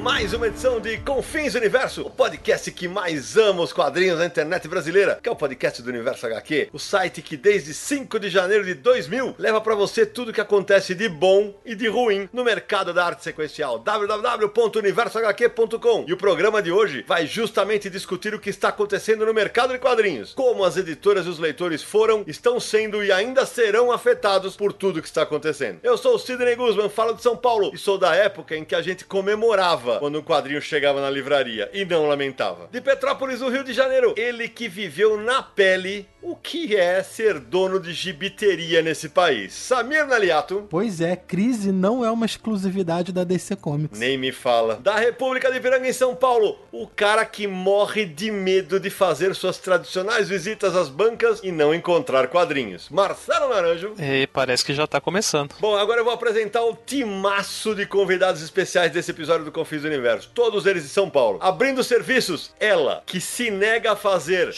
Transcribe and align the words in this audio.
Mais 0.00 0.32
uma 0.32 0.46
edição 0.46 0.80
de 0.80 0.96
Confins 0.98 1.54
Universo, 1.54 2.06
o 2.06 2.10
podcast 2.10 2.70
que 2.72 2.88
mais 2.88 3.36
ama 3.36 3.60
os 3.60 3.70
quadrinhos 3.70 4.18
na 4.18 4.24
internet 4.24 4.66
brasileira, 4.66 5.20
que 5.22 5.28
é 5.28 5.32
o 5.32 5.36
podcast 5.36 5.82
do 5.82 5.90
Universo 5.90 6.26
HQ, 6.26 6.70
o 6.72 6.78
site 6.78 7.20
que 7.20 7.36
desde 7.36 7.74
5 7.74 8.18
de 8.18 8.30
janeiro 8.30 8.64
de 8.64 8.72
2000 8.72 9.34
leva 9.38 9.60
para 9.60 9.74
você 9.74 10.06
tudo 10.06 10.30
o 10.30 10.32
que 10.32 10.40
acontece 10.40 10.94
de 10.94 11.06
bom 11.06 11.52
e 11.66 11.74
de 11.74 11.86
ruim 11.86 12.30
no 12.32 12.42
mercado 12.42 12.94
da 12.94 13.04
arte 13.04 13.22
sequencial, 13.22 13.78
www.universohq.com. 13.78 16.06
E 16.08 16.14
o 16.14 16.16
programa 16.16 16.62
de 16.62 16.72
hoje 16.72 17.04
vai 17.06 17.26
justamente 17.26 17.90
discutir 17.90 18.34
o 18.34 18.40
que 18.40 18.48
está 18.48 18.70
acontecendo 18.70 19.26
no 19.26 19.34
mercado 19.34 19.74
de 19.74 19.78
quadrinhos, 19.78 20.32
como 20.32 20.64
as 20.64 20.78
editoras 20.78 21.26
e 21.26 21.28
os 21.28 21.38
leitores 21.38 21.82
foram, 21.82 22.24
estão 22.26 22.58
sendo 22.58 23.04
e 23.04 23.12
ainda 23.12 23.44
serão 23.44 23.92
afetados 23.92 24.56
por 24.56 24.72
tudo 24.72 25.02
que 25.02 25.08
está 25.08 25.20
acontecendo. 25.22 25.80
Eu 25.82 25.98
sou 25.98 26.14
o 26.14 26.18
Sidney 26.18 26.56
Guzman, 26.56 26.88
falo 26.88 27.12
de 27.12 27.22
São 27.22 27.36
Paulo 27.36 27.70
e 27.74 27.78
sou 27.78 27.98
da 27.98 28.14
época 28.14 28.56
em 28.56 28.64
que 28.64 28.74
a 28.74 28.80
gente 28.80 29.04
comemorava 29.04 29.89
quando 29.98 30.18
um 30.18 30.22
quadrinho 30.22 30.60
chegava 30.60 31.00
na 31.00 31.10
livraria 31.10 31.70
e 31.72 31.84
não 31.84 32.06
lamentava. 32.06 32.68
De 32.70 32.80
Petrópolis, 32.80 33.40
no 33.40 33.48
Rio 33.48 33.64
de 33.64 33.72
Janeiro, 33.72 34.14
ele 34.16 34.48
que 34.48 34.68
viveu 34.68 35.16
na 35.16 35.42
pele 35.42 36.08
o 36.22 36.36
que 36.36 36.76
é 36.76 37.02
ser 37.02 37.38
dono 37.38 37.80
de 37.80 37.92
gibiteria 37.92 38.82
nesse 38.82 39.08
país. 39.08 39.52
Samir 39.52 40.06
Naliato. 40.06 40.66
Pois 40.68 41.00
é, 41.00 41.16
crise 41.16 41.72
não 41.72 42.04
é 42.04 42.10
uma 42.10 42.26
exclusividade 42.26 43.12
da 43.12 43.24
DC 43.24 43.56
Comics. 43.56 43.98
Nem 43.98 44.18
me 44.18 44.32
fala. 44.32 44.76
Da 44.76 44.96
República 44.96 45.50
de 45.50 45.60
Piranga 45.60 45.88
em 45.88 45.92
São 45.92 46.14
Paulo, 46.14 46.58
o 46.70 46.86
cara 46.86 47.24
que 47.24 47.46
morre 47.46 48.04
de 48.04 48.30
medo 48.30 48.78
de 48.78 48.90
fazer 48.90 49.34
suas 49.34 49.58
tradicionais 49.58 50.28
visitas 50.28 50.76
às 50.76 50.88
bancas 50.88 51.40
e 51.42 51.50
não 51.50 51.74
encontrar 51.74 52.28
quadrinhos. 52.28 52.88
Marcelo 52.90 53.48
Naranjo. 53.48 53.94
E 53.98 54.26
parece 54.26 54.64
que 54.64 54.74
já 54.74 54.86
tá 54.86 55.00
começando. 55.00 55.54
Bom, 55.58 55.76
agora 55.76 56.00
eu 56.00 56.04
vou 56.04 56.12
apresentar 56.12 56.62
o 56.62 56.76
timaço 56.76 57.74
de 57.74 57.86
convidados 57.86 58.42
especiais 58.42 58.92
desse 58.92 59.10
episódio 59.10 59.44
do 59.44 59.52
Confis 59.52 59.82
do 59.82 59.88
Universo. 59.88 60.30
Todos 60.34 60.66
eles 60.66 60.82
de 60.82 60.88
São 60.88 61.08
Paulo. 61.08 61.38
Abrindo 61.40 61.82
serviços, 61.82 62.52
ela, 62.60 63.02
que 63.06 63.20
se 63.20 63.50
nega 63.50 63.92
a 63.92 63.96
fazer 63.96 64.50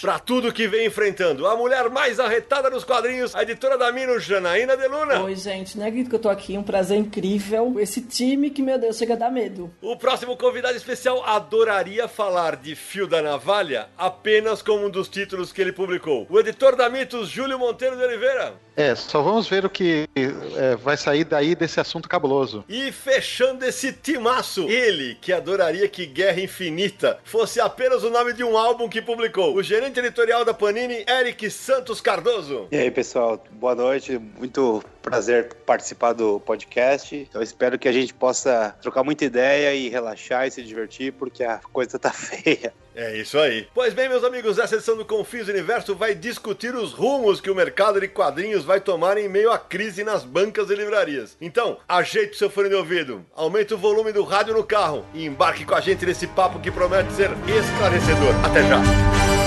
pra 0.00 0.18
tudo 0.18 0.52
que 0.52 0.68
vem 0.68 0.86
enfrentando. 0.86 1.46
A 1.46 1.56
mulher 1.56 1.88
mais 1.90 2.20
arretada 2.20 2.70
dos 2.70 2.84
quadrinhos, 2.84 3.34
a 3.34 3.42
editora 3.42 3.76
da 3.76 3.90
Mino, 3.92 4.18
Janaína 4.18 4.76
Deluna. 4.76 5.22
Oi, 5.22 5.34
gente, 5.34 5.78
não 5.78 5.86
acredito 5.86 6.10
que 6.10 6.16
eu 6.16 6.20
tô 6.20 6.28
aqui, 6.28 6.56
um 6.56 6.62
prazer 6.62 6.98
incrível. 6.98 7.78
Esse 7.78 8.00
time 8.00 8.50
que, 8.50 8.62
meu 8.62 8.78
Deus, 8.78 8.96
chega 8.96 9.14
a 9.14 9.16
dar 9.16 9.30
medo. 9.30 9.72
O 9.80 9.96
próximo 9.96 10.36
convidado 10.36 10.76
especial 10.76 11.24
adoraria 11.24 12.08
falar 12.08 12.56
de 12.56 12.74
Fio 12.74 13.06
da 13.06 13.22
Navalha 13.22 13.88
apenas 13.96 14.62
como 14.62 14.86
um 14.86 14.90
dos 14.90 15.08
títulos 15.08 15.52
que 15.52 15.60
ele 15.60 15.72
publicou. 15.72 16.26
O 16.28 16.38
editor 16.38 16.76
da 16.76 16.88
Mitos, 16.88 17.28
Júlio 17.28 17.58
Monteiro 17.58 17.96
de 17.96 18.02
Oliveira. 18.02 18.54
É, 18.76 18.94
só 18.94 19.20
vamos 19.20 19.48
ver 19.48 19.64
o 19.64 19.70
que 19.70 20.08
é, 20.14 20.76
vai 20.76 20.96
sair 20.96 21.24
daí 21.24 21.56
desse 21.56 21.80
assunto 21.80 22.08
cabuloso. 22.08 22.64
E 22.68 22.92
fechando 22.92 23.64
esse 23.64 23.92
timaço, 23.92 24.68
ele 24.68 25.16
que 25.20 25.32
adoraria 25.32 25.88
que 25.88 26.06
Guerra 26.06 26.40
Infinita 26.40 27.18
fosse 27.24 27.60
apenas 27.60 28.04
o 28.04 28.10
nome 28.10 28.32
de 28.32 28.44
um 28.44 28.56
álbum 28.56 28.88
que 28.88 29.02
publicou. 29.02 29.56
O 29.56 29.62
gerente 29.64 29.87
editorial 29.96 30.44
da 30.44 30.52
Panini, 30.52 31.04
Eric 31.08 31.50
Santos 31.50 32.00
Cardoso. 32.00 32.68
E 32.70 32.76
aí, 32.76 32.90
pessoal, 32.90 33.42
boa 33.52 33.74
noite. 33.74 34.18
Muito 34.18 34.84
prazer 35.02 35.54
participar 35.64 36.12
do 36.12 36.38
podcast. 36.40 37.16
Então, 37.16 37.42
espero 37.42 37.78
que 37.78 37.88
a 37.88 37.92
gente 37.92 38.12
possa 38.12 38.76
trocar 38.82 39.02
muita 39.02 39.24
ideia 39.24 39.74
e 39.74 39.88
relaxar 39.88 40.46
e 40.46 40.50
se 40.50 40.62
divertir, 40.62 41.12
porque 41.12 41.42
a 41.42 41.58
coisa 41.72 41.98
tá 41.98 42.10
feia. 42.12 42.72
É 42.94 43.16
isso 43.16 43.38
aí. 43.38 43.68
Pois 43.72 43.94
bem, 43.94 44.08
meus 44.08 44.24
amigos, 44.24 44.58
essa 44.58 44.74
edição 44.74 44.96
do 44.96 45.04
Confis 45.04 45.48
Universo 45.48 45.94
vai 45.94 46.16
discutir 46.16 46.74
os 46.74 46.92
rumos 46.92 47.40
que 47.40 47.48
o 47.48 47.54
mercado 47.54 48.00
de 48.00 48.08
quadrinhos 48.08 48.64
vai 48.64 48.80
tomar 48.80 49.16
em 49.16 49.28
meio 49.28 49.52
à 49.52 49.58
crise 49.58 50.02
nas 50.02 50.24
bancas 50.24 50.68
e 50.68 50.74
livrarias. 50.74 51.36
Então, 51.40 51.78
ajeite 51.88 52.32
o 52.32 52.36
seu 52.36 52.50
fone 52.50 52.68
de 52.68 52.74
ouvido, 52.74 53.24
aumente 53.36 53.72
o 53.72 53.78
volume 53.78 54.12
do 54.12 54.24
rádio 54.24 54.52
no 54.54 54.64
carro 54.64 55.06
e 55.14 55.24
embarque 55.24 55.64
com 55.64 55.76
a 55.76 55.80
gente 55.80 56.04
nesse 56.04 56.26
papo 56.26 56.58
que 56.58 56.72
promete 56.72 57.12
ser 57.12 57.30
esclarecedor. 57.46 58.34
Até 58.44 58.62
já! 58.66 59.37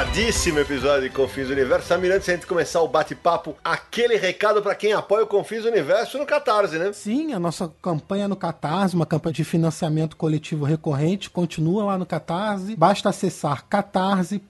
Aguardadíssimo 0.00 0.58
episódio 0.58 1.02
de 1.02 1.10
Confins 1.14 1.50
Universo. 1.50 1.88
Samir, 1.88 2.10
antes 2.10 2.24
de 2.24 2.30
a 2.32 2.34
gente 2.34 2.46
começar 2.46 2.80
o 2.80 2.88
bate-papo, 2.88 3.54
aquele 3.62 4.16
recado 4.16 4.62
para 4.62 4.74
quem 4.74 4.94
apoia 4.94 5.24
o 5.24 5.26
Confins 5.26 5.66
Universo 5.66 6.16
no 6.16 6.24
Catarse, 6.24 6.78
né? 6.78 6.90
Sim, 6.92 7.34
a 7.34 7.38
nossa 7.38 7.70
campanha 7.82 8.26
no 8.26 8.34
Catarse, 8.34 8.94
uma 8.94 9.04
campanha 9.04 9.34
de 9.34 9.44
financiamento 9.44 10.16
coletivo 10.16 10.64
recorrente, 10.64 11.28
continua 11.28 11.84
lá 11.84 11.98
no 11.98 12.06
Catarse. 12.06 12.76
Basta 12.76 13.10
acessar 13.10 13.66
catarse.me 13.68 14.40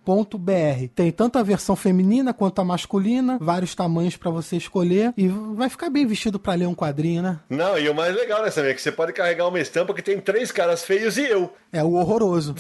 Tem 0.95 1.11
tanto 1.11 1.39
a 1.39 1.43
versão 1.43 1.75
feminina 1.75 2.33
quanto 2.33 2.61
a 2.61 2.65
masculina, 2.65 3.39
vários 3.41 3.75
tamanhos 3.75 4.17
pra 4.17 4.31
você 4.31 4.57
escolher 4.57 5.13
e 5.17 5.29
vai 5.29 5.69
ficar 5.69 5.91
bem 5.91 6.07
vestido 6.07 6.39
pra 6.39 6.55
ler 6.55 6.67
um 6.67 6.75
quadrinho, 6.75 7.23
né? 7.23 7.41
Não, 7.51 7.79
e 7.79 7.89
o 7.89 7.95
mais 7.95 8.15
legal 8.15 8.43
nessa 8.43 8.61
é 8.61 8.73
que 8.75 8.81
você 8.81 8.93
pode 8.93 9.13
carregar 9.13 9.49
uma 9.49 9.59
estampa 9.61 9.93
que 9.93 10.03
tem 10.03 10.21
três 10.21 10.53
caras 10.53 10.85
feios 10.85 11.17
e 11.17 11.25
eu. 11.25 11.53
É 11.73 11.83
o 11.83 11.95
horroroso. 11.95 12.55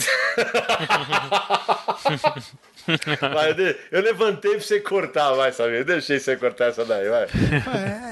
Vai, 3.20 3.54
eu, 3.90 4.00
levantei 4.00 4.52
pra 4.52 4.60
você 4.60 4.80
cortar, 4.80 5.32
vai, 5.32 5.52
sabe? 5.52 5.78
Eu 5.78 5.84
deixei 5.84 6.18
você 6.18 6.36
cortar 6.36 6.66
essa 6.66 6.84
daí, 6.84 7.08
vai. 7.08 7.26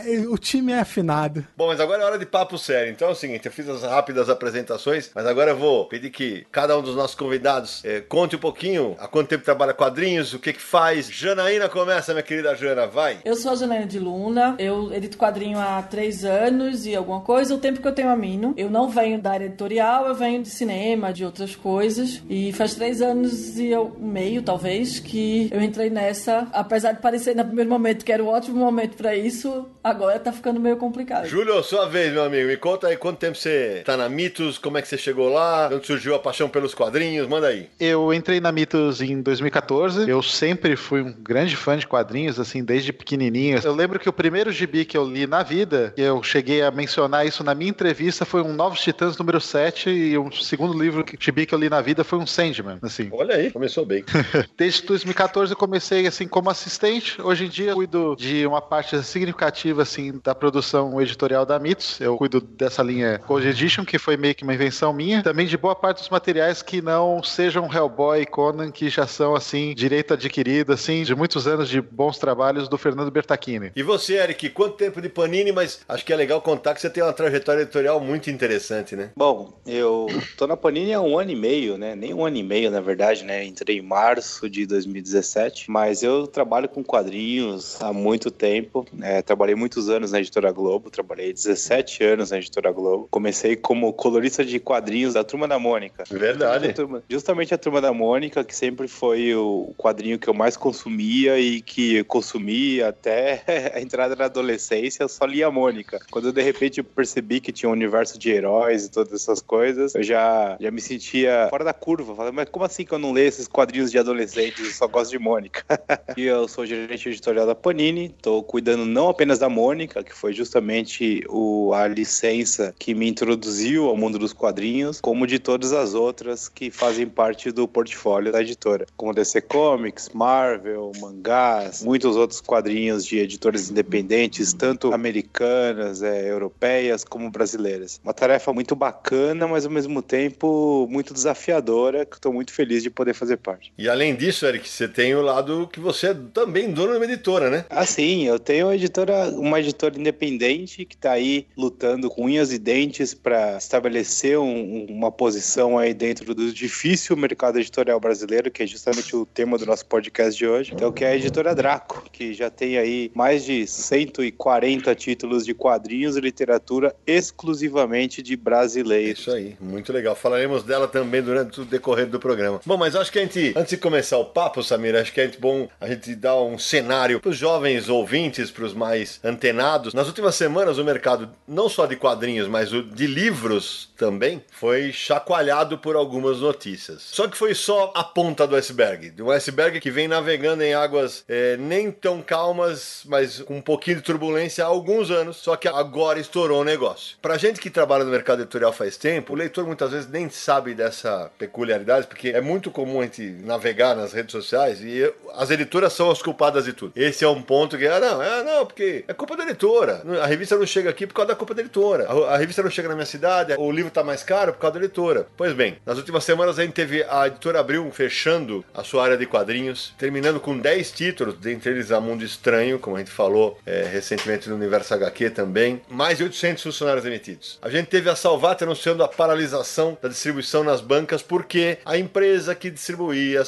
É, 0.06 0.28
o 0.28 0.36
time 0.36 0.72
é 0.72 0.80
afinado. 0.80 1.46
Bom, 1.56 1.68
mas 1.68 1.80
agora 1.80 2.02
é 2.02 2.06
hora 2.06 2.18
de 2.18 2.26
papo 2.26 2.58
sério. 2.58 2.90
Então 2.90 3.08
é 3.08 3.12
o 3.12 3.14
seguinte, 3.14 3.46
eu 3.46 3.52
fiz 3.52 3.68
as 3.68 3.82
rápidas 3.82 4.28
apresentações, 4.28 5.10
mas 5.14 5.26
agora 5.26 5.52
eu 5.52 5.56
vou 5.56 5.86
pedir 5.86 6.10
que 6.10 6.46
cada 6.50 6.76
um 6.76 6.82
dos 6.82 6.96
nossos 6.96 7.14
convidados 7.14 7.82
eh, 7.84 8.00
conte 8.00 8.36
um 8.36 8.38
pouquinho 8.38 8.96
há 8.98 9.06
quanto 9.06 9.28
tempo 9.28 9.44
trabalha 9.44 9.72
quadrinhos, 9.72 10.34
o 10.34 10.38
que 10.38 10.52
que 10.52 10.60
faz. 10.60 11.08
Janaína 11.08 11.68
começa, 11.68 12.12
minha 12.12 12.22
querida 12.22 12.54
Jana, 12.54 12.86
vai. 12.86 13.18
Eu 13.24 13.36
sou 13.36 13.52
a 13.52 13.54
Janaína 13.54 13.86
de 13.86 13.98
Luna, 13.98 14.56
eu 14.58 14.92
edito 14.92 15.16
quadrinho 15.16 15.58
há 15.58 15.82
três 15.82 16.24
anos 16.24 16.86
e 16.86 16.94
alguma 16.94 17.20
coisa, 17.20 17.54
o 17.54 17.58
tempo 17.58 17.80
que 17.80 17.88
eu 17.88 17.92
tenho 17.92 18.10
a 18.10 18.16
Mino. 18.16 18.54
Eu 18.56 18.70
não 18.70 18.88
venho 18.88 19.20
da 19.20 19.32
área 19.32 19.46
editorial, 19.46 20.06
eu 20.06 20.14
venho 20.14 20.42
de 20.42 20.50
cinema, 20.50 21.12
de 21.12 21.24
outras 21.24 21.54
coisas. 21.56 22.22
E 22.28 22.52
faz 22.52 22.74
três 22.74 23.00
anos 23.00 23.58
e 23.58 23.68
eu, 23.68 23.94
meio, 23.98 24.42
talvez, 24.42 24.63
que 24.64 25.48
eu 25.52 25.60
entrei 25.60 25.90
nessa. 25.90 26.48
Apesar 26.52 26.92
de 26.92 27.00
parecer 27.00 27.34
no 27.36 27.44
primeiro 27.44 27.68
momento 27.70 28.04
que 28.04 28.10
era 28.12 28.22
um 28.22 28.28
ótimo 28.28 28.56
momento 28.56 28.96
pra 28.96 29.14
isso, 29.14 29.66
agora 29.82 30.18
tá 30.18 30.32
ficando 30.32 30.58
meio 30.58 30.76
complicado. 30.76 31.26
Júlio, 31.26 31.62
sua 31.62 31.86
vez, 31.86 32.12
meu 32.12 32.24
amigo. 32.24 32.48
Me 32.48 32.56
conta 32.56 32.88
aí 32.88 32.96
quanto 32.96 33.18
tempo 33.18 33.36
você 33.36 33.82
tá 33.84 33.96
na 33.96 34.08
Mitos, 34.08 34.56
como 34.58 34.78
é 34.78 34.82
que 34.82 34.88
você 34.88 34.96
chegou 34.96 35.28
lá, 35.28 35.68
onde 35.72 35.86
surgiu 35.86 36.14
a 36.14 36.18
paixão 36.18 36.48
pelos 36.48 36.74
quadrinhos, 36.74 37.26
manda 37.28 37.48
aí. 37.48 37.68
Eu 37.78 38.12
entrei 38.12 38.40
na 38.40 38.50
Mitos 38.52 39.00
em 39.02 39.20
2014. 39.20 40.08
Eu 40.08 40.22
sempre 40.22 40.76
fui 40.76 41.02
um 41.02 41.12
grande 41.12 41.56
fã 41.56 41.76
de 41.76 41.86
quadrinhos, 41.86 42.40
assim, 42.40 42.64
desde 42.64 42.92
pequenininho. 42.92 43.58
Eu 43.62 43.74
lembro 43.74 43.98
que 43.98 44.08
o 44.08 44.12
primeiro 44.12 44.50
gibi 44.50 44.84
que 44.84 44.96
eu 44.96 45.04
li 45.06 45.26
na 45.26 45.42
vida, 45.42 45.92
e 45.96 46.02
eu 46.02 46.22
cheguei 46.22 46.62
a 46.62 46.70
mencionar 46.70 47.26
isso 47.26 47.44
na 47.44 47.54
minha 47.54 47.70
entrevista, 47.70 48.24
foi 48.24 48.42
um 48.42 48.52
Novos 48.54 48.80
Titãs 48.80 49.18
número 49.18 49.40
7 49.40 49.90
e 49.90 50.16
o 50.16 50.30
segundo 50.32 50.78
livro, 50.80 51.04
que- 51.04 51.16
gibi 51.20 51.44
que 51.46 51.54
eu 51.54 51.58
li 51.58 51.68
na 51.68 51.80
vida 51.80 52.02
foi 52.04 52.18
um 52.18 52.26
Sandman, 52.26 52.78
assim. 52.82 53.08
Olha 53.12 53.34
aí, 53.36 53.50
começou 53.50 53.84
bem. 53.84 54.04
Desde 54.56 54.82
2014 54.82 55.52
eu 55.52 55.56
comecei 55.56 56.06
assim 56.06 56.28
como 56.28 56.48
assistente. 56.48 57.20
Hoje 57.20 57.46
em 57.46 57.48
dia 57.48 57.70
eu 57.70 57.74
cuido 57.74 58.14
de 58.16 58.46
uma 58.46 58.62
parte 58.62 59.02
significativa 59.02 59.82
assim 59.82 60.20
da 60.22 60.32
produção 60.32 61.00
editorial 61.00 61.44
da 61.44 61.58
Mitos. 61.58 62.00
Eu 62.00 62.16
cuido 62.16 62.40
dessa 62.40 62.80
linha 62.80 63.18
Cold 63.18 63.48
Edition, 63.48 63.84
que 63.84 63.98
foi 63.98 64.16
meio 64.16 64.34
que 64.34 64.44
uma 64.44 64.54
invenção 64.54 64.92
minha. 64.92 65.24
Também 65.24 65.46
de 65.46 65.56
boa 65.56 65.74
parte 65.74 65.98
dos 65.98 66.08
materiais 66.08 66.62
que 66.62 66.80
não 66.80 67.20
sejam 67.20 67.72
Hellboy 67.72 68.22
e 68.22 68.26
Conan, 68.26 68.70
que 68.70 68.88
já 68.88 69.08
são 69.08 69.34
assim 69.34 69.74
direito 69.74 70.14
adquirido 70.14 70.72
assim 70.72 71.02
de 71.02 71.16
muitos 71.16 71.48
anos 71.48 71.68
de 71.68 71.80
bons 71.80 72.18
trabalhos 72.18 72.68
do 72.68 72.78
Fernando 72.78 73.10
Bertacchini. 73.10 73.72
E 73.74 73.82
você, 73.82 74.18
Eric, 74.18 74.50
quanto 74.50 74.76
tempo 74.76 75.02
de 75.02 75.08
Panini, 75.08 75.50
mas 75.50 75.80
acho 75.88 76.04
que 76.04 76.12
é 76.12 76.16
legal 76.16 76.40
contar 76.40 76.74
que 76.74 76.80
você 76.80 76.88
tem 76.88 77.02
uma 77.02 77.12
trajetória 77.12 77.62
editorial 77.62 77.98
muito 77.98 78.30
interessante, 78.30 78.94
né? 78.94 79.10
Bom, 79.16 79.58
eu 79.66 80.06
tô 80.36 80.46
na 80.46 80.56
Panini 80.56 80.94
há 80.94 81.00
um 81.00 81.18
ano 81.18 81.32
e 81.32 81.36
meio, 81.36 81.76
né? 81.76 81.96
Nem 81.96 82.14
um 82.14 82.24
ano 82.24 82.36
e 82.36 82.42
meio, 82.42 82.70
na 82.70 82.80
verdade, 82.80 83.24
né? 83.24 83.44
Entrei 83.44 83.78
em 83.78 83.82
março 83.82 84.43
de 84.48 84.66
2017, 84.66 85.70
mas 85.70 86.02
eu 86.02 86.26
trabalho 86.26 86.68
com 86.68 86.82
quadrinhos 86.82 87.80
há 87.82 87.92
muito 87.92 88.30
tempo. 88.30 88.86
né? 88.92 89.22
trabalhei 89.22 89.54
muitos 89.54 89.88
anos 89.88 90.12
na 90.12 90.20
Editora 90.20 90.50
Globo, 90.52 90.90
trabalhei 90.90 91.32
17 91.32 92.02
anos 92.04 92.30
na 92.30 92.38
Editora 92.38 92.70
Globo. 92.72 93.08
Comecei 93.10 93.56
como 93.56 93.92
colorista 93.92 94.44
de 94.44 94.58
quadrinhos 94.58 95.14
da 95.14 95.24
Turma 95.24 95.46
da 95.48 95.58
Mônica. 95.58 96.04
Verdade. 96.10 96.68
A 96.68 96.72
Turma- 96.72 97.02
Justamente 97.08 97.54
a 97.54 97.58
Turma 97.58 97.80
da 97.80 97.92
Mônica, 97.92 98.42
que 98.44 98.54
sempre 98.54 98.88
foi 98.88 99.34
o 99.34 99.74
quadrinho 99.76 100.18
que 100.18 100.28
eu 100.28 100.34
mais 100.34 100.56
consumia 100.56 101.38
e 101.38 101.60
que 101.60 101.96
eu 101.96 102.04
consumi 102.04 102.82
até 102.82 103.42
a 103.74 103.80
entrada 103.80 104.14
na 104.16 104.24
adolescência, 104.26 105.02
eu 105.02 105.08
só 105.08 105.24
lia 105.24 105.46
a 105.46 105.50
Mônica. 105.50 106.00
Quando 106.10 106.32
de 106.32 106.42
repente 106.42 106.78
eu 106.78 106.84
percebi 106.84 107.40
que 107.40 107.52
tinha 107.52 107.68
um 107.68 107.72
universo 107.72 108.18
de 108.18 108.30
heróis 108.30 108.84
e 108.86 108.90
todas 108.90 109.12
essas 109.12 109.40
coisas, 109.40 109.94
eu 109.94 110.02
já, 110.02 110.56
já 110.60 110.70
me 110.70 110.80
sentia 110.80 111.46
fora 111.50 111.64
da 111.64 111.72
curva. 111.72 112.14
Falei, 112.14 112.32
mas 112.32 112.48
como 112.48 112.64
assim 112.64 112.84
que 112.84 112.92
eu 112.92 112.98
não 112.98 113.12
leio 113.12 113.28
esses 113.28 113.46
quadrinhos 113.48 113.90
de 113.90 113.98
adolescentes? 114.24 114.64
Eu 114.64 114.72
só 114.72 114.86
gosto 114.86 115.10
de 115.10 115.18
Mônica. 115.18 115.64
e 116.16 116.22
eu 116.22 116.48
sou 116.48 116.66
gerente 116.66 117.08
editorial 117.08 117.46
da 117.46 117.54
Panini, 117.54 118.08
tô 118.08 118.42
cuidando 118.42 118.84
não 118.84 119.08
apenas 119.08 119.38
da 119.38 119.48
Mônica, 119.48 120.02
que 120.02 120.14
foi 120.14 120.32
justamente 120.32 121.24
o, 121.28 121.72
a 121.72 121.86
licença 121.86 122.74
que 122.78 122.94
me 122.94 123.08
introduziu 123.08 123.88
ao 123.88 123.96
mundo 123.96 124.18
dos 124.18 124.32
quadrinhos, 124.32 125.00
como 125.00 125.26
de 125.26 125.38
todas 125.38 125.72
as 125.72 125.94
outras 125.94 126.48
que 126.48 126.70
fazem 126.70 127.06
parte 127.06 127.50
do 127.50 127.68
portfólio 127.68 128.32
da 128.32 128.40
editora, 128.40 128.86
como 128.96 129.14
DC 129.14 129.42
Comics, 129.42 130.10
Marvel, 130.12 130.92
mangás, 131.00 131.82
muitos 131.82 132.16
outros 132.16 132.40
quadrinhos 132.40 133.04
de 133.04 133.18
editoras 133.18 133.70
independentes, 133.70 134.52
tanto 134.52 134.92
americanas, 134.92 136.02
é, 136.02 136.30
europeias, 136.30 137.04
como 137.04 137.30
brasileiras. 137.30 138.00
Uma 138.02 138.14
tarefa 138.14 138.52
muito 138.52 138.74
bacana, 138.74 139.46
mas 139.46 139.64
ao 139.64 139.70
mesmo 139.70 140.02
tempo 140.02 140.86
muito 140.90 141.12
desafiadora, 141.12 142.06
que 142.06 142.16
estou 142.16 142.32
muito 142.32 142.52
feliz 142.52 142.82
de 142.82 142.90
poder 142.90 143.14
fazer 143.14 143.36
parte. 143.36 143.72
E 143.76 143.88
além 143.88 144.13
disso, 144.14 144.46
Eric, 144.46 144.68
você 144.68 144.86
tem 144.88 145.14
o 145.14 145.22
lado 145.22 145.68
que 145.72 145.80
você 145.80 146.08
é 146.08 146.14
também 146.32 146.70
dono 146.70 146.92
de 146.92 146.98
uma 146.98 147.04
editora, 147.04 147.50
né? 147.50 147.64
Assim, 147.70 148.24
eu 148.26 148.38
tenho 148.38 148.66
uma 148.66 148.74
editora, 148.74 149.28
uma 149.30 149.60
editora 149.60 149.98
independente 149.98 150.84
que 150.84 150.94
está 150.94 151.12
aí 151.12 151.46
lutando 151.56 152.08
com 152.08 152.24
unhas 152.24 152.52
e 152.52 152.58
dentes 152.58 153.14
para 153.14 153.56
estabelecer 153.56 154.38
um- 154.38 154.86
uma 154.88 155.10
posição 155.12 155.78
aí 155.78 155.92
dentro 155.94 156.34
do 156.34 156.52
difícil 156.52 157.16
mercado 157.16 157.58
editorial 157.58 157.98
brasileiro, 158.00 158.50
que 158.50 158.62
é 158.62 158.66
justamente 158.66 159.14
o 159.16 159.24
tema 159.26 159.58
do 159.58 159.66
nosso 159.66 159.86
podcast 159.86 160.36
de 160.38 160.46
hoje. 160.46 160.72
Então, 160.74 160.92
que 160.92 161.04
é 161.04 161.08
a 161.08 161.16
editora 161.16 161.54
Draco, 161.54 162.04
que 162.12 162.32
já 162.34 162.50
tem 162.50 162.78
aí 162.78 163.10
mais 163.14 163.44
de 163.44 163.66
140 163.66 164.94
títulos 164.94 165.44
de 165.44 165.54
quadrinhos 165.54 166.16
e 166.16 166.20
literatura 166.20 166.94
exclusivamente 167.06 168.22
de 168.22 168.36
brasileiros. 168.36 169.20
Isso 169.20 169.30
aí, 169.30 169.56
muito 169.60 169.92
legal. 169.92 170.14
Falaremos 170.14 170.62
dela 170.62 170.86
também 170.88 171.22
durante 171.22 171.60
o 171.60 171.64
decorrer 171.64 172.06
do 172.06 172.18
programa. 172.18 172.60
Bom, 172.64 172.76
mas 172.76 172.94
acho 172.96 173.10
que 173.12 173.18
a 173.18 173.22
gente, 173.22 173.52
antes 173.56 173.70
de 173.70 173.76
começar 173.76 174.03
o 174.12 174.24
papo, 174.24 174.62
Samir, 174.62 174.96
acho 174.96 175.12
que 175.12 175.20
é 175.20 175.28
bom 175.38 175.68
a 175.80 175.88
gente 175.88 176.14
dar 176.14 176.36
um 176.40 176.58
cenário 176.58 177.20
para 177.20 177.30
os 177.30 177.36
jovens 177.36 177.88
ouvintes, 177.88 178.50
para 178.50 178.64
os 178.64 178.74
mais 178.74 179.20
antenados. 179.24 179.94
Nas 179.94 180.06
últimas 180.06 180.34
semanas, 180.34 180.78
o 180.78 180.84
mercado, 180.84 181.30
não 181.46 181.68
só 181.68 181.86
de 181.86 181.96
quadrinhos, 181.96 182.48
mas 182.48 182.72
o 182.72 182.82
de 182.82 183.06
livros 183.06 183.92
também, 183.96 184.42
foi 184.52 184.92
chacoalhado 184.92 185.78
por 185.78 185.96
algumas 185.96 186.40
notícias. 186.40 187.02
Só 187.02 187.28
que 187.28 187.36
foi 187.36 187.54
só 187.54 187.92
a 187.94 188.02
ponta 188.02 188.46
do 188.46 188.56
iceberg. 188.56 189.10
De 189.10 189.22
um 189.22 189.30
iceberg 189.30 189.80
que 189.80 189.90
vem 189.90 190.08
navegando 190.08 190.62
em 190.62 190.74
águas 190.74 191.24
eh, 191.28 191.56
nem 191.58 191.90
tão 191.90 192.20
calmas, 192.20 193.02
mas 193.06 193.40
com 193.40 193.56
um 193.56 193.60
pouquinho 193.60 193.96
de 193.96 194.02
turbulência 194.02 194.64
há 194.64 194.68
alguns 194.68 195.10
anos. 195.10 195.36
Só 195.36 195.56
que 195.56 195.68
agora 195.68 196.18
estourou 196.18 196.60
o 196.60 196.64
negócio. 196.64 197.16
Pra 197.22 197.38
gente 197.38 197.60
que 197.60 197.70
trabalha 197.70 198.04
no 198.04 198.10
mercado 198.10 198.42
editorial 198.42 198.72
faz 198.72 198.96
tempo, 198.96 199.32
o 199.32 199.36
leitor 199.36 199.66
muitas 199.66 199.90
vezes 199.90 200.10
nem 200.10 200.28
sabe 200.28 200.74
dessa 200.74 201.30
peculiaridade, 201.38 202.06
porque 202.06 202.30
é 202.30 202.40
muito 202.40 202.70
comum 202.70 203.00
a 203.00 203.04
gente 203.04 203.22
navegar 203.22 203.93
nas 203.94 204.12
redes 204.12 204.32
sociais 204.32 204.80
e 204.80 205.12
as 205.34 205.50
editoras 205.50 205.92
são 205.92 206.10
as 206.10 206.22
culpadas 206.22 206.64
de 206.64 206.72
tudo. 206.72 206.92
Esse 206.96 207.24
é 207.24 207.28
um 207.28 207.42
ponto 207.42 207.76
que, 207.76 207.86
ah, 207.86 208.00
não, 208.00 208.22
é, 208.22 208.42
não, 208.42 208.66
porque 208.66 209.04
é 209.06 209.12
culpa 209.12 209.36
da 209.36 209.44
editora. 209.44 210.02
A 210.22 210.26
revista 210.26 210.56
não 210.56 210.66
chega 210.66 210.90
aqui 210.90 211.06
por 211.06 211.14
causa 211.14 211.28
da 211.28 211.34
culpa 211.34 211.54
da 211.54 211.62
editora. 211.62 212.06
A, 212.08 212.34
a 212.34 212.36
revista 212.36 212.62
não 212.62 212.70
chega 212.70 212.88
na 212.88 212.94
minha 212.94 213.06
cidade, 213.06 213.54
o 213.58 213.70
livro 213.70 213.90
tá 213.90 214.02
mais 214.02 214.22
caro 214.22 214.52
por 214.52 214.60
causa 214.60 214.78
da 214.78 214.84
editora. 214.84 215.26
Pois 215.36 215.52
bem, 215.52 215.78
nas 215.84 215.98
últimas 215.98 216.24
semanas 216.24 216.58
a 216.58 216.62
gente 216.62 216.74
teve 216.74 217.04
a 217.04 217.26
editora 217.26 217.60
Abril 217.60 217.90
fechando 217.90 218.64
a 218.74 218.82
sua 218.82 219.04
área 219.04 219.16
de 219.16 219.26
quadrinhos, 219.26 219.94
terminando 219.98 220.40
com 220.40 220.58
10 220.58 220.90
títulos, 220.92 221.34
dentre 221.36 221.70
eles 221.70 221.90
A 221.90 222.00
Mundo 222.00 222.24
Estranho, 222.24 222.78
como 222.78 222.96
a 222.96 222.98
gente 222.98 223.10
falou 223.10 223.58
é, 223.66 223.84
recentemente 223.84 224.48
no 224.48 224.56
Universo 224.56 224.94
HQ 224.94 225.30
também, 225.30 225.80
mais 225.88 226.18
de 226.18 226.24
800 226.24 226.62
funcionários 226.62 227.04
demitidos. 227.04 227.58
A 227.62 227.70
gente 227.70 227.86
teve 227.86 228.08
a 228.10 228.16
Salvat 228.16 228.62
anunciando 228.62 229.02
a 229.02 229.08
paralisação 229.08 229.96
da 230.00 230.08
distribuição 230.08 230.64
nas 230.64 230.80
bancas 230.80 231.22
porque 231.22 231.78
a 231.84 231.96
empresa 231.96 232.54
que 232.54 232.70
distribuía 232.70 233.42
a 233.42 233.44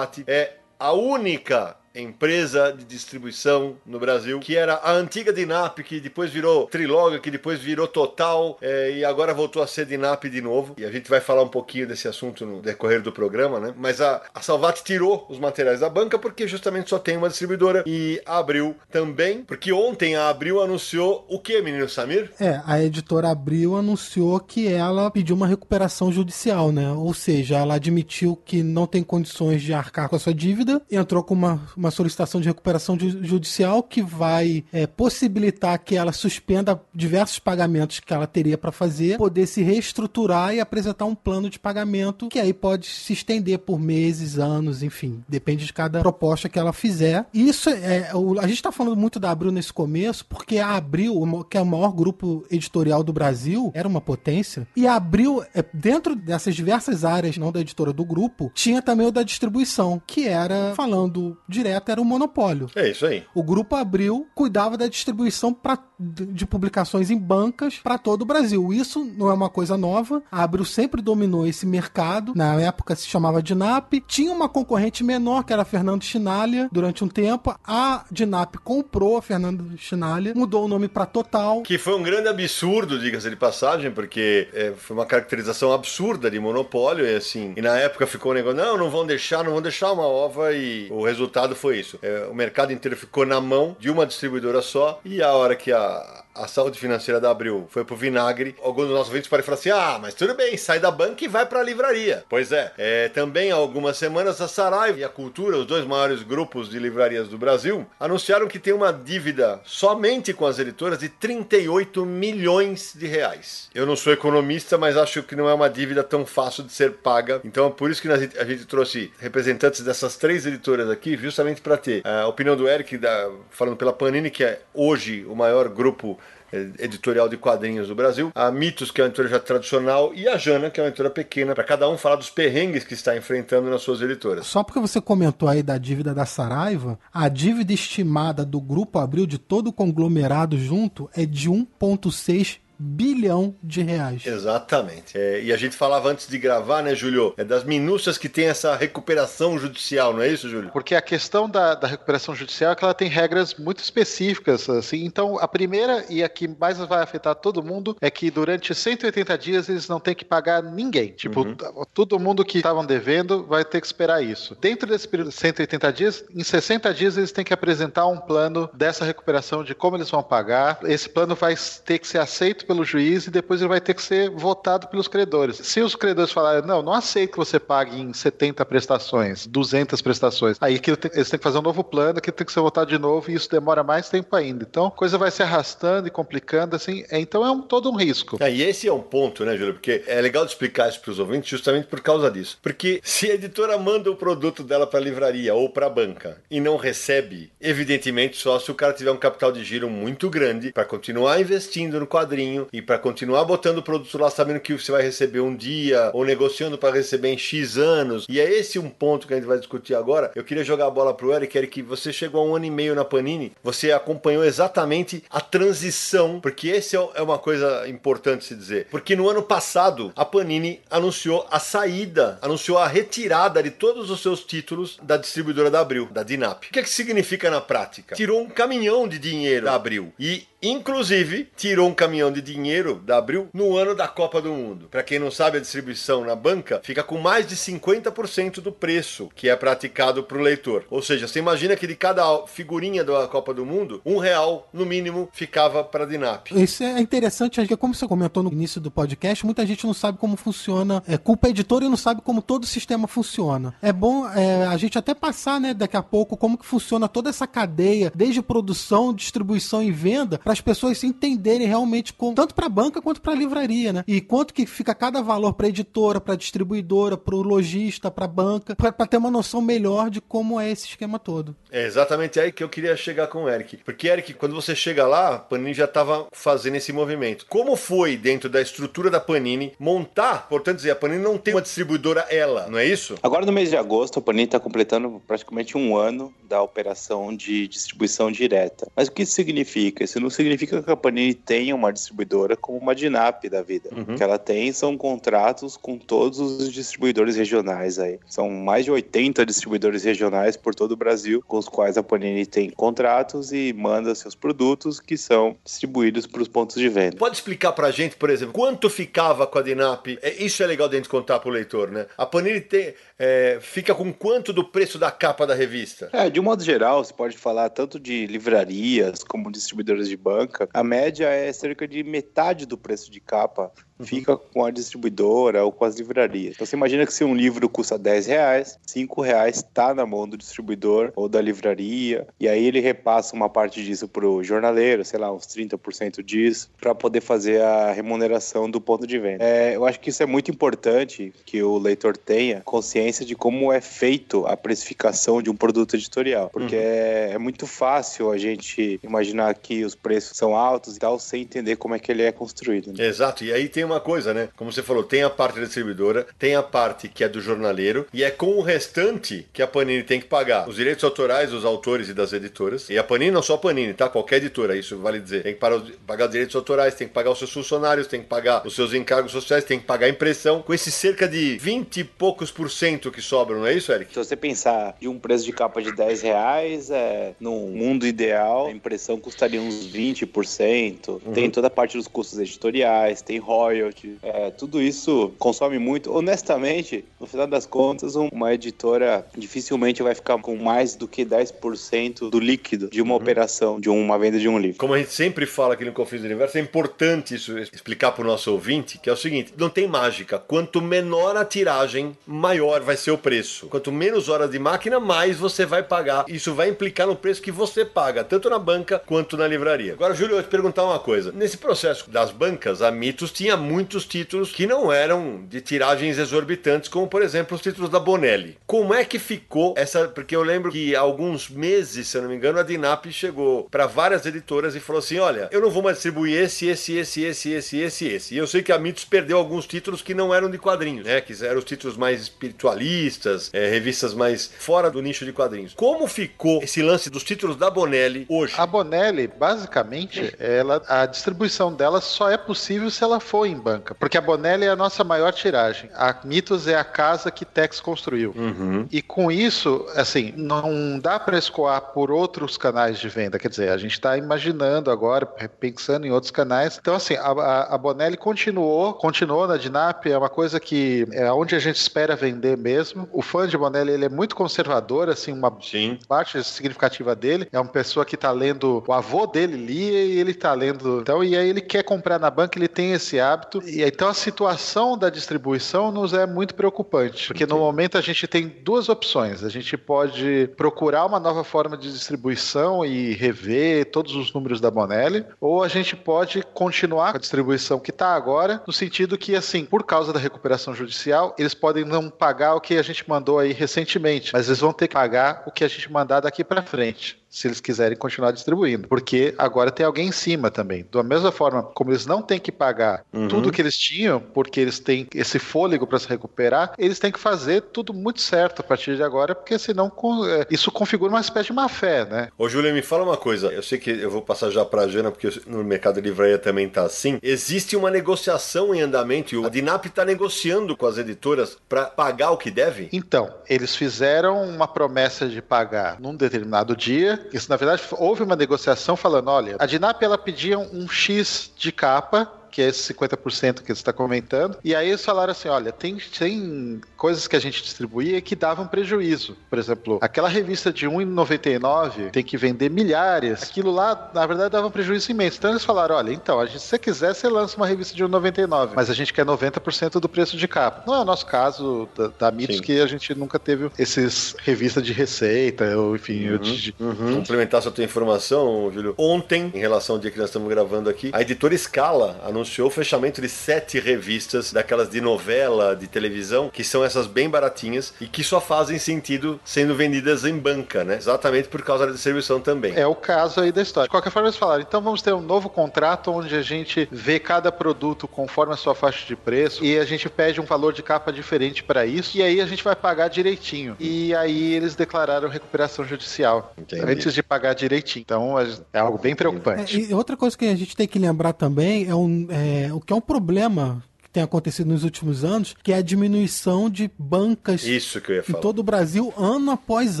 É 0.26 0.56
a 0.78 0.92
única 0.92 1.76
empresa 2.00 2.72
de 2.76 2.84
distribuição 2.84 3.76
no 3.84 3.98
Brasil, 3.98 4.38
que 4.40 4.56
era 4.56 4.74
a 4.74 4.92
antiga 4.92 5.32
Dinap, 5.32 5.78
que 5.78 6.00
depois 6.00 6.30
virou 6.30 6.66
Triloga, 6.66 7.18
que 7.18 7.30
depois 7.30 7.60
virou 7.60 7.86
Total, 7.86 8.56
é, 8.60 8.92
e 8.92 9.04
agora 9.04 9.34
voltou 9.34 9.62
a 9.62 9.66
ser 9.66 9.86
Dinap 9.86 10.24
de 10.24 10.40
novo. 10.40 10.74
E 10.78 10.84
a 10.84 10.90
gente 10.90 11.08
vai 11.08 11.20
falar 11.20 11.42
um 11.42 11.48
pouquinho 11.48 11.86
desse 11.86 12.08
assunto 12.08 12.44
no 12.44 12.60
decorrer 12.60 13.02
do 13.02 13.12
programa, 13.12 13.58
né? 13.58 13.74
Mas 13.76 14.00
a, 14.00 14.22
a 14.34 14.40
Salvat 14.40 14.82
tirou 14.82 15.26
os 15.28 15.38
materiais 15.38 15.80
da 15.80 15.88
banca 15.88 16.18
porque 16.18 16.46
justamente 16.46 16.90
só 16.90 16.98
tem 16.98 17.16
uma 17.16 17.28
distribuidora 17.28 17.84
e 17.86 18.20
a 18.24 18.38
Abril 18.38 18.76
também, 18.90 19.42
porque 19.42 19.72
ontem 19.72 20.16
a 20.16 20.28
Abril 20.28 20.62
anunciou 20.62 21.24
o 21.28 21.38
que, 21.38 21.60
menino 21.60 21.88
Samir? 21.88 22.30
É, 22.40 22.60
a 22.64 22.82
editora 22.82 23.30
Abril 23.30 23.76
anunciou 23.76 24.38
que 24.40 24.68
ela 24.68 25.10
pediu 25.10 25.36
uma 25.36 25.46
recuperação 25.46 26.12
judicial, 26.12 26.72
né? 26.72 26.90
Ou 26.92 27.12
seja, 27.14 27.58
ela 27.58 27.74
admitiu 27.74 28.36
que 28.36 28.62
não 28.62 28.86
tem 28.86 29.02
condições 29.02 29.62
de 29.62 29.72
arcar 29.72 30.08
com 30.08 30.16
a 30.16 30.18
sua 30.18 30.34
dívida, 30.34 30.80
entrou 30.90 31.22
com 31.22 31.34
uma, 31.34 31.60
uma 31.76 31.87
uma 31.88 31.90
solicitação 31.90 32.40
de 32.40 32.48
recuperação 32.48 32.96
judicial 32.98 33.82
que 33.82 34.02
vai 34.02 34.64
é, 34.72 34.86
possibilitar 34.86 35.78
que 35.78 35.96
ela 35.96 36.12
suspenda 36.12 36.80
diversos 36.94 37.38
pagamentos 37.38 38.00
que 38.00 38.12
ela 38.12 38.26
teria 38.26 38.58
para 38.58 38.70
fazer, 38.70 39.16
poder 39.16 39.46
se 39.46 39.62
reestruturar 39.62 40.54
e 40.54 40.60
apresentar 40.60 41.06
um 41.06 41.14
plano 41.14 41.48
de 41.48 41.58
pagamento 41.58 42.28
que 42.28 42.38
aí 42.38 42.52
pode 42.52 42.86
se 42.86 43.12
estender 43.12 43.58
por 43.58 43.78
meses, 43.80 44.38
anos, 44.38 44.82
enfim, 44.82 45.22
depende 45.28 45.64
de 45.64 45.72
cada 45.72 46.00
proposta 46.00 46.48
que 46.48 46.58
ela 46.58 46.72
fizer. 46.72 47.26
Isso 47.32 47.70
é, 47.70 48.10
a 48.40 48.46
gente 48.46 48.56
está 48.56 48.70
falando 48.70 48.96
muito 48.96 49.18
da 49.18 49.30
Abril 49.30 49.50
nesse 49.50 49.72
começo 49.72 50.26
porque 50.26 50.58
a 50.58 50.76
Abril, 50.76 51.46
que 51.48 51.56
é 51.56 51.60
o 51.60 51.66
maior 51.66 51.92
grupo 51.92 52.44
editorial 52.50 53.02
do 53.02 53.12
Brasil, 53.12 53.70
era 53.74 53.88
uma 53.88 54.00
potência 54.00 54.68
e 54.76 54.86
a 54.86 54.94
Abril, 54.94 55.42
é, 55.54 55.64
dentro 55.72 56.14
dessas 56.14 56.54
diversas 56.54 57.04
áreas, 57.04 57.38
não 57.38 57.50
da 57.50 57.60
editora 57.60 57.92
do 57.92 58.04
grupo, 58.04 58.50
tinha 58.54 58.82
também 58.82 59.06
o 59.06 59.12
da 59.12 59.22
distribuição, 59.22 60.00
que 60.06 60.26
era 60.26 60.74
falando 60.74 61.36
direto 61.48 61.77
era 61.86 62.00
o 62.00 62.04
monopólio. 62.04 62.68
É 62.74 62.88
isso 62.88 63.06
aí. 63.06 63.24
O 63.34 63.42
grupo 63.42 63.76
Abril 63.76 64.26
cuidava 64.34 64.76
da 64.76 64.86
distribuição 64.86 65.52
pra, 65.52 65.78
de 65.98 66.46
publicações 66.46 67.10
em 67.10 67.18
bancas 67.18 67.78
para 67.78 67.98
todo 67.98 68.22
o 68.22 68.26
Brasil. 68.26 68.72
Isso 68.72 69.04
não 69.04 69.28
é 69.30 69.32
uma 69.32 69.48
coisa 69.48 69.76
nova. 69.76 70.22
A 70.30 70.42
Abril 70.42 70.64
sempre 70.64 71.02
dominou 71.02 71.46
esse 71.46 71.66
mercado. 71.66 72.32
Na 72.34 72.54
época 72.60 72.94
se 72.94 73.06
chamava 73.06 73.42
Dinap. 73.42 73.92
Tinha 74.06 74.32
uma 74.32 74.48
concorrente 74.48 75.04
menor 75.04 75.44
que 75.44 75.52
era 75.52 75.62
a 75.62 75.64
Fernando 75.64 76.02
Chinalha 76.04 76.68
durante 76.72 77.04
um 77.04 77.08
tempo. 77.08 77.54
A 77.64 78.04
Dinap 78.10 78.56
comprou 78.64 79.16
a 79.16 79.22
Fernando 79.22 79.76
Chinalha, 79.76 80.32
mudou 80.34 80.64
o 80.64 80.68
nome 80.68 80.88
para 80.88 81.06
Total. 81.06 81.62
Que 81.62 81.78
foi 81.78 81.94
um 81.94 82.02
grande 82.02 82.28
absurdo, 82.28 82.98
diga-se 82.98 83.28
de 83.30 83.36
passagem, 83.36 83.90
porque 83.90 84.48
é, 84.52 84.72
foi 84.76 84.96
uma 84.96 85.06
caracterização 85.06 85.72
absurda 85.72 86.30
de 86.30 86.38
monopólio 86.38 87.06
e 87.06 87.14
assim. 87.14 87.54
E 87.56 87.62
na 87.62 87.76
época 87.78 88.06
ficou 88.06 88.32
o 88.32 88.34
negócio, 88.34 88.58
não, 88.58 88.76
não 88.76 88.90
vão 88.90 89.06
deixar, 89.06 89.44
não 89.44 89.52
vão 89.52 89.62
deixar 89.62 89.92
uma 89.92 90.06
ova 90.06 90.52
e 90.52 90.88
o 90.90 91.04
resultado 91.04 91.54
foi 91.58 91.78
isso. 91.78 91.98
É, 92.00 92.26
o 92.30 92.34
mercado 92.34 92.72
inteiro 92.72 92.96
ficou 92.96 93.26
na 93.26 93.40
mão 93.40 93.76
de 93.78 93.90
uma 93.90 94.06
distribuidora 94.06 94.62
só 94.62 95.00
e 95.04 95.22
a 95.22 95.32
hora 95.32 95.54
que 95.54 95.72
a, 95.72 96.24
a 96.38 96.46
saúde 96.46 96.78
financeira 96.78 97.20
da 97.20 97.30
Abril 97.30 97.66
foi 97.68 97.84
pro 97.84 97.96
vinagre, 97.96 98.54
alguns 98.62 98.86
dos 98.86 98.94
nossos 98.94 99.08
ouvintes 99.08 99.28
podem 99.28 99.44
falar 99.44 99.58
assim: 99.58 99.70
ah, 99.70 99.98
mas 100.00 100.14
tudo 100.14 100.34
bem, 100.34 100.56
sai 100.56 100.78
da 100.78 100.90
banca 100.90 101.24
e 101.24 101.28
vai 101.28 101.44
pra 101.44 101.62
livraria. 101.62 102.24
Pois 102.28 102.52
é, 102.52 102.72
é 102.78 103.08
também 103.08 103.50
há 103.50 103.56
algumas 103.56 103.96
semanas 103.96 104.40
a 104.40 104.48
Saraiva 104.48 104.98
e 104.98 105.04
a 105.04 105.08
Cultura, 105.08 105.56
os 105.56 105.66
dois 105.66 105.84
maiores 105.84 106.22
grupos 106.22 106.70
de 106.70 106.78
livrarias 106.78 107.28
do 107.28 107.36
Brasil, 107.36 107.86
anunciaram 107.98 108.46
que 108.46 108.58
tem 108.58 108.72
uma 108.72 108.92
dívida 108.92 109.60
somente 109.64 110.32
com 110.32 110.46
as 110.46 110.58
editoras 110.58 110.98
de 110.98 111.08
38 111.08 112.06
milhões 112.06 112.92
de 112.94 113.06
reais. 113.06 113.68
Eu 113.74 113.86
não 113.86 113.96
sou 113.96 114.12
economista, 114.12 114.78
mas 114.78 114.96
acho 114.96 115.22
que 115.22 115.34
não 115.34 115.48
é 115.48 115.54
uma 115.54 115.68
dívida 115.68 116.04
tão 116.04 116.24
fácil 116.24 116.62
de 116.62 116.72
ser 116.72 116.92
paga. 116.92 117.40
Então 117.44 117.66
é 117.66 117.70
por 117.70 117.90
isso 117.90 118.00
que 118.00 118.08
a 118.08 118.44
gente 118.44 118.64
trouxe 118.66 119.12
representantes 119.18 119.80
dessas 119.80 120.16
três 120.16 120.46
editoras 120.46 120.88
aqui, 120.90 121.16
justamente 121.16 121.60
para 121.60 121.76
ter 121.76 122.06
a 122.06 122.26
opinião 122.26 122.56
do 122.56 122.68
Eric, 122.68 122.96
da, 122.96 123.30
falando 123.50 123.76
pela 123.76 123.92
Panini, 123.92 124.30
que 124.30 124.44
é 124.44 124.60
hoje 124.72 125.24
o 125.28 125.34
maior 125.34 125.68
grupo 125.68 126.18
editorial 126.52 127.28
de 127.28 127.36
quadrinhos 127.36 127.88
do 127.88 127.94
Brasil, 127.94 128.30
a 128.34 128.50
Mitos, 128.50 128.90
que 128.90 129.00
é 129.00 129.04
uma 129.04 129.08
editora 129.08 129.28
já 129.28 129.38
tradicional, 129.38 130.12
e 130.14 130.28
a 130.28 130.36
Jana, 130.36 130.70
que 130.70 130.80
é 130.80 130.82
uma 130.82 130.88
editora 130.88 131.10
pequena, 131.10 131.54
para 131.54 131.64
cada 131.64 131.88
um 131.88 131.98
falar 131.98 132.16
dos 132.16 132.30
perrengues 132.30 132.84
que 132.84 132.94
está 132.94 133.16
enfrentando 133.16 133.68
nas 133.70 133.82
suas 133.82 134.00
editoras. 134.00 134.46
Só 134.46 134.62
porque 134.62 134.80
você 134.80 135.00
comentou 135.00 135.48
aí 135.48 135.62
da 135.62 135.78
dívida 135.78 136.14
da 136.14 136.26
Saraiva, 136.26 136.98
a 137.12 137.28
dívida 137.28 137.72
estimada 137.72 138.44
do 138.44 138.60
Grupo 138.60 138.98
Abril 138.98 139.26
de 139.26 139.38
todo 139.38 139.68
o 139.68 139.72
conglomerado 139.72 140.58
junto 140.58 141.10
é 141.14 141.24
de 141.26 141.50
1,6 141.50 142.58
bilhão 142.78 143.54
de 143.62 143.82
reais. 143.82 144.24
Exatamente. 144.24 145.18
É, 145.18 145.42
e 145.42 145.52
a 145.52 145.56
gente 145.56 145.74
falava 145.74 146.08
antes 146.08 146.28
de 146.28 146.38
gravar, 146.38 146.82
né, 146.82 146.94
Júlio? 146.94 147.34
É 147.36 147.44
das 147.44 147.64
minúcias 147.64 148.16
que 148.16 148.28
tem 148.28 148.46
essa 148.46 148.76
recuperação 148.76 149.58
judicial, 149.58 150.12
não 150.12 150.22
é 150.22 150.28
isso, 150.28 150.48
Júlio? 150.48 150.70
Porque 150.70 150.94
a 150.94 151.02
questão 151.02 151.48
da, 151.48 151.74
da 151.74 151.88
recuperação 151.88 152.34
judicial 152.34 152.72
é 152.72 152.76
que 152.76 152.84
ela 152.84 152.94
tem 152.94 153.08
regras 153.08 153.54
muito 153.54 153.82
específicas, 153.82 154.68
assim. 154.68 155.04
Então, 155.04 155.38
a 155.38 155.48
primeira 155.48 156.04
e 156.08 156.22
a 156.22 156.28
que 156.28 156.46
mais 156.46 156.78
vai 156.78 157.02
afetar 157.02 157.34
todo 157.34 157.62
mundo 157.62 157.96
é 158.00 158.10
que 158.10 158.30
durante 158.30 158.74
180 158.74 159.38
dias 159.38 159.68
eles 159.68 159.88
não 159.88 159.98
têm 159.98 160.14
que 160.14 160.24
pagar 160.24 160.62
ninguém. 160.62 161.12
Tipo, 161.12 161.40
uhum. 161.40 161.56
todo 161.92 162.18
mundo 162.18 162.44
que 162.44 162.58
estavam 162.58 162.84
devendo 162.84 163.44
vai 163.44 163.64
ter 163.64 163.80
que 163.80 163.86
esperar 163.86 164.22
isso. 164.22 164.56
Dentro 164.60 164.88
desse 164.88 165.08
período 165.08 165.30
de 165.30 165.34
180 165.34 165.92
dias, 165.92 166.24
em 166.34 166.44
60 166.44 166.94
dias 166.94 167.16
eles 167.16 167.32
têm 167.32 167.44
que 167.44 167.54
apresentar 167.54 168.06
um 168.06 168.18
plano 168.18 168.70
dessa 168.72 169.04
recuperação 169.04 169.64
de 169.64 169.74
como 169.74 169.96
eles 169.96 170.10
vão 170.10 170.22
pagar. 170.22 170.78
Esse 170.84 171.08
plano 171.08 171.34
vai 171.34 171.54
ter 171.84 171.98
que 171.98 172.06
ser 172.06 172.18
aceito 172.18 172.67
pelo 172.68 172.84
juiz 172.84 173.26
e 173.26 173.30
depois 173.30 173.60
ele 173.60 173.68
vai 173.68 173.80
ter 173.80 173.94
que 173.94 174.02
ser 174.02 174.30
votado 174.30 174.86
pelos 174.88 175.08
credores. 175.08 175.56
Se 175.56 175.80
os 175.80 175.96
credores 175.96 176.30
falarem, 176.30 176.66
não, 176.66 176.82
não 176.82 176.92
aceito 176.92 177.32
que 177.32 177.38
você 177.38 177.58
pague 177.58 177.98
em 177.98 178.12
70 178.12 178.64
prestações, 178.66 179.46
200 179.46 180.00
prestações, 180.02 180.58
aí 180.60 180.78
que 180.78 180.90
eles 180.90 181.30
têm 181.30 181.38
que 181.38 181.42
fazer 181.42 181.58
um 181.58 181.62
novo 181.62 181.82
plano 181.82 182.20
que 182.20 182.30
tem 182.30 182.46
que 182.46 182.52
ser 182.52 182.60
votado 182.60 182.90
de 182.90 182.98
novo 182.98 183.30
e 183.30 183.34
isso 183.34 183.50
demora 183.50 183.82
mais 183.82 184.10
tempo 184.10 184.36
ainda. 184.36 184.66
Então, 184.68 184.86
a 184.86 184.90
coisa 184.90 185.16
vai 185.16 185.30
se 185.30 185.42
arrastando 185.42 186.06
e 186.06 186.10
complicando, 186.10 186.76
assim. 186.76 187.04
É, 187.10 187.18
então 187.18 187.44
é 187.44 187.50
um, 187.50 187.62
todo 187.62 187.90
um 187.90 187.96
risco. 187.96 188.36
É, 188.40 188.52
e 188.52 188.62
esse 188.62 188.86
é 188.86 188.92
um 188.92 189.00
ponto, 189.00 189.44
né, 189.44 189.56
Júlio? 189.56 189.74
Porque 189.74 190.04
é 190.06 190.20
legal 190.20 190.44
explicar 190.44 190.88
isso 190.90 191.00
para 191.00 191.10
os 191.10 191.18
ouvintes 191.18 191.48
justamente 191.48 191.86
por 191.86 192.00
causa 192.00 192.30
disso. 192.30 192.58
Porque 192.62 193.00
se 193.02 193.30
a 193.30 193.34
editora 193.34 193.78
manda 193.78 194.10
o 194.10 194.16
produto 194.16 194.62
dela 194.62 194.86
para 194.86 194.98
a 194.98 195.02
livraria 195.02 195.54
ou 195.54 195.70
para 195.70 195.86
a 195.86 195.90
banca 195.90 196.42
e 196.50 196.60
não 196.60 196.76
recebe, 196.76 197.50
evidentemente 197.60 198.36
só 198.36 198.58
se 198.58 198.70
o 198.70 198.74
cara 198.74 198.92
tiver 198.92 199.10
um 199.10 199.16
capital 199.16 199.50
de 199.50 199.64
giro 199.64 199.88
muito 199.88 200.28
grande 200.28 200.72
para 200.72 200.84
continuar 200.84 201.40
investindo 201.40 201.98
no 201.98 202.06
quadrinho 202.06 202.57
e 202.72 202.80
para 202.82 202.98
continuar 202.98 203.44
botando 203.44 203.78
o 203.78 203.82
produto 203.82 204.18
lá 204.18 204.30
sabendo 204.30 204.60
que 204.60 204.72
você 204.72 204.90
vai 204.90 205.02
receber 205.02 205.40
um 205.40 205.54
dia 205.54 206.10
ou 206.12 206.24
negociando 206.24 206.78
para 206.78 206.94
receber 206.94 207.28
em 207.28 207.38
X 207.38 207.76
anos. 207.76 208.26
E 208.28 208.40
é 208.40 208.50
esse 208.50 208.78
um 208.78 208.88
ponto 208.88 209.26
que 209.26 209.34
a 209.34 209.36
gente 209.36 209.46
vai 209.46 209.58
discutir 209.58 209.94
agora. 209.94 210.30
Eu 210.34 210.44
queria 210.44 210.64
jogar 210.64 210.86
a 210.86 210.90
bola 210.90 211.14
pro 211.14 211.32
Eric, 211.32 211.56
Eric, 211.56 211.82
você 211.82 212.12
chegou 212.12 212.40
a 212.40 212.44
um 212.44 212.56
ano 212.56 212.64
e 212.64 212.70
meio 212.70 212.94
na 212.94 213.04
Panini, 213.04 213.52
você 213.62 213.92
acompanhou 213.92 214.44
exatamente 214.44 215.22
a 215.30 215.40
transição, 215.40 216.40
porque 216.40 216.68
esse 216.68 216.96
é, 216.96 217.08
é 217.14 217.22
uma 217.22 217.38
coisa 217.38 217.88
importante 217.88 218.44
se 218.44 218.54
dizer. 218.54 218.86
Porque 218.90 219.16
no 219.16 219.28
ano 219.28 219.42
passado 219.42 220.12
a 220.16 220.24
Panini 220.24 220.80
anunciou 220.90 221.46
a 221.50 221.58
saída, 221.58 222.38
anunciou 222.42 222.78
a 222.78 222.86
retirada 222.86 223.62
de 223.62 223.70
todos 223.70 224.10
os 224.10 224.20
seus 224.20 224.44
títulos 224.44 224.98
da 225.02 225.16
distribuidora 225.16 225.70
da 225.70 225.80
Abril, 225.80 226.08
da 226.10 226.22
Dinap. 226.22 226.64
O 226.64 226.72
que, 226.72 226.78
é 226.78 226.82
que 226.82 226.90
significa 226.90 227.50
na 227.50 227.60
prática? 227.60 228.14
Tirou 228.14 228.40
um 228.40 228.48
caminhão 228.48 229.06
de 229.06 229.18
dinheiro 229.18 229.66
da 229.66 229.74
Abril 229.74 230.12
e 230.18 230.46
Inclusive, 230.60 231.48
tirou 231.56 231.88
um 231.88 231.94
caminhão 231.94 232.32
de 232.32 232.42
dinheiro 232.42 233.00
da 233.06 233.18
Abril 233.18 233.48
no 233.54 233.76
ano 233.76 233.94
da 233.94 234.08
Copa 234.08 234.42
do 234.42 234.52
Mundo. 234.52 234.88
Para 234.90 235.04
quem 235.04 235.18
não 235.18 235.30
sabe, 235.30 235.58
a 235.58 235.60
distribuição 235.60 236.24
na 236.24 236.34
banca 236.34 236.80
fica 236.82 237.04
com 237.04 237.16
mais 237.18 237.46
de 237.46 237.54
50% 237.54 238.60
do 238.60 238.72
preço 238.72 239.28
que 239.36 239.48
é 239.48 239.54
praticado 239.54 240.24
para 240.24 240.36
o 240.36 240.40
leitor. 240.40 240.84
Ou 240.90 241.00
seja, 241.00 241.28
você 241.28 241.38
imagina 241.38 241.76
que 241.76 241.86
de 241.86 241.94
cada 241.94 242.44
figurinha 242.46 243.04
da 243.04 243.28
Copa 243.28 243.54
do 243.54 243.64
Mundo, 243.64 244.02
um 244.04 244.18
real 244.18 244.68
no 244.72 244.84
mínimo 244.84 245.28
ficava 245.32 245.84
para 245.84 246.02
a 246.02 246.06
Dinap. 246.06 246.50
Isso 246.50 246.82
é 246.82 247.00
interessante, 247.00 247.60
porque 247.60 247.76
como 247.76 247.94
você 247.94 248.08
comentou 248.08 248.42
no 248.42 248.52
início 248.52 248.80
do 248.80 248.90
podcast, 248.90 249.46
muita 249.46 249.64
gente 249.64 249.86
não 249.86 249.94
sabe 249.94 250.18
como 250.18 250.36
funciona, 250.36 251.04
é 251.06 251.16
culpa 251.16 251.48
editora 251.48 251.84
e 251.84 251.88
não 251.88 251.96
sabe 251.96 252.20
como 252.20 252.42
todo 252.42 252.64
o 252.64 252.66
sistema 252.66 253.06
funciona. 253.06 253.74
É 253.80 253.92
bom 253.92 254.28
é, 254.28 254.66
a 254.66 254.76
gente 254.76 254.98
até 254.98 255.14
passar, 255.14 255.60
né, 255.60 255.72
daqui 255.72 255.96
a 255.96 256.02
pouco, 256.02 256.36
como 256.36 256.58
que 256.58 256.66
funciona 256.66 257.06
toda 257.06 257.30
essa 257.30 257.46
cadeia, 257.46 258.10
desde 258.12 258.42
produção, 258.42 259.14
distribuição 259.14 259.80
e 259.80 259.92
venda, 259.92 260.40
para 260.48 260.54
as 260.54 260.62
pessoas 260.62 261.04
entenderem 261.04 261.66
realmente 261.66 262.10
como, 262.10 262.34
tanto 262.34 262.54
para 262.54 262.64
a 262.64 262.70
banca 262.70 263.02
quanto 263.02 263.20
para 263.20 263.34
a 263.34 263.36
livraria, 263.36 263.92
né? 263.92 264.02
E 264.08 264.18
quanto 264.18 264.54
que 264.54 264.64
fica 264.64 264.94
cada 264.94 265.20
valor 265.20 265.52
para 265.52 265.68
editora, 265.68 266.22
para 266.22 266.36
distribuidora, 266.36 267.18
para 267.18 267.36
o 267.36 267.42
lojista, 267.42 268.10
para 268.10 268.24
a 268.24 268.28
banca, 268.28 268.74
para 268.74 269.06
ter 269.06 269.18
uma 269.18 269.30
noção 269.30 269.60
melhor 269.60 270.08
de 270.08 270.22
como 270.22 270.58
é 270.58 270.70
esse 270.70 270.86
esquema 270.86 271.18
todo. 271.18 271.54
É 271.70 271.84
exatamente 271.84 272.40
aí 272.40 272.50
que 272.50 272.64
eu 272.64 272.68
queria 272.70 272.96
chegar 272.96 273.26
com 273.26 273.44
o 273.44 273.48
Eric. 273.50 273.76
Porque, 273.84 274.08
Eric, 274.08 274.32
quando 274.32 274.54
você 274.54 274.74
chega 274.74 275.06
lá, 275.06 275.34
a 275.34 275.38
Panini 275.38 275.74
já 275.74 275.84
estava 275.84 276.26
fazendo 276.32 276.76
esse 276.76 276.94
movimento. 276.94 277.44
Como 277.46 277.76
foi 277.76 278.16
dentro 278.16 278.48
da 278.48 278.62
estrutura 278.62 279.10
da 279.10 279.20
Panini 279.20 279.74
montar, 279.78 280.48
portanto 280.48 280.76
dizer, 280.76 280.92
a 280.92 280.96
Panini 280.96 281.22
não 281.22 281.36
tem 281.36 281.52
uma 281.52 281.60
distribuidora 281.60 282.22
ela, 282.30 282.68
não 282.68 282.78
é 282.78 282.86
isso? 282.86 283.16
Agora 283.22 283.44
no 283.44 283.52
mês 283.52 283.68
de 283.68 283.76
agosto, 283.76 284.18
a 284.18 284.22
Panini 284.22 284.44
está 284.44 284.58
completando 284.58 285.20
praticamente 285.26 285.76
um 285.76 285.94
ano 285.94 286.32
da 286.48 286.62
operação 286.62 287.36
de 287.36 287.68
distribuição 287.68 288.32
direta. 288.32 288.90
Mas 288.96 289.08
o 289.08 289.12
que 289.12 289.24
isso 289.24 289.32
significa? 289.32 290.02
Isso 290.02 290.18
não 290.18 290.30
significa 290.38 290.80
que 290.80 290.90
a 290.90 290.96
Panini 290.96 291.34
tenha 291.34 291.74
uma 291.74 291.92
distribuidora 291.92 292.56
como 292.56 292.78
uma 292.78 292.94
Dinap 292.94 293.44
da 293.48 293.60
vida. 293.60 293.90
Uhum. 293.92 294.14
O 294.14 294.16
que 294.16 294.22
ela 294.22 294.38
tem 294.38 294.72
são 294.72 294.96
contratos 294.96 295.76
com 295.76 295.98
todos 295.98 296.38
os 296.38 296.72
distribuidores 296.72 297.36
regionais 297.36 297.98
aí. 297.98 298.20
São 298.26 298.48
mais 298.48 298.84
de 298.84 298.90
80 298.92 299.44
distribuidores 299.44 300.04
regionais 300.04 300.56
por 300.56 300.74
todo 300.74 300.92
o 300.92 300.96
Brasil, 300.96 301.42
com 301.46 301.58
os 301.58 301.68
quais 301.68 301.98
a 301.98 302.02
Panini 302.02 302.46
tem 302.46 302.70
contratos 302.70 303.52
e 303.52 303.72
manda 303.72 304.14
seus 304.14 304.34
produtos 304.34 305.00
que 305.00 305.16
são 305.16 305.56
distribuídos 305.64 306.26
para 306.26 306.42
os 306.42 306.48
pontos 306.48 306.76
de 306.76 306.88
venda. 306.88 307.16
Pode 307.16 307.36
explicar 307.36 307.72
pra 307.72 307.90
gente, 307.90 308.16
por 308.16 308.30
exemplo, 308.30 308.54
quanto 308.54 308.88
ficava 308.88 309.46
com 309.46 309.58
a 309.58 309.62
Dinap? 309.62 310.06
É, 310.22 310.42
isso 310.42 310.62
é 310.62 310.66
legal 310.66 310.88
de 310.88 310.96
gente 310.96 311.08
contar 311.08 311.40
pro 311.40 311.50
leitor, 311.50 311.90
né? 311.90 312.06
A 312.16 312.24
Panini 312.24 312.60
tem, 312.60 312.94
é, 313.18 313.58
fica 313.60 313.94
com 313.94 314.12
quanto 314.12 314.52
do 314.52 314.64
preço 314.64 314.98
da 314.98 315.10
capa 315.10 315.46
da 315.46 315.54
revista? 315.54 316.08
É, 316.12 316.30
de 316.30 316.38
um 316.38 316.42
modo 316.44 316.62
geral, 316.62 317.04
você 317.04 317.12
pode 317.12 317.36
falar 317.36 317.68
tanto 317.70 317.98
de 317.98 318.26
livrarias 318.26 319.24
como 319.24 319.50
distribuidores 319.50 320.08
de 320.08 320.16
banca, 320.16 320.68
a 320.72 320.84
média 320.84 321.28
é 321.28 321.52
cerca 321.52 321.86
de 321.86 322.04
metade 322.04 322.64
do 322.64 322.78
preço 322.78 323.10
de 323.10 323.20
capa 323.20 323.72
fica 324.04 324.36
com 324.36 324.64
a 324.64 324.70
distribuidora 324.70 325.64
ou 325.64 325.72
com 325.72 325.84
as 325.84 325.96
livrarias. 325.96 326.54
Então 326.54 326.66
você 326.66 326.76
imagina 326.76 327.06
que 327.06 327.12
se 327.12 327.24
um 327.24 327.34
livro 327.34 327.68
custa 327.68 327.98
10 327.98 328.26
reais, 328.26 328.78
5 328.86 329.20
reais 329.20 329.56
está 329.56 329.94
na 329.94 330.06
mão 330.06 330.28
do 330.28 330.36
distribuidor 330.36 331.12
ou 331.16 331.28
da 331.28 331.40
livraria, 331.40 332.26
e 332.38 332.48
aí 332.48 332.64
ele 332.64 332.80
repassa 332.80 333.34
uma 333.34 333.48
parte 333.48 333.82
disso 333.82 334.08
para 334.08 334.26
o 334.26 334.42
jornaleiro, 334.42 335.04
sei 335.04 335.18
lá, 335.18 335.32
uns 335.32 335.46
30% 335.46 336.22
disso, 336.22 336.70
para 336.80 336.94
poder 336.94 337.20
fazer 337.20 337.60
a 337.62 337.92
remuneração 337.92 338.70
do 338.70 338.80
ponto 338.80 339.06
de 339.06 339.18
venda. 339.18 339.44
É, 339.44 339.76
eu 339.76 339.84
acho 339.84 340.00
que 340.00 340.10
isso 340.10 340.22
é 340.22 340.26
muito 340.26 340.50
importante 340.50 341.32
que 341.44 341.62
o 341.62 341.78
leitor 341.78 342.16
tenha 342.16 342.60
consciência 342.60 343.24
de 343.24 343.34
como 343.34 343.72
é 343.72 343.80
feito 343.80 344.46
a 344.46 344.56
precificação 344.56 345.42
de 345.42 345.50
um 345.50 345.56
produto 345.56 345.94
editorial, 345.94 346.50
porque 346.50 346.76
uhum. 346.76 346.82
é, 346.82 347.30
é 347.32 347.38
muito 347.38 347.66
fácil 347.66 348.30
a 348.30 348.38
gente 348.38 349.00
imaginar 349.02 349.54
que 349.54 349.84
os 349.84 349.94
preços 349.94 350.36
são 350.36 350.56
altos 350.56 350.96
e 350.96 350.98
tal, 350.98 351.18
sem 351.18 351.42
entender 351.42 351.76
como 351.76 351.94
é 351.94 351.98
que 351.98 352.10
ele 352.10 352.22
é 352.22 352.32
construído. 352.32 352.92
Né? 352.92 353.06
Exato, 353.06 353.44
e 353.44 353.52
aí 353.52 353.68
tem 353.68 353.84
uma 353.88 354.00
coisa, 354.00 354.32
né? 354.32 354.48
Como 354.56 354.72
você 354.72 354.82
falou, 354.82 355.02
tem 355.02 355.22
a 355.22 355.30
parte 355.30 355.56
da 355.56 355.64
distribuidora, 355.64 356.26
tem 356.38 356.54
a 356.54 356.62
parte 356.62 357.08
que 357.08 357.24
é 357.24 357.28
do 357.28 357.40
jornaleiro, 357.40 358.06
e 358.12 358.22
é 358.22 358.30
com 358.30 358.56
o 358.56 358.60
restante 358.60 359.46
que 359.52 359.62
a 359.62 359.66
Panini 359.66 360.02
tem 360.02 360.20
que 360.20 360.26
pagar 360.26 360.68
os 360.68 360.76
direitos 360.76 361.04
autorais 361.04 361.50
dos 361.50 361.64
autores 361.64 362.08
e 362.08 362.14
das 362.14 362.32
editoras. 362.32 362.88
E 362.90 362.98
a 362.98 363.04
Panini 363.04 363.30
não 363.30 363.42
só 363.42 363.54
a 363.54 363.58
Panini, 363.58 363.94
tá? 363.94 364.08
Qualquer 364.08 364.36
editora, 364.36 364.76
isso 364.76 364.98
vale 364.98 365.20
dizer. 365.20 365.42
Tem 365.42 365.54
que 365.54 365.60
pagar 365.60 366.26
os 366.26 366.30
direitos 366.30 366.56
autorais, 366.56 366.94
tem 366.94 367.08
que 367.08 367.14
pagar 367.14 367.30
os 367.30 367.38
seus 367.38 367.52
funcionários, 367.52 368.06
tem 368.06 368.20
que 368.20 368.26
pagar 368.26 368.66
os 368.66 368.74
seus 368.74 368.92
encargos 368.94 369.32
sociais, 369.32 369.64
tem 369.64 369.78
que 369.78 369.86
pagar 369.86 370.06
a 370.06 370.10
impressão. 370.10 370.62
Com 370.62 370.74
esses 370.74 370.94
cerca 370.94 371.28
de 371.28 371.56
20 371.58 372.00
e 372.00 372.04
poucos 372.04 372.50
por 372.50 372.70
cento 372.70 373.10
que 373.10 373.22
sobram, 373.22 373.60
não 373.60 373.66
é 373.66 373.74
isso, 373.74 373.92
Eric? 373.92 374.12
Se 374.12 374.18
você 374.18 374.36
pensar 374.36 374.96
de 375.00 375.08
um 375.08 375.18
preço 375.18 375.44
de 375.44 375.52
capa 375.52 375.80
de 375.80 375.94
10 375.94 376.22
reais, 376.22 376.90
é, 376.90 377.34
num 377.40 377.68
mundo 377.70 378.06
ideal, 378.06 378.66
a 378.66 378.70
impressão 378.70 379.18
custaria 379.18 379.60
uns 379.60 379.86
20%. 379.86 381.08
Uhum. 381.08 381.32
Tem 381.32 381.50
toda 381.50 381.68
a 381.68 381.70
parte 381.70 381.96
dos 381.96 382.08
custos 382.08 382.38
editoriais, 382.38 383.22
tem 383.22 383.38
royalties 383.38 383.77
royalty, 383.80 384.18
é, 384.22 384.50
tudo 384.50 384.80
isso 384.80 385.32
consome 385.38 385.78
muito. 385.78 386.12
Honestamente, 386.12 387.04
no 387.18 387.26
final 387.26 387.46
das 387.46 387.66
contas, 387.66 388.14
uma 388.14 388.52
editora 388.52 389.26
dificilmente 389.36 390.02
vai 390.02 390.14
ficar 390.14 390.38
com 390.38 390.56
mais 390.56 390.94
do 390.94 391.06
que 391.06 391.24
10% 391.24 392.30
do 392.30 392.40
líquido 392.40 392.88
de 392.88 393.00
uma 393.00 393.14
uhum. 393.14 393.20
operação, 393.20 393.80
de 393.80 393.88
uma 393.88 394.18
venda 394.18 394.38
de 394.38 394.48
um 394.48 394.58
livro. 394.58 394.78
Como 394.78 394.94
a 394.94 394.98
gente 394.98 395.12
sempre 395.12 395.46
fala 395.46 395.74
aqui 395.74 395.84
no 395.84 395.92
Confins 395.92 396.20
do 396.20 396.26
Universo, 396.26 396.58
é 396.58 396.60
importante 396.60 397.34
isso 397.34 397.58
explicar 397.58 398.12
para 398.12 398.24
o 398.24 398.26
nosso 398.26 398.52
ouvinte, 398.52 398.98
que 398.98 399.08
é 399.08 399.12
o 399.12 399.16
seguinte, 399.16 399.52
não 399.56 399.68
tem 399.68 399.86
mágica. 399.86 400.38
Quanto 400.38 400.80
menor 400.80 401.36
a 401.36 401.44
tiragem, 401.44 402.16
maior 402.26 402.80
vai 402.80 402.96
ser 402.96 403.10
o 403.10 403.18
preço. 403.18 403.66
Quanto 403.66 403.92
menos 403.92 404.28
horas 404.28 404.50
de 404.50 404.58
máquina, 404.58 405.00
mais 405.00 405.38
você 405.38 405.64
vai 405.64 405.82
pagar. 405.82 406.24
Isso 406.28 406.54
vai 406.54 406.68
implicar 406.68 407.06
no 407.06 407.16
preço 407.16 407.42
que 407.42 407.52
você 407.52 407.84
paga, 407.84 408.24
tanto 408.24 408.50
na 408.50 408.58
banca 408.58 409.00
quanto 409.04 409.36
na 409.36 409.46
livraria. 409.46 409.92
Agora, 409.92 410.14
Júlio, 410.14 410.32
eu 410.32 410.36
vou 410.36 410.42
te 410.42 410.50
perguntar 410.50 410.84
uma 410.84 410.98
coisa. 410.98 411.32
Nesse 411.32 411.56
processo 411.56 412.10
das 412.10 412.30
bancas, 412.30 412.82
a 412.82 412.90
Mitos 412.90 413.30
tinha 413.30 413.56
muitos 413.68 414.06
títulos 414.06 414.50
que 414.50 414.66
não 414.66 414.90
eram 414.90 415.44
de 415.46 415.60
tiragens 415.60 416.18
exorbitantes, 416.18 416.88
como 416.88 417.06
por 417.06 417.22
exemplo 417.22 417.54
os 417.54 417.62
títulos 417.62 417.90
da 417.90 418.00
Bonelli. 418.00 418.56
Como 418.66 418.94
é 418.94 419.04
que 419.04 419.18
ficou 419.18 419.74
essa? 419.76 420.08
Porque 420.08 420.34
eu 420.34 420.42
lembro 420.42 420.72
que 420.72 420.96
há 420.96 421.00
alguns 421.00 421.50
meses, 421.50 422.08
se 422.08 422.16
eu 422.16 422.22
não 422.22 422.30
me 422.30 422.36
engano, 422.36 422.58
a 422.58 422.62
Dinap 422.62 423.06
chegou 423.12 423.68
para 423.70 423.86
várias 423.86 424.24
editoras 424.24 424.74
e 424.74 424.80
falou 424.80 425.00
assim: 425.00 425.18
olha, 425.18 425.48
eu 425.52 425.60
não 425.60 425.70
vou 425.70 425.82
mais 425.82 425.96
distribuir 425.96 426.42
esse, 426.42 426.66
esse, 426.66 426.96
esse, 426.96 427.22
esse, 427.22 427.52
esse, 427.52 427.78
esse, 427.78 428.06
esse. 428.06 428.34
E 428.34 428.38
eu 428.38 428.46
sei 428.46 428.62
que 428.62 428.72
a 428.72 428.78
Mitos 428.78 429.04
perdeu 429.04 429.36
alguns 429.36 429.66
títulos 429.66 430.00
que 430.00 430.14
não 430.14 430.34
eram 430.34 430.50
de 430.50 430.58
quadrinhos, 430.58 431.04
né? 431.04 431.20
Que 431.20 431.34
eram 431.44 431.58
os 431.58 431.64
títulos 431.64 431.96
mais 431.96 432.22
espiritualistas, 432.22 433.50
é, 433.52 433.68
revistas 433.68 434.14
mais 434.14 434.50
fora 434.58 434.90
do 434.90 435.02
nicho 435.02 435.24
de 435.24 435.32
quadrinhos. 435.32 435.74
Como 435.74 436.06
ficou 436.06 436.62
esse 436.62 436.82
lance 436.82 437.10
dos 437.10 437.22
títulos 437.22 437.56
da 437.56 437.70
Bonelli 437.70 438.24
hoje? 438.28 438.54
A 438.56 438.66
Bonelli, 438.66 439.26
basicamente, 439.26 440.34
ela, 440.38 440.82
a 440.88 441.06
distribuição 441.06 441.72
dela 441.72 442.00
só 442.00 442.30
é 442.30 442.36
possível 442.36 442.90
se 442.90 443.02
ela 443.02 443.20
for 443.20 443.46
em 443.48 443.58
banca. 443.58 443.94
Porque 443.94 444.18
a 444.18 444.20
Bonelli 444.20 444.64
é 444.64 444.68
a 444.68 444.76
nossa 444.76 445.02
maior 445.02 445.32
tiragem. 445.32 445.90
A 445.94 446.14
Mitos 446.24 446.68
é 446.68 446.76
a 446.76 446.84
casa 446.84 447.30
que 447.30 447.44
Tex 447.44 447.80
construiu. 447.80 448.32
Uhum. 448.36 448.86
E 448.90 449.02
com 449.02 449.30
isso, 449.30 449.86
assim, 449.94 450.32
não 450.36 450.98
dá 450.98 451.18
para 451.18 451.38
escoar 451.38 451.80
por 451.92 452.10
outros 452.10 452.56
canais 452.56 452.98
de 452.98 453.08
venda. 453.08 453.38
Quer 453.38 453.48
dizer, 453.48 453.70
a 453.70 453.76
gente 453.76 453.92
está 453.92 454.16
imaginando 454.16 454.90
agora, 454.90 455.26
pensando 455.26 456.06
em 456.06 456.10
outros 456.10 456.30
canais. 456.30 456.78
Então, 456.80 456.94
assim, 456.94 457.14
a, 457.16 457.74
a, 457.74 457.78
Bonelli 457.78 458.16
continuou, 458.16 458.94
continuou 458.94 459.46
na 459.46 459.56
Dinap, 459.56 460.06
é 460.06 460.16
uma 460.16 460.28
coisa 460.28 460.58
que 460.60 461.06
é 461.12 461.30
onde 461.32 461.54
a 461.54 461.58
gente 461.58 461.76
espera 461.76 462.16
vender 462.16 462.56
mesmo. 462.56 463.08
O 463.12 463.22
fã 463.22 463.46
de 463.46 463.56
Bonelli, 463.56 463.92
ele 463.92 464.04
é 464.04 464.08
muito 464.08 464.34
conservador, 464.36 465.08
assim, 465.08 465.32
uma 465.32 465.56
Sim. 465.62 465.98
parte 466.08 466.42
significativa 466.42 467.14
dele. 467.14 467.48
É 467.52 467.58
uma 467.58 467.70
pessoa 467.70 468.04
que 468.04 468.14
está 468.14 468.30
lendo, 468.30 468.82
o 468.86 468.92
avô 468.92 469.26
dele 469.26 469.56
lia 469.56 470.04
e 470.04 470.18
ele 470.18 470.32
está 470.32 470.52
lendo. 470.52 471.00
Então, 471.00 471.22
e 471.22 471.36
aí 471.36 471.48
ele 471.48 471.60
quer 471.60 471.82
comprar 471.82 472.18
na 472.18 472.30
banca, 472.30 472.58
ele 472.58 472.68
tem 472.68 472.92
esse 472.92 473.18
hábito 473.20 473.37
e 473.64 473.82
então 473.82 474.08
a 474.08 474.14
situação 474.14 474.96
da 474.96 475.10
distribuição 475.10 475.90
nos 475.90 476.12
é 476.12 476.26
muito 476.26 476.54
preocupante, 476.54 477.26
porque 477.28 477.46
no 477.46 477.58
momento 477.58 477.98
a 477.98 478.00
gente 478.00 478.26
tem 478.26 478.48
duas 478.48 478.88
opções. 478.88 479.44
A 479.44 479.48
gente 479.48 479.76
pode 479.76 480.50
procurar 480.56 481.06
uma 481.06 481.18
nova 481.18 481.44
forma 481.44 481.76
de 481.76 481.92
distribuição 481.92 482.84
e 482.84 483.14
rever 483.14 483.86
todos 483.86 484.14
os 484.14 484.32
números 484.32 484.60
da 484.60 484.70
Bonelli, 484.70 485.24
ou 485.40 485.62
a 485.62 485.68
gente 485.68 485.96
pode 485.96 486.42
continuar 486.54 487.12
com 487.12 487.18
a 487.18 487.20
distribuição 487.20 487.78
que 487.78 487.90
está 487.90 488.14
agora, 488.14 488.62
no 488.66 488.72
sentido 488.72 489.18
que, 489.18 489.34
assim, 489.34 489.64
por 489.64 489.84
causa 489.84 490.12
da 490.12 490.18
recuperação 490.18 490.74
judicial, 490.74 491.34
eles 491.38 491.54
podem 491.54 491.84
não 491.84 492.10
pagar 492.10 492.54
o 492.54 492.60
que 492.60 492.76
a 492.76 492.82
gente 492.82 493.08
mandou 493.08 493.38
aí 493.38 493.52
recentemente, 493.52 494.32
mas 494.32 494.48
eles 494.48 494.60
vão 494.60 494.72
ter 494.72 494.88
que 494.88 494.94
pagar 494.94 495.42
o 495.46 495.50
que 495.50 495.64
a 495.64 495.68
gente 495.68 495.90
mandar 495.90 496.20
daqui 496.20 496.42
para 496.44 496.62
frente 496.62 497.18
se 497.28 497.46
eles 497.46 497.60
quiserem 497.60 497.96
continuar 497.96 498.32
distribuindo. 498.32 498.88
Porque 498.88 499.34
agora 499.36 499.70
tem 499.70 499.84
alguém 499.84 500.08
em 500.08 500.12
cima 500.12 500.50
também. 500.50 500.84
Da 500.90 501.02
mesma 501.02 501.30
forma 501.30 501.62
como 501.62 501.90
eles 501.90 502.06
não 502.06 502.22
têm 502.22 502.40
que 502.40 502.50
pagar 502.50 503.04
uhum. 503.12 503.28
tudo 503.28 503.52
que 503.52 503.60
eles 503.60 503.76
tinham, 503.76 504.20
porque 504.20 504.60
eles 504.60 504.78
têm 504.78 505.06
esse 505.14 505.38
fôlego 505.38 505.86
para 505.86 505.98
se 505.98 506.08
recuperar, 506.08 506.72
eles 506.78 506.98
têm 506.98 507.12
que 507.12 507.18
fazer 507.18 507.62
tudo 507.62 507.92
muito 507.92 508.20
certo 508.20 508.60
a 508.60 508.62
partir 508.62 508.96
de 508.96 509.02
agora, 509.02 509.34
porque 509.34 509.58
senão 509.58 509.92
é, 510.26 510.46
isso 510.50 510.70
configura 510.70 511.12
uma 511.12 511.20
espécie 511.20 511.48
de 511.48 511.52
má 511.52 511.68
fé, 511.68 512.04
né? 512.04 512.28
Ô, 512.38 512.48
Júlia, 512.48 512.72
me 512.72 512.82
fala 512.82 513.04
uma 513.04 513.16
coisa. 513.16 513.48
Eu 513.48 513.62
sei 513.62 513.78
que 513.78 513.90
eu 513.90 514.10
vou 514.10 514.22
passar 514.22 514.50
já 514.50 514.64
para 514.64 514.82
a 514.82 514.88
Jana, 514.88 515.10
porque 515.10 515.40
no 515.46 515.62
mercado 515.62 516.00
livraria 516.00 516.38
também 516.38 516.68
tá 516.68 516.82
assim. 516.82 517.18
Existe 517.22 517.76
uma 517.76 517.90
negociação 517.90 518.74
em 518.74 518.80
andamento 518.80 519.34
e 519.34 519.44
a 519.44 519.48
Dinap 519.48 519.86
está 519.86 520.04
negociando 520.04 520.76
com 520.76 520.86
as 520.86 520.98
editoras 520.98 521.56
para 521.68 521.84
pagar 521.86 522.30
o 522.30 522.36
que 522.36 522.50
deve? 522.50 522.88
Então, 522.92 523.32
eles 523.48 523.74
fizeram 523.76 524.42
uma 524.48 524.66
promessa 524.66 525.28
de 525.28 525.42
pagar 525.42 526.00
num 526.00 526.14
determinado 526.14 526.76
dia 526.76 527.17
isso, 527.32 527.50
na 527.50 527.56
verdade, 527.56 527.82
houve 527.92 528.22
uma 528.22 528.36
negociação 528.36 528.96
falando: 528.96 529.28
olha, 529.28 529.56
a 529.58 529.66
Dinap 529.66 530.02
ela 530.02 530.18
pedia 530.18 530.58
um 530.58 530.88
X 530.88 531.50
de 531.56 531.72
capa 531.72 532.32
que 532.50 532.62
é 532.62 532.68
esse 532.68 532.92
50% 532.94 533.62
que 533.62 533.66
você 533.66 533.72
está 533.72 533.92
comentando. 533.92 534.58
E 534.64 534.74
aí 534.74 534.88
eles 534.88 535.04
falaram 535.04 535.32
assim: 535.32 535.48
olha, 535.48 535.72
tem, 535.72 535.96
tem 536.18 536.80
coisas 536.96 537.26
que 537.26 537.36
a 537.36 537.40
gente 537.40 537.62
distribuía 537.62 538.20
que 538.20 538.34
davam 538.34 538.66
prejuízo. 538.66 539.36
Por 539.48 539.58
exemplo, 539.58 539.98
aquela 540.00 540.28
revista 540.28 540.72
de 540.72 540.86
R$1,99 540.86 542.10
tem 542.10 542.24
que 542.24 542.36
vender 542.36 542.70
milhares. 542.70 543.42
Aquilo 543.42 543.70
lá, 543.70 544.10
na 544.14 544.26
verdade, 544.26 544.50
dava 544.50 544.66
um 544.66 544.70
prejuízo 544.70 545.10
imenso. 545.10 545.38
Então 545.38 545.50
eles 545.50 545.64
falaram: 545.64 545.96
olha, 545.96 546.12
então, 546.12 546.40
a 546.40 546.46
gente, 546.46 546.60
se 546.60 546.68
você 546.68 546.78
quiser, 546.78 547.14
você 547.14 547.28
lança 547.28 547.56
uma 547.56 547.66
revista 547.66 547.94
de 547.94 548.02
R$1,99, 548.02 548.70
mas 548.74 548.90
a 548.90 548.94
gente 548.94 549.12
quer 549.12 549.24
90% 549.24 550.00
do 550.00 550.08
preço 550.08 550.36
de 550.36 550.48
capa. 550.48 550.84
Não 550.86 550.94
é 550.94 551.00
o 551.00 551.04
nosso 551.04 551.26
caso 551.26 551.88
da, 551.96 552.08
da 552.18 552.30
Mitos, 552.30 552.60
que 552.60 552.80
a 552.80 552.86
gente 552.86 553.14
nunca 553.14 553.38
teve 553.38 553.70
esses 553.78 554.34
revistas 554.38 554.82
de 554.82 554.92
receita, 554.92 555.76
ou 555.76 555.94
enfim. 555.94 556.28
Uhum, 556.28 556.38
uhum. 556.80 557.14
Complementar 557.16 557.60
essa 557.60 557.70
tua 557.70 557.84
informação, 557.84 558.70
Júlio. 558.72 558.94
Ontem, 558.96 559.50
em 559.54 559.58
relação 559.58 559.96
ao 559.96 560.00
dia 560.00 560.10
que 560.10 560.18
nós 560.18 560.28
estamos 560.28 560.48
gravando 560.48 560.88
aqui, 560.88 561.10
a 561.12 561.22
editora 561.22 561.56
Scala 561.56 562.20
anunciou 562.24 562.37
anunciou 562.38 562.68
o 562.68 562.70
fechamento 562.70 563.20
de 563.20 563.28
sete 563.28 563.80
revistas, 563.80 564.52
daquelas 564.52 564.88
de 564.88 565.00
novela, 565.00 565.74
de 565.74 565.86
televisão, 565.86 566.48
que 566.48 566.62
são 566.62 566.84
essas 566.84 567.06
bem 567.06 567.28
baratinhas 567.28 567.92
e 568.00 568.06
que 568.06 568.22
só 568.22 568.40
fazem 568.40 568.78
sentido 568.78 569.40
sendo 569.44 569.74
vendidas 569.74 570.24
em 570.24 570.38
banca, 570.38 570.84
né? 570.84 570.96
Exatamente 570.96 571.48
por 571.48 571.62
causa 571.62 571.86
da 571.86 571.92
distribuição 571.92 572.40
também. 572.40 572.74
É 572.76 572.86
o 572.86 572.94
caso 572.94 573.40
aí 573.40 573.50
da 573.50 573.60
história. 573.60 573.88
De 573.88 573.90
qualquer 573.90 574.10
forma, 574.10 574.28
eles 574.28 574.38
falaram, 574.38 574.62
então 574.62 574.80
vamos 574.80 575.02
ter 575.02 575.12
um 575.12 575.20
novo 575.20 575.48
contrato 575.48 576.12
onde 576.12 576.34
a 576.34 576.42
gente 576.42 576.88
vê 576.92 577.18
cada 577.18 577.50
produto 577.50 578.06
conforme 578.06 578.54
a 578.54 578.56
sua 578.56 578.74
faixa 578.74 579.04
de 579.04 579.16
preço 579.16 579.64
e 579.64 579.78
a 579.78 579.84
gente 579.84 580.08
pede 580.08 580.40
um 580.40 580.44
valor 580.44 580.72
de 580.72 580.82
capa 580.82 581.12
diferente 581.12 581.62
para 581.62 581.84
isso 581.84 582.16
e 582.16 582.22
aí 582.22 582.40
a 582.40 582.46
gente 582.46 582.62
vai 582.62 582.76
pagar 582.76 583.08
direitinho. 583.08 583.76
E 583.80 584.14
aí 584.14 584.54
eles 584.54 584.76
declararam 584.76 585.28
recuperação 585.28 585.84
judicial 585.84 586.52
Entendi. 586.56 586.82
antes 586.82 587.12
de 587.12 587.22
pagar 587.22 587.54
direitinho. 587.54 588.02
Então 588.02 588.36
é 588.72 588.78
algo 588.78 588.98
bem 588.98 589.16
preocupante. 589.16 589.76
É, 589.76 589.90
e 589.90 589.94
outra 589.94 590.16
coisa 590.16 590.36
que 590.38 590.46
a 590.46 590.54
gente 590.54 590.76
tem 590.76 590.86
que 590.86 590.98
lembrar 590.98 591.32
também 591.32 591.88
é 591.88 591.94
um, 591.94 592.27
é, 592.28 592.72
o 592.72 592.80
que 592.80 592.92
é 592.92 592.96
um 592.96 593.00
problema 593.00 593.82
tem 594.18 594.22
acontecido 594.24 594.68
nos 594.68 594.82
últimos 594.82 595.24
anos, 595.24 595.54
que 595.62 595.72
é 595.72 595.76
a 595.76 595.82
diminuição 595.82 596.68
de 596.68 596.90
bancas 596.98 597.62
Isso 597.62 598.00
que 598.00 598.10
eu 598.10 598.16
ia 598.16 598.20
em 598.22 598.24
falar. 598.24 598.40
todo 598.40 598.58
o 598.58 598.62
Brasil, 598.64 599.14
ano 599.16 599.52
após 599.52 600.00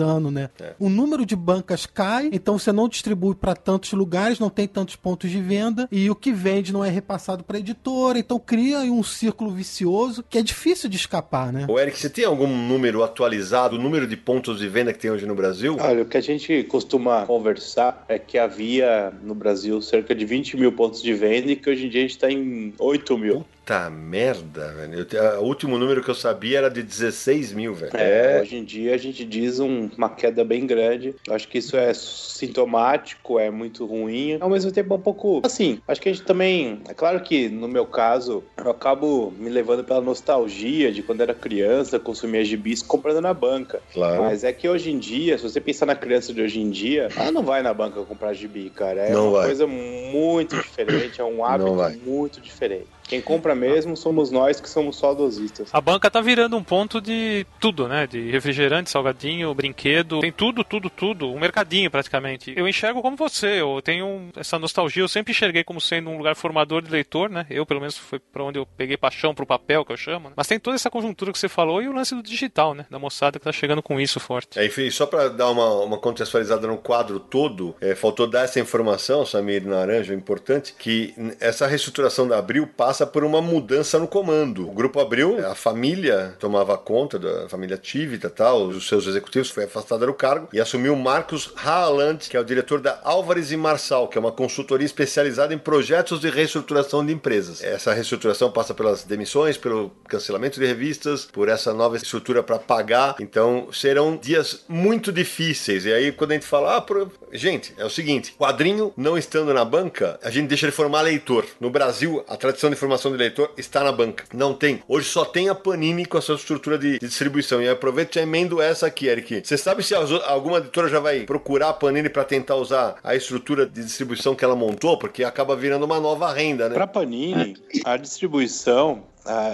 ano, 0.00 0.28
né? 0.28 0.50
É. 0.60 0.74
O 0.78 0.88
número 0.88 1.24
de 1.24 1.36
bancas 1.36 1.86
cai, 1.86 2.28
então 2.32 2.58
você 2.58 2.72
não 2.72 2.88
distribui 2.88 3.36
para 3.36 3.54
tantos 3.54 3.92
lugares, 3.92 4.40
não 4.40 4.50
tem 4.50 4.66
tantos 4.66 4.96
pontos 4.96 5.30
de 5.30 5.40
venda, 5.40 5.88
e 5.92 6.10
o 6.10 6.16
que 6.16 6.32
vende 6.32 6.72
não 6.72 6.84
é 6.84 6.90
repassado 6.90 7.44
para 7.44 7.60
editora, 7.60 8.18
então 8.18 8.40
cria 8.40 8.80
um 8.80 9.04
círculo 9.04 9.52
vicioso 9.52 10.24
que 10.28 10.36
é 10.36 10.42
difícil 10.42 10.90
de 10.90 10.96
escapar, 10.96 11.52
né? 11.52 11.66
Ô 11.68 11.78
Eric, 11.78 11.96
você 11.96 12.10
tem 12.10 12.24
algum 12.24 12.48
número 12.48 13.04
atualizado, 13.04 13.76
o 13.76 13.80
número 13.80 14.06
de 14.06 14.16
pontos 14.16 14.58
de 14.58 14.68
venda 14.68 14.92
que 14.92 14.98
tem 14.98 15.12
hoje 15.12 15.26
no 15.26 15.34
Brasil? 15.36 15.76
Olha, 15.78 16.02
o 16.02 16.06
que 16.06 16.16
a 16.16 16.20
gente 16.20 16.64
costuma 16.64 17.24
conversar 17.24 18.04
é 18.08 18.18
que 18.18 18.36
havia 18.36 19.12
no 19.22 19.34
Brasil 19.34 19.80
cerca 19.80 20.12
de 20.12 20.24
20 20.24 20.56
mil 20.56 20.72
pontos 20.72 21.00
de 21.00 21.14
venda 21.14 21.52
e 21.52 21.56
que 21.56 21.70
hoje 21.70 21.86
em 21.86 21.88
dia 21.88 22.00
a 22.00 22.02
gente 22.02 22.16
está 22.16 22.28
em 22.28 22.74
8 22.80 23.16
mil. 23.16 23.34
Puta 23.34 23.57
merda, 23.90 24.72
velho. 24.72 25.06
Eu 25.12 25.40
O 25.40 25.44
último 25.44 25.76
número 25.78 26.02
que 26.02 26.10
eu 26.10 26.14
sabia 26.14 26.58
era 26.58 26.70
de 26.70 26.82
16 26.82 27.52
mil, 27.52 27.74
velho. 27.74 27.96
É, 27.96 28.40
hoje 28.40 28.56
em 28.56 28.64
dia 28.64 28.94
a 28.94 28.98
gente 28.98 29.24
diz 29.24 29.60
um- 29.60 29.88
uma 29.96 30.08
queda 30.08 30.44
bem 30.44 30.66
grande. 30.66 31.14
Eu 31.26 31.34
acho 31.34 31.46
que 31.48 31.58
isso 31.58 31.76
é 31.76 31.92
sintomático, 31.94 33.38
é 33.38 33.50
muito 33.50 33.84
ruim. 33.86 34.38
Ao 34.40 34.48
mesmo 34.48 34.72
tempo, 34.72 34.94
é 34.94 34.96
um 34.96 35.00
pouco. 35.00 35.42
Assim, 35.44 35.80
acho 35.86 36.00
que 36.00 36.08
a 36.08 36.12
gente 36.12 36.24
também. 36.24 36.80
É 36.88 36.94
claro 36.94 37.20
que 37.20 37.48
no 37.48 37.68
meu 37.68 37.84
caso, 37.86 38.42
eu 38.56 38.70
acabo 38.70 39.32
me 39.38 39.50
levando 39.50 39.84
pela 39.84 40.00
nostalgia 40.00 40.90
de 40.92 41.02
quando 41.02 41.20
era 41.20 41.34
criança, 41.34 41.98
consumia 41.98 42.44
gibis 42.44 42.82
comprando 42.82 43.20
na 43.20 43.34
banca. 43.34 43.80
Claro. 43.92 44.22
Mas 44.22 44.44
é 44.44 44.52
que 44.52 44.68
hoje 44.68 44.90
em 44.90 44.98
dia, 44.98 45.36
se 45.36 45.42
você 45.44 45.60
pensar 45.60 45.86
na 45.86 45.94
criança 45.94 46.32
de 46.32 46.40
hoje 46.40 46.60
em 46.60 46.70
dia, 46.70 47.08
ela 47.16 47.30
não 47.30 47.42
vai 47.42 47.62
na 47.62 47.74
banca 47.74 48.02
comprar 48.04 48.32
gibi, 48.32 48.70
cara. 48.70 49.02
É 49.02 49.12
Não 49.12 49.24
uma 49.28 49.38
vai. 49.38 49.46
coisa 49.46 49.66
muito 49.66 50.56
diferente, 50.56 51.20
é 51.20 51.24
um 51.24 51.44
hábito 51.44 51.74
muito 52.04 52.40
diferente. 52.40 52.86
Quem 53.08 53.20
compra 53.20 53.54
mesmo 53.54 53.96
somos 53.96 54.30
nós 54.30 54.60
que 54.60 54.68
somos 54.68 54.98
saudosistas. 54.98 55.70
A 55.72 55.80
banca 55.80 56.10
tá 56.10 56.20
virando 56.20 56.56
um 56.56 56.62
ponto 56.62 57.00
de 57.00 57.46
tudo, 57.58 57.88
né? 57.88 58.06
De 58.06 58.30
refrigerante, 58.30 58.90
salgadinho, 58.90 59.54
brinquedo, 59.54 60.20
tem 60.20 60.30
tudo, 60.30 60.62
tudo, 60.62 60.90
tudo. 60.90 61.32
Um 61.32 61.40
mercadinho 61.40 61.90
praticamente. 61.90 62.52
Eu 62.54 62.68
enxergo 62.68 63.00
como 63.00 63.16
você, 63.16 63.60
eu 63.60 63.80
tenho 63.82 64.28
essa 64.36 64.58
nostalgia, 64.58 65.02
eu 65.02 65.08
sempre 65.08 65.32
enxerguei 65.32 65.64
como 65.64 65.80
sendo 65.80 66.10
um 66.10 66.18
lugar 66.18 66.36
formador 66.36 66.82
de 66.82 66.90
leitor, 66.90 67.30
né? 67.30 67.46
Eu, 67.48 67.64
pelo 67.64 67.80
menos, 67.80 67.96
foi 67.96 68.18
pra 68.18 68.44
onde 68.44 68.58
eu 68.58 68.66
peguei 68.66 68.96
paixão 68.96 69.34
pro 69.34 69.46
papel, 69.46 69.84
que 69.84 69.92
eu 69.92 69.96
chamo, 69.96 70.28
né? 70.28 70.34
Mas 70.36 70.46
tem 70.46 70.60
toda 70.60 70.76
essa 70.76 70.90
conjuntura 70.90 71.32
que 71.32 71.38
você 71.38 71.48
falou 71.48 71.82
e 71.82 71.88
o 71.88 71.92
lance 71.92 72.14
do 72.14 72.22
digital, 72.22 72.74
né? 72.74 72.84
Da 72.90 72.98
moçada 72.98 73.38
que 73.38 73.44
tá 73.44 73.52
chegando 73.52 73.82
com 73.82 73.98
isso 73.98 74.20
forte. 74.20 74.58
É, 74.58 74.66
enfim, 74.66 74.90
só 74.90 75.06
para 75.06 75.28
dar 75.28 75.50
uma, 75.50 75.82
uma 75.82 75.98
contextualizada 75.98 76.66
no 76.66 76.76
quadro 76.76 77.18
todo, 77.18 77.74
é, 77.80 77.94
faltou 77.94 78.26
dar 78.26 78.44
essa 78.44 78.60
informação, 78.60 79.24
Samir 79.24 79.66
Naranja, 79.66 80.12
importante, 80.14 80.74
que 80.78 81.14
essa 81.40 81.66
reestruturação 81.66 82.28
da 82.28 82.38
Abril 82.38 82.66
passa 82.66 82.97
por 83.06 83.24
uma 83.24 83.40
mudança 83.40 83.98
no 83.98 84.06
comando. 84.06 84.68
O 84.68 84.72
Grupo 84.72 85.00
Abril, 85.00 85.44
a 85.46 85.54
família 85.54 86.34
tomava 86.38 86.76
conta 86.76 87.18
da 87.18 87.48
família 87.48 87.76
Tivita 87.76 88.28
tal, 88.28 88.64
os 88.68 88.86
seus 88.88 89.06
executivos, 89.06 89.50
foi 89.50 89.64
afastada 89.64 90.06
do 90.06 90.14
cargo 90.14 90.48
e 90.52 90.60
assumiu 90.60 90.94
Marcos 90.96 91.52
Haaland, 91.56 92.28
que 92.28 92.36
é 92.36 92.40
o 92.40 92.44
diretor 92.44 92.80
da 92.80 93.00
Álvares 93.04 93.52
e 93.52 93.56
Marçal, 93.56 94.08
que 94.08 94.18
é 94.18 94.20
uma 94.20 94.32
consultoria 94.32 94.86
especializada 94.86 95.54
em 95.54 95.58
projetos 95.58 96.20
de 96.20 96.30
reestruturação 96.30 97.04
de 97.04 97.12
empresas. 97.12 97.62
Essa 97.62 97.92
reestruturação 97.92 98.50
passa 98.50 98.74
pelas 98.74 99.04
demissões, 99.04 99.56
pelo 99.56 99.90
cancelamento 100.08 100.58
de 100.58 100.66
revistas, 100.66 101.24
por 101.24 101.48
essa 101.48 101.72
nova 101.72 101.96
estrutura 101.96 102.42
para 102.42 102.58
pagar. 102.58 103.16
Então 103.20 103.68
serão 103.72 104.16
dias 104.16 104.64
muito 104.68 105.12
difíceis. 105.12 105.84
E 105.84 105.92
aí, 105.92 106.12
quando 106.12 106.32
a 106.32 106.34
gente 106.34 106.46
fala, 106.46 106.76
ah, 106.76 106.80
pro- 106.80 107.10
gente, 107.32 107.74
é 107.76 107.84
o 107.84 107.90
seguinte: 107.90 108.34
quadrinho 108.38 108.92
não 108.96 109.16
estando 109.16 109.52
na 109.52 109.64
banca, 109.64 110.18
a 110.22 110.30
gente 110.30 110.48
deixa 110.48 110.66
de 110.66 110.72
formar 110.72 111.02
leitor. 111.02 111.44
No 111.60 111.70
Brasil, 111.70 112.24
a 112.28 112.36
tradição 112.36 112.70
de 112.70 112.76
formação 112.76 112.87
de 112.96 113.16
leitor 113.16 113.52
está 113.56 113.82
na 113.84 113.92
banca. 113.92 114.24
Não 114.32 114.54
tem. 114.54 114.82
Hoje 114.88 115.08
só 115.08 115.24
tem 115.24 115.48
a 115.48 115.54
Panini 115.54 116.06
com 116.06 116.18
a 116.18 116.20
sua 116.22 116.36
estrutura 116.36 116.78
de, 116.78 116.98
de 116.98 117.06
distribuição. 117.06 117.60
E 117.60 117.68
aproveito 117.68 118.12
e 118.12 118.14
já 118.16 118.22
emendo 118.22 118.60
essa 118.60 118.86
aqui, 118.86 119.06
Eric. 119.06 119.42
Você 119.44 119.56
sabe 119.56 119.82
se 119.82 119.94
as 119.94 120.10
alguma 120.10 120.58
editora 120.58 120.88
já 120.88 121.00
vai 121.00 121.20
procurar 121.20 121.70
a 121.70 121.72
Panini 121.72 122.08
para 122.08 122.24
tentar 122.24 122.56
usar 122.56 122.96
a 123.02 123.14
estrutura 123.14 123.66
de 123.66 123.82
distribuição 123.84 124.34
que 124.34 124.44
ela 124.44 124.56
montou? 124.56 124.98
Porque 124.98 125.24
acaba 125.24 125.54
virando 125.54 125.84
uma 125.84 126.00
nova 126.00 126.32
renda, 126.32 126.68
né? 126.68 126.74
Para 126.74 126.86
Panini, 126.86 127.56
a 127.84 127.96
distribuição 127.96 129.02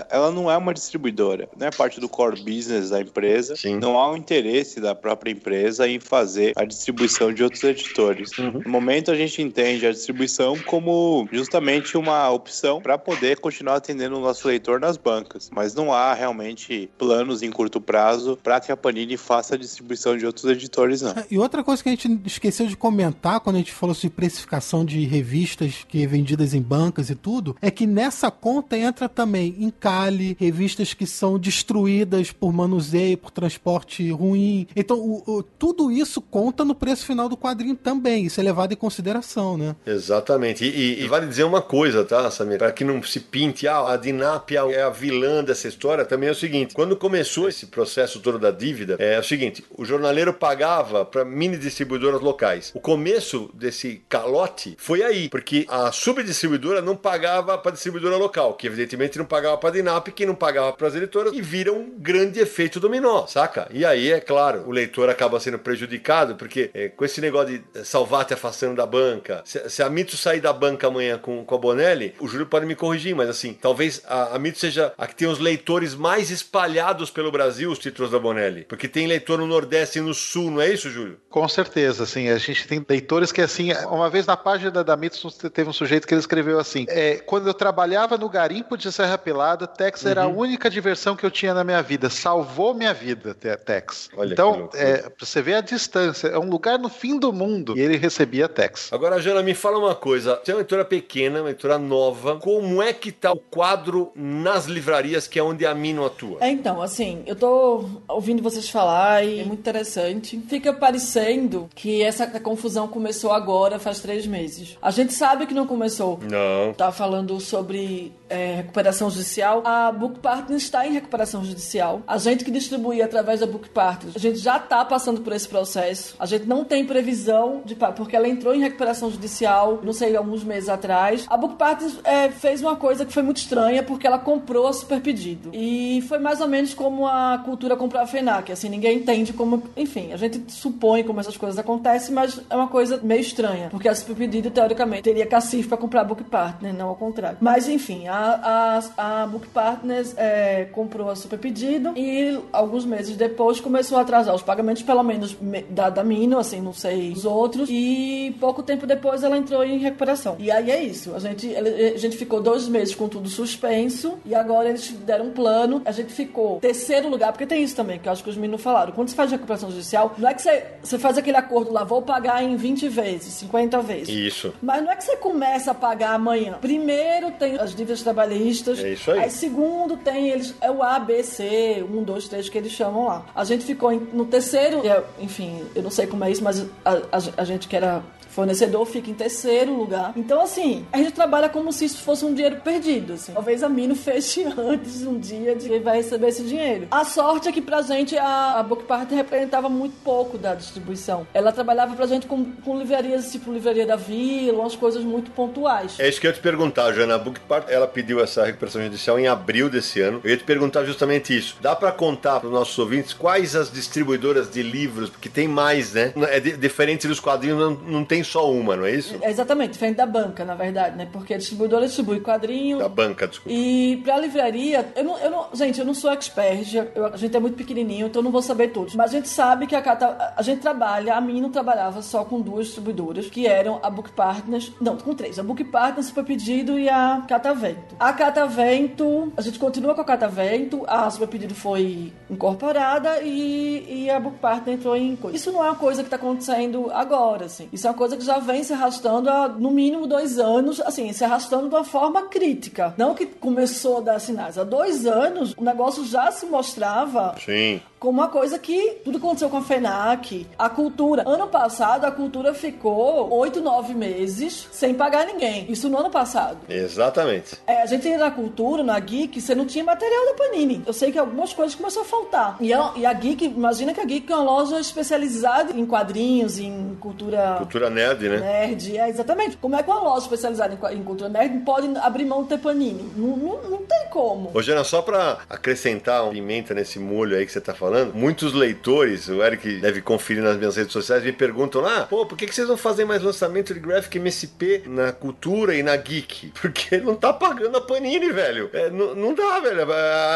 ela 0.09 0.31
não 0.31 0.51
é 0.51 0.57
uma 0.57 0.73
distribuidora, 0.73 1.49
não 1.59 1.67
é 1.67 1.71
parte 1.71 2.01
do 2.01 2.09
core 2.09 2.43
business 2.43 2.91
da 2.91 3.01
empresa. 3.01 3.57
Sim. 3.57 3.79
Não 3.79 3.99
há 3.99 4.11
um 4.11 4.17
interesse 4.17 4.81
da 4.81 4.95
própria 4.95 5.31
empresa 5.31 5.89
em 5.89 5.99
fazer 5.99 6.53
a 6.57 6.65
distribuição 6.65 7.33
de 7.33 7.43
outros 7.43 7.63
editores. 7.65 8.31
Uhum. 8.39 8.63
No 8.65 8.71
momento, 8.71 9.11
a 9.11 9.17
gente 9.17 9.43
entende 9.43 9.87
a 9.87 9.91
distribuição 9.91 10.57
como 10.67 11.29
justamente 11.33 11.97
uma 11.97 12.31
opção 12.31 12.81
para 12.81 12.97
poder 12.99 13.39
continuar 13.41 13.77
atendendo 13.77 14.17
o 14.17 14.21
nosso 14.21 14.47
leitor 14.47 14.81
nas 14.81 14.97
bancas. 14.97 15.51
Mas 15.53 15.75
não 15.75 15.93
há 15.93 16.15
realmente 16.15 16.91
planos 16.99 17.43
em 17.43 17.51
curto 17.51 17.81
prazo 17.81 18.39
para 18.43 18.61
que 18.61 18.71
a 18.71 18.77
Panini 18.77 19.17
faça 19.17 19.55
a 19.55 19.59
distribuição 19.59 20.17
de 20.17 20.27
outros 20.27 20.45
editores, 20.45 21.03
não. 21.03 21.15
E 21.31 21.39
outra 21.39 21.65
coisa 21.65 21.83
que 21.83 21.89
a 21.89 21.93
gente 21.93 22.21
esqueceu 22.25 22.67
de 22.67 22.77
comentar 22.77 23.41
quando 23.41 23.57
a 23.57 23.59
gente 23.59 23.73
falou 23.73 23.95
sobre 23.95 24.11
precificação 24.11 24.85
de 24.85 25.05
revistas 25.05 25.85
que 25.89 26.03
é 26.03 26.07
vendidas 26.07 26.55
em 26.55 26.63
bancas 26.63 27.11
e 27.11 27.15
tudo, 27.15 27.57
é 27.61 27.71
que 27.71 27.87
nessa 27.87 28.31
conta 28.31 28.77
entra 28.77 29.09
também 29.09 29.57
encalhe, 29.65 30.37
revistas 30.39 30.95
que 30.95 31.07
são 31.07 31.39
destruídas 31.39 32.31
por 32.31 32.53
manuseio, 32.53 33.19
por 33.19 33.31
transporte 33.31 34.11
ruim. 34.11 34.67
Então, 34.77 34.99
o- 34.99 35.23
o- 35.27 35.43
tudo 35.43 35.91
isso 35.91 36.21
conta 36.21 36.65
no 36.65 36.75
preço 36.75 37.07
final 37.07 37.29
do 37.29 37.37
quadrinho 37.37 37.75
também. 37.75 38.25
Isso 38.27 38.41
é 38.41 38.45
levado 38.45 38.73
em 38.73 38.77
consideração, 38.77 39.57
né? 39.57 39.75
Exatamente. 39.87 40.65
E, 40.65 40.69
e- 40.69 41.05
e 41.05 41.09
vale 41.09 41.27
dizer 41.27 41.45
uma 41.45 41.63
coisa, 41.63 42.05
tá, 42.05 42.31
Samir? 42.31 42.59
Para 42.59 42.73
que 42.73 42.85
não 42.85 43.03
se 43.03 43.21
pinte, 43.21 43.67
ah, 43.67 43.93
a 43.93 43.97
Dinápia 43.97 44.61
é 44.71 44.83
a 44.83 44.91
vilã 44.91 45.43
dessa 45.43 45.67
história, 45.69 46.05
também 46.05 46.29
é 46.29 46.33
o 46.33 46.35
seguinte: 46.35 46.75
quando 46.75 46.97
começou 46.97 47.49
esse 47.49 47.67
processo 47.67 48.21
todo 48.21 48.39
da 48.39 48.51
dívida, 48.51 48.97
é 48.99 49.19
o 49.19 49.25
seguinte: 49.25 49.65
o 49.77 49.85
jornaleiro 49.85 50.33
pagava 50.33 51.05
para 51.05 51.25
mini 51.25 51.57
distribuidoras 51.57 52.21
locais. 52.21 52.71
O 52.75 52.81
começo 52.81 53.51
desse 53.55 54.03
calote 54.09 54.77
foi 54.79 55.03
aí, 55.03 55.29
porque 55.29 55.67
a 55.69 55.91
subdistribuidora 55.93 56.81
não 56.83 56.97
pagava 56.97 57.57
para 57.59 57.73
distribuidora 57.73 58.17
local, 58.17 58.55
que 58.55 58.67
evidentemente 58.67 59.19
não 59.19 59.25
pagava 59.25 59.54
para 59.57 59.71
a 59.71 59.73
Dinap, 59.73 60.09
que 60.09 60.27
não 60.27 60.35
pagava 60.35 60.73
para 60.73 60.89
as 60.89 60.95
editoras, 60.95 61.33
e 61.33 61.41
vira 61.41 61.73
um 61.73 61.91
grande 61.99 62.41
efeito 62.41 62.81
dominó, 62.81 63.27
saca? 63.27 63.69
E 63.71 63.85
aí, 63.85 64.13
é 64.13 64.21
claro, 64.21 64.65
o 64.67 64.71
leitor 64.71 65.09
acaba 65.09 65.41
sendo 65.41 65.59
prejudicado, 65.59 66.37
porque 66.37 66.71
é, 66.75 66.89
com 66.89 67.05
esse 67.05 67.21
negócio 67.21 67.59
de 67.59 67.65
eh, 67.75 67.85
salvar 67.85 68.25
te 68.25 68.35
afastando 68.35 68.77
da 68.77 68.87
banca, 68.87 69.43
se, 69.45 69.69
se 69.69 69.83
a 69.83 69.91
Mito 69.91 70.17
sair 70.17 70.41
da 70.41 70.53
banca 70.53 70.87
amanhã 70.87 71.19
com, 71.19 71.45
com 71.45 71.55
a 71.55 71.59
Bonelli, 71.59 72.15
o 72.21 72.29
Júlio 72.29 72.47
pode 72.47 72.67
me 72.67 72.75
corrigir, 72.75 73.15
mas 73.15 73.29
assim, 73.29 73.53
talvez 73.55 74.03
a, 74.07 74.35
a 74.35 74.39
Mito 74.39 74.59
seja 74.59 74.93
a 74.97 75.07
que 75.07 75.15
tem 75.15 75.29
os 75.29 75.39
leitores 75.39 75.95
mais 75.95 76.31
espalhados 76.31 77.11
pelo 77.11 77.31
Brasil, 77.31 77.71
os 77.71 77.79
títulos 77.79 78.11
da 78.11 78.19
Bonelli. 78.19 78.65
Porque 78.65 78.89
tem 78.89 79.07
leitor 79.07 79.39
no 79.39 79.47
Nordeste 79.47 79.99
e 79.99 80.03
no 80.03 80.15
Sul, 80.15 80.51
não 80.51 80.61
é 80.61 80.71
isso, 80.71 80.91
Júlio? 80.91 81.19
Com 81.29 81.49
certeza, 81.49 82.05
assim, 82.05 82.29
a 82.29 82.39
gente 82.39 82.67
tem 82.67 82.85
leitores 82.89 83.33
que, 83.33 83.41
assim, 83.41 83.73
uma 83.91 84.09
vez 84.11 84.27
na 84.27 84.37
página 84.37 84.71
da, 84.71 84.83
da 84.83 84.97
Mitos 84.97 85.23
teve 85.53 85.69
um 85.69 85.73
sujeito 85.73 86.07
que 86.07 86.15
ele 86.15 86.21
escreveu 86.21 86.59
assim, 86.59 86.87
é, 86.89 87.17
quando 87.17 87.47
eu 87.47 87.55
trabalhava 87.55 88.17
no 88.17 88.29
garimpo 88.29 88.77
de 88.77 88.91
Serra 88.93 89.19
Pelada, 89.19 89.34
Tex 89.67 90.05
era 90.07 90.23
a 90.23 90.27
Uhum. 90.27 90.39
única 90.39 90.71
diversão 90.71 91.17
que 91.17 91.25
eu 91.25 91.31
tinha 91.31 91.53
na 91.55 91.65
minha 91.65 91.83
vida, 91.83 92.09
salvou 92.11 92.75
minha 92.75 92.95
vida, 92.95 93.35
Te- 93.35 93.57
Tex. 93.57 94.09
Olha 94.17 94.33
então, 94.33 94.69
é, 94.75 95.11
você 95.19 95.43
ver 95.43 95.55
a 95.55 95.61
distância, 95.61 96.29
é 96.29 96.39
um 96.39 96.49
lugar 96.49 96.79
no 96.79 96.89
fim 96.89 97.19
do 97.19 97.33
mundo, 97.33 97.77
e 97.77 97.81
ele 97.81 97.97
recebia 97.97 98.49
Tex. 98.49 98.93
Agora, 98.93 99.21
Jana, 99.21 99.43
me 99.43 99.55
fala 99.55 99.79
uma 99.79 99.95
coisa. 99.95 100.41
Você 100.45 100.53
é 100.53 100.55
uma 100.55 100.61
editora 100.61 100.85
pequena, 100.85 101.41
uma 101.41 101.51
editora 101.51 101.79
nova. 101.79 102.37
Como 102.37 102.83
é 102.83 102.93
que 102.93 103.11
tá 103.13 103.33
o 103.33 103.39
quadro 103.39 104.11
nas 104.15 104.67
livrarias, 104.67 105.27
que 105.27 105.39
é 105.39 105.43
onde 105.43 105.65
a 105.67 105.75
Mino 105.75 106.05
atua? 106.05 106.39
É, 106.41 106.49
então, 106.51 106.81
assim, 106.83 107.23
eu 107.27 107.37
tô 107.37 107.85
ouvindo 108.09 108.43
vocês 108.43 108.69
falar 108.69 109.25
e 109.25 109.41
é 109.41 109.45
muito 109.45 109.61
interessante. 109.61 110.41
Fica 110.49 110.73
parecendo 110.73 111.69
que 111.75 112.03
essa 112.03 112.27
confusão 112.41 112.87
começou 112.89 113.33
agora, 113.33 113.79
faz 113.79 114.01
três 114.01 114.27
meses. 114.27 114.77
A 114.81 114.91
gente 114.91 115.13
sabe 115.13 115.47
que 115.47 115.55
não 115.55 115.67
começou. 115.67 116.19
Não. 116.23 116.73
Tá 116.75 116.93
falando 116.93 117.39
sobre 117.41 118.13
é, 118.35 118.57
recuperação 118.57 119.11
judicial. 119.11 119.63
A 119.65 119.93
Book 119.93 120.19
Partners 120.19 120.63
está 120.63 120.87
em 120.87 120.93
recuperação 120.93 121.45
judicial. 121.45 122.03
A 122.07 122.19
gente 122.19 122.45
que 122.45 122.51
distribui 122.51 123.01
através 123.01 123.41
da 123.41 123.47
Book 123.47 123.69
Partners, 123.69 124.17
a 124.17 124.19
gente 124.19 124.39
já 124.39 124.59
tá 124.59 124.85
passando 124.85 125.21
por 125.21 125.33
esse 125.33 125.49
processo. 125.49 126.15
A 126.19 126.27
gente 126.27 126.47
não 126.47 126.65
tem 126.65 126.85
previsão 126.85 127.63
de 127.65 127.75
porque 127.97 128.17
ela 128.17 128.29
entrou 128.29 128.55
em 128.55 128.61
recuperação 128.61 129.11
judicial, 129.11 129.81
não 129.83 129.93
sei, 129.93 130.17
alguns 130.17 130.43
meses 130.43 130.69
atrás. 130.69 131.27
A 131.29 131.37
Book 131.37 131.57
Partners 131.57 131.99
é, 132.03 132.31
fez 132.31 132.61
uma 132.63 132.77
coisa 132.77 133.05
que 133.05 133.13
foi 133.13 133.23
muito 133.23 133.37
estranha 133.37 133.83
porque 133.83 134.07
ela 134.07 134.19
comprou 134.19 134.67
a 134.67 134.73
super 134.73 135.01
pedido. 135.01 135.51
E 135.53 136.03
foi 136.09 136.19
mais 136.19 136.41
ou 136.41 136.49
menos 136.49 136.73
como 136.75 137.07
a 137.07 137.43
cultura 137.45 137.77
comprou 137.77 138.03
a 138.03 138.07
FENAC, 138.07 138.53
assim, 138.53 138.69
ninguém 138.69 138.99
entende 138.99 139.33
como, 139.33 139.63
enfim, 139.77 140.13
a 140.13 140.17
gente 140.17 140.51
supõe 140.51 141.03
como 141.05 141.21
essas 141.21 141.37
coisas 141.37 141.59
acontecem, 141.59 142.15
mas 142.15 142.41
é 142.49 142.57
uma 142.57 142.69
coisa 142.69 142.99
meio 143.03 143.21
estranha, 143.21 143.69
porque 143.71 143.89
a 143.89 143.95
super 143.95 144.17
pedido 144.17 144.51
teoricamente 144.51 145.03
teria 145.03 145.27
cacife 145.27 145.69
para 145.69 145.77
comprar 145.77 146.01
a 146.03 146.05
Book 146.05 146.25
Partner, 146.25 146.73
não 146.73 146.89
ao 146.89 146.97
contrário. 146.97 147.39
Mas 147.41 147.69
enfim, 147.69 148.09
a 148.09 148.24
A, 148.25 148.81
a, 148.97 149.23
a 149.23 149.27
Book 149.27 149.49
Partners 149.49 150.15
é, 150.17 150.65
comprou 150.73 151.11
a 151.11 151.17
Super 151.17 151.39
Pedido 151.39 151.93
e 151.97 152.39
alguns 152.53 152.85
meses 152.85 153.17
depois 153.17 153.61
começou 153.61 153.99
a 153.99 154.01
atrasar 154.01 154.35
os 154.35 154.43
pagamentos, 154.43 154.83
pelo 154.83 155.03
menos 155.03 155.37
me- 155.39 155.63
da, 155.63 155.91
da 155.91 156.03
Mino, 156.05 156.39
assim, 156.39 156.61
não 156.61 156.73
sei 156.73 157.11
os 157.13 157.25
outros. 157.25 157.69
E 157.71 158.35
pouco 158.41 158.63
tempo 158.63 158.87
depois 158.87 159.23
ela 159.23 159.37
entrou 159.37 159.65
em 159.65 159.79
recuperação. 159.79 160.37
E 160.39 160.51
aí 160.51 160.71
é 160.71 160.83
isso. 160.83 161.15
A 161.15 161.19
gente, 161.19 161.55
a 161.55 161.99
gente 161.99 162.17
ficou 162.17 162.41
dois 162.41 162.69
meses 162.69 162.95
com 162.95 163.09
tudo 163.09 163.29
suspenso 163.29 164.19
e 164.25 164.35
agora 164.35 164.69
eles 164.69 164.91
deram 165.05 165.27
um 165.27 165.31
plano. 165.31 165.83
A 165.85 165.93
gente 165.93 166.13
ficou 166.13 166.61
terceiro 166.61 167.09
lugar, 167.09 167.33
porque 167.33 167.47
tem 167.47 167.63
isso 167.63 167.77
também, 167.77 167.99
que 167.99 168.09
eu 168.09 168.13
acho 168.13 168.23
que 168.23 168.31
os 168.31 168.37
meninos 168.37 168.63
falaram. 168.63 168.93
Quando 168.93 169.09
você 169.09 169.15
faz 169.17 169.31
recuperação 169.31 169.71
judicial, 169.71 170.15
não 170.19 170.29
é 170.29 170.35
que 170.35 170.43
você, 170.43 170.65
você 170.83 170.99
faz 170.99 171.19
aquele 171.19 171.37
acordo 171.37 171.73
lá, 171.73 171.85
vou 171.85 172.01
pagar 172.03 172.43
em 172.43 172.57
20 172.57 172.89
vezes, 172.89 173.35
50 173.35 173.81
vezes. 173.83 174.09
Isso. 174.09 174.55
Mas 174.63 174.83
não 174.83 174.91
é 174.93 174.97
que 174.97 175.05
você 175.05 175.17
começa 175.17 175.71
a 175.73 175.75
pagar 175.75 176.13
amanhã. 176.15 176.55
Primeiro 176.61 177.31
tem 177.33 177.57
as 177.59 177.71
dívidas 177.75 178.03
trabalhistas. 178.05 178.79
É 178.79 178.93
isso 178.93 179.11
aí. 179.11 179.19
Aí 179.21 179.31
segundo 179.31 179.97
tem 179.97 180.29
eles, 180.29 180.55
é 180.61 180.71
o 180.71 180.83
A, 180.83 180.99
B, 181.01 181.23
C, 181.25 181.85
um, 181.91 182.03
dois, 182.05 182.29
três 182.29 182.49
que 182.49 182.57
eles 182.57 182.71
chamam 182.73 183.07
lá. 183.07 183.25
A 183.35 183.43
gente 183.45 183.65
ficou 183.65 183.91
no 184.13 184.27
terceiro, 184.27 184.87
é, 184.87 185.03
enfim, 185.19 185.65
eu 185.75 185.83
não 185.83 185.91
sei 185.91 186.07
como 186.07 186.23
é 186.25 186.31
isso, 186.31 186.45
mas 186.45 186.61
a, 186.85 186.93
a- 187.11 187.33
a 187.39 187.45
gente 187.45 187.67
que 187.67 187.75
era 187.75 188.03
fornecedor 188.35 188.85
fica 188.87 189.11
em 189.11 189.15
terceiro 189.15 189.73
lugar. 189.75 190.13
Então, 190.17 190.41
assim, 190.43 190.85
a 190.93 190.99
gente 190.99 191.13
trabalha 191.13 191.49
como 191.49 191.73
se 191.73 191.85
isso 191.85 192.03
fosse 192.03 192.25
um 192.25 192.35
dinheiro 192.35 192.57
perdido. 192.57 193.15
Assim. 193.15 193.33
Talvez 193.33 193.63
a 193.63 193.69
Mino 193.69 193.95
feche 193.97 194.45
antes 194.57 195.03
um 195.07 195.19
dia 195.19 195.55
de 195.55 195.69
quem 195.69 195.81
vai 195.81 195.97
receber 195.99 196.29
esse 196.29 196.43
dinheiro. 196.43 196.89
A 196.91 197.05
sorte 197.05 197.49
é 197.49 197.53
que 197.53 197.61
pra 197.63 197.83
gente 197.83 198.17
a, 198.19 198.59
a 198.59 198.63
Book 198.63 198.85
Party 198.85 199.15
representava 199.15 199.69
muito 199.69 199.95
pouco 200.03 200.37
da 200.37 200.55
distribuição. 200.55 201.27
Ela 201.33 201.53
trabalhava 201.53 201.95
pra 201.95 202.07
gente 202.07 202.27
com, 202.27 202.45
com 202.65 202.79
livrarias 202.79 203.31
tipo 203.31 203.53
Livraria 203.53 203.87
da 203.87 203.97
Vila, 203.97 204.61
umas 204.61 204.75
coisas 204.77 205.05
muito 205.05 205.31
pontuais. 205.31 205.95
É 205.99 206.09
isso 206.09 206.21
que 206.21 206.27
eu 206.27 206.31
ia 206.31 206.35
te 206.37 206.41
perguntar, 206.43 206.93
Jana. 206.93 207.15
A 207.15 207.19
Book 207.19 207.39
Part, 207.41 207.71
ela 207.73 207.87
pediu 207.87 208.21
essa 208.21 208.45
recuperação 208.45 208.83
judicial 208.83 209.19
em 209.19 209.29
abril 209.29 209.71
desse 209.71 210.01
ano. 210.01 210.21
Eu 210.25 210.31
ia 210.31 210.37
te 210.37 210.45
perguntar 210.45 210.85
justamente 210.85 211.37
isso. 211.37 211.57
Dá 211.61 211.77
pra 211.77 211.93
contar 211.93 212.41
para 212.41 212.49
os 212.49 212.53
nossos 212.53 212.77
ouvintes 212.79 213.13
quais 213.13 213.55
as 213.55 213.71
distribuidoras 213.71 214.51
de 214.51 214.63
livros, 214.63 215.09
porque 215.11 215.29
tem 215.29 215.47
mais, 215.47 215.93
né? 215.93 216.13
É 216.29 216.41
di- 216.41 216.57
diferente 216.57 217.07
dos 217.07 217.21
quadrinhos, 217.21 217.59
não, 217.59 217.71
não 217.71 218.05
tem 218.05 218.24
só 218.25 218.51
uma, 218.51 218.77
não 218.77 218.85
é 218.85 218.93
isso? 218.93 219.17
É 219.23 219.31
exatamente, 219.31 219.73
diferente 219.73 219.97
da 219.97 220.07
banca, 220.07 220.45
na 220.45 220.55
verdade, 220.55 220.97
né? 220.97 221.07
Porque 221.13 221.35
a 221.35 221.39
distribuidora 221.39 221.87
distribui 221.87 222.21
quadrinho, 222.21 222.79
Da 222.79 222.89
banca, 222.89 223.27
desculpa. 223.29 223.51
E 223.57 223.99
pra 224.05 224.19
livraria, 224.19 224.87
eu 224.97 225.05
não, 225.05 225.19
eu 225.19 225.31
não, 225.31 225.47
gente, 225.55 225.79
eu 225.81 225.87
não 225.87 225.95
sou 225.95 226.11
expert, 226.11 226.75
eu- 226.95 227.07
a 227.07 227.17
gente 227.17 227.37
é 227.37 227.41
muito 227.41 227.57
pequenininho, 227.57 228.07
então 228.07 228.21
eu 228.21 228.25
não 228.25 228.33
vou 228.33 228.43
saber 228.43 228.69
todos. 228.69 228.95
Mas 228.95 229.11
a 229.11 229.15
gente 229.15 229.29
sabe 229.29 229.67
que 229.67 229.75
a, 229.77 229.83
Cata, 229.83 230.35
a 230.37 230.43
gente 230.43 230.61
trabalha, 230.61 231.15
a 231.15 231.21
mim 231.21 231.41
não 231.41 231.51
trabalhava 231.51 232.03
só 232.03 232.25
com 232.25 232.41
duas 232.41 232.67
distribuidoras, 232.67 233.27
que 233.27 233.47
eram 233.47 233.79
a 233.83 233.91
Book 233.91 234.11
Partners, 234.13 234.73
não, 234.81 234.97
com 234.97 235.15
três, 235.15 235.39
a 235.39 235.43
Book 235.43 235.63
Partners, 235.65 236.07
Super 236.07 236.25
Pedido 236.25 236.79
e 236.79 236.89
a 236.89 237.23
Catavento. 237.29 237.95
A 237.99 238.13
Catavento, 238.13 239.33
a 239.37 239.41
gente 239.43 239.59
continua 239.59 239.95
com 239.95 240.01
a 240.01 240.05
Catavento, 240.05 240.85
a 240.87 241.11
Super 241.11 241.29
Pedido 241.29 241.55
foi 241.55 242.13
incorporada 242.31 243.21
e, 243.23 244.05
e 244.05 244.11
a 244.11 244.21
Book 244.21 244.39
Partner 244.39 244.75
entrou 244.77 244.97
em 244.97 245.17
coisa. 245.17 245.37
Isso 245.37 245.51
não 245.53 245.63
é 245.65 245.69
uma 245.69 245.75
coisa 245.77 246.03
que 246.05 246.11
tá 246.11 246.17
acontecendo 246.17 246.91
agora, 246.93 247.47
assim. 247.47 247.69
Isso 247.73 247.87
é 247.87 247.91
uma 247.91 247.97
coisa 247.97 248.14
que 248.17 248.25
já 248.25 248.39
vem 248.39 248.63
se 248.63 248.73
arrastando 248.73 249.29
há 249.31 249.49
no 249.49 249.71
mínimo 249.71 250.07
dois 250.07 250.39
anos, 250.39 250.81
assim, 250.81 251.13
se 251.13 251.25
arrastando 251.25 251.69
de 251.69 251.75
uma 251.75 251.85
forma 251.85 252.23
crítica. 252.29 252.95
Não 252.97 253.15
que 253.15 253.27
começou 253.27 253.99
a 253.99 254.01
dar 254.01 254.19
sinais. 254.19 254.59
Há 254.59 254.65
dois 254.65 255.07
anos 255.07 255.55
o 255.57 255.65
negócio 255.65 256.05
já 256.05 256.31
se 256.31 256.47
mostrava 256.47 257.35
Sim. 257.45 257.81
Como 258.05 258.21
uma 258.21 258.29
coisa 258.29 258.59
que 258.59 258.99
tudo 259.03 259.17
aconteceu 259.17 259.49
com 259.49 259.57
a 259.57 259.63
FENAC, 259.63 260.47
a 260.59 260.69
cultura. 260.69 261.25
Ano 261.27 261.47
passado, 261.47 262.05
a 262.05 262.11
cultura 262.11 262.53
ficou 262.53 263.33
oito, 263.33 263.63
nove 263.63 263.95
meses 263.95 264.69
sem 264.71 264.93
pagar 264.93 265.25
ninguém. 265.25 265.65
Isso 265.71 265.89
no 265.89 265.99
ano 265.99 266.11
passado. 266.11 266.59
Exatamente. 266.69 267.57
É, 267.67 267.81
a 267.81 267.87
gente 267.87 268.07
ia 268.07 268.19
na 268.19 268.31
cultura, 268.31 268.83
na 268.83 268.99
Geek, 269.01 269.41
você 269.41 269.55
não 269.55 269.65
tinha 269.65 269.83
material 269.83 270.27
da 270.27 270.35
Panini. 270.35 270.83
Eu 270.87 270.93
sei 270.93 271.11
que 271.11 271.19
algumas 271.19 271.55
coisas 271.55 271.75
começaram 271.75 272.05
a 272.07 272.09
faltar. 272.09 272.57
E 272.61 272.75
a, 272.75 272.93
e 272.95 273.07
a 273.07 273.13
Geek, 273.15 273.47
imagina 273.47 273.95
que 273.95 274.01
a 274.01 274.05
Geek 274.05 274.31
é 274.31 274.37
uma 274.37 274.45
loja 274.45 274.79
especializada 274.79 275.73
em 275.73 275.87
quadrinhos, 275.87 276.59
em 276.59 276.99
cultura 277.01 277.55
Cultura 277.57 277.89
nerd, 277.89 278.29
né? 278.29 278.37
nerd. 278.39 278.99
É, 278.99 279.09
exatamente. 279.09 279.57
Como 279.57 279.77
é 279.77 279.83
que 279.83 279.91
uma 279.91 280.01
loja 280.01 280.25
especializada 280.25 280.75
em, 280.75 280.99
em 280.99 281.03
cultura 281.03 281.31
nerd 281.31 281.59
pode 281.61 281.89
abrir 281.97 282.27
mão 282.27 282.43
de 282.43 282.51
ter 282.51 282.59
Panini? 282.59 283.11
Não, 283.17 283.35
não, 283.35 283.63
não 283.63 283.79
tem 283.79 284.09
como. 284.11 284.51
Ô, 284.53 284.61
Jana, 284.61 284.85
só 284.85 285.01
pra 285.01 285.39
acrescentar 285.49 286.23
uma 286.23 286.33
pimenta 286.33 286.75
nesse 286.75 286.99
molho 286.99 287.35
aí 287.35 287.47
que 287.47 287.53
você 287.53 287.63
tá 287.63 287.73
falando, 287.73 287.94
muitos 288.15 288.53
leitores, 288.53 289.29
o 289.29 289.43
Eric 289.43 289.81
deve 289.81 290.01
conferir 290.01 290.43
nas 290.43 290.57
minhas 290.57 290.77
redes 290.77 290.93
sociais, 290.93 291.23
me 291.23 291.33
perguntam 291.33 291.81
lá, 291.81 292.07
pô, 292.07 292.27
por 292.27 292.37
que, 292.37 292.47
que 292.47 292.55
vocês 292.55 292.69
não 292.69 292.77
fazem 292.77 293.05
mais 293.05 293.23
lançamento 293.23 293.75
de 293.75 293.81
Graphic 293.81 294.19
MSP 294.19 294.83
na 294.87 295.13
cultura 295.13 295.75
e 295.75 295.83
na 295.83 295.97
Geek? 295.97 296.53
Porque 296.61 296.99
não 296.99 297.15
tá 297.15 297.33
pagando 297.33 297.77
a 297.77 297.81
Panini, 297.81 298.33
velho. 298.33 298.71
É, 298.73 298.91
não, 298.91 299.35
dá, 299.35 299.61
velho. 299.61 299.87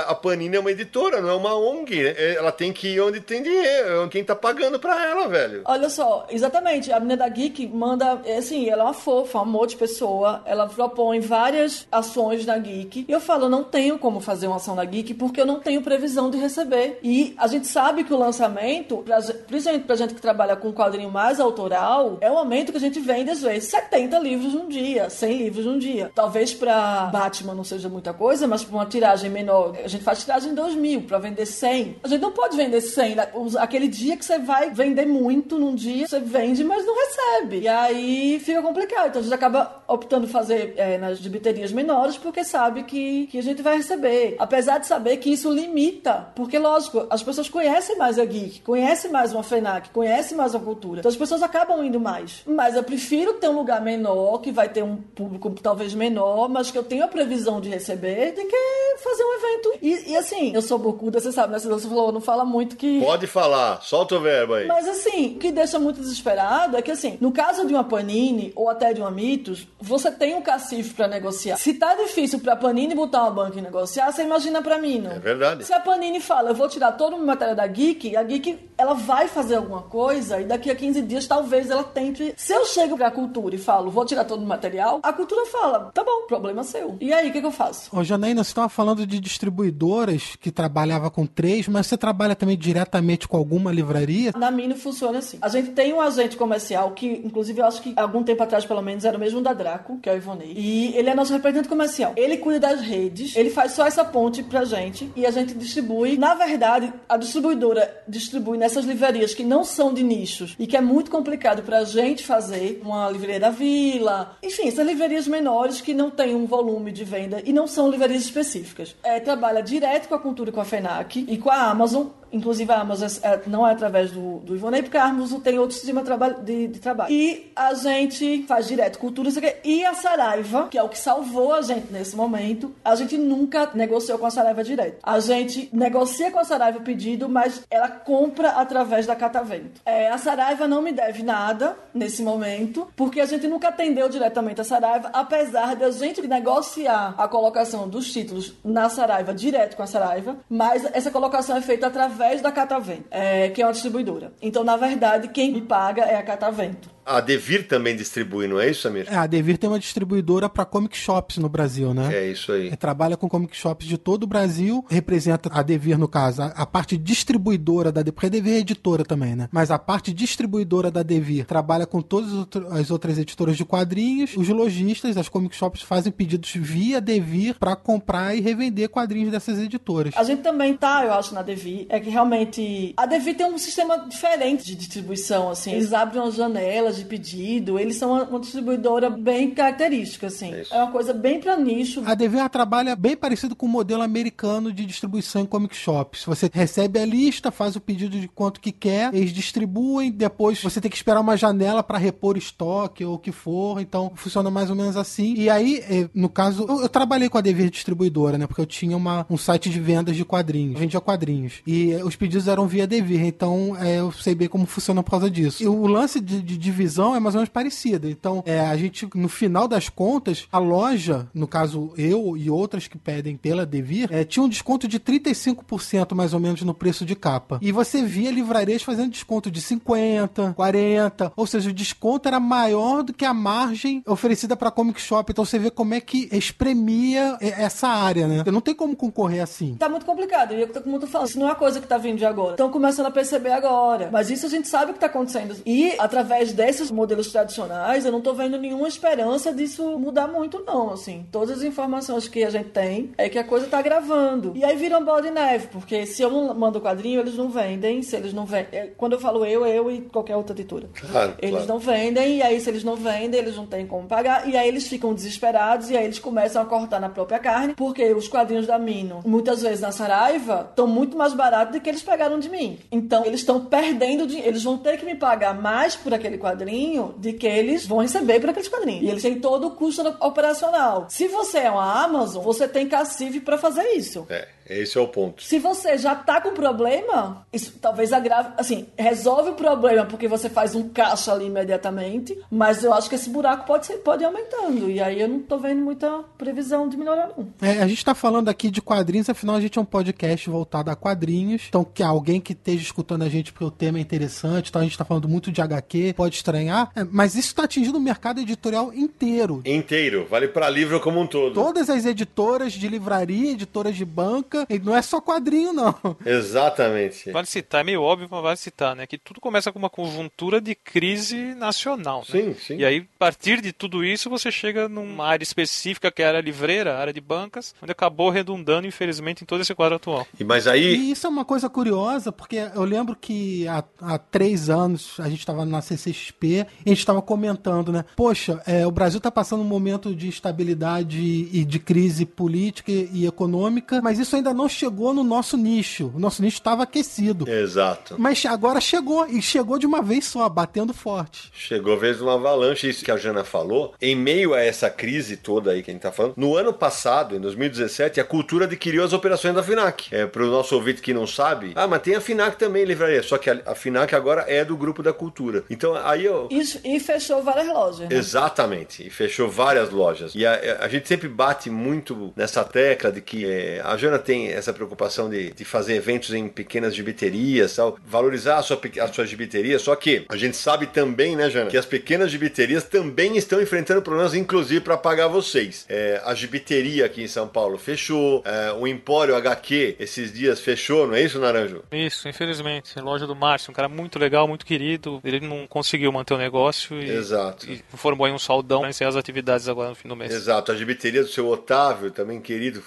A, 0.07 0.15
Panini 0.15 0.57
é 0.57 0.61
uma 0.61 0.71
editora, 0.71 1.21
não 1.21 1.31
é 1.31 1.35
uma 1.35 1.55
ONG. 1.55 2.07
É, 2.07 2.35
Ela 2.35 2.53
tem 2.53 2.73
que 2.73 2.89
ir 2.89 3.01
onde 3.01 3.21
tem 3.21 3.43
dinheiro, 3.43 4.09
quem 4.09 4.23
tá 4.23 4.35
pagando 4.35 4.79
pra 4.79 5.07
ela, 5.07 5.29
velho. 5.29 5.63
Olha 5.65 5.89
só, 5.89 6.27
exatamente, 6.31 6.93
a 6.93 7.01
menina 7.01 7.17
da 7.17 7.29
Geek 7.29 7.67
manda, 7.69 8.21
é 8.25 8.39
assim, 8.39 8.69
ela 8.69 8.83
é 8.83 8.87
uma 8.87 8.95
fofa, 8.95 9.39
um 9.39 9.43
amor 9.43 9.67
de 9.67 9.77
pessoa, 9.77 10.43
ela 10.45 10.67
propõe 10.67 11.21
várias 11.21 11.87
ações 11.91 12.45
na 12.45 12.59
Geek, 12.59 13.07
e 13.09 13.13
eu 13.13 13.21
falo, 13.21 13.49
não 13.49 13.65
tenho 13.65 13.99
como 13.99 14.21
fazer 14.21 14.47
uma 14.47 14.57
ação 14.57 14.75
na 14.75 14.85
Geek 14.85 15.15
porque 15.15 15.41
eu 15.41 15.47
não 15.47 15.61
tenho 15.61 15.83
previsão 15.83 16.31
de 16.31 16.39
receber. 16.39 16.99
E 17.03 17.35
a 17.39 17.47
gente 17.49 17.67
sabe 17.67 18.05
que 18.05 18.15
o 18.15 18.17
lançamento, 18.17 19.05
principalmente 19.47 19.85
pra 19.85 19.97
gente 19.97 20.15
que 20.15 20.21
trabalha 20.21 20.55
com 20.55 20.69
um 20.69 20.73
quadrinho 20.73 21.11
mais 21.11 21.41
autoral, 21.41 22.19
é 22.21 22.31
um 22.31 22.35
momento 22.35 22.71
que 22.71 22.79
a 22.79 22.81
gente 22.81 23.01
vende, 23.01 23.31
às 23.31 23.43
vezes, 23.43 23.69
70 23.71 24.19
livros 24.21 24.55
num 24.55 24.69
dia, 24.69 25.11
100 25.11 25.39
livros 25.39 25.67
num 25.67 25.79
dia. 25.79 26.13
Talvez 26.15 26.55
pra 26.55 27.07
Batman 27.13 27.55
não 27.55 27.65
seja 27.65 27.89
muita 27.89 28.13
coisa, 28.13 28.47
mas 28.47 28.63
pra 28.63 28.77
uma 28.77 28.87
tiragem 28.87 29.31
menor, 29.31 29.75
a 29.83 29.89
gente 29.89 30.05
faz 30.05 30.21
tiragem 30.21 30.53
em 30.53 30.55
2 30.55 30.75
mil, 30.75 31.03
pra 31.03 31.19
vender 31.19 31.47
100. 31.47 31.97
A 32.03 32.09
gente 32.09 32.21
não 32.21 32.33
pode 32.33 32.57
vender 32.57 32.81
100, 32.81 33.15
né? 33.15 33.29
Aquele 33.59 33.89
dia 33.89 34.17
que 34.17 34.25
você 34.25 34.39
vai 34.39 34.71
vender 34.71 35.07
muito 35.07 35.59
num 35.59 35.75
dia, 35.75 36.07
você 36.07 36.21
vende, 36.21 36.63
mas 36.63 36.85
não 36.85 36.95
recebe. 36.95 37.61
E 37.61 37.69
aí 37.69 38.41
fica 38.41 38.63
complicado. 38.63 39.09
Então 39.09 39.21
a 39.21 39.25
gente 39.25 39.35
acaba 39.35 39.78
optando 39.89 40.29
fazer 40.29 40.75
é, 40.77 40.99
nas 40.99 41.19
gibiterias 41.19 41.73
menores, 41.73 42.19
porque 42.19 42.45
sabe 42.45 42.83
que, 42.83 43.27
que 43.29 43.39
a 43.39 43.43
gente 43.43 43.63
vai 43.63 43.79
receber. 43.79 44.37
Apesar 44.39 44.79
de 44.79 44.87
saber 44.87 45.17
que 45.17 45.31
isso 45.31 45.51
limita, 45.51 46.29
porque 46.37 46.59
lógico, 46.59 47.07
as 47.09 47.23
pessoas 47.23 47.49
conhecem 47.49 47.97
mais 47.97 48.19
a 48.19 48.25
Geek, 48.25 48.61
conhecem 48.61 49.11
mais 49.11 49.33
uma 49.33 49.43
FENAC, 49.43 49.89
conhecem 49.89 50.37
mais 50.37 50.55
a 50.55 50.59
cultura. 50.59 51.01
Então 51.01 51.09
as 51.11 51.17
pessoas 51.17 51.43
acabam 51.43 51.83
indo 51.83 51.99
mais. 51.99 52.43
Mas 52.47 52.77
eu 52.77 52.85
prefiro 52.85 53.35
ter 53.35 53.49
um 53.49 53.57
lugar 53.57 53.81
menor, 53.81 54.39
que 54.39 54.53
vai 54.53 54.69
ter 54.69 54.85
um 54.85 54.97
público 54.97 55.51
talvez 55.63 55.95
menor, 55.95 56.49
mas 56.49 56.71
que 56.71 56.77
eu 56.77 56.85
tenho 56.85 57.05
a 57.05 57.09
previsão 57.09 57.61
de 57.61 57.71
receber, 57.71 58.33
do 58.33 58.47
que 58.47 58.99
fazer 58.99 59.25
um 59.25 59.35
evento. 59.35 59.79
E, 59.81 60.13
e 60.13 60.17
assim, 60.17 60.55
eu 60.55 60.61
sou 60.61 60.79
bocuda, 60.79 61.19
você 61.19 61.33
sabe, 61.33 61.53
né? 61.53 61.59
Você 61.59 61.89
falou, 61.89 62.13
não 62.13 62.21
fala 62.21 62.45
muito 62.45 62.77
que. 62.77 63.01
Pode 63.01 63.27
falar, 63.27 63.81
solta 63.83 64.17
o 64.17 64.21
verbo 64.21 64.55
aí. 64.55 64.67
Mas 64.67 64.87
assim, 64.87 65.37
o 65.37 65.39
que 65.39 65.51
deixa 65.51 65.79
muito 65.79 66.01
desesperado 66.01 66.77
é 66.77 66.83
que 66.83 66.91
assim, 66.91 67.17
no 67.21 67.33
caso 67.33 67.67
de 67.67 67.73
uma 67.73 67.85
Panini 67.85 68.53
ou 68.55 68.69
até 68.69 68.93
de 68.93 69.01
uma 69.01 69.11
Mitos, 69.11 69.67
você 69.81 70.11
tem 70.11 70.35
um 70.35 70.43
cacife 70.43 70.95
pra 70.95 71.09
negociar. 71.09 71.57
Se 71.57 71.75
tá 71.75 71.95
difícil 71.95 72.41
pra 72.41 72.57
Panini 72.57 72.95
botar 72.95 73.23
uma 73.23 73.31
banca 73.31 73.59
e 73.59 73.63
negociar, 73.63 74.11
você 74.13 74.23
imagina 74.23 74.63
pra 74.63 74.79
mim, 74.79 74.99
não? 74.99 75.13
É 75.13 75.19
verdade. 75.19 75.65
Se 75.65 75.73
a 75.73 75.81
Panini 75.81 76.21
fala, 76.21 76.51
eu 76.51 76.55
vou 76.55 76.69
tirar 76.69 76.93
todo 76.93 77.17
o 77.17 77.27
matéria 77.27 77.55
da 77.55 77.67
Geek, 77.67 78.17
a 78.17 78.23
Geek 78.23 78.69
ela 78.77 78.95
vai 78.95 79.29
fazer 79.29 79.57
alguma 79.57 79.83
coisa 79.83 80.41
e 80.41 80.45
daqui 80.45 80.71
a 80.71 80.75
15 80.75 81.03
dias 81.03 81.27
talvez 81.27 81.71
ela 81.71 81.85
tente. 81.85 82.35
Se 82.37 82.53
eu 82.53 82.65
chego 82.65 82.97
pra 82.97 83.11
cultura 83.11 83.55
e 83.55 83.59
falo, 83.59 83.91
vou 83.91 84.05
tirar 84.05 84.25
todo 84.25 84.43
o 84.43 84.47
material, 84.47 85.01
a 85.03 85.13
cultura 85.13 85.47
fala, 85.47 85.91
tá 85.93 86.05
bom, 86.05 86.27
problema 86.27 86.63
seu. 86.63 86.97
E 87.01 87.13
aí, 87.13 87.29
o 87.29 87.33
que, 87.33 87.41
que 87.41 87.47
eu 87.47 87.51
faço? 87.51 87.95
Ô, 87.97 88.03
Janaína, 88.03 88.45
você 88.45 88.51
estava 88.51 88.69
falando 88.69 89.07
de 89.07 89.21
distribuidoras 89.21 90.37
que 90.41 90.51
trabalhava 90.51 91.11
com 91.11 91.27
três, 91.27 91.69
mas 91.69 91.87
você 91.87 91.97
trabalha 91.97 92.35
também 92.35 92.57
diretamente 92.57 93.27
com 93.27 93.37
alguma 93.37 93.73
livraria? 93.73 94.33
Na 94.37 94.51
Mino 94.51 94.77
funciona 94.77 95.19
assim. 95.19 95.39
A 95.41 95.49
gente 95.49 95.71
tem 95.71 95.93
um 95.93 96.01
agente 96.01 96.37
comercial 96.37 96.93
que, 96.93 97.07
inclusive, 97.25 97.61
eu 97.61 97.67
acho 97.67 97.83
que 97.83 97.93
algum 97.97 98.23
tempo 98.23 98.43
atrás, 98.43 98.65
pelo 98.65 98.83
menos, 98.83 99.05
era 99.05 99.17
o 99.17 99.21
mesmo 99.21 99.41
da 99.41 99.53
Draco, 99.69 99.99
que 100.01 100.09
é 100.09 100.15
o 100.15 100.17
Ivonei. 100.17 100.55
E 100.57 100.97
ele 100.97 101.11
é 101.11 101.15
nosso 101.15 101.33
representante 101.33 101.69
comercial. 101.69 102.15
Ele 102.17 102.39
cuida 102.39 102.61
das 102.61 102.81
redes, 102.81 103.37
ele 103.37 103.51
faz 103.51 103.73
só 103.73 103.87
essa 103.87 104.05
ponte 104.05 104.43
pra 104.43 104.65
gente 104.65 105.11
e 105.15 105.27
a 105.27 105.31
gente 105.31 105.55
distribui. 105.55 106.17
Na 106.17 106.35
verdade, 106.35 106.93
a 107.09 107.17
distribuidora 107.17 108.03
distribui 108.09 108.57
nessas 108.57 108.85
livrarias 108.85 109.35
que 109.35 109.45
não 109.45 109.63
são 109.63 109.93
de 109.93 110.03
nichos 110.03 110.57
e 110.59 110.67
que 110.67 110.77
é 110.77 110.81
muito 110.81 111.11
complicado 111.11 111.63
pra 111.63 111.85
gente 111.85 112.25
fazer. 112.25 112.81
Uma 112.83 113.11
livraria 113.11 113.41
da 113.41 113.51
Vila, 113.51 114.37
enfim, 114.43 114.69
essas 114.69 114.87
livrarias 114.87 115.29
menores 115.29 115.81
que 115.81 115.93
não 115.93 116.11
têm 116.11 116.35
um 116.35 116.47
volume 116.47 116.91
de 116.91 117.05
venda 117.05 117.43
e 117.45 117.53
não 117.53 117.67
são 117.67 117.91
livrarias 117.91 118.23
específicas. 118.23 118.95
É, 119.03 119.21
trabalha 119.21 119.63
direto 119.63 120.09
com 120.09 120.15
a 120.15 120.19
cultura 120.19 120.51
e 120.51 120.53
com 120.53 120.61
a 120.61 120.65
FENAC 120.65 121.27
e 121.29 121.37
com 121.37 121.51
a 121.51 121.71
Amazon. 121.71 122.07
Inclusive 122.33 122.71
a 122.73 122.81
Amazon 122.81 123.09
é, 123.23 123.41
não 123.47 123.67
é 123.67 123.73
através 123.73 124.11
do, 124.11 124.39
do 124.41 124.55
Ivonei, 124.55 124.83
porque 124.83 124.97
a 124.97 125.05
Amazon 125.05 125.41
tem 125.41 125.59
outro 125.59 125.77
sistema 125.77 126.03
de, 126.43 126.69
de, 126.69 126.79
trabalho. 126.79 127.13
E 127.13 127.51
a 127.57 127.75
gente 127.75 128.45
faz 128.47 128.69
direto 128.69 128.99
cultura, 128.99 129.29
e 129.65 129.85
a 129.85 129.95
Saraiva, 129.95 130.69
que 130.71 130.79
é 130.79 130.83
o 130.83 130.89
que 130.89 130.99
salvou 130.99 131.55
a 131.55 131.63
gente 131.63 131.93
nesse 131.93 132.17
momento, 132.17 132.75
a 132.85 132.95
gente 132.95 133.17
nunca 133.17 133.71
negociou 133.75 134.19
com 134.19 134.27
a 134.27 134.31
Saraiva 134.31 134.63
direto. 134.65 134.99
A 135.03 135.21
gente 135.21 135.69
negocia 135.73 136.31
com 136.31 136.39
a 136.39 136.45
Saraiva 136.45 136.79
o 136.79 136.83
pedido, 136.83 137.29
mas 137.29 137.63
ela 137.71 137.89
compra 137.89 138.51
através 138.51 139.07
da 139.07 139.17
Catavento. 139.17 139.81
É, 139.85 140.09
a 140.09 140.19
Saraiva 140.19 140.67
não 140.67 140.83
me 140.83 140.93
deve 140.93 141.23
nada 141.23 141.77
nesse 141.95 142.23
momento, 142.23 142.89
porque 142.97 143.21
a 143.21 143.27
gente 143.27 143.47
nunca 143.47 143.69
atendeu 143.69 144.09
diretamente 144.09 144.61
a 144.61 144.65
Saraiva, 144.65 145.11
apesar 145.13 145.77
de 145.77 145.85
a 145.85 145.91
gente 145.91 146.27
negociar 146.27 147.15
a 147.17 147.29
colocação 147.29 147.89
dos 147.89 148.13
títulos 148.13 148.55
na 148.65 148.89
Saraiva 148.89 149.33
direto 149.33 149.77
com 149.77 149.83
a 149.83 149.87
Saraiva, 149.87 150.37
mas 150.49 150.85
essa 150.93 151.11
colocação 151.11 151.57
é 151.57 151.61
feita 151.61 151.87
através 151.87 152.18
da 152.43 152.53
Catavento, 152.53 153.05
é, 153.11 153.49
que 153.51 153.63
é 153.63 153.67
uma 153.67 153.73
distribuidora. 153.73 154.33
Então, 154.43 154.65
na 154.65 154.77
verdade, 154.77 155.29
quem 155.29 155.53
me 155.53 155.63
paga 155.63 156.03
é 156.03 156.17
a 156.17 156.23
Catavento. 156.23 156.99
A 157.09 157.23
Devir 157.23 157.67
também 157.67 157.97
distribui, 157.97 158.47
não 158.47 158.61
é 158.61 158.69
isso, 158.69 158.83
Samir? 158.83 159.07
É, 159.11 159.17
a 159.17 159.27
Devir 159.27 159.57
tem 159.57 159.71
uma 159.71 159.79
distribuidora 159.79 160.47
para 160.47 160.67
comic 160.67 160.95
shops 160.95 161.39
no 161.39 161.49
Brasil, 161.49 161.95
né? 161.95 162.15
É 162.15 162.31
isso 162.31 162.53
aí. 162.53 162.69
É, 162.69 162.77
trabalha 162.77 163.17
com 163.17 163.27
comic 163.31 163.57
shops 163.57 163.87
de 163.87 163.97
todo 163.97 164.25
o 164.25 164.27
Brasil, 164.27 164.85
representa 164.91 165.49
a 165.51 165.63
Devir, 165.63 165.99
no 165.99 166.07
caso, 166.07 166.43
a, 166.43 166.47
a 166.49 166.67
parte 166.67 166.99
distribuidora 166.99 167.91
da 167.91 168.03
Devir, 168.03 168.13
porque 168.13 168.27
a 168.27 168.29
Devir 168.29 168.53
é 168.53 168.59
editora 168.59 169.05
também, 169.05 169.35
né? 169.35 169.49
Mas 169.51 169.71
a 169.71 169.79
parte 169.79 170.13
distribuidora 170.13 170.91
da 170.91 171.03
Devir 171.03 171.47
trabalha 171.47 171.87
com 171.87 172.03
todas 172.03 172.47
as 172.73 172.91
outras 172.91 173.17
editoras 173.17 173.57
de 173.57 173.65
quadrinhos. 173.65 174.37
Os 174.37 174.47
lojistas, 174.47 175.17
as 175.17 175.31
comic 175.31 175.57
shops 175.57 175.81
fazem 175.81 176.13
pedidos 176.13 176.53
via 176.55 177.01
Devir 177.01 177.55
para 177.59 177.75
comprar 177.75 178.35
e 178.35 178.41
revender 178.43 178.91
quadrinhos 178.91 179.33
dessas 179.33 179.59
editoras. 179.59 180.13
A 180.15 180.25
gente 180.25 180.43
também 180.43 180.77
tá, 180.77 181.07
eu 181.07 181.15
acho, 181.15 181.33
na 181.33 181.41
Devir, 181.41 181.87
é 181.89 181.99
que 181.99 182.08
realmente 182.09 182.95
a 182.97 183.07
Devir 183.07 183.37
tem 183.37 183.47
um 183.47 183.59
sistema 183.59 183.99
diferente 183.99 184.65
de 184.65 184.75
distribuição, 184.75 185.51
assim. 185.51 185.73
Eles 185.73 185.93
abrem 185.93 186.23
umas 186.23 186.35
janelas 186.35 186.97
de 186.97 187.05
pedido, 187.05 187.79
eles 187.79 187.97
são 187.97 188.23
uma, 188.23 188.41
distribuidora 188.41 189.11
bem 189.11 189.51
característica, 189.51 190.27
assim. 190.29 190.53
É, 190.53 190.65
é 190.71 190.83
uma 190.83 190.93
coisa 190.93 191.13
bem 191.13 191.41
para 191.41 191.57
nicho. 191.57 192.03
A 192.05 192.15
DV 192.15 192.49
trabalha 192.49 192.95
bem 192.97 193.17
parecido 193.17 193.55
com 193.55 193.67
o 193.67 193.69
modelo 193.69 194.03
americano 194.03 194.73
de 194.73 194.85
distribuição 194.85 195.43
em 195.43 195.47
comic 195.47 195.77
shops. 195.77 196.25
Você 196.25 196.51
recebe 196.53 196.99
a 196.99 197.07
lista, 197.07 197.51
faz 197.51 197.77
o 197.77 197.81
pedido 197.81 198.19
de 198.19 198.29
quanto 198.29 198.61
que 198.61 198.73
quer, 198.73 199.13
eles 199.15 199.33
distribuem, 199.33 200.11
depois 200.11 200.63
você 200.63 200.81
tem 200.81 200.91
que 200.91 200.97
esperar 200.97 201.21
uma 201.21 201.37
janela 201.37 201.83
para 201.83 201.99
repor 201.99 202.37
estoque 202.37 203.05
ou 203.05 203.15
o 203.15 203.19
que 203.19 203.33
for, 203.33 203.81
então 203.81 204.13
funciona 204.15 204.51
mais 204.51 204.71
ou 204.71 204.77
menos 204.77 204.97
assim. 204.97 205.35
E 205.35 205.51
aí, 205.51 205.79
é, 205.89 206.09
no 206.15 206.29
caso, 206.29 206.67
eu, 206.69 206.83
eu 206.83 206.89
trabalhei 206.89 207.29
com 207.29 207.39
a 207.39 207.41
DV 207.41 207.71
distribuidora, 207.71 208.39
né, 208.39 208.47
porque 208.47 208.61
eu 208.61 208.67
tinha 208.67 208.97
uma, 208.97 209.27
um 209.29 209.37
site 209.37 209.71
de 209.71 209.81
vendas 209.81 210.17
de 210.17 210.25
quadrinhos, 210.25 210.79
vendia 210.79 211.01
quadrinhos. 211.01 211.63
E 211.67 211.98
os 212.05 212.17
pedidos 212.17 212.49
eram 212.49 212.67
via 212.67 212.87
DV, 212.87 213.27
então 213.27 213.77
é, 213.79 214.01
eu 214.01 214.13
sei 214.13 214.35
bem 214.35 214.49
como 214.49 214.67
funciona 214.67 215.03
por 215.03 215.11
causa 215.11 215.31
disso. 215.31 215.63
E 215.63 215.67
o 215.67 215.87
lance 215.87 216.21
de, 216.21 216.43
de 216.43 216.57
divisão 216.57 216.89
visão 216.89 217.15
é 217.15 217.21
mais 217.21 217.35
ou 217.35 217.41
menos 217.41 217.51
parecida. 217.51 218.09
Então, 218.09 218.43
é, 218.47 218.61
a 218.61 218.77
gente, 218.77 219.09
no 219.15 219.29
final 219.29 219.69
das 219.69 219.89
contas, 219.89 220.47
a 220.51 220.59
loja, 220.59 221.29
no 221.35 221.47
caso 221.47 221.93
eu 221.97 222.37
e 222.37 222.49
outras 222.49 222.89
que 222.89 222.97
pedem 222.97 223.37
pela 223.37 223.67
Devir, 223.67 224.09
é, 224.11 224.25
tinha 224.25 224.43
um 224.43 224.49
desconto 224.49 224.89
de 224.89 224.99
35% 224.99 226.15
mais 226.15 226.33
ou 226.33 226.41
menos 226.41 226.63
no 226.63 226.73
preço 226.73 227.05
de 227.05 227.15
capa. 227.15 227.59
E 227.61 227.71
você 227.71 228.03
via 228.03 228.31
livrarias 228.31 228.83
fazendo 228.83 229.11
desconto 229.11 229.51
de 229.51 229.61
50%, 229.61 230.55
40%, 230.55 231.33
ou 231.37 231.47
seja, 231.47 231.69
o 231.69 231.73
desconto 231.73 232.27
era 232.27 232.41
maior 232.41 233.03
do 233.03 233.13
que 233.13 233.25
a 233.25 233.35
margem 233.35 234.03
oferecida 234.07 234.57
para 234.57 234.71
Comic 234.71 235.01
Shop. 235.01 235.31
Então 235.31 235.45
você 235.45 235.59
vê 235.59 235.71
como 235.71 235.95
é 235.95 236.01
que 236.01 236.29
espremia 236.33 237.37
essa 237.41 237.89
área, 237.89 238.27
né? 238.27 238.45
Não 238.51 238.61
tem 238.61 238.75
como 238.75 238.97
concorrer 238.97 239.43
assim. 239.43 239.75
Tá 239.75 239.89
muito 239.89 240.07
complicado. 240.07 240.55
E 240.55 240.67
como 240.67 240.99
tô 240.99 241.07
falando, 241.07 241.29
isso 241.29 241.39
não 241.39 241.47
é 241.47 241.51
uma 241.51 241.57
coisa 241.57 241.81
que 241.81 241.87
tá 241.89 241.99
vindo 241.99 242.19
de 242.19 242.25
agora. 242.25 242.53
Estão 242.53 242.71
começando 242.71 243.07
a 243.07 243.11
perceber 243.11 243.53
agora. 243.53 244.09
Mas 244.11 244.31
isso 244.31 244.47
a 244.47 244.49
gente 244.49 244.69
sabe 244.69 244.91
o 244.91 244.95
que 244.95 245.01
tá 245.01 245.07
acontecendo. 245.07 245.57
E 245.67 245.95
através 245.99 246.53
desse 246.53 246.79
esses 246.79 246.91
modelos 246.91 247.31
tradicionais, 247.33 248.05
eu 248.05 248.13
não 248.13 248.21
tô 248.21 248.33
vendo 248.33 248.59
nenhuma 248.59 248.87
esperança 248.87 249.53
disso 249.53 249.99
mudar 249.99 250.29
muito, 250.29 250.63
não. 250.65 250.91
Assim, 250.91 251.27
todas 251.31 251.59
as 251.59 251.65
informações 251.65 252.29
que 252.29 252.45
a 252.45 252.51
gente 252.51 252.71
tem 252.71 253.13
é 253.19 253.29
que 253.29 253.39
a 253.39 253.45
coisa 253.45 253.67
tá 253.67 253.83
gravando. 253.83 254.53
E 254.55 254.65
aí 254.65 254.77
vira 254.77 254.99
um 254.99 255.05
bola 255.05 255.23
de 255.23 255.31
neve, 255.31 255.69
porque 255.69 256.07
se 256.07 256.23
eu 256.23 256.31
não 256.31 256.55
mando 256.55 256.79
o 256.79 256.83
quadrinho, 256.83 257.21
eles 257.21 257.35
não 257.35 257.49
vendem. 257.49 258.03
Se 258.03 258.17
eles 258.17 258.33
não 258.33 258.47
vendem. 258.47 258.69
É, 258.73 258.87
quando 258.87 259.15
eu 259.15 259.21
falo 259.21 259.45
eu, 259.45 259.67
eu 259.67 259.91
e 259.91 260.03
qualquer 260.03 260.37
outra 260.37 260.55
editora. 260.55 260.89
Claro, 260.95 261.35
eles 261.39 261.65
claro. 261.65 261.69
não 261.69 261.79
vendem, 261.79 262.39
e 262.39 262.43
aí 262.43 262.61
se 262.61 262.71
eles 262.71 262.85
não 262.85 262.97
vendem, 262.97 263.41
eles 263.41 263.57
não 263.57 263.67
têm 263.67 263.87
como 263.87 264.07
pagar. 264.07 264.49
E 264.49 264.57
aí 264.57 264.69
eles 264.69 264.87
ficam 264.87 265.13
desesperados, 265.13 265.91
e 265.91 265.97
aí 265.97 266.05
eles 266.05 266.19
começam 266.19 266.63
a 266.63 266.65
cortar 266.65 267.01
na 267.01 267.09
própria 267.09 267.39
carne, 267.39 267.75
porque 267.75 268.13
os 268.13 268.29
quadrinhos 268.29 268.67
da 268.67 268.79
Mino, 268.79 269.21
muitas 269.25 269.63
vezes 269.63 269.81
na 269.81 269.91
Saraiva, 269.91 270.67
estão 270.71 270.87
muito 270.87 271.17
mais 271.17 271.35
baratos 271.35 271.73
do 271.79 271.83
que 271.83 271.89
eles 271.89 272.03
pegaram 272.03 272.39
de 272.39 272.49
mim. 272.49 272.79
Então 272.91 273.25
eles 273.25 273.41
estão 273.41 273.65
perdendo 273.65 274.27
dinheiro. 274.27 274.49
Eles 274.49 274.63
vão 274.63 274.79
ter 274.79 274.99
que 274.99 275.05
me 275.05 275.15
pagar 275.15 275.55
mais 275.55 275.97
por 275.97 276.13
aquele 276.13 276.39
quadrinho 276.39 276.59
quadrinho 276.59 277.15
de 277.19 277.33
que 277.33 277.47
eles 277.47 277.87
vão 277.87 277.99
receber 277.99 278.41
por 278.41 278.51
aqueles 278.51 278.69
quadrinhos. 278.69 279.03
E 279.03 279.09
eles 279.09 279.23
têm 279.23 279.41
todo 279.41 279.69
o 279.69 279.71
custo 279.73 280.03
operacional. 280.21 281.07
Se 281.09 281.29
você 281.29 281.59
é 281.59 281.71
uma 281.71 282.05
Amazon, 282.05 282.43
você 282.43 282.67
tem 282.67 282.89
cacife 282.89 283.41
para 283.41 283.59
fazer 283.59 283.85
isso. 283.95 284.27
É. 284.29 284.49
Esse 284.69 284.99
é 284.99 285.01
o 285.01 285.09
ponto. 285.09 285.43
Se 285.43 285.59
você 285.59 285.97
já 285.97 286.15
tá 286.15 286.41
com 286.41 286.51
problema, 286.51 287.47
isso 287.53 287.73
talvez 287.81 288.13
agrave, 288.13 288.51
assim, 288.59 288.87
resolve 288.99 289.51
o 289.51 289.55
problema 289.55 290.05
porque 290.05 290.29
você 290.29 290.51
faz 290.51 290.75
um 290.75 290.91
caixa 290.91 291.33
ali 291.33 291.47
imediatamente, 291.47 292.39
mas 292.51 292.85
eu 292.85 292.93
acho 292.93 293.09
que 293.09 293.15
esse 293.15 293.31
buraco 293.31 293.67
pode 293.67 293.87
ser, 293.87 293.95
pode 293.99 294.23
ir 294.23 294.27
aumentando. 294.27 294.91
E 294.91 295.01
aí 295.01 295.21
eu 295.21 295.29
não 295.29 295.41
tô 295.41 295.59
vendo 295.59 295.81
muita 295.81 296.23
previsão 296.37 296.87
de 296.89 296.99
melhorar, 296.99 297.31
não. 297.37 297.49
É, 297.63 297.83
a 297.83 297.89
gente 297.89 298.05
tá 298.05 298.15
falando 298.15 298.49
aqui 298.51 298.71
de 298.71 298.83
quadrinhos, 298.83 299.31
afinal 299.31 299.57
a 299.57 299.61
gente 299.61 299.79
é 299.79 299.81
um 299.81 299.87
podcast 299.87 300.51
voltado 300.51 300.91
a 300.91 300.97
quadrinhos. 300.97 301.68
Então, 301.69 301.85
que 301.85 302.03
alguém 302.03 302.41
que 302.41 302.53
esteja 302.53 302.83
escutando 302.83 303.23
a 303.23 303.29
gente 303.29 303.53
porque 303.53 303.65
o 303.65 303.71
tema 303.71 303.99
é 303.99 304.01
interessante, 304.01 304.69
então 304.71 304.81
a 304.81 304.85
gente 304.85 304.97
tá 304.97 305.05
falando 305.05 305.29
muito 305.29 305.53
de 305.53 305.61
HQ, 305.61 306.15
pode 306.17 306.37
estranhar, 306.37 306.91
é, 306.97 307.05
mas 307.05 307.35
isso 307.35 307.55
tá 307.55 307.65
atingindo 307.65 307.99
o 307.99 308.01
mercado 308.01 308.41
editorial 308.41 308.93
inteiro. 308.95 309.63
Inteiro, 309.65 310.27
vale 310.29 310.49
para 310.49 310.69
livro 310.69 311.01
como 311.01 311.21
um 311.21 311.27
todo. 311.27 311.55
Todas 311.55 311.91
as 311.91 312.05
editoras 312.07 312.73
de 312.73 312.89
livraria, 312.89 313.53
editoras 313.53 313.97
de 313.97 314.05
banca, 314.05 314.67
e 314.69 314.79
não 314.79 314.97
é 314.97 315.03
só 315.03 315.21
quadrinho, 315.21 315.73
não. 315.73 315.95
Exatamente. 316.25 317.31
Vale 317.31 317.47
citar, 317.47 317.81
é 317.83 317.85
meio 317.85 318.03
óbvio, 318.03 318.29
mas 318.31 318.43
vale 318.43 318.57
citar, 318.57 318.95
né? 318.95 319.07
Que 319.07 319.19
tudo 319.19 319.41
começa 319.41 319.73
com 319.73 319.79
uma 319.79 319.91
conjuntura 319.91 320.61
de 320.61 320.75
crise 320.75 321.55
nacional. 321.55 322.25
Né? 322.29 322.41
Sim, 322.41 322.55
sim. 322.55 322.77
E 322.77 322.85
aí, 322.85 322.99
a 322.99 323.19
partir 323.19 323.61
de 323.61 323.73
tudo 323.73 324.05
isso, 324.05 324.31
você 324.31 324.51
chega 324.51 324.89
numa 324.89 325.27
área 325.27 325.43
específica, 325.43 326.11
que 326.11 326.23
é 326.23 326.27
a 326.27 326.29
área 326.29 326.41
livreira, 326.41 326.95
a 326.95 326.99
área 326.99 327.13
de 327.13 327.21
bancas, 327.21 327.75
onde 327.83 327.93
acabou 327.93 328.31
redundando, 328.31 328.87
infelizmente, 328.87 329.43
em 329.43 329.47
todo 329.47 329.61
esse 329.61 329.75
quadro 329.75 329.97
atual. 329.97 330.27
E, 330.39 330.45
mas 330.45 330.67
aí... 330.67 330.95
E 330.95 331.11
isso 331.11 331.27
é 331.27 331.31
uma 331.31 331.45
coisa 331.45 331.58
curiosa, 331.67 332.31
porque 332.31 332.57
eu 332.75 332.85
lembro 332.85 333.17
que 333.19 333.67
há, 333.67 333.83
há 334.03 334.19
três 334.19 334.69
anos 334.69 335.17
a 335.19 335.31
gente 335.31 335.39
estava 335.39 335.65
na 335.65 335.81
CCXP 335.81 336.47
e 336.47 336.61
a 336.61 336.89
gente 336.91 336.99
estava 336.99 337.23
comentando, 337.23 337.91
né? 337.91 338.05
Poxa, 338.15 338.61
é, 338.67 338.87
o 338.87 338.91
Brasil 338.91 339.17
está 339.17 339.31
passando 339.31 339.63
um 339.63 339.65
momento 339.65 340.15
de 340.15 340.29
instabilidade 340.29 341.19
e 341.19 341.65
de 341.65 341.79
crise 341.79 342.27
política 342.27 342.93
e 342.93 343.27
econômica, 343.27 344.03
mas 344.03 344.19
isso 344.19 344.37
ainda 344.37 344.53
não 344.53 344.69
chegou 344.69 345.15
no 345.15 345.25
nosso 345.25 345.57
nicho. 345.57 346.13
O 346.15 346.19
nosso 346.19 346.43
nicho 346.43 346.59
estava 346.59 346.83
aquecido. 346.83 347.49
Exato. 347.49 348.17
Mas 348.19 348.45
agora 348.45 348.81
chegou, 348.81 349.27
e 349.27 349.41
chegou 349.41 349.79
de 349.79 349.87
uma 349.87 350.03
vez 350.03 350.27
só, 350.27 350.49
batendo 350.49 350.93
forte. 350.93 351.51
Chegou 351.53 351.95
a 351.95 351.97
vez 351.97 352.21
uma 352.21 352.35
avalanche, 352.35 352.89
isso 352.89 353.05
que 353.05 353.11
a 353.11 353.17
Jana 353.17 353.45
falou. 353.45 353.95
Em 354.01 354.15
meio 354.15 354.53
a 354.53 354.61
essa 354.61 354.91
crise 354.91 355.37
toda 355.37 355.71
aí 355.71 355.83
que 355.83 355.91
a 355.91 355.95
gente 355.95 356.03
tá 356.03 356.13
falando, 356.13 356.35
no 356.37 356.57
ano 356.57 356.73
passado, 356.73 357.37
em 357.37 357.41
2017, 357.41 358.21
a 358.21 358.25
cultura 358.25 358.65
adquiriu 358.65 359.05
as 359.05 359.13
operações 359.13 359.55
da 359.55 359.63
FINAC. 359.63 360.09
É, 360.11 360.27
pro 360.27 360.51
nosso 360.51 360.75
ouvinte 360.75 361.01
que 361.01 361.15
não 361.15 361.27
sabe, 361.27 361.48
ah, 361.75 361.87
mas 361.87 362.03
tem 362.03 362.15
a 362.15 362.21
FINAC 362.21 362.57
também, 362.57 362.85
livraria. 362.85 363.23
Só 363.23 363.39
que 363.39 363.51
a, 363.51 363.61
a 363.67 363.75
FINAC 363.75 364.15
agora 364.15 364.45
é 364.49 364.65
do 364.65 364.77
grupo 364.77 365.03
da 365.03 365.13
cultura. 365.13 365.65
Então 365.69 365.95
aí 365.95 366.25
eu. 366.25 366.49
Isso, 366.51 366.81
e 366.85 366.99
fechou 366.99 367.43
várias 367.43 367.69
lojas. 367.69 368.09
Né? 368.09 368.17
Exatamente. 368.17 369.07
E 369.07 369.11
fechou 369.11 369.49
várias 369.49 369.91
lojas. 369.91 370.35
E 370.35 370.47
a, 370.47 370.79
a, 370.81 370.89
gente 370.89 371.07
sempre 371.07 371.29
bate 371.29 371.69
muito 371.71 372.33
nessa 372.35 372.65
tecla 372.65 373.13
de 373.13 373.21
que 373.21 373.45
é, 373.45 373.81
a 373.85 373.97
Jana 373.97 374.19
tem 374.19 374.39
tem 374.39 374.49
essa 374.53 374.73
preocupação 374.73 375.29
de, 375.29 375.51
de 375.51 375.65
fazer 375.65 375.95
eventos 375.95 376.33
em 376.33 376.49
pequenas 376.49 376.95
gibiterias, 376.95 377.75
tal, 377.75 377.99
valorizar 378.07 378.59
a 378.59 378.63
sua, 378.63 378.81
a 379.01 379.09
sua 379.09 379.27
gibiteria, 379.27 379.79
só 379.79 379.97
que 379.97 380.25
a 380.29 380.37
gente 380.37 380.57
sabe 380.57 380.87
também, 380.87 381.35
né, 381.35 381.51
Jana, 381.51 381.71
que 381.71 381.77
as 381.77 381.87
pequenas 381.87 382.31
gibiterias 382.31 382.85
também 382.85 383.37
estão 383.37 383.61
enfrentando 383.61 384.01
problemas, 384.01 384.35
inclusive 384.35 384.81
para 384.81 384.97
pagar 384.97 385.27
vocês. 385.27 385.85
É, 385.89 386.21
a 386.25 386.35
gibiteria 386.35 387.07
aqui 387.07 387.23
em 387.23 387.29
São 387.29 387.49
Paulo 387.49 387.79
fechou, 387.79 388.43
é, 388.45 388.73
o 388.73 388.87
Empório 388.87 389.35
HQ 389.35 389.97
esses 389.99 390.33
dias 390.33 390.61
fechou, 390.61 391.07
não 391.07 391.15
é 391.15 391.23
isso, 391.23 391.28
Naranjo? 391.37 391.83
Isso, 391.91 392.29
infelizmente. 392.29 392.99
Loja 393.01 393.27
do 393.27 393.35
Márcio, 393.35 393.71
um 393.71 393.75
cara 393.75 393.89
muito 393.89 394.19
legal, 394.19 394.47
muito 394.47 394.65
querido, 394.67 395.21
ele 395.25 395.41
não 395.41 395.67
conseguiu 395.67 396.13
manter 396.13 396.35
o 396.35 396.39
negócio 396.39 397.01
e, 397.03 397.11
Exato. 397.11 397.71
e 397.71 397.83
formou 397.97 398.27
aí 398.27 398.33
um 398.33 398.39
saudão 398.39 398.83
para 398.83 399.09
as 399.09 399.17
atividades 399.17 399.69
agora 399.69 399.89
no 399.89 399.95
fim 399.95 400.09
do 400.09 400.15
mês. 400.15 400.33
Exato, 400.33 400.71
a 400.71 400.77
gibiteria 400.77 401.23
do 401.23 401.29
seu 401.29 401.49
Otávio, 401.49 402.11
também 402.11 402.41
querido, 402.41 402.83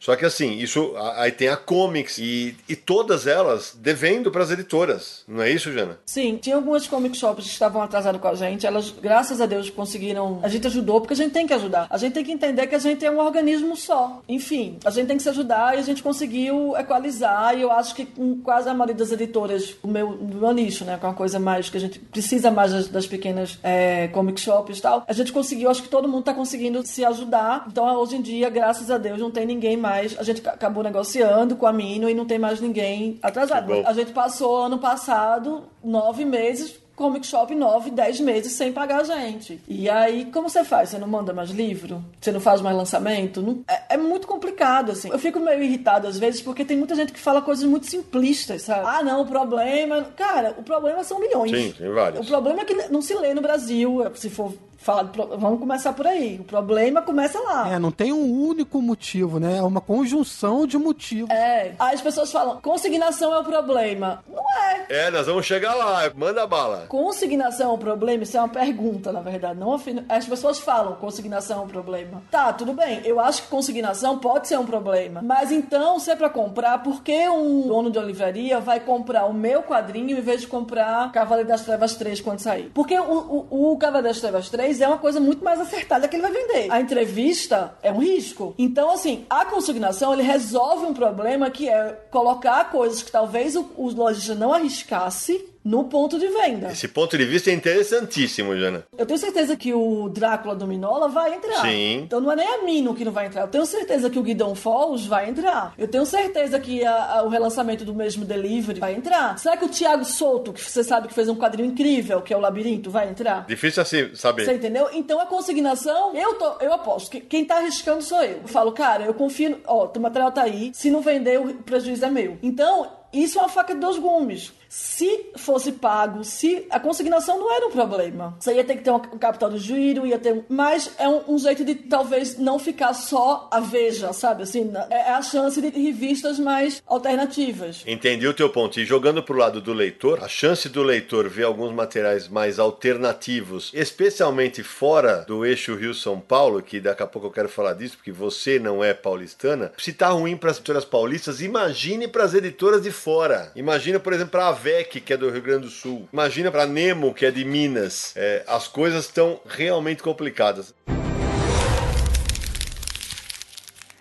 só 0.00 0.14
que 0.16 0.24
assim, 0.24 0.58
isso 0.58 0.76
Isso, 0.76 0.94
aí 1.16 1.32
tem 1.32 1.48
a 1.48 1.56
Comics 1.56 2.18
e, 2.18 2.54
e 2.68 2.76
todas 2.76 3.26
elas 3.26 3.74
devendo 3.74 4.30
para 4.30 4.42
as 4.42 4.50
editoras. 4.50 5.24
Não 5.26 5.42
é 5.42 5.50
isso, 5.50 5.72
Jana? 5.72 5.98
Sim, 6.04 6.36
tinha 6.36 6.56
algumas 6.56 6.86
comic 6.86 7.16
shops 7.16 7.46
que 7.46 7.50
estavam 7.50 7.80
atrasadas 7.80 8.20
com 8.20 8.28
a 8.28 8.34
gente. 8.34 8.66
Elas, 8.66 8.90
graças 8.90 9.40
a 9.40 9.46
Deus, 9.46 9.70
conseguiram. 9.70 10.40
A 10.42 10.48
gente 10.48 10.66
ajudou 10.66 11.00
porque 11.00 11.14
a 11.14 11.16
gente 11.16 11.32
tem 11.32 11.46
que 11.46 11.54
ajudar. 11.54 11.86
A 11.88 11.96
gente 11.96 12.12
tem 12.12 12.24
que 12.24 12.32
entender 12.32 12.66
que 12.66 12.74
a 12.74 12.78
gente 12.78 13.04
é 13.04 13.10
um 13.10 13.18
organismo 13.18 13.74
só. 13.76 14.22
Enfim, 14.28 14.78
a 14.84 14.90
gente 14.90 15.06
tem 15.06 15.16
que 15.16 15.22
se 15.22 15.28
ajudar 15.30 15.76
e 15.76 15.80
a 15.80 15.82
gente 15.82 16.02
conseguiu 16.02 16.76
equalizar. 16.76 17.56
E 17.56 17.62
eu 17.62 17.72
acho 17.76 17.94
que 17.94 18.04
com 18.06 18.40
quase 18.40 18.68
a 18.68 18.74
maioria 18.74 18.94
das 18.94 19.12
editoras, 19.12 19.76
o 19.82 19.88
meu, 19.88 20.12
do 20.16 20.36
meu 20.38 20.52
nicho, 20.52 20.84
né? 20.84 20.96
Com 21.00 21.06
uma 21.06 21.14
coisa 21.14 21.38
mais 21.38 21.68
que 21.70 21.76
a 21.76 21.80
gente 21.80 21.98
precisa 21.98 22.50
mais 22.50 22.72
das, 22.72 22.88
das 22.88 23.06
pequenas 23.06 23.58
é, 23.62 24.08
comic 24.08 24.40
shops 24.40 24.78
e 24.78 24.82
tal. 24.82 25.04
A 25.06 25.12
gente 25.12 25.32
conseguiu, 25.32 25.70
acho 25.70 25.82
que 25.82 25.88
todo 25.88 26.08
mundo 26.08 26.24
tá 26.24 26.34
conseguindo 26.34 26.84
se 26.86 27.04
ajudar. 27.04 27.66
Então, 27.68 27.84
hoje 27.96 28.16
em 28.16 28.22
dia, 28.22 28.48
graças 28.50 28.90
a 28.90 28.98
Deus, 28.98 29.18
não 29.18 29.30
tem 29.30 29.46
ninguém 29.46 29.76
mais. 29.76 30.18
A 30.18 30.22
gente 30.22 30.40
ca- 30.40 30.52
acabou 30.52 30.82
negociando 30.82 31.56
com 31.56 31.66
a 31.66 31.72
Mino 31.72 32.08
e 32.08 32.14
não 32.14 32.24
tem 32.26 32.38
mais 32.38 32.60
ninguém 32.60 33.18
atrasado. 33.22 33.72
A 33.86 33.92
gente 33.92 34.12
passou 34.12 34.64
ano 34.64 34.78
passado 34.78 35.64
nove 35.82 36.24
meses. 36.24 36.78
Comic 36.96 37.26
Shop 37.26 37.54
nove, 37.54 37.90
dez 37.90 38.18
meses 38.18 38.52
sem 38.52 38.72
pagar 38.72 39.02
a 39.02 39.04
gente. 39.04 39.60
E 39.68 39.88
aí, 39.88 40.24
como 40.32 40.48
você 40.48 40.64
faz? 40.64 40.88
Você 40.88 40.98
não 40.98 41.06
manda 41.06 41.32
mais 41.32 41.50
livro? 41.50 42.02
Você 42.20 42.32
não 42.32 42.40
faz 42.40 42.60
mais 42.62 42.74
lançamento? 42.76 43.42
Não- 43.42 43.62
é, 43.68 43.94
é 43.94 43.96
muito 43.98 44.26
complicado, 44.26 44.90
assim. 44.92 45.10
Eu 45.10 45.18
fico 45.18 45.38
meio 45.38 45.62
irritado 45.62 46.06
às 46.08 46.18
vezes 46.18 46.40
porque 46.40 46.64
tem 46.64 46.76
muita 46.76 46.94
gente 46.94 47.12
que 47.12 47.20
fala 47.20 47.42
coisas 47.42 47.64
muito 47.64 47.86
simplistas, 47.86 48.62
sabe? 48.62 48.82
Ah, 48.86 49.02
não, 49.02 49.20
o 49.22 49.26
problema. 49.26 50.02
Cara, 50.16 50.54
o 50.58 50.62
problema 50.62 51.04
são 51.04 51.20
milhões. 51.20 51.50
Sim, 51.50 51.74
tem 51.76 51.90
vários. 51.92 52.24
O 52.24 52.28
problema 52.28 52.62
é 52.62 52.64
que 52.64 52.74
não 52.88 53.02
se 53.02 53.14
lê 53.14 53.34
no 53.34 53.42
Brasil, 53.42 53.98
se 54.14 54.30
for 54.30 54.54
pro- 54.76 55.36
Vamos 55.38 55.58
começar 55.58 55.92
por 55.92 56.06
aí. 56.06 56.38
O 56.40 56.44
problema 56.44 57.02
começa 57.02 57.38
lá. 57.40 57.68
É, 57.72 57.78
não 57.78 57.90
tem 57.90 58.12
um 58.12 58.46
único 58.46 58.80
motivo, 58.80 59.38
né? 59.38 59.58
É 59.58 59.62
uma 59.62 59.80
conjunção 59.80 60.66
de 60.66 60.78
motivos. 60.78 61.30
É. 61.30 61.72
Aí 61.78 61.94
as 61.94 62.00
pessoas 62.00 62.30
falam, 62.32 62.60
consignação 62.60 63.32
é 63.34 63.38
o 63.38 63.44
problema. 63.44 64.22
Não 64.28 64.42
é. 64.62 64.86
É, 64.88 65.10
nós 65.10 65.26
vamos 65.26 65.44
chegar 65.46 65.74
lá. 65.74 66.10
Manda 66.14 66.46
bala. 66.46 66.86
Consignação 66.88 67.70
é 67.70 67.74
um 67.74 67.78
problema? 67.78 68.22
Isso 68.22 68.36
é 68.36 68.40
uma 68.40 68.48
pergunta, 68.48 69.12
na 69.12 69.20
verdade. 69.20 69.58
Não 69.58 69.72
afirma- 69.74 70.04
As 70.08 70.24
pessoas 70.26 70.58
falam 70.58 70.94
consignação 70.96 71.58
é 71.60 71.62
um 71.64 71.68
problema. 71.68 72.22
Tá, 72.30 72.52
tudo 72.52 72.72
bem. 72.72 73.00
Eu 73.04 73.18
acho 73.20 73.42
que 73.42 73.48
consignação 73.48 74.18
pode 74.18 74.48
ser 74.48 74.58
um 74.58 74.66
problema. 74.66 75.20
Mas 75.22 75.50
então, 75.50 75.98
se 75.98 76.10
é 76.10 76.16
pra 76.16 76.28
comprar, 76.30 76.82
por 76.82 77.02
que 77.02 77.28
um 77.28 77.66
dono 77.66 77.90
de 77.90 77.98
uma 77.98 78.04
livraria 78.06 78.60
vai 78.60 78.80
comprar 78.80 79.26
o 79.26 79.32
meu 79.34 79.62
quadrinho 79.62 80.16
em 80.16 80.20
vez 80.20 80.40
de 80.42 80.46
comprar 80.46 81.10
Cavaleiro 81.12 81.48
das 81.48 81.62
Trevas 81.62 81.94
3 81.94 82.20
quando 82.20 82.40
sair? 82.40 82.70
Porque 82.74 82.98
o, 82.98 83.46
o, 83.50 83.72
o 83.72 83.76
Cavaleiro 83.78 84.08
das 84.08 84.20
Trevas 84.20 84.48
3 84.48 84.65
é 84.80 84.88
uma 84.88 84.98
coisa 84.98 85.20
muito 85.20 85.44
mais 85.44 85.60
acertada 85.60 86.08
que 86.08 86.16
ele 86.16 86.22
vai 86.22 86.32
vender. 86.32 86.70
A 86.70 86.80
entrevista 86.80 87.74
é 87.82 87.92
um 87.92 87.98
risco. 87.98 88.54
Então, 88.58 88.90
assim, 88.90 89.24
a 89.30 89.44
consignação 89.44 90.12
ele 90.12 90.22
resolve 90.22 90.86
um 90.86 90.94
problema 90.94 91.50
que 91.50 91.68
é 91.68 91.92
colocar 92.10 92.70
coisas 92.70 93.02
que 93.02 93.10
talvez 93.10 93.56
o, 93.56 93.70
o 93.76 93.88
lojista 93.90 94.34
não 94.34 94.52
arriscasse 94.52 95.55
no 95.66 95.84
ponto 95.84 96.16
de 96.18 96.28
venda. 96.28 96.70
Esse 96.70 96.86
ponto 96.86 97.18
de 97.18 97.24
vista 97.24 97.50
é 97.50 97.52
interessantíssimo, 97.54 98.56
Jana. 98.56 98.84
Eu 98.96 99.04
tenho 99.04 99.18
certeza 99.18 99.56
que 99.56 99.74
o 99.74 100.08
Drácula 100.08 100.54
do 100.54 100.66
Minola 100.66 101.08
vai 101.08 101.34
entrar. 101.34 101.60
Sim. 101.62 102.02
Então 102.04 102.20
não 102.20 102.30
é 102.30 102.36
nem 102.36 102.46
a 102.48 102.62
Mino 102.62 102.94
que 102.94 103.04
não 103.04 103.10
vai 103.12 103.26
entrar. 103.26 103.42
Eu 103.42 103.48
tenho 103.48 103.66
certeza 103.66 104.08
que 104.08 104.18
o 104.18 104.22
Guidon 104.22 104.54
Falls 104.54 105.06
vai 105.08 105.28
entrar. 105.28 105.74
Eu 105.76 105.88
tenho 105.88 106.06
certeza 106.06 106.60
que 106.60 106.84
a- 106.84 107.18
a- 107.18 107.22
o 107.24 107.28
relançamento 107.28 107.84
do 107.84 107.94
mesmo 107.94 108.24
Delivery 108.24 108.78
vai 108.78 108.94
entrar. 108.94 109.38
Será 109.38 109.56
que 109.56 109.64
o 109.64 109.68
Thiago 109.68 110.04
Souto, 110.04 110.52
que 110.52 110.62
você 110.62 110.84
sabe 110.84 111.08
que 111.08 111.14
fez 111.14 111.28
um 111.28 111.34
quadrinho 111.36 111.68
incrível, 111.70 112.22
que 112.22 112.32
é 112.32 112.36
o 112.36 112.40
Labirinto, 112.40 112.88
vai 112.90 113.08
entrar? 113.08 113.44
Difícil 113.46 113.82
assim 113.82 114.14
saber. 114.14 114.44
Você 114.44 114.54
entendeu? 114.54 114.88
Então 114.92 115.18
a 115.20 115.26
consignação, 115.26 116.14
eu 116.14 116.34
tô, 116.34 116.64
eu 116.64 116.72
aposto 116.72 117.10
que 117.10 117.20
quem 117.20 117.44
tá 117.44 117.56
arriscando 117.56 118.02
sou 118.02 118.22
eu. 118.22 118.38
Eu 118.42 118.48
falo, 118.48 118.72
cara, 118.72 119.04
eu 119.04 119.14
confio, 119.14 119.58
ó, 119.66 119.86
o 119.86 120.00
material 120.00 120.30
tá 120.30 120.42
aí, 120.42 120.70
se 120.74 120.90
não 120.90 121.00
vender, 121.00 121.40
o 121.40 121.54
prejuízo 121.54 122.04
é 122.04 122.10
meu. 122.10 122.38
Então, 122.42 122.90
isso 123.12 123.38
é 123.38 123.42
uma 123.42 123.48
faca 123.48 123.74
de 123.74 123.80
dois 123.80 123.98
gumes. 123.98 124.52
Se 124.68 125.30
fosse 125.36 125.72
pago, 125.72 126.24
se 126.24 126.66
a 126.70 126.78
consignação 126.80 127.38
não 127.38 127.52
era 127.54 127.66
um 127.66 127.70
problema. 127.70 128.36
Você 128.40 128.54
ia 128.54 128.64
ter 128.64 128.76
que 128.76 128.82
ter 128.84 128.90
um 128.90 128.98
capital 129.18 129.50
do 129.50 129.58
giro, 129.58 130.06
ia 130.06 130.18
ter. 130.18 130.44
Mas 130.48 130.90
é 130.98 131.08
um, 131.08 131.34
um 131.34 131.38
jeito 131.38 131.64
de 131.64 131.74
talvez 131.74 132.38
não 132.38 132.58
ficar 132.58 132.92
só 132.94 133.48
a 133.50 133.60
veja, 133.60 134.12
sabe? 134.12 134.42
Assim, 134.42 134.64
na- 134.64 134.86
é 134.90 135.10
a 135.10 135.22
chance 135.22 135.60
de 135.60 135.68
revistas 135.68 136.38
mais 136.38 136.82
alternativas. 136.86 137.82
Entendi 137.86 138.26
o 138.26 138.34
teu 138.34 138.48
ponto. 138.50 138.78
E 138.80 138.84
jogando 138.84 139.22
pro 139.22 139.36
lado 139.38 139.60
do 139.60 139.72
leitor, 139.72 140.22
a 140.22 140.28
chance 140.28 140.68
do 140.68 140.82
leitor 140.82 141.28
ver 141.28 141.44
alguns 141.44 141.72
materiais 141.72 142.28
mais 142.28 142.58
alternativos, 142.58 143.70
especialmente 143.74 144.62
fora 144.62 145.24
do 145.26 145.44
eixo 145.44 145.74
Rio-São 145.74 146.20
Paulo, 146.20 146.62
que 146.62 146.80
daqui 146.80 147.02
a 147.02 147.06
pouco 147.06 147.28
eu 147.28 147.32
quero 147.32 147.48
falar 147.48 147.74
disso, 147.74 147.96
porque 147.96 148.12
você 148.12 148.58
não 148.58 148.82
é 148.82 148.92
paulistana, 148.94 149.72
se 149.78 149.92
tá 149.92 150.08
ruim 150.08 150.36
para 150.36 150.50
as 150.50 150.56
editoras 150.56 150.84
paulistas, 150.84 151.40
imagine 151.40 152.08
para 152.08 152.24
as 152.24 152.34
editoras 152.34 152.82
de 152.82 152.90
fora. 152.90 153.52
Imagina, 153.54 154.00
por 154.00 154.12
exemplo, 154.12 154.32
para 154.32 154.48
a 154.48 154.52
VEC, 154.56 155.00
que 155.00 155.12
é 155.12 155.16
do 155.16 155.30
Rio 155.30 155.42
Grande 155.42 155.66
do 155.66 155.70
Sul. 155.70 156.08
Imagina 156.12 156.50
para 156.50 156.66
Nemo, 156.66 157.14
que 157.14 157.24
é 157.24 157.30
de 157.30 157.44
Minas. 157.44 158.12
É, 158.16 158.42
as 158.46 158.66
coisas 158.66 159.04
estão 159.04 159.40
realmente 159.46 160.02
complicadas. 160.02 160.74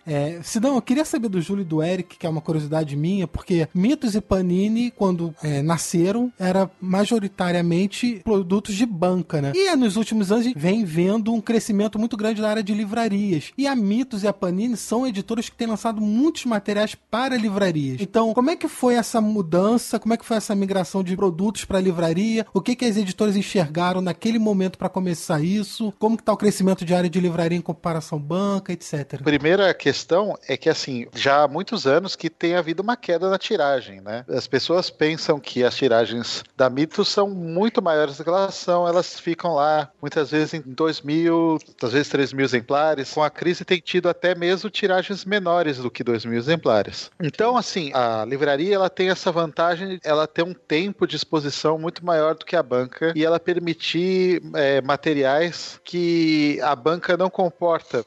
É, 0.07 0.39
Sidão, 0.43 0.75
eu 0.75 0.81
queria 0.81 1.03
saber 1.03 1.29
do 1.29 1.41
Júlio 1.41 1.63
e 1.63 1.65
do 1.65 1.81
Eric, 1.81 2.17
que 2.17 2.27
é 2.27 2.29
uma 2.29 2.41
curiosidade 2.41 2.95
minha, 2.95 3.27
porque 3.27 3.67
Mitos 3.73 4.15
e 4.15 4.21
Panini, 4.21 4.91
quando 4.91 5.33
é, 5.41 5.61
nasceram, 5.61 6.31
era 6.39 6.69
majoritariamente 6.79 8.21
produtos 8.23 8.75
de 8.75 8.85
banca, 8.85 9.41
né? 9.41 9.51
E 9.55 9.75
nos 9.75 9.95
últimos 9.95 10.31
anos 10.31 10.45
a 10.45 10.47
gente 10.49 10.59
vem 10.59 10.85
vendo 10.85 11.33
um 11.33 11.41
crescimento 11.41 11.97
muito 11.97 12.15
grande 12.15 12.41
na 12.41 12.49
área 12.49 12.63
de 12.63 12.73
livrarias. 12.73 13.51
E 13.57 13.67
a 13.67 13.75
Mitos 13.75 14.23
e 14.23 14.27
a 14.27 14.33
Panini 14.33 14.77
são 14.77 15.07
editoras 15.07 15.49
que 15.49 15.55
têm 15.55 15.67
lançado 15.67 15.99
muitos 15.99 16.45
materiais 16.45 16.95
para 16.95 17.35
livrarias. 17.35 17.97
Então, 17.99 18.33
como 18.33 18.51
é 18.51 18.55
que 18.55 18.67
foi 18.67 18.95
essa 18.95 19.19
mudança? 19.19 19.99
Como 19.99 20.13
é 20.13 20.17
que 20.17 20.25
foi 20.25 20.37
essa 20.37 20.53
migração 20.53 21.03
de 21.03 21.15
produtos 21.15 21.65
para 21.65 21.79
livraria? 21.79 22.45
O 22.53 22.61
que 22.61 22.75
que 22.75 22.85
as 22.85 22.95
editoras 22.95 23.35
enxergaram 23.35 24.01
naquele 24.01 24.37
momento 24.37 24.77
para 24.77 24.89
começar 24.89 25.41
isso? 25.41 25.91
Como 25.97 26.15
que 26.15 26.23
tá 26.23 26.31
o 26.31 26.37
crescimento 26.37 26.85
de 26.85 26.93
área 26.93 27.09
de 27.09 27.19
livraria 27.19 27.57
em 27.57 27.61
comparação 27.61 28.19
banca, 28.19 28.71
etc. 28.71 29.21
Primeira 29.23 29.73
questão 29.73 29.94
é 30.47 30.57
que, 30.57 30.69
assim, 30.69 31.07
já 31.13 31.43
há 31.43 31.47
muitos 31.47 31.85
anos 31.87 32.15
que 32.15 32.29
tem 32.29 32.55
havido 32.55 32.81
uma 32.81 32.95
queda 32.97 33.29
na 33.29 33.37
tiragem, 33.37 34.01
né? 34.01 34.25
As 34.27 34.47
pessoas 34.47 34.89
pensam 34.89 35.39
que 35.39 35.63
as 35.63 35.75
tiragens 35.75 36.43
da 36.55 36.69
Mitos 36.69 37.07
são 37.07 37.29
muito 37.29 37.81
maiores 37.81 38.17
do 38.17 38.23
que 38.23 38.29
elas 38.29 38.55
são, 38.55 38.87
elas 38.87 39.19
ficam 39.19 39.53
lá 39.55 39.89
muitas 40.01 40.31
vezes 40.31 40.53
em 40.53 40.61
2 40.65 41.01
mil, 41.01 41.57
às 41.81 41.91
vezes 41.93 42.09
3 42.09 42.33
mil 42.33 42.45
exemplares. 42.45 43.13
Com 43.13 43.23
a 43.23 43.29
crise 43.29 43.63
tem 43.65 43.79
tido 43.79 44.09
até 44.09 44.35
mesmo 44.35 44.69
tiragens 44.69 45.25
menores 45.25 45.77
do 45.77 45.91
que 45.91 46.03
2 46.03 46.25
mil 46.25 46.37
exemplares. 46.37 47.09
Então, 47.21 47.55
assim, 47.57 47.91
a 47.93 48.25
livraria 48.25 48.75
ela 48.75 48.89
tem 48.89 49.09
essa 49.09 49.31
vantagem, 49.31 49.99
ela 50.03 50.27
tem 50.27 50.43
um 50.45 50.53
tempo 50.53 51.07
de 51.07 51.15
exposição 51.15 51.77
muito 51.77 52.05
maior 52.05 52.35
do 52.35 52.45
que 52.45 52.55
a 52.55 52.63
banca 52.63 53.13
e 53.15 53.23
ela 53.25 53.39
permitir 53.39 54.41
é, 54.55 54.81
materiais 54.81 55.79
que 55.83 56.59
a 56.61 56.75
banca 56.75 57.15
não 57.17 57.29
comporta, 57.29 58.03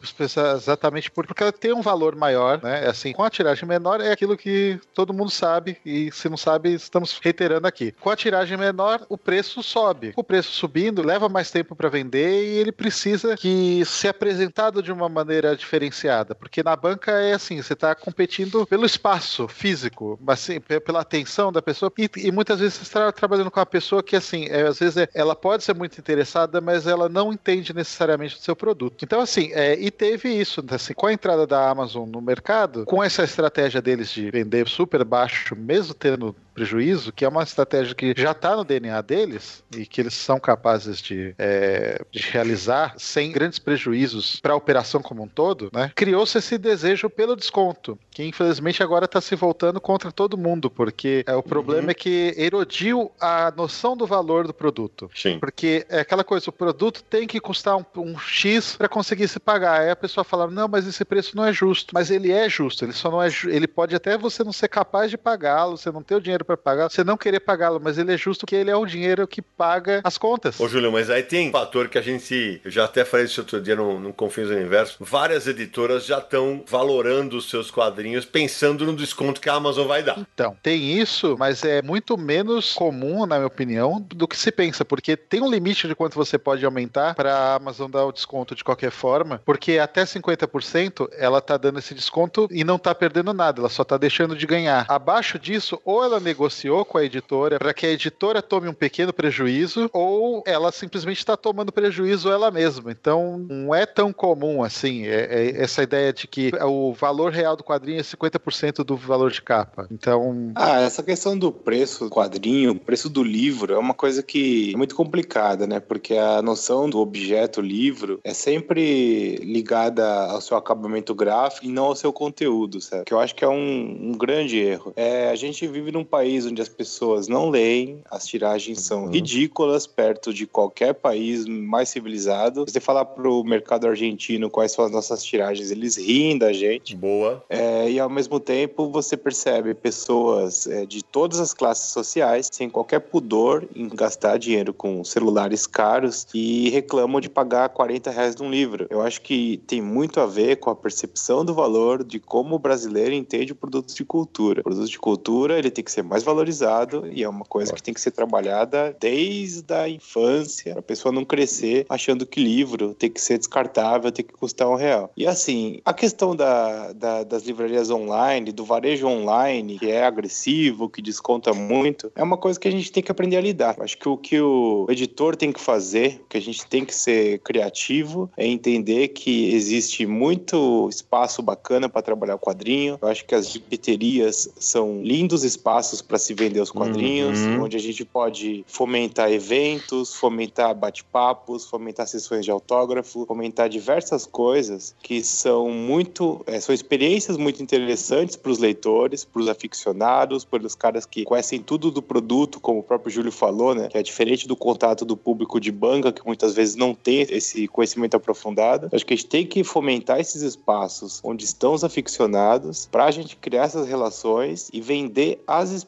exatamente 0.57 1.11
por- 1.11 1.27
porque 1.27 1.43
ela 1.43 1.53
tem 1.53 1.73
um 1.79 1.83
valor 1.83 2.15
maior, 2.17 2.61
né? 2.63 2.87
Assim, 2.89 3.13
com 3.13 3.23
a 3.23 3.31
tiragem 3.31 3.67
menor 3.69 4.01
é 4.01 4.13
aquilo 4.13 4.37
que 4.37 4.79
todo 4.95 5.13
mundo 5.15 5.31
sabe 5.31 5.79
e 5.85 6.11
se 6.13 6.29
não 6.29 6.37
sabe, 6.37 6.73
estamos 6.75 7.19
reiterando 7.23 7.67
aqui. 7.67 7.93
Com 8.01 8.11
a 8.11 8.17
tiragem 8.17 8.57
menor, 8.57 9.05
o 9.09 9.17
preço 9.17 9.63
sobe. 9.63 10.13
O 10.17 10.25
preço 10.25 10.51
subindo 10.53 11.03
leva 11.03 11.29
mais 11.29 11.51
tempo 11.51 11.75
para 11.75 11.89
vender 11.89 12.45
e 12.45 12.59
ele 12.59 12.73
precisa 12.73 13.37
que 13.37 13.85
ser 13.85 14.09
apresentado 14.09 14.83
de 14.83 14.93
uma 14.93 15.09
maneira 15.09 15.57
diferenciada, 15.57 16.35
porque 16.35 16.63
na 16.63 16.75
banca 16.77 17.13
é 17.13 17.35
assim, 17.35 17.61
você 17.63 17.73
está 17.73 17.95
competindo 17.95 18.67
pelo 18.67 18.85
espaço 18.87 19.47
físico, 19.49 20.19
assim, 20.27 20.61
pe- 20.61 20.81
pela 20.81 21.01
atenção 21.01 21.53
da 21.53 21.63
pessoa 21.63 21.93
e, 21.99 22.09
e 22.17 22.33
muitas 22.33 22.59
vezes 22.61 22.75
você 22.75 22.83
está 22.83 23.13
trabalhando 23.13 23.51
com 23.51 23.61
uma 23.61 23.67
pessoa 23.67 24.03
que 24.03 24.17
assim, 24.17 24.47
é, 24.47 24.63
às 24.67 24.79
vezes 24.79 24.97
é- 24.97 25.09
ela 25.15 25.35
pode 25.37 25.63
ser 25.65 25.75
muito 25.75 25.99
interessada, 25.99 26.61
mas 26.61 26.87
ela 26.87 27.09
não 27.09 27.33
entende 27.33 27.73
necessariamente 27.75 28.37
do 28.37 28.43
seu 28.43 28.57
produto. 28.57 29.05
Então 29.05 29.21
assim, 29.21 29.51
é, 29.53 29.75
e 29.79 29.91
teve 29.91 30.29
isso, 30.29 30.65
assim, 30.71 30.95
com 30.95 31.07
a 31.07 31.13
entrada 31.13 31.47
da 31.47 31.68
Amazon 31.71 32.09
no 32.09 32.21
mercado, 32.21 32.85
com 32.85 33.03
essa 33.03 33.23
estratégia 33.23 33.81
deles 33.81 34.11
de 34.11 34.31
vender 34.31 34.69
super 34.69 35.05
baixo, 35.05 35.55
mesmo 35.57 35.95
tendo 35.95 36.35
prejuízo, 36.59 37.13
que 37.13 37.25
é 37.25 37.29
uma 37.29 37.43
estratégia 37.43 37.95
que 37.95 38.15
já 38.17 38.33
está 38.33 38.57
no 38.57 38.65
DNA 38.65 39.01
deles 39.03 39.63
e 39.77 39.87
que 39.87 40.01
eles 40.01 40.15
são 40.15 40.41
capazes 40.41 41.01
de, 41.01 41.35
é, 41.39 42.03
de 42.11 42.21
realizar 42.21 42.95
sem 42.99 43.31
grandes 43.31 43.59
prejuízos 43.59 44.41
para 44.41 44.53
a 44.53 44.57
operação 44.57 45.01
como 45.01 45.23
um 45.23 45.29
todo, 45.29 45.71
né? 45.73 45.93
criou-se 45.95 46.37
esse 46.37 46.59
desejo 46.59 47.09
pelo 47.09 47.37
desconto, 47.37 47.99
que 48.11 48.25
infelizmente 48.25 48.83
agora 48.83 49.05
está 49.05 49.21
se 49.21 49.35
voltando 49.37 49.81
contra 49.81 50.11
todo 50.11 50.37
mundo, 50.37 50.71
porque 50.71 51.25
é, 51.27 51.35
o 51.35 51.43
problema 51.43 51.93
é 51.93 51.95
que 51.95 52.35
erodiu 52.37 53.11
a 53.21 53.53
noção 53.57 53.97
do 53.97 54.07
valor 54.07 54.47
do 54.47 54.55
produto. 54.55 55.11
Sim. 55.15 55.39
Porque 55.39 55.87
é 55.89 56.01
aquela 56.01 56.25
coisa, 56.25 56.51
o 56.51 56.53
produto 56.53 57.03
tem 57.05 57.27
que 57.27 57.41
custar 57.41 57.77
um, 57.77 57.85
um 57.97 58.19
X 58.19 58.77
para 58.77 58.89
conseguir 58.89 59.29
se 59.29 59.39
pagar. 59.39 59.81
Aí 59.81 59.91
a 59.91 59.97
pessoa 59.97 60.25
fala, 60.25 60.49
não, 60.49 60.69
mas 60.69 60.87
esse 60.87 61.05
preço 61.05 61.37
não 61.37 61.45
é 61.45 61.53
justo. 61.53 61.95
Mas 61.95 62.11
ele 62.11 62.33
é 62.33 62.49
justo, 62.49 62.85
ele 62.85 62.93
só 62.93 63.11
não 63.11 63.23
é 63.23 63.29
ele 63.47 63.69
pode 63.69 63.95
até 63.95 64.17
você 64.17 64.43
não 64.43 64.53
ser 64.53 64.69
capaz 64.69 65.11
de 65.11 65.19
pagá-lo, 65.19 65.77
você 65.77 65.91
não 65.91 66.03
ter 66.03 66.15
o 66.15 66.21
dinheiro 66.21 66.45
para 66.49 66.57
pagar, 66.57 66.89
você 66.89 67.05
não 67.05 67.19
querer 67.19 67.41
pagá-lo, 67.41 67.79
mas 67.83 67.99
ele 67.99 68.15
é 68.15 68.17
justo 68.17 68.47
que 68.47 68.57
ele 68.57 68.71
é 68.71 68.77
o 68.77 68.87
dinheiro 68.87 69.29
que 69.29 69.43
paga 69.43 70.01
as 70.03 70.17
contas. 70.17 70.59
Ô, 70.59 70.67
Júlio, 70.67 70.91
mas 70.91 71.11
aí 71.11 71.23
tem 71.23 71.51
um 71.51 71.53
fator 71.53 71.89
que 71.89 71.99
a 71.99 72.03
gente. 72.03 72.61
Eu 72.65 72.71
já 72.71 72.87
até 72.87 73.05
falei 73.05 73.27
isso 73.27 73.43
outro 73.43 73.61
dia 73.61 73.77
no, 73.77 74.01
no 74.01 74.15
Confins 74.15 74.49
do 74.49 74.55
Universo. 74.55 74.97
Várias 75.01 75.47
editoras 75.47 76.07
já 76.07 76.19
estão 76.19 76.65
valorando 76.67 77.37
os 77.37 77.51
seus 77.51 77.71
quadrinhos 77.71 78.25
pensando 78.25 78.87
no 78.87 78.97
desconto 78.97 79.41
que 79.41 79.49
a 79.51 79.55
Amazon 79.55 79.87
vai 79.87 80.03
dar. 80.03 80.19
Então, 80.19 80.57
tem 80.63 80.99
isso, 80.99 81.37
mas 81.39 81.63
é 81.65 81.83
muito 81.83 82.17
menos 82.17 82.73
comum, 82.73 83.27
na 83.27 83.37
minha 83.37 83.47
opinião, 83.47 84.01
do 84.01 84.27
que 84.27 84.37
se 84.37 84.51
pensa, 84.51 84.85
porque 84.85 85.17
tem 85.17 85.43
um 85.43 85.51
limite 85.51 85.87
de 85.87 85.95
quanto 85.95 86.15
você 86.15 86.39
pode 86.39 86.65
aumentar 86.65 87.15
para 87.15 87.35
a 87.35 87.55
Amazon 87.57 87.91
dar 87.91 88.07
o 88.07 88.13
desconto 88.13 88.55
de 88.55 88.65
qualquer 88.65 88.91
forma, 88.91 89.43
porque 89.45 89.79
até 89.79 90.05
50% 90.05 91.09
ela 91.13 91.43
tá 91.43 91.59
dando 91.59 91.79
esse 91.79 91.95
desconto 91.95 92.49
e 92.51 92.65
não 92.65 92.79
tá 92.79 92.95
perdendo 92.95 93.35
nada, 93.35 93.61
ela 93.61 93.69
só 93.69 93.85
tá 93.85 93.99
deixando 93.99 94.35
de 94.35 94.47
ganhar. 94.47 94.87
Abaixo 94.89 95.39
disso, 95.39 95.81
ou 95.85 96.03
ela 96.03 96.19
negociou 96.39 96.85
com 96.85 96.99
a 96.99 97.05
editora 97.05 97.59
para 97.59 97.75
que 97.75 97.85
a 97.85 97.91
editora 97.91 98.41
tome 98.41 98.69
um 98.69 98.73
pequeno 98.73 99.13
prejuízo, 99.13 99.91
ou 99.93 100.45
ela 100.47 100.71
simplesmente 100.71 101.19
está 101.19 101.37
tomando 101.37 101.73
prejuízo 101.73 102.31
ela 102.31 102.51
mesma. 102.51 102.93
Então, 102.93 103.39
não 103.49 103.75
é 103.75 103.85
tão 103.85 104.13
comum 104.13 104.63
assim 104.63 105.07
é, 105.07 105.27
é 105.31 105.63
essa 105.63 105.83
ideia 105.83 106.13
de 106.13 106.29
que 106.29 106.53
o 106.63 106.93
valor 106.93 107.33
real 107.33 107.57
do 107.57 107.65
quadrinho 107.65 107.99
é 107.99 108.03
50% 108.03 108.85
do 108.85 108.97
valor 108.97 109.33
de 109.33 109.43
capa. 109.43 109.89
Então. 109.91 110.53
Ah, 110.55 110.81
essa 110.81 111.03
questão 111.03 111.37
do 111.37 111.51
preço 111.51 112.05
do 112.05 112.11
quadrinho, 112.11 112.79
preço 112.79 113.09
do 113.09 113.23
livro, 113.23 113.75
é 113.75 113.79
uma 113.79 113.95
coisa 113.95 114.23
que 114.23 114.73
é 114.73 114.77
muito 114.77 114.95
complicada, 114.95 115.67
né? 115.67 115.81
Porque 115.81 116.15
a 116.15 116.41
noção 116.41 116.89
do 116.89 117.01
objeto 117.01 117.61
livro 117.61 118.21
é 118.23 118.33
sempre 118.33 119.37
ligada 119.37 120.07
ao 120.27 120.41
seu 120.41 120.57
acabamento 120.57 121.15
gráfico 121.15 121.67
e 121.67 121.69
não 121.69 121.87
ao 121.87 121.97
seu 121.97 122.13
conteúdo, 122.13 122.81
certo? 122.81 123.07
Que 123.07 123.15
eu 123.15 123.19
acho 123.19 123.35
que 123.35 123.45
é 123.45 123.49
um, 123.49 124.11
um 124.11 124.13
grande 124.13 124.59
erro. 124.59 124.93
É, 124.95 125.31
a 125.31 125.35
gente 125.35 125.67
vive 125.67 125.91
num 125.91 126.05
país 126.05 126.28
onde 126.47 126.61
as 126.61 126.69
pessoas 126.69 127.29
não 127.29 127.49
leem, 127.49 128.01
as 128.11 128.27
tiragens 128.27 128.81
são 128.81 129.05
uhum. 129.05 129.11
ridículas 129.11 129.87
perto 129.87 130.33
de 130.33 130.47
qualquer 130.47 130.95
país 130.95 131.47
mais 131.47 131.89
civilizado. 131.89 132.65
Você 132.67 132.81
falar 132.81 133.05
pro 133.05 133.43
mercado 133.45 133.87
argentino 133.87 134.51
quais 134.51 134.73
são 134.73 134.85
as 134.85 134.91
nossas 134.91 135.23
tiragens, 135.23 135.71
eles 135.71 135.97
riem 135.97 136.37
da 136.37 136.53
gente. 136.53 136.95
Boa. 136.95 137.43
É, 137.49 137.91
e 137.91 137.99
ao 137.99 138.11
mesmo 138.11 138.39
tempo 138.39 138.89
você 138.91 139.17
percebe 139.17 139.75
pessoas 139.75 140.67
é, 140.67 140.85
de 140.85 141.03
todas 141.03 141.41
as 141.41 141.55
classes 141.55 141.91
sociais 141.93 142.49
sem 142.53 142.69
qualquer 142.69 143.01
pudor 143.01 143.67
em 143.75 143.89
gastar 143.89 144.39
dinheiro 144.39 144.73
com 144.73 145.03
celulares 145.05 145.67
caros 145.67 146.27
e 146.35 146.69
reclamam 146.71 147.21
de 147.21 147.29
pagar 147.29 147.69
40 147.69 148.11
reais 148.11 148.37
num 148.37 148.51
livro. 148.51 148.87
Eu 148.91 149.03
acho 149.03 149.21
que 149.21 149.61
tem 149.67 149.81
muito 149.81 150.21
a 150.21 150.27
ver 150.27 150.57
com 150.57 150.71
a 150.71 150.77
percepção 150.77 151.45
do 151.45 151.55
valor 151.55 152.05
de 152.05 152.19
como 152.19 152.57
o 152.57 152.59
brasileiro 152.59 153.15
entende 153.15 153.53
o 153.53 153.57
produto 153.57 153.95
de 153.95 154.05
cultura. 154.05 154.61
O 154.61 154.65
produto 154.65 154.89
de 154.89 154.99
cultura 154.99 155.59
ele 155.59 155.71
tem 155.71 155.85
que 155.85 155.93
ser 155.93 156.03
mais 156.09 156.23
valorizado 156.23 157.09
e 157.13 157.23
é 157.23 157.29
uma 157.29 157.45
coisa 157.45 157.73
que 157.73 157.83
tem 157.83 157.95
que 157.95 158.01
ser 158.01 158.11
trabalhada 158.11 158.97
desde 158.99 159.73
a 159.73 159.89
infância, 159.89 160.73
para 160.73 160.81
a 160.81 160.83
pessoa 160.83 161.13
não 161.13 161.25
crescer 161.25 161.87
achando 161.89 162.27
que 162.27 162.43
livro 162.43 162.95
tem 162.95 163.11
que 163.11 163.21
ser 163.21 163.39
descartável, 163.39 164.11
tem 164.11 164.25
que 164.25 164.33
custar 164.33 164.69
um 164.69 164.75
real. 164.75 165.11
E 165.17 165.27
assim, 165.27 165.81
a 165.85 165.93
questão 165.93 166.35
da, 166.35 166.93
da, 166.93 167.25
das 167.25 167.45
livrarias 167.45 167.91
online, 167.91 168.53
do 168.53 168.65
varejo 168.65 169.07
online, 169.07 169.79
que 169.79 169.91
é 169.91 170.05
agressivo, 170.05 170.89
que 170.89 171.03
desconta 171.03 171.53
muito, 171.53 172.11
é 172.15 172.23
uma 172.23 172.37
coisa 172.37 172.59
que 172.59 172.69
a 172.69 172.73
gente 172.73 172.91
tem 172.91 173.03
que 173.03 173.13
aprender 173.13 173.37
a 173.37 173.41
lidar. 173.41 173.77
Acho 173.81 173.99
que 173.99 174.09
o 174.09 174.17
que 174.17 174.41
o 174.41 174.87
editor 174.89 175.37
tem 175.37 175.53
que 175.53 175.61
fazer, 175.61 176.25
que 176.29 176.37
a 176.37 176.41
gente 176.41 176.67
tem 176.67 176.85
que 176.85 176.95
ser 176.95 177.39
criativo, 177.41 178.31
é 178.37 178.47
entender 178.47 179.09
que 179.09 179.55
existe 179.55 180.07
muito 180.07 180.89
espaço 180.89 181.43
bacana 181.43 181.89
para 181.89 182.03
trabalhar 182.03 182.37
o 182.37 182.39
quadrinho. 182.39 182.99
Eu 183.01 183.09
acho 183.09 183.25
que 183.25 183.35
as 183.35 183.51
gibiterias 183.51 184.49
são 184.59 185.03
lindos 185.03 185.45
espaços 185.45 185.98
para 186.03 186.19
se 186.19 186.35
vender 186.35 186.61
os 186.61 186.71
quadrinhos, 186.71 187.39
uhum. 187.39 187.65
onde 187.65 187.77
a 187.77 187.81
gente 187.81 188.05
pode 188.05 188.65
fomentar 188.67 189.31
eventos, 189.31 190.15
fomentar 190.15 190.75
bate-papos, 190.75 191.67
fomentar 191.67 192.07
sessões 192.07 192.45
de 192.45 192.51
autógrafo, 192.51 193.27
fomentar 193.27 193.69
diversas 193.69 194.27
coisas 194.27 194.95
que 195.03 195.23
são 195.23 195.71
muito, 195.71 196.43
é, 196.47 196.61
são 196.61 196.75
experiências 196.75 197.37
muito 197.37 197.63
interessantes 197.63 198.37
para 198.37 198.51
os 198.51 198.59
leitores, 198.59 199.25
para 199.25 199.43
os 199.43 199.49
aficionados, 199.49 200.45
para 200.45 200.65
os 200.65 200.75
caras 200.75 201.05
que 201.07 201.25
conhecem 201.25 201.61
tudo 201.61 201.91
do 201.91 202.03
produto, 202.03 202.61
como 202.61 202.81
o 202.81 202.83
próprio 202.83 203.11
Júlio 203.11 203.33
falou, 203.33 203.75
né? 203.75 203.89
Que 203.89 203.99
é 203.99 204.03
diferente 204.03 204.47
do 204.47 204.57
contato 204.57 205.05
do 205.05 205.17
público 205.17 205.61
de 205.61 205.73
banca, 205.73 206.13
que 206.13 206.25
muitas 206.27 206.55
vezes 206.55 206.77
não 206.77 206.95
tem 206.95 207.27
esse 207.29 207.67
conhecimento 207.69 208.17
aprofundado. 208.17 208.89
Acho 208.93 209.05
que 209.05 209.15
a 209.15 209.17
gente 209.17 209.27
tem 209.27 209.47
que 209.47 209.65
fomentar 209.65 210.21
esses 210.21 210.43
espaços 210.43 211.21
onde 211.23 211.45
estão 211.45 211.75
os 211.75 211.85
aficionados 211.85 212.87
para 212.91 213.05
a 213.05 213.11
gente 213.11 213.37
criar 213.37 213.65
essas 213.65 213.87
relações 213.87 214.69
e 214.73 214.81
vender 214.81 215.43
as 215.47 215.71
experiências, 215.71 215.88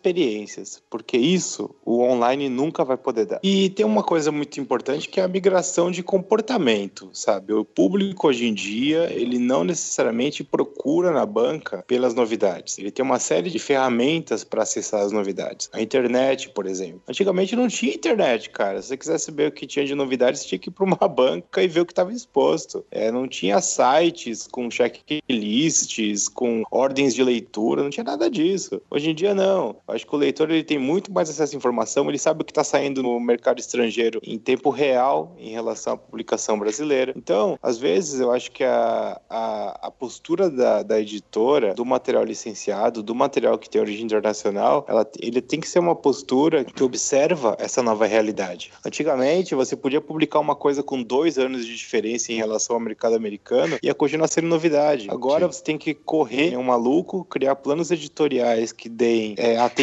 porque 0.88 1.16
isso 1.16 1.74
o 1.84 2.02
online 2.02 2.48
nunca 2.48 2.84
vai 2.84 2.96
poder 2.96 3.26
dar. 3.26 3.40
E 3.42 3.70
tem 3.70 3.84
uma 3.84 4.02
coisa 4.02 4.32
muito 4.32 4.60
importante 4.60 5.08
que 5.08 5.20
é 5.20 5.22
a 5.22 5.28
migração 5.28 5.90
de 5.90 6.02
comportamento, 6.02 7.10
sabe? 7.12 7.52
O 7.52 7.64
público 7.64 8.28
hoje 8.28 8.46
em 8.46 8.54
dia, 8.54 9.10
ele 9.12 9.38
não 9.38 9.64
necessariamente 9.64 10.42
procura 10.42 11.10
na 11.10 11.26
banca 11.26 11.84
pelas 11.86 12.14
novidades. 12.14 12.78
Ele 12.78 12.90
tem 12.90 13.04
uma 13.04 13.18
série 13.18 13.50
de 13.50 13.58
ferramentas 13.58 14.44
para 14.44 14.62
acessar 14.62 15.02
as 15.02 15.12
novidades. 15.12 15.68
A 15.72 15.80
internet, 15.80 16.48
por 16.50 16.66
exemplo. 16.66 17.02
Antigamente 17.08 17.54
não 17.54 17.68
tinha 17.68 17.94
internet, 17.94 18.50
cara. 18.50 18.80
Se 18.80 18.88
você 18.88 18.96
quisesse 18.96 19.24
saber 19.26 19.48
o 19.48 19.52
que 19.52 19.66
tinha 19.66 19.84
de 19.84 19.94
novidades, 19.94 20.44
tinha 20.44 20.58
que 20.58 20.68
ir 20.68 20.72
para 20.72 20.84
uma 20.84 20.96
banca 21.08 21.62
e 21.62 21.68
ver 21.68 21.80
o 21.80 21.86
que 21.86 21.92
estava 21.92 22.12
exposto. 22.12 22.84
É, 22.90 23.10
não 23.10 23.28
tinha 23.28 23.60
sites 23.60 24.46
com 24.46 24.70
checklists, 24.70 26.28
com 26.28 26.62
ordens 26.70 27.14
de 27.14 27.22
leitura, 27.22 27.82
não 27.82 27.90
tinha 27.90 28.04
nada 28.04 28.30
disso. 28.30 28.80
Hoje 28.90 29.10
em 29.10 29.14
dia 29.14 29.34
não. 29.34 29.76
Acho 29.90 30.06
que 30.06 30.14
o 30.14 30.18
leitor 30.18 30.50
ele 30.50 30.64
tem 30.64 30.78
muito 30.78 31.12
mais 31.12 31.28
acesso 31.28 31.54
à 31.54 31.58
informação, 31.58 32.08
ele 32.08 32.18
sabe 32.18 32.42
o 32.42 32.44
que 32.44 32.52
está 32.52 32.64
saindo 32.64 33.02
no 33.02 33.18
mercado 33.18 33.58
estrangeiro 33.58 34.20
em 34.22 34.38
tempo 34.38 34.70
real 34.70 35.34
em 35.38 35.50
relação 35.50 35.94
à 35.94 35.96
publicação 35.96 36.58
brasileira. 36.58 37.12
Então, 37.16 37.58
às 37.62 37.78
vezes, 37.78 38.20
eu 38.20 38.30
acho 38.30 38.50
que 38.52 38.64
a, 38.64 39.20
a, 39.28 39.88
a 39.88 39.90
postura 39.90 40.48
da, 40.48 40.82
da 40.82 41.00
editora, 41.00 41.74
do 41.74 41.84
material 41.84 42.24
licenciado, 42.24 43.02
do 43.02 43.14
material 43.14 43.58
que 43.58 43.68
tem 43.68 43.80
origem 43.80 44.04
internacional, 44.04 44.84
ela, 44.88 45.08
ele 45.20 45.40
tem 45.40 45.60
que 45.60 45.68
ser 45.68 45.78
uma 45.78 45.94
postura 45.94 46.64
que 46.64 46.82
observa 46.82 47.56
essa 47.58 47.82
nova 47.82 48.06
realidade. 48.06 48.70
Antigamente, 48.84 49.54
você 49.54 49.76
podia 49.76 50.00
publicar 50.00 50.38
uma 50.38 50.54
coisa 50.54 50.82
com 50.82 51.02
dois 51.02 51.38
anos 51.38 51.66
de 51.66 51.76
diferença 51.76 52.32
em 52.32 52.36
relação 52.36 52.76
ao 52.76 52.80
mercado 52.80 53.14
americano 53.16 53.78
e 53.82 53.90
a 53.90 53.94
continuar 53.94 54.28
sendo 54.28 54.46
novidade. 54.46 55.08
Agora 55.10 55.46
você 55.46 55.62
tem 55.62 55.76
que 55.76 55.94
correr 55.94 56.56
um 56.56 56.62
maluco, 56.62 57.24
criar 57.24 57.56
planos 57.56 57.90
editoriais 57.90 58.72
que 58.72 58.88
deem 58.88 59.34
é, 59.36 59.56
atenção 59.56 59.79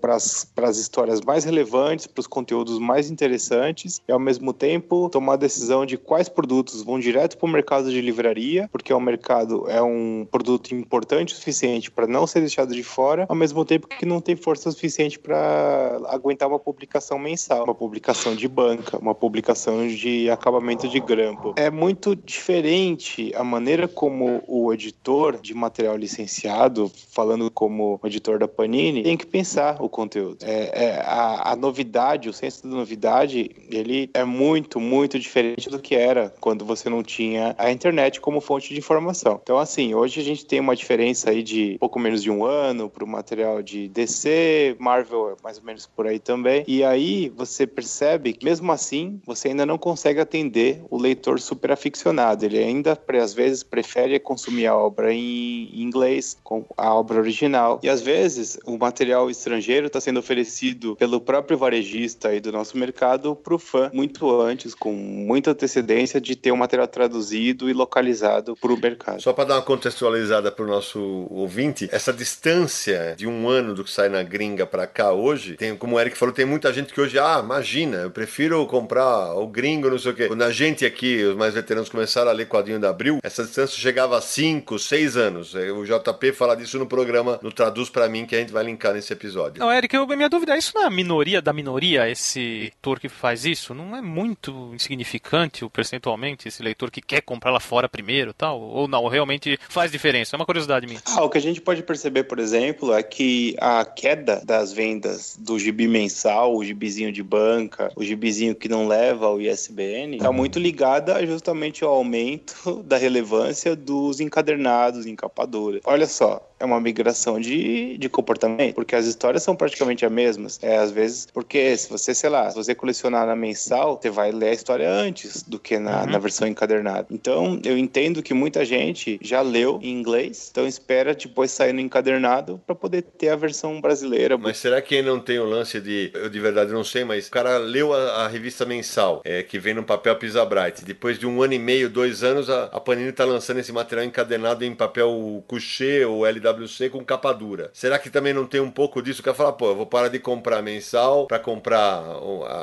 para 0.00 0.14
as 0.14 0.76
histórias 0.76 1.20
mais 1.20 1.44
relevantes, 1.44 2.06
para 2.06 2.20
os 2.20 2.26
conteúdos 2.26 2.78
mais 2.78 3.10
interessantes 3.10 4.00
e, 4.08 4.12
ao 4.12 4.18
mesmo 4.18 4.52
tempo, 4.52 5.08
tomar 5.10 5.34
a 5.34 5.36
decisão 5.36 5.84
de 5.86 5.96
quais 5.96 6.28
produtos 6.28 6.82
vão 6.82 6.98
direto 6.98 7.36
para 7.36 7.46
o 7.46 7.50
mercado 7.50 7.90
de 7.90 8.00
livraria, 8.00 8.68
porque 8.72 8.92
o 8.92 9.00
mercado 9.00 9.68
é 9.68 9.82
um 9.82 10.26
produto 10.30 10.74
importante 10.74 11.34
o 11.34 11.36
suficiente 11.36 11.90
para 11.90 12.06
não 12.06 12.26
ser 12.26 12.40
deixado 12.40 12.74
de 12.74 12.82
fora, 12.82 13.26
ao 13.28 13.36
mesmo 13.36 13.64
tempo 13.64 13.86
que 13.86 14.06
não 14.06 14.20
tem 14.20 14.36
força 14.36 14.70
suficiente 14.70 15.18
para 15.18 16.00
aguentar 16.08 16.48
uma 16.48 16.58
publicação 16.58 17.18
mensal, 17.18 17.64
uma 17.64 17.74
publicação 17.74 18.34
de 18.34 18.48
banca, 18.48 18.98
uma 18.98 19.14
publicação 19.14 19.86
de 19.86 20.30
acabamento 20.30 20.88
de 20.88 21.00
grampo. 21.00 21.54
É 21.56 21.70
muito 21.70 22.14
diferente 22.16 23.32
a 23.34 23.44
maneira 23.44 23.86
como 23.86 24.42
o 24.46 24.72
editor 24.72 25.40
de 25.40 25.54
material 25.54 25.96
licenciado, 25.96 26.90
falando 27.10 27.50
como 27.50 28.00
editor 28.04 28.38
da 28.38 28.48
Panini, 28.48 29.02
tem 29.02 29.16
que 29.16 29.26
pensar 29.36 29.76
o 29.82 29.88
conteúdo. 29.88 30.38
É, 30.42 30.84
é 30.84 31.00
a, 31.00 31.52
a 31.52 31.56
novidade, 31.56 32.28
o 32.28 32.32
senso 32.32 32.62
da 32.62 32.74
novidade, 32.74 33.50
ele 33.70 34.08
é 34.14 34.24
muito, 34.24 34.80
muito 34.80 35.18
diferente 35.18 35.68
do 35.68 35.78
que 35.78 35.94
era 35.94 36.34
quando 36.40 36.64
você 36.64 36.88
não 36.88 37.02
tinha 37.02 37.54
a 37.58 37.70
internet 37.70 38.18
como 38.18 38.40
fonte 38.40 38.72
de 38.72 38.78
informação. 38.78 39.38
Então, 39.42 39.58
assim, 39.58 39.94
hoje 39.94 40.20
a 40.20 40.24
gente 40.24 40.46
tem 40.46 40.58
uma 40.58 40.74
diferença 40.74 41.28
aí 41.30 41.42
de 41.42 41.76
pouco 41.78 41.98
menos 41.98 42.22
de 42.22 42.30
um 42.30 42.46
ano 42.46 42.88
para 42.88 43.04
o 43.04 43.06
material 43.06 43.62
de 43.62 43.88
DC, 43.88 44.76
Marvel 44.78 45.32
é 45.32 45.34
mais 45.42 45.58
ou 45.58 45.64
menos 45.64 45.86
por 45.86 46.06
aí 46.06 46.18
também. 46.18 46.64
E 46.66 46.82
aí 46.82 47.28
você 47.28 47.66
percebe 47.66 48.32
que, 48.32 48.44
mesmo 48.44 48.72
assim, 48.72 49.20
você 49.26 49.48
ainda 49.48 49.66
não 49.66 49.76
consegue 49.76 50.18
atender 50.18 50.82
o 50.88 50.96
leitor 50.96 51.38
super 51.40 51.72
aficionado. 51.72 52.42
Ele 52.42 52.58
ainda, 52.58 52.98
às 53.22 53.34
vezes, 53.34 53.62
prefere 53.62 54.18
consumir 54.18 54.66
a 54.66 54.74
obra 54.74 55.12
em 55.12 55.68
inglês, 55.74 56.38
com 56.42 56.64
a 56.74 56.94
obra 56.94 57.18
original. 57.18 57.78
E 57.82 57.88
às 57.90 58.00
vezes, 58.00 58.58
o 58.64 58.78
material 58.78 59.25
estrangeiro 59.30 59.86
está 59.86 60.00
sendo 60.00 60.20
oferecido 60.20 60.96
pelo 60.96 61.20
próprio 61.20 61.58
varejista 61.58 62.28
aí 62.28 62.40
do 62.40 62.52
nosso 62.52 62.76
mercado 62.76 63.34
para 63.34 63.54
o 63.54 63.58
fã 63.58 63.90
muito 63.92 64.40
antes, 64.40 64.74
com 64.74 64.92
muita 64.92 65.50
antecedência 65.50 66.20
de 66.20 66.36
ter 66.36 66.52
o 66.52 66.56
material 66.56 66.88
traduzido 66.88 67.68
e 67.68 67.72
localizado 67.72 68.56
para 68.56 68.72
o 68.72 68.80
mercado. 68.80 69.20
Só 69.22 69.32
para 69.32 69.44
dar 69.44 69.54
uma 69.56 69.62
contextualizada 69.62 70.50
para 70.50 70.64
o 70.64 70.68
nosso 70.68 71.26
ouvinte, 71.30 71.88
essa 71.92 72.12
distância 72.12 73.14
de 73.16 73.26
um 73.26 73.48
ano 73.48 73.74
do 73.74 73.84
que 73.84 73.90
sai 73.90 74.08
na 74.08 74.22
gringa 74.22 74.66
para 74.66 74.86
cá 74.86 75.12
hoje, 75.12 75.56
tem, 75.56 75.76
como 75.76 75.96
o 75.96 76.00
Eric 76.00 76.16
falou, 76.16 76.34
tem 76.34 76.44
muita 76.44 76.72
gente 76.72 76.92
que 76.92 77.00
hoje, 77.00 77.18
ah, 77.18 77.40
imagina, 77.42 77.98
eu 77.98 78.10
prefiro 78.10 78.64
comprar 78.66 79.34
o 79.34 79.46
gringo, 79.46 79.90
não 79.90 79.98
sei 79.98 80.12
o 80.12 80.14
quê. 80.14 80.28
Quando 80.28 80.42
a 80.42 80.52
gente 80.52 80.84
aqui, 80.84 81.22
os 81.24 81.36
mais 81.36 81.54
veteranos, 81.54 81.88
começaram 81.88 82.30
a 82.30 82.32
ler 82.32 82.46
quadrinho 82.46 82.78
da 82.78 82.90
Abril, 82.90 83.18
essa 83.22 83.42
distância 83.42 83.78
chegava 83.78 84.18
a 84.18 84.20
5, 84.20 84.78
6 84.78 85.16
anos. 85.16 85.54
O 85.54 85.84
JP 85.84 86.32
fala 86.32 86.56
disso 86.56 86.78
no 86.78 86.86
programa, 86.86 87.38
no 87.42 87.52
Traduz 87.52 87.88
para 87.88 88.08
mim, 88.08 88.26
que 88.26 88.34
a 88.34 88.38
gente 88.38 88.52
vai 88.52 88.64
linkar 88.64 88.94
nesse 88.94 89.12
episódio. 89.16 89.60
Não, 89.60 89.72
Eric, 89.72 89.94
eu, 89.94 90.06
minha 90.06 90.28
dúvida 90.28 90.54
é 90.54 90.58
isso 90.58 90.72
não 90.74 90.82
é 90.82 90.86
a 90.86 90.90
minoria 90.90 91.42
da 91.42 91.52
minoria, 91.52 92.08
esse 92.08 92.60
leitor 92.60 93.00
que 93.00 93.08
faz 93.08 93.44
isso? 93.44 93.74
Não 93.74 93.96
é 93.96 94.00
muito 94.00 94.72
insignificante 94.74 95.66
percentualmente 95.68 96.48
esse 96.48 96.62
leitor 96.62 96.90
que 96.90 97.00
quer 97.00 97.20
comprar 97.20 97.50
lá 97.50 97.60
fora 97.60 97.88
primeiro 97.88 98.32
tal? 98.32 98.60
Ou 98.60 98.86
não, 98.86 99.06
realmente 99.08 99.58
faz 99.68 99.90
diferença? 99.90 100.34
É 100.34 100.38
uma 100.38 100.46
curiosidade 100.46 100.86
minha. 100.86 101.00
Ah, 101.06 101.24
o 101.24 101.30
que 101.30 101.38
a 101.38 101.40
gente 101.40 101.60
pode 101.60 101.82
perceber, 101.82 102.24
por 102.24 102.38
exemplo, 102.38 102.92
é 102.92 103.02
que 103.02 103.56
a 103.60 103.84
queda 103.84 104.42
das 104.44 104.72
vendas 104.72 105.36
do 105.38 105.58
gibi 105.58 105.88
mensal, 105.88 106.54
o 106.54 106.64
gibizinho 106.64 107.12
de 107.12 107.22
banca, 107.22 107.90
o 107.96 108.04
gibizinho 108.04 108.54
que 108.54 108.68
não 108.68 108.86
leva 108.86 109.26
ao 109.26 109.40
ISBN, 109.40 110.16
está 110.16 110.30
muito 110.30 110.58
ligada 110.58 111.24
justamente 111.26 111.84
ao 111.84 111.92
aumento 111.92 112.82
da 112.84 112.96
relevância 112.96 113.74
dos 113.74 114.20
encadernados, 114.20 115.06
encapadoras. 115.06 115.80
Olha 115.84 116.06
só, 116.06 116.46
é 116.58 116.64
uma 116.64 116.80
migração 116.80 117.38
de, 117.38 117.98
de 117.98 118.08
comportamento, 118.08 118.74
porque 118.74 118.96
as 118.96 119.06
histórias 119.06 119.42
são 119.42 119.54
praticamente 119.54 120.04
as 120.04 120.12
mesmas. 120.12 120.58
É, 120.62 120.78
às 120.78 120.90
vezes, 120.90 121.26
porque 121.32 121.76
se 121.76 121.88
você, 121.88 122.14
sei 122.14 122.30
lá, 122.30 122.50
se 122.50 122.56
você 122.56 122.74
colecionar 122.74 123.26
na 123.26 123.36
mensal, 123.36 123.98
você 124.00 124.10
vai 124.10 124.32
ler 124.32 124.48
a 124.48 124.52
história 124.52 124.90
antes 124.90 125.42
do 125.42 125.58
que 125.58 125.78
na, 125.78 126.02
uhum. 126.02 126.10
na 126.10 126.18
versão 126.18 126.48
encadernada. 126.48 127.06
Então, 127.10 127.60
eu 127.64 127.76
entendo 127.76 128.22
que 128.22 128.32
muita 128.32 128.64
gente 128.64 129.18
já 129.20 129.42
leu 129.42 129.78
em 129.82 129.92
inglês, 129.92 130.48
então 130.50 130.66
espera 130.66 131.14
depois 131.14 131.50
sair 131.50 131.72
no 131.72 131.80
encadernado 131.80 132.60
para 132.66 132.74
poder 132.74 133.02
ter 133.02 133.28
a 133.28 133.36
versão 133.36 133.80
brasileira. 133.80 134.38
Mas 134.38 134.56
será 134.58 134.80
que 134.80 135.02
não 135.02 135.20
tem 135.20 135.38
o 135.38 135.44
lance 135.44 135.80
de, 135.80 136.10
eu 136.14 136.30
de 136.30 136.40
verdade 136.40 136.72
não 136.72 136.84
sei, 136.84 137.04
mas 137.04 137.28
o 137.28 137.30
cara 137.30 137.58
leu 137.58 137.92
a, 137.92 138.24
a 138.24 138.28
revista 138.28 138.64
mensal, 138.64 139.20
é, 139.24 139.42
que 139.42 139.58
vem 139.58 139.74
no 139.74 139.82
papel 139.82 140.16
Pisa 140.16 140.44
Bright, 140.44 140.84
depois 140.84 141.18
de 141.18 141.26
um 141.26 141.42
ano 141.42 141.52
e 141.52 141.58
meio, 141.58 141.90
dois 141.90 142.22
anos, 142.22 142.48
a, 142.48 142.64
a 142.64 142.80
Panini 142.80 143.12
tá 143.12 143.24
lançando 143.24 143.60
esse 143.60 143.72
material 143.72 144.06
encadernado 144.06 144.64
em 144.64 144.74
papel 144.74 145.44
couché 145.46 146.06
ou 146.06 146.24
LW 146.24 146.45
Com 146.90 147.04
capa 147.04 147.32
dura. 147.32 147.70
Será 147.72 147.98
que 147.98 148.10
também 148.10 148.32
não 148.32 148.46
tem 148.46 148.60
um 148.60 148.70
pouco 148.70 149.02
disso? 149.02 149.22
que 149.22 149.34
falar, 149.34 149.52
pô, 149.52 149.70
eu 149.70 149.76
vou 149.76 149.86
parar 149.86 150.08
de 150.08 150.18
comprar 150.18 150.62
mensal 150.62 151.26
para 151.26 151.38
comprar 151.38 152.02